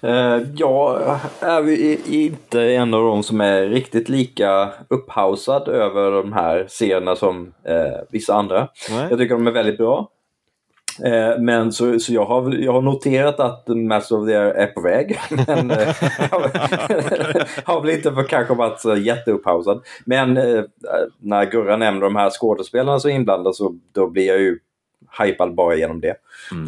Eh, 0.00 0.42
jag 0.56 1.18
är 1.40 2.08
inte 2.12 2.62
en 2.62 2.94
av 2.94 3.02
de 3.02 3.22
som 3.22 3.40
är 3.40 3.66
riktigt 3.66 4.08
lika 4.08 4.72
upphausad 4.88 5.68
över 5.68 6.10
de 6.10 6.32
här 6.32 6.66
serierna 6.68 7.16
som 7.16 7.54
eh, 7.64 8.00
vissa 8.10 8.34
andra. 8.34 8.68
Nej. 8.90 9.06
Jag 9.10 9.18
tycker 9.18 9.34
de 9.34 9.46
är 9.46 9.52
väldigt 9.52 9.78
bra. 9.78 10.10
Eh, 11.02 11.38
men 11.40 11.72
så, 11.72 11.98
så 11.98 12.12
jag, 12.12 12.24
har, 12.24 12.52
jag 12.54 12.72
har 12.72 12.82
noterat 12.82 13.40
att 13.40 13.68
Master 13.68 14.20
of 14.20 14.28
the 14.28 14.34
Air 14.34 14.54
är 14.54 14.66
på 14.66 14.80
väg. 14.80 15.18
Men 15.46 15.70
eh, 15.70 15.78
har 17.64 17.80
väl 17.80 17.90
inte 17.90 18.12
för 18.12 18.22
kanske 18.22 18.54
varit 18.54 18.80
så 18.80 18.96
jätteupphaussad. 18.96 19.82
Men 20.04 20.36
eh, 20.36 20.64
när 21.18 21.44
Gurra 21.50 21.76
nämner 21.76 22.00
de 22.00 22.16
här 22.16 22.30
skådespelarna 22.30 23.00
som 23.00 23.10
är 23.10 23.14
inblandade 23.14 23.54
så 23.54 23.78
då 23.92 24.10
blir 24.10 24.26
jag 24.26 24.40
ju 24.40 24.58
hypad 25.18 25.54
bara 25.54 25.74
genom 25.74 26.00
det. 26.00 26.16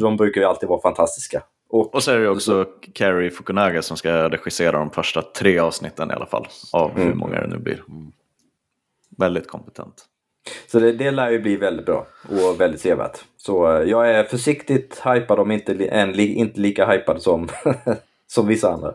De 0.01 0.17
brukar 0.17 0.41
ju 0.41 0.47
alltid 0.47 0.69
vara 0.69 0.81
fantastiska. 0.81 1.43
Och, 1.69 1.95
Och 1.95 2.03
så 2.03 2.13
är 2.13 2.19
det 2.19 2.29
också 2.29 2.67
Carrie 2.93 3.31
Fukunaga 3.31 3.83
som 3.83 3.97
ska 3.97 4.29
regissera 4.29 4.79
de 4.79 4.91
första 4.91 5.23
tre 5.23 5.59
avsnitten 5.59 6.11
i 6.11 6.15
alla 6.15 6.27
fall. 6.27 6.47
Av 6.73 6.99
hur 6.99 7.15
många 7.15 7.41
det 7.41 7.47
nu 7.47 7.59
blir. 7.59 7.83
Väldigt 9.19 9.49
kompetent. 9.49 10.07
Så 10.67 10.79
det, 10.79 10.93
det 10.93 11.11
lär 11.11 11.31
ju 11.31 11.41
bli 11.41 11.57
väldigt 11.57 11.87
bra 11.87 12.07
och 12.29 12.61
väldigt 12.61 12.81
sevärt. 12.81 13.19
Så 13.37 13.73
eh, 13.77 13.83
jag 13.83 14.11
är 14.11 14.25
försiktigt 14.25 15.03
hypad 15.05 15.39
om 15.39 15.51
inte, 15.51 15.73
än 15.87 16.21
inte 16.21 16.61
lika 16.61 16.87
hypad 16.87 17.23
som, 17.23 17.49
som 18.27 18.47
vissa 18.47 18.73
andra. 18.73 18.93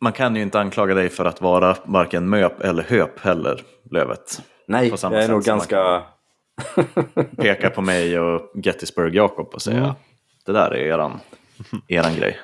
Man 0.00 0.12
kan 0.12 0.36
ju 0.36 0.42
inte 0.42 0.60
anklaga 0.60 0.94
dig 0.94 1.08
för 1.08 1.24
att 1.24 1.40
vara 1.40 1.76
varken 1.84 2.28
möp 2.28 2.60
eller 2.60 2.82
höp 2.82 3.20
heller, 3.20 3.62
Lövet. 3.90 4.42
Nej, 4.66 4.90
På 4.90 4.96
samma 4.96 5.14
jag 5.14 5.22
är 5.22 5.26
sätt 5.26 5.32
nog 5.34 5.42
ganska... 5.42 6.02
Peka 7.36 7.70
på 7.70 7.80
mig 7.82 8.18
och 8.20 8.52
Gettysburg 8.64 9.14
Jakob 9.14 9.54
och 9.54 9.62
säga 9.62 9.78
Mm. 9.78 9.90
det 10.46 10.52
där 10.52 10.70
är 10.70 10.86
eran, 10.86 11.20
eran 11.88 12.14
grej. 12.14 12.38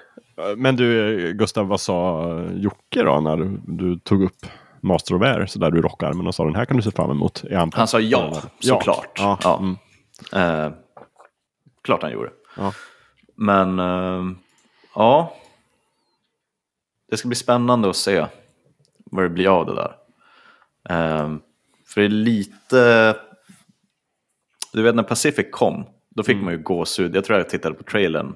Men 0.57 0.77
du 0.77 1.33
Gustav, 1.33 1.69
vad 1.69 1.81
sa 1.81 2.25
Jocke 2.55 3.03
då 3.03 3.21
när 3.21 3.37
du, 3.37 3.61
du 3.67 3.99
tog 3.99 4.23
upp 4.23 4.47
Master 4.81 5.15
of 5.15 5.23
Air 5.23 5.47
så 5.47 5.59
där 5.59 5.71
du 5.71 5.83
rockarmen 5.83 6.27
och 6.27 6.35
sa 6.35 6.45
den 6.45 6.55
här 6.55 6.65
kan 6.65 6.77
du 6.77 6.83
se 6.83 6.91
fram 6.91 7.11
emot? 7.11 7.45
Han, 7.53 7.71
Han 7.75 7.89
sa 7.89 8.01
ja, 8.01 8.43
såklart. 8.61 9.19
Ja. 9.19 9.39
Ja. 9.43 9.59
Mm. 9.59 9.77
Eh, 10.33 10.73
klart 11.83 12.03
han 12.03 12.13
gjorde. 12.13 12.31
Ja. 12.57 12.73
Men 13.35 13.79
eh, 13.79 14.25
ja, 14.95 15.35
det 17.11 17.17
ska 17.17 17.29
bli 17.29 17.37
spännande 17.37 17.91
att 17.91 17.97
se 17.97 18.27
vad 19.11 19.25
det 19.25 19.29
blir 19.29 19.49
av 19.49 19.67
det 19.67 19.75
där. 19.75 19.95
Eh, 20.91 21.37
för 21.87 22.01
det 22.01 22.07
är 22.07 22.09
lite, 22.09 23.17
du 24.73 24.83
vet 24.83 24.95
när 24.95 25.03
Pacific 25.03 25.47
kom, 25.53 25.87
då 26.11 26.23
fick 26.23 26.37
man 26.43 26.53
ju 26.53 26.59
gåshud. 26.59 27.17
Jag 27.17 27.25
tror 27.25 27.39
jag 27.39 27.49
tittade 27.49 27.75
på 27.75 27.83
trailern 27.83 28.35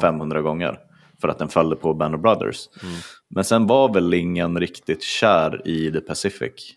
500 0.00 0.42
gånger 0.42 0.78
för 1.24 1.28
att 1.28 1.38
den 1.38 1.48
följde 1.48 1.76
på 1.76 1.94
Band 1.94 2.14
of 2.14 2.20
Brothers. 2.20 2.56
Men 3.30 3.44
sen 3.44 3.66
var 3.66 3.92
väl 3.94 4.14
ingen 4.14 4.60
riktigt 4.60 5.02
kär 5.02 5.68
i 5.68 5.92
The 5.92 6.00
Pacific. 6.00 6.74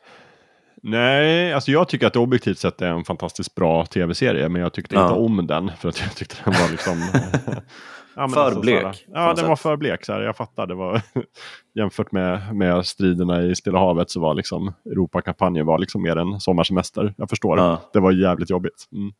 Nej, 0.83 1.53
alltså 1.53 1.71
jag 1.71 1.87
tycker 1.87 2.07
att 2.07 2.13
det 2.13 2.19
objektivt 2.19 2.57
sett 2.57 2.81
är 2.81 2.87
en 2.87 3.03
fantastiskt 3.05 3.55
bra 3.55 3.85
tv-serie. 3.85 4.49
Men 4.49 4.61
jag 4.61 4.73
tyckte 4.73 4.95
Ja. 4.95 5.01
inte 5.07 5.13
om 5.19 5.47
den. 5.47 5.71
För 5.79 5.89
att 5.89 6.01
jag 6.01 6.15
tyckte 6.15 6.35
den 6.43 6.53
var 6.53 6.69
liksom... 6.71 6.97
ja, 8.15 8.27
För 8.29 8.51
så 8.51 8.59
blek, 8.59 8.83
här- 8.83 8.95
Ja, 9.13 9.33
den 9.33 9.47
var 9.47 9.55
sätt. 9.55 9.63
för 9.63 9.75
blek. 9.77 10.05
Så 10.05 10.13
här, 10.13 10.21
jag 10.21 10.37
fattar. 10.37 10.67
Det 10.67 10.75
var, 10.75 11.01
jämfört 11.75 12.11
med, 12.11 12.55
med 12.55 12.85
striderna 12.85 13.43
i 13.43 13.55
Stilla 13.55 13.79
havet 13.79 14.09
så 14.11 14.19
var 14.19 14.33
liksom 14.33 14.73
Europakampanjen 14.91 15.65
var 15.65 15.79
liksom 15.79 16.01
mer 16.01 16.15
en 16.15 16.39
sommarsemester. 16.39 17.13
Jag 17.17 17.29
förstår. 17.29 17.57
Ja. 17.59 17.81
Det 17.93 17.99
var 17.99 18.11
jävligt 18.11 18.49
jobbigt. 18.49 18.85
Mm. 18.91 19.11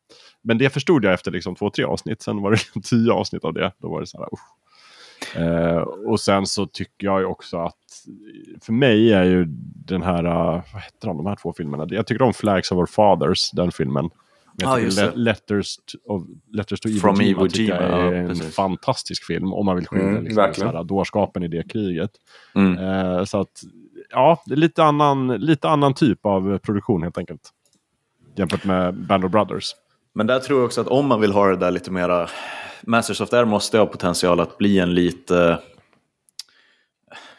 Men 0.42 0.58
det 0.58 0.70
förstod 0.70 1.04
jag 1.04 1.12
efter 1.12 1.30
liksom 1.30 1.54
två, 1.54 1.70
tre 1.70 1.84
avsnitt. 1.84 2.22
Sen 2.22 2.42
var 2.42 2.50
det 2.50 2.80
tio 2.82 3.12
avsnitt 3.12 3.44
av 3.44 3.52
det. 3.52 3.72
Då 3.78 3.88
var 3.90 4.00
det 4.00 4.06
så 4.06 4.18
här, 4.18 4.26
usch. 4.26 4.40
Eh, 5.36 5.76
och 5.80 6.20
sen 6.20 6.46
så 6.46 6.66
tycker 6.66 7.06
jag 7.06 7.20
ju 7.20 7.26
också 7.26 7.56
att 7.58 7.74
för 8.60 8.72
mig 8.72 9.12
är 9.12 9.24
ju 9.24 9.44
den 9.86 10.02
här, 10.02 10.24
uh, 10.26 10.62
vad 10.72 10.82
heter 10.82 11.06
de, 11.08 11.16
de 11.16 11.26
här 11.26 11.36
två 11.36 11.52
filmerna? 11.52 11.86
Jag 11.90 12.06
tycker 12.06 12.24
om 12.24 12.34
Flags 12.34 12.72
of 12.72 12.78
Our 12.78 12.86
Fathers, 12.86 13.50
den 13.50 13.72
filmen. 13.72 14.10
Jag 14.56 14.70
Ja, 14.70 14.74
tycker 14.74 14.84
just 14.84 14.98
det. 14.98 15.12
Letters, 15.14 15.76
of, 16.06 16.22
Letters 16.52 16.80
to 16.80 16.88
Iwo 16.88 17.00
From 17.00 17.16
Jima, 17.16 17.40
Iwo 17.40 17.46
Jima, 17.46 17.74
är 17.76 18.12
en 18.12 18.28
precis. 18.28 18.54
fantastisk 18.54 19.24
film. 19.24 19.52
Om 19.52 19.66
man 19.66 19.76
vill 19.76 19.86
skildra 19.86 20.08
Mm, 20.08 20.24
liksom, 20.24 20.66
här, 20.68 20.84
dårskapen 20.84 21.42
i 21.42 21.48
det 21.48 21.68
kriget. 21.68 22.10
Mm. 22.54 22.78
Eh, 22.78 23.24
så 23.24 23.40
att, 23.40 23.62
ja, 24.10 24.42
det 24.46 24.54
är 24.54 24.56
lite 24.56 24.84
annan, 24.84 25.28
lite 25.28 25.68
annan 25.68 25.94
typ 25.94 26.26
av 26.26 26.58
produktion 26.58 27.02
helt 27.02 27.18
enkelt. 27.18 27.50
Jämfört 28.36 28.64
med 28.64 28.94
Band 28.94 29.24
of 29.24 29.30
Brothers. 29.32 29.74
Men 30.18 30.26
där 30.26 30.40
tror 30.40 30.58
jag 30.58 30.66
också 30.66 30.80
att 30.80 30.88
om 30.88 31.06
man 31.06 31.20
vill 31.20 31.32
ha 31.32 31.48
det 31.48 31.56
där 31.56 31.70
lite 31.70 31.90
mera... 31.90 32.28
Masters 32.82 33.20
of 33.20 33.30
the 33.30 33.36
Air 33.36 33.44
måste 33.44 33.78
ha 33.78 33.86
potential 33.86 34.40
att 34.40 34.58
bli 34.58 34.78
en 34.78 34.94
lite... 34.94 35.58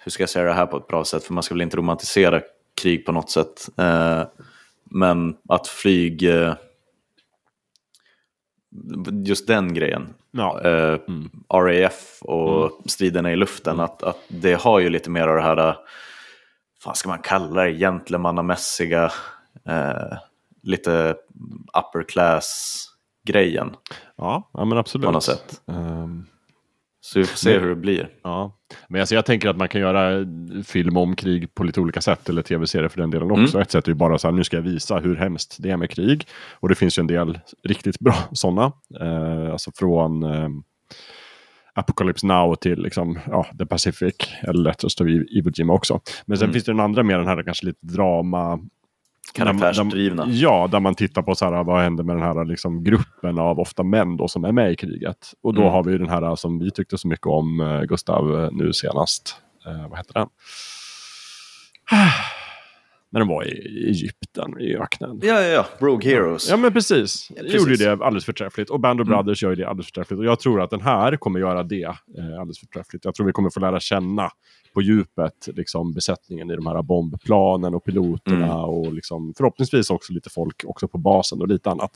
Hur 0.04 0.12
ska 0.12 0.24
jag 0.24 0.30
säga 0.30 0.46
det 0.46 0.54
här 0.54 0.66
på 0.66 0.78
ett 0.78 0.88
bra 0.88 1.06
sätt? 1.06 1.24
För 1.24 1.34
man 1.34 1.44
ska 1.44 1.56
väl 1.56 1.62
inte 1.62 1.78
romantisera 1.78 2.42
krig 2.82 3.06
på 3.06 3.12
något 3.12 3.30
sätt. 3.30 3.70
Eh, 3.78 4.24
men 4.84 5.36
att 5.50 5.68
flyg... 5.68 6.24
Eh, 6.24 6.54
just 9.26 9.48
den 9.48 9.74
grejen. 9.74 10.14
Ja. 10.32 10.62
Eh, 10.62 11.00
RAF 11.54 12.18
och 12.22 12.72
striderna 12.86 13.32
i 13.32 13.36
luften. 13.36 13.80
Att, 13.80 14.04
att 14.04 14.20
det 14.28 14.62
har 14.62 14.80
ju 14.80 14.90
lite 14.90 15.10
mer 15.10 15.28
av 15.28 15.36
det 15.36 15.42
här... 15.42 15.78
Vad 16.86 16.98
ska 16.98 17.10
man 17.10 17.20
kalla 17.20 17.64
det? 17.64 17.74
Gentlemannamässiga 17.74 19.12
eh, 19.66 20.18
lite 20.64 21.16
upper 21.80 22.04
class-grejen 22.10 23.76
Ja, 24.18 24.50
ja 24.54 24.66
men 24.66 24.78
absolut. 24.78 25.06
på 25.06 25.12
något 25.12 25.24
sätt. 25.24 25.62
Ehm, 25.68 26.26
Så 27.02 27.20
vi 27.20 27.26
får 27.26 27.38
se 27.38 27.52
Men- 27.54 27.62
hur 27.62 27.70
det 27.70 27.76
blir. 27.76 28.10
Ja, 28.24 28.58
men 28.88 29.02
alltså 29.02 29.16
jag 29.16 29.26
tänker 29.26 29.50
att 29.50 29.58
man 29.58 29.68
kan 29.68 29.82
göra 29.82 30.26
film 30.66 30.98
om 30.98 31.16
krig 31.16 31.56
på 31.56 31.64
lite 31.64 31.82
olika 31.82 32.02
sätt, 32.02 32.30
eller 32.30 32.42
tv-serier 32.42 32.88
för 32.90 32.98
den 33.02 33.10
delen 33.12 33.32
också. 33.32 33.58
Mm. 33.58 33.62
Ett 33.62 33.72
sätt 33.72 33.86
är 33.88 33.92
ju 33.92 33.96
bara 33.96 34.18
så 34.18 34.28
här, 34.28 34.32
nu 34.34 34.44
ska 34.44 34.58
jag 34.58 34.62
visa 34.64 34.98
hur 35.00 35.16
hemskt 35.16 35.56
det 35.60 35.70
är 35.72 35.78
med 35.78 35.90
krig. 35.92 36.28
Och 36.52 36.70
det 36.70 36.76
finns 36.76 36.98
ju 36.98 37.02
en 37.02 37.08
del 37.08 37.40
riktigt 37.64 38.00
bra 38.00 38.16
sådana. 38.32 38.72
Eh, 39.02 39.52
alltså 39.52 39.72
från 39.76 40.24
eh, 40.24 40.50
Apocalypse 41.74 42.28
Now 42.28 42.56
till 42.56 42.82
liksom, 42.82 43.20
ja, 43.28 43.46
The 43.60 43.66
Pacific, 43.66 44.16
eller 44.42 44.64
Letters 44.64 45.02
of 45.02 45.08
Iwo 45.08 45.52
Jima 45.54 45.74
också. 45.74 46.00
Men 46.26 46.38
sen 46.38 46.46
Mm. 46.46 46.54
finns 46.54 46.66
det 46.66 46.72
den 46.72 46.80
andra 46.80 47.04
med 47.04 47.20
den 47.20 47.28
här 47.28 47.44
kanske 47.44 47.66
lite 47.66 47.80
drama 47.86 48.60
Karaktärsdrivna. 49.34 50.26
Där 50.26 50.32
Ja, 50.34 50.68
där 50.72 50.80
man 50.80 50.96
tittar 50.96 51.22
på 51.22 51.36
så 51.36 51.46
här, 51.46 51.64
vad 51.64 51.82
händer 51.82 52.04
med 52.04 52.16
den 52.16 52.24
här 52.24 52.46
liksom, 52.46 52.84
gruppen 52.84 53.40
av 53.40 53.60
ofta 53.60 53.84
män 53.84 54.18
då, 54.18 54.28
som 54.28 54.44
är 54.46 54.52
med 54.52 54.72
i 54.72 54.76
kriget. 54.76 55.18
Och 55.44 55.54
då 55.54 55.62
Mm. 55.62 55.74
har 55.74 55.84
vi 55.84 55.92
ju 55.92 55.98
den 55.98 56.10
här 56.10 56.36
som 56.36 56.60
vi 56.60 56.72
tyckte 56.72 56.98
så 56.98 57.08
mycket 57.08 57.28
om, 57.28 57.60
eh, 57.62 57.82
Gustav, 57.82 58.44
eh, 58.44 58.50
nu 58.52 58.74
senast. 58.74 59.36
Eh, 59.68 59.90
vad 59.90 59.98
heter 59.98 60.14
den? 60.14 60.28
När 63.12 63.20
de 63.20 63.28
var 63.30 63.48
i 63.48 63.88
Egypten, 63.88 64.60
i 64.60 64.76
öknen. 64.76 65.20
Ja, 65.24 65.42
ja, 65.42 65.48
ja. 65.48 65.66
Rogue 65.80 66.10
Heroes. 66.12 66.50
Ja 66.50 66.58
men 66.58 66.74
precis. 66.74 67.28
Ja, 67.36 67.44
Det 67.44 67.48
gjorde 67.50 67.58
ju 67.58 67.66
precis. 67.66 67.86
det 67.86 67.92
alldeles 67.92 68.26
förträffligt. 68.26 68.70
Och 68.70 68.80
Band 68.80 69.02
of 69.02 69.08
Mm. 69.08 69.18
Brothers 69.18 69.44
gör 69.44 69.50
ju 69.50 69.56
det 69.56 69.70
alldeles 69.70 69.86
förträffligt. 69.86 70.20
Och 70.20 70.26
jag 70.26 70.40
tror 70.40 70.62
att 70.62 70.70
den 70.70 70.82
här 70.82 71.18
kommer 71.18 71.40
göra 71.40 71.64
det 71.64 71.84
eh, 71.84 72.40
alldeles 72.40 72.60
förträffligt. 72.60 73.06
Jag 73.06 73.16
tror 73.16 73.26
vi 73.26 73.32
kommer 73.32 73.50
få 73.50 73.60
lära 73.60 73.80
känna 73.80 74.32
på 74.74 74.82
djupet 74.82 75.48
liksom, 75.56 75.94
besättningen 75.94 76.52
i 76.52 76.56
de 76.56 76.68
här 76.68 76.82
bombplanen 76.82 77.76
och 77.76 77.84
piloterna. 77.84 78.46
Mm. 78.46 78.56
Och 78.58 78.94
liksom, 78.94 79.34
förhoppningsvis 79.38 79.90
också 79.90 80.14
lite 80.14 80.30
folk 80.30 80.64
också 80.68 80.88
på 80.88 80.98
basen 80.98 81.42
och 81.42 81.48
lite 81.48 81.70
annat. 81.70 81.92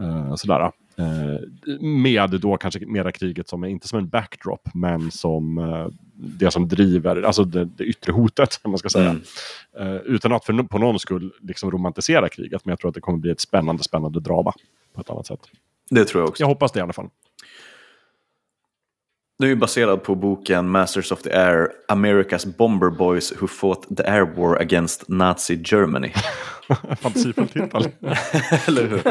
Eh, 0.00 0.34
sådär. 0.34 0.70
Eh, 0.96 1.78
med 1.80 2.30
då 2.30 2.56
kanske 2.56 2.86
mera 2.86 3.12
kriget 3.12 3.48
som 3.48 3.64
inte 3.64 3.88
som 3.88 3.98
en 3.98 4.08
backdrop 4.08 4.68
men 4.74 5.10
som 5.10 5.58
eh, 5.58 5.86
det 6.14 6.50
som 6.50 6.68
driver, 6.68 7.22
alltså 7.22 7.44
det, 7.44 7.64
det 7.64 7.84
yttre 7.84 8.12
hotet 8.12 8.60
man 8.64 8.78
ska 8.78 8.88
säga. 8.88 9.10
Mm. 9.10 9.22
Eh, 9.78 9.96
utan 9.96 10.32
att 10.32 10.44
för, 10.44 10.62
på 10.62 10.78
någon 10.78 10.98
skull 10.98 11.32
liksom 11.40 11.70
romantisera 11.70 12.28
kriget. 12.28 12.64
Men 12.64 12.72
jag 12.72 12.78
tror 12.78 12.88
att 12.88 12.94
det 12.94 13.00
kommer 13.00 13.18
bli 13.18 13.30
ett 13.30 13.40
spännande, 13.40 13.82
spännande 13.82 14.20
drama 14.20 14.52
på 14.94 15.00
ett 15.00 15.10
annat 15.10 15.26
sätt. 15.26 15.40
Det 15.90 16.04
tror 16.04 16.22
jag 16.22 16.28
också. 16.28 16.42
Jag 16.42 16.48
hoppas 16.48 16.72
det 16.72 16.78
i 16.78 16.82
alla 16.82 16.92
fall. 16.92 17.08
Det 19.42 19.46
är 19.46 19.48
ju 19.48 19.56
baserad 19.56 20.02
på 20.02 20.14
boken 20.14 20.68
Masters 20.68 21.12
of 21.12 21.22
the 21.22 21.32
Air, 21.32 21.68
America's 21.88 22.56
Bomber 22.56 22.90
Boys 22.90 23.32
Who 23.40 23.46
Fought 23.46 23.96
the 23.96 24.02
Air 24.02 24.24
War 24.36 24.56
Against 24.60 25.08
Nazi 25.08 25.60
Germany. 25.64 26.08
Fantasifull 27.00 27.48
titel. 27.48 27.82
Eller 28.68 28.86
hur? 28.88 29.02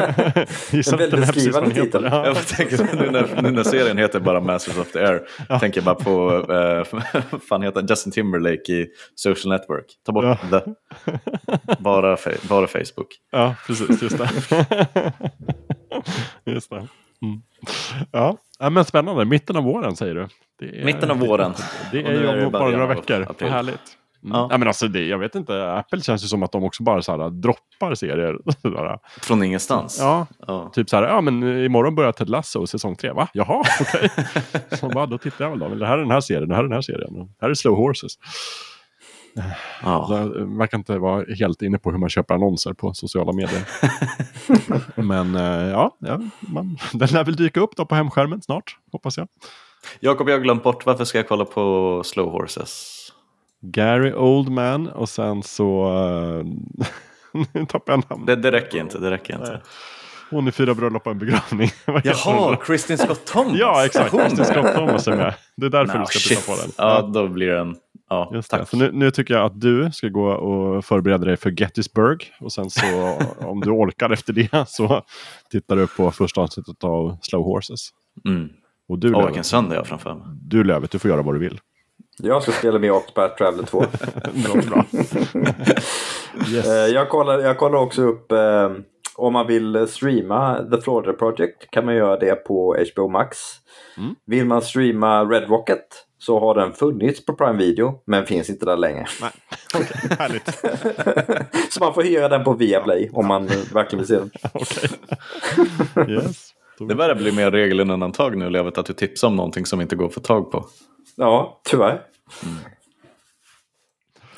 Gissa 0.76 0.92
En 0.92 0.98
den 0.98 1.10
den 1.10 1.22
heter. 1.22 1.70
titel. 1.84 2.04
Ja. 2.10 2.26
Jag 2.26 2.46
tänker, 2.46 2.96
nu, 2.96 3.10
när, 3.10 3.42
nu 3.42 3.50
när 3.50 3.62
serien 3.62 3.98
heter 3.98 4.20
bara 4.20 4.40
Masters 4.40 4.78
of 4.78 4.92
the 4.92 4.98
Air, 4.98 5.22
tänker 5.60 5.80
jag 5.80 5.84
bara 5.84 5.94
på, 5.94 6.30
eh, 6.52 7.00
vad 7.30 7.42
fan 7.42 7.62
heter? 7.62 7.86
Justin 7.88 8.12
Timberlake 8.12 8.72
i 8.72 8.86
Social 9.14 9.52
Network. 9.52 9.84
Ta 10.06 10.12
bort 10.12 10.24
Ja. 10.24 10.38
the. 10.60 10.74
Bara, 11.82 12.16
fe- 12.16 12.48
bara 12.48 12.66
Facebook. 12.66 13.08
ja, 13.32 13.54
precis. 13.66 14.02
Just 14.02 14.18
det. 14.18 14.28
just 16.44 16.70
det. 16.70 16.88
Mm. 17.22 17.42
Ja. 18.12 18.70
men 18.70 18.84
spännande. 18.84 19.24
Mitten 19.24 19.56
av 19.56 19.64
våren 19.64 19.96
säger 19.96 20.14
du. 20.14 20.28
Det 20.58 20.80
är, 20.80 20.84
Mitten 20.84 21.10
av 21.10 21.18
våren. 21.18 21.52
Det 21.92 21.98
är 21.98 22.02
nu 22.02 22.14
ju 22.14 22.22
det 22.22 22.44
om 22.46 22.52
bara 22.52 22.70
några 22.70 22.86
veckor. 22.86 23.22
april. 23.22 23.36
Vad 23.40 23.50
härligt. 23.50 23.80
Mm. 24.24 24.36
Ja. 24.36 24.48
Ja. 24.50 24.58
men 24.58 24.68
alltså 24.68 24.88
det, 24.88 25.06
jag 25.06 25.18
vet 25.18 25.34
inte, 25.34 25.72
Apple 25.72 26.00
känns 26.00 26.24
ju 26.24 26.28
som 26.28 26.42
att 26.42 26.52
de 26.52 26.64
också 26.64 26.82
bara 26.82 27.02
så 27.02 27.12
här, 27.22 27.30
droppar 27.30 27.94
serier. 27.94 28.38
Sådär. 28.62 28.98
Från 29.20 29.42
ingenstans. 29.42 29.98
Ja, 30.00 30.26
Ja. 30.46 30.70
Typ 30.74 30.88
så 30.90 30.96
här, 30.96 31.02
ja 31.02 31.20
men 31.20 31.64
imorgon 31.64 31.94
börjar 31.94 32.12
Ted 32.12 32.28
Lasso 32.30 32.66
säsong 32.66 32.96
tre, 32.96 33.12
va? 33.12 33.28
Jaha, 33.32 33.62
okej. 33.80 34.10
Så 34.78 34.88
bara, 34.88 35.06
då 35.06 35.18
tittar 35.18 35.44
jag 35.44 35.50
väl 35.50 35.58
då. 35.58 35.68
Men 35.68 35.78
det 35.78 35.86
här 35.86 35.94
är 35.98 36.02
den 36.02 36.10
här 36.10 36.20
serien, 36.20 36.48
det 36.48 36.54
här 36.54 36.62
är 36.62 36.68
den 36.68 36.72
här 36.74 36.80
serien. 36.82 37.16
och 37.16 37.28
Här 37.40 37.50
är 37.50 37.54
Slow 37.54 37.76
Horses. 37.76 38.12
Ja. 39.82 40.06
Så 40.08 40.14
jag 40.14 40.58
verkar 40.58 40.78
inte 40.78 40.98
vara 40.98 41.24
helt 41.38 41.62
inne 41.62 41.78
på 41.78 41.90
hur 41.90 41.98
man 41.98 42.08
köper 42.08 42.34
annonser 42.34 42.72
på 42.72 42.94
sociala 42.94 43.32
medier. 43.32 43.62
men 45.02 45.34
eh, 45.34 45.70
ja, 45.70 45.96
man, 46.40 46.78
den 46.92 47.08
lär 47.08 47.24
väl 47.24 47.36
dyka 47.36 47.60
upp 47.60 47.76
då 47.76 47.86
på 47.86 47.94
hemskärmen 47.94 48.42
snart, 48.42 48.76
hoppas 48.92 49.16
jag. 49.18 49.28
Jakob, 50.00 50.28
jag 50.28 50.36
har 50.36 50.42
glömt 50.42 50.62
bort. 50.62 50.86
Varför 50.86 51.04
ska 51.04 51.18
jag 51.18 51.28
kolla 51.28 51.44
på 51.44 52.02
Slow 52.04 52.30
Horses? 52.30 52.98
Gary 53.60 54.12
Oldman 54.12 54.88
och 54.88 55.08
sen 55.08 55.42
så... 55.42 55.86
eh, 55.98 56.86
Nu 57.52 57.66
tappade 57.66 57.92
jag 57.98 58.10
namnet. 58.10 58.26
Det, 58.26 58.36
det 58.36 58.52
räcker 58.52 58.78
inte. 58.80 58.98
Det 58.98 59.10
räcker 59.10 59.34
inte. 59.34 59.60
Hon 60.30 60.48
i 60.48 60.52
Fyra 60.52 60.74
bröllop 60.74 61.06
och 61.06 61.12
en 61.12 61.18
begravning. 61.18 61.70
Jaha? 62.04 62.56
Kristin 62.56 62.98
Scott 62.98 63.24
Thomas. 63.26 63.56
Ja, 63.58 63.84
exakt. 63.86 64.10
Kristin 64.10 64.44
Scott 64.44 64.74
Thomas 64.74 65.08
är 65.08 65.16
med. 65.16 65.34
Det 65.56 65.66
är 65.66 65.70
därför 65.70 65.94
No, 65.94 66.00
du 66.00 66.06
ska 66.06 66.18
shit. 66.18 66.38
titta 66.38 66.52
på 66.52 66.60
den. 66.62 66.70
Ja, 66.76 67.02
då 67.02 67.28
blir 67.28 67.46
den... 67.46 67.76
Ja, 68.12 68.30
Just 68.34 68.50
tack. 68.50 68.68
Så 68.68 68.76
nu, 68.76 68.90
nu 68.92 69.10
tycker 69.10 69.34
jag 69.34 69.44
att 69.44 69.60
du 69.60 69.90
ska 69.92 70.08
gå 70.08 70.28
och 70.28 70.84
förbereda 70.84 71.24
dig 71.24 71.36
för 71.36 71.50
Gettysburg. 71.50 72.32
Och 72.40 72.52
sen 72.52 72.70
så 72.70 73.18
om 73.46 73.60
du 73.60 73.70
orkar 73.70 74.10
efter 74.10 74.32
det 74.32 74.68
så 74.68 75.02
tittar 75.50 75.76
du 75.76 75.86
på 75.86 76.10
första 76.10 76.40
avsnittet 76.40 76.84
av 76.84 77.16
Slow 77.22 77.44
Horses. 77.44 77.88
Mm. 78.28 78.48
Och 78.88 78.98
du, 78.98 79.10
Lövet, 79.10 79.26
vilken 79.26 79.44
söndag 79.44 79.74
jag 79.74 79.80
har 79.80 79.84
framför 79.84 80.14
mig. 80.14 80.22
du 80.42 80.64
Lövet, 80.64 80.90
du 80.90 80.98
får 80.98 81.10
göra 81.10 81.22
vad 81.22 81.34
du 81.34 81.38
vill. 81.38 81.60
Jag 82.18 82.42
ska 82.42 82.52
spela 82.52 82.78
med 82.78 82.92
Octopath 82.92 83.36
Traveler 83.36 83.64
2. 83.64 83.80
Det 84.34 84.48
låter 84.48 84.70
bra. 84.70 84.84
yes. 86.52 86.66
Eh, 86.66 86.72
jag, 86.72 87.08
kollar, 87.08 87.38
jag 87.38 87.58
kollar 87.58 87.78
också 87.78 88.02
upp 88.02 88.32
eh, 88.32 88.70
om 89.16 89.32
man 89.32 89.46
vill 89.46 89.86
streama 89.88 90.64
The 90.70 90.80
Florida 90.80 91.12
Project 91.12 91.70
kan 91.70 91.84
man 91.84 91.94
göra 91.94 92.18
det 92.18 92.34
på 92.34 92.76
HBO 92.94 93.08
Max. 93.08 93.38
Mm. 93.96 94.14
Vill 94.26 94.46
man 94.46 94.62
streama 94.62 95.24
Red 95.24 95.48
Rocket 95.48 95.86
så 96.22 96.40
har 96.40 96.54
den 96.54 96.72
funnits 96.72 97.24
på 97.26 97.32
Prime 97.32 97.58
Video 97.58 98.02
men 98.06 98.26
finns 98.26 98.50
inte 98.50 98.64
där 98.64 98.76
längre. 98.76 99.06
Nej. 99.20 99.30
Okej, 99.74 100.16
härligt. 100.18 100.62
så 101.72 101.80
man 101.84 101.94
får 101.94 102.02
hyra 102.02 102.28
den 102.28 102.44
på 102.44 102.52
Viaplay 102.52 103.10
om 103.12 103.26
man 103.26 103.46
verkligen 103.46 103.98
vill 103.98 104.06
se 104.06 104.14
den. 104.18 104.30
Okej. 104.52 106.14
Yes. 106.14 106.50
Det 106.78 106.94
börjar 106.94 107.14
bli 107.14 107.32
mer 107.32 107.50
regel 107.50 107.80
än 107.80 107.90
undantag 107.90 108.36
nu, 108.36 108.50
Levet, 108.50 108.78
att 108.78 108.86
du 108.86 108.92
tipsar 108.92 109.28
om 109.28 109.36
någonting 109.36 109.66
som 109.66 109.80
inte 109.80 109.96
går 109.96 110.06
att 110.06 110.14
få 110.14 110.20
tag 110.20 110.50
på. 110.50 110.66
Ja, 111.16 111.60
tyvärr. 111.64 112.00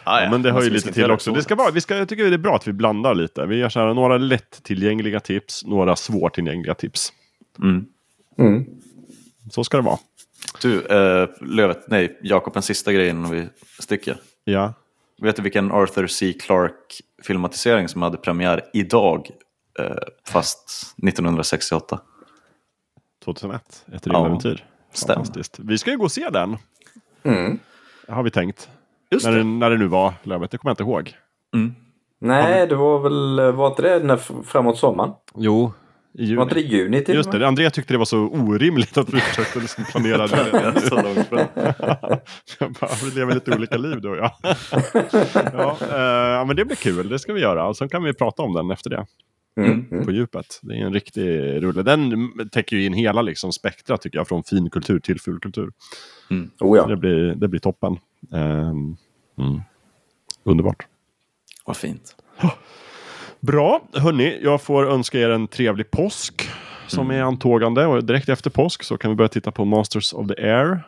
Ah, 0.04 0.20
Ja, 0.20 0.30
men 0.30 0.42
det 0.42 0.52
hör 0.52 0.62
ju 0.62 0.70
lite 0.70 0.92
till 0.92 1.10
också. 1.10 1.30
så. 1.30 1.36
Det 1.36 1.42
ska 1.42 1.54
vara, 1.54 1.70
vi 1.70 1.80
ska, 1.80 1.96
jag 1.96 2.08
tycker 2.08 2.24
det 2.24 2.34
är 2.34 2.38
bra 2.38 2.56
att 2.56 2.68
vi 2.68 2.72
blandar 2.72 3.14
lite. 3.14 3.46
Vi 3.46 3.56
gör 3.56 3.68
så 3.68 3.80
här, 3.80 3.94
några 3.94 4.18
lättillgängliga 4.18 5.20
tips, 5.20 5.64
några 5.64 5.96
svårtillgängliga 5.96 6.74
tips. 6.74 7.12
Mm. 7.62 7.84
Mm. 8.38 8.64
Så 9.50 9.64
ska 9.64 9.76
det 9.76 9.82
vara. 9.82 9.98
Du, 10.62 10.86
eh, 10.86 11.28
Lövet, 11.40 11.84
nej, 11.88 12.18
Jakob, 12.22 12.56
en 12.56 12.62
sista 12.62 12.92
grej 12.92 13.08
innan 13.08 13.30
vi 13.30 13.48
sticker. 13.80 14.16
Ja. 14.44 14.72
Vet 15.22 15.36
du 15.36 15.42
vilken 15.42 15.72
Arthur 15.72 16.06
C. 16.06 16.32
Clarke-filmatisering 16.40 17.88
som 17.88 18.02
hade 18.02 18.16
premiär 18.16 18.60
idag, 18.72 19.30
eh, 19.78 19.86
fast 20.28 20.94
1968? 21.02 22.00
2001, 23.24 23.84
ett 23.92 24.06
Ja, 24.06 24.12
rymdäventyr. 24.12 24.64
stämmer. 24.92 25.14
Fantastiskt. 25.24 25.58
Vi 25.58 25.78
ska 25.78 25.90
ju 25.90 25.96
gå 25.96 26.04
och 26.04 26.12
se 26.12 26.30
den, 26.30 26.56
Mm. 27.22 27.58
har 28.08 28.22
vi 28.22 28.30
tänkt. 28.30 28.68
Just 29.10 29.26
När 29.26 29.32
det, 29.32 29.44
när 29.44 29.70
det 29.70 29.76
nu 29.78 29.86
var, 29.86 30.12
Lövet, 30.22 30.50
det 30.50 30.58
kommer 30.58 30.70
jag 30.70 30.72
inte 30.74 30.82
ihåg. 30.82 31.16
Mm. 31.54 31.74
Nej, 32.18 32.66
det 32.66 32.74
var 32.74 32.98
väl, 32.98 33.52
var 33.52 33.66
inte 33.68 33.82
det 33.82 33.98
när, 34.04 34.16
framåt 34.44 34.78
sommaren? 34.78 35.12
Jo, 35.34 35.72
i 36.18 36.34
Var 36.34 36.42
inte 36.42 36.54
det 36.54 36.60
juni. 36.60 36.76
juni 36.82 37.04
till 37.04 37.14
Just 37.14 37.32
det, 37.32 37.48
André 37.48 37.70
tyckte 37.70 37.94
det 37.94 37.98
var 37.98 38.04
så 38.04 38.18
orimligt 38.18 38.98
att 38.98 39.14
vi 39.14 39.20
försökte 39.20 39.60
liksom 39.60 39.84
planera 39.84 40.26
det. 40.26 40.80
Så 40.88 41.02
långt 41.02 41.28
fram. 41.28 41.46
Jag 42.58 42.72
bara, 42.72 42.90
vi 43.04 43.10
lever 43.10 43.34
lite 43.34 43.56
olika 43.56 43.76
liv 43.76 44.00
du 44.00 44.08
och 44.08 44.16
jag. 44.16 44.30
ja, 45.52 45.76
eh, 45.80 46.46
men 46.46 46.56
det 46.56 46.64
blir 46.64 46.76
kul, 46.76 47.08
det 47.08 47.18
ska 47.18 47.32
vi 47.32 47.40
göra. 47.40 47.66
Och 47.68 47.76
sen 47.76 47.88
kan 47.88 48.02
vi 48.04 48.14
prata 48.14 48.42
om 48.42 48.54
den 48.54 48.70
efter 48.70 48.90
det, 48.90 49.06
Mm. 49.56 49.86
Mm. 49.90 50.04
på 50.04 50.12
djupet. 50.12 50.58
Det 50.62 50.74
är 50.74 50.78
en 50.86 50.92
riktig 50.92 51.22
rulle. 51.62 51.82
Den 51.82 52.30
täcker 52.48 52.76
ju 52.76 52.84
in 52.84 52.92
hela 52.94 53.22
liksom, 53.22 53.52
spektrat 53.52 54.02
tycker 54.02 54.18
jag, 54.18 54.28
från 54.28 54.42
finkultur 54.44 54.98
till 55.00 55.20
fulkultur. 55.20 55.72
Oh, 56.60 56.76
ja. 56.76 56.86
Det, 56.86 56.96
blir, 56.96 57.34
det 57.34 57.48
blir 57.48 57.60
toppen. 57.60 57.98
Ehm, 58.32 58.96
mm. 59.38 59.60
Underbart. 60.44 60.86
Vad 61.64 61.76
fint. 61.76 62.16
Bra, 63.46 63.82
hörni, 63.92 64.38
jag 64.42 64.62
får 64.62 64.90
önska 64.90 65.18
er 65.20 65.30
en 65.30 65.48
trevlig 65.48 65.90
påsk 65.90 66.48
som 66.86 67.10
är 67.10 67.22
antågande. 67.22 67.86
Och 67.86 68.04
direkt 68.04 68.28
efter 68.28 68.50
påsk 68.50 68.82
så 68.82 68.98
kan 68.98 69.10
vi 69.10 69.14
börja 69.14 69.28
titta 69.28 69.50
på 69.52 69.64
Masters 69.64 70.12
of 70.12 70.28
the 70.28 70.42
Air. 70.42 70.82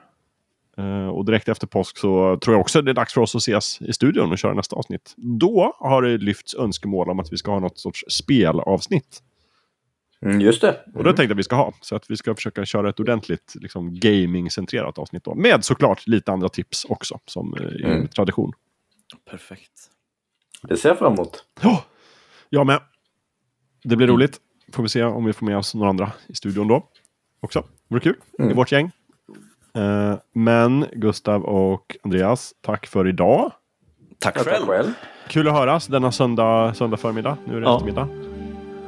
Eh, 0.78 1.09
och 1.09 1.24
direkt 1.24 1.49
efter 1.49 1.66
påsk 1.66 1.99
så 1.99 2.39
tror 2.43 2.55
jag 2.55 2.61
också 2.61 2.83
det 2.83 2.91
är 2.91 2.95
dags 2.95 3.15
för 3.15 3.20
oss 3.20 3.35
att 3.35 3.43
ses 3.43 3.81
i 3.83 3.93
studion 3.93 4.33
och 4.33 4.39
köra 4.39 4.55
nästa 4.55 4.77
avsnitt. 4.77 5.15
Då 5.16 5.77
har 5.78 6.03
det 6.03 6.19
lyfts 6.19 6.55
önskemål 6.55 7.11
om 7.11 7.20
att 7.20 7.33
vi 7.33 7.37
ska 7.37 7.51
ha 7.51 7.61
något 7.61 7.78
sorts 7.78 8.05
spelavsnitt. 8.09 9.23
Mm, 10.23 10.41
just 10.41 10.61
det. 10.61 10.81
Och 10.95 11.05
det 11.05 11.09
tänkte 11.11 11.23
jag 11.23 11.31
att 11.33 11.39
vi 11.39 11.43
ska 11.43 11.57
ha. 11.57 11.73
Så 11.81 11.97
att 11.97 12.11
vi 12.11 12.16
ska 12.16 12.35
försöka 12.35 12.65
köra 12.65 12.89
ett 12.91 13.01
ordentligt 13.01 13.55
liksom, 13.55 13.95
gaming-centrerat 14.01 14.99
avsnitt 14.99 15.24
då. 15.24 15.35
Med 15.35 15.65
såklart 15.65 16.07
lite 16.07 16.33
andra 16.33 16.49
tips 16.49 16.85
också, 16.85 17.20
som 17.27 17.55
eh, 17.55 17.91
Mm. 17.91 18.09
tradition. 18.09 18.53
Perfekt. 19.31 19.73
Det 20.62 20.77
ser 20.77 20.89
jag 20.89 20.99
fram 20.99 21.12
emot. 21.12 21.45
Ja, 21.62 21.85
Jag 22.51 22.66
med. 22.66 22.81
Det 23.85 23.97
blir 23.97 24.06
roligt. 24.06 24.36
Får 24.73 24.82
vi 24.82 24.89
se 24.89 25.02
om 25.02 25.24
vi 25.24 25.32
får 25.32 25.47
med 25.47 25.59
oss 25.59 25.74
några 25.74 25.89
andra 25.90 26.12
i 26.27 26.35
studion 26.35 26.68
då. 26.68 26.86
Också. 27.40 27.64
Vore 27.89 28.01
kul. 28.01 28.16
I 28.39 28.52
vårt 28.52 28.73
gäng. 28.73 28.90
Eh, 29.74 30.14
men 30.35 30.86
Gustav 30.93 31.44
och 31.44 31.97
Andreas, 32.05 32.52
tack 32.60 32.86
för 32.86 33.09
idag. 33.09 33.52
Tack 34.18 34.39
själv. 34.39 34.66
själv. 34.66 34.93
Kul 35.28 35.48
att 35.48 35.55
höras 35.55 35.86
denna 35.86 36.12
söndag, 36.12 36.74
söndag 36.74 36.97
förmiddag. 36.97 37.36
Nu 37.44 37.56
är 37.56 37.60
det 37.60 37.66
Ja. 37.66 37.74
eftermiddag. 37.77 38.09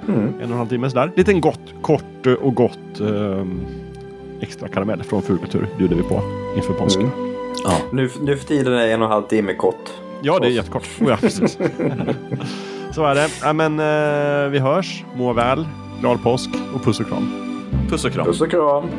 Mm. 0.09 0.21
En 0.29 0.35
och 0.37 0.43
en 0.43 0.53
halv 0.53 0.69
timme 0.69 0.91
sådär. 0.91 1.13
Liten 1.17 1.41
gott, 1.41 1.61
kort 1.83 2.27
och 2.41 2.55
gott 2.55 3.01
ehm, 3.01 3.61
extra 4.41 4.69
karamell 4.69 5.03
från 5.03 5.23
Fulkultur 5.23 5.67
bjuder 5.79 5.97
vi 5.97 6.03
på 6.03 6.23
inför 6.57 6.73
påsken. 6.75 7.03
Mm. 7.03 7.35
Ja. 7.65 7.79
Nu, 7.93 8.11
nu 8.23 8.37
för 8.37 8.47
tiden 8.47 8.73
är 8.73 8.89
en 8.89 9.01
och 9.03 9.07
en 9.07 9.13
halv 9.13 9.23
timme 9.27 9.55
kort. 9.55 9.91
Ja, 10.23 10.39
det 10.39 10.47
är 10.47 10.51
jättekort. 10.51 10.89
Oh, 11.01 11.09
ja, 11.09 11.17
precis. 11.17 11.59
Så 12.91 13.05
är 13.07 13.15
det. 13.15 13.29
Ja, 13.43 13.53
men, 13.53 13.81
eh, 13.81 14.51
vi 14.51 14.59
hörs. 14.59 15.05
Må 15.17 15.33
väl. 15.33 15.67
Glad 16.01 16.23
påsk 16.23 16.51
och 16.75 16.85
puss 16.85 17.01
och 17.01 17.09
kram. 17.09 17.33
Puss 17.91 18.05
och 18.05 18.13
kram. 18.13 18.27
Puss 18.27 18.41
och 18.41 18.51
kram. 18.51 18.91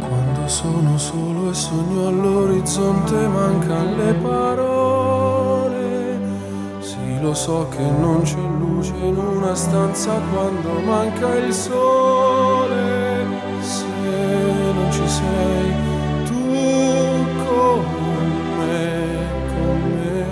Quando 0.00 0.48
sono 0.48 0.98
solo 0.98 1.50
e 1.50 1.54
sogno 1.54 2.08
all'orizzonte 2.08 3.28
mancan 3.28 3.86
le 3.98 4.14
parole. 4.22 5.86
Sì, 6.80 7.22
lo 7.22 7.34
so 7.34 7.68
che 7.76 7.82
non 7.82 8.22
c'è 8.22 8.38
luce 8.60 8.94
in 9.02 9.16
una 9.16 9.54
stanza 9.54 10.12
quando 10.32 10.80
manca 10.86 11.34
il 11.36 11.52
sole. 11.52 13.26
Se 13.60 13.84
non 14.74 14.92
ci 14.92 15.08
sei 15.08 15.72
tu 16.26 16.36
con 17.44 17.84
me, 18.58 19.06
con 19.52 19.80
me, 19.94 20.26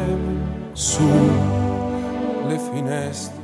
su 0.73 1.36
finestra 2.77 3.36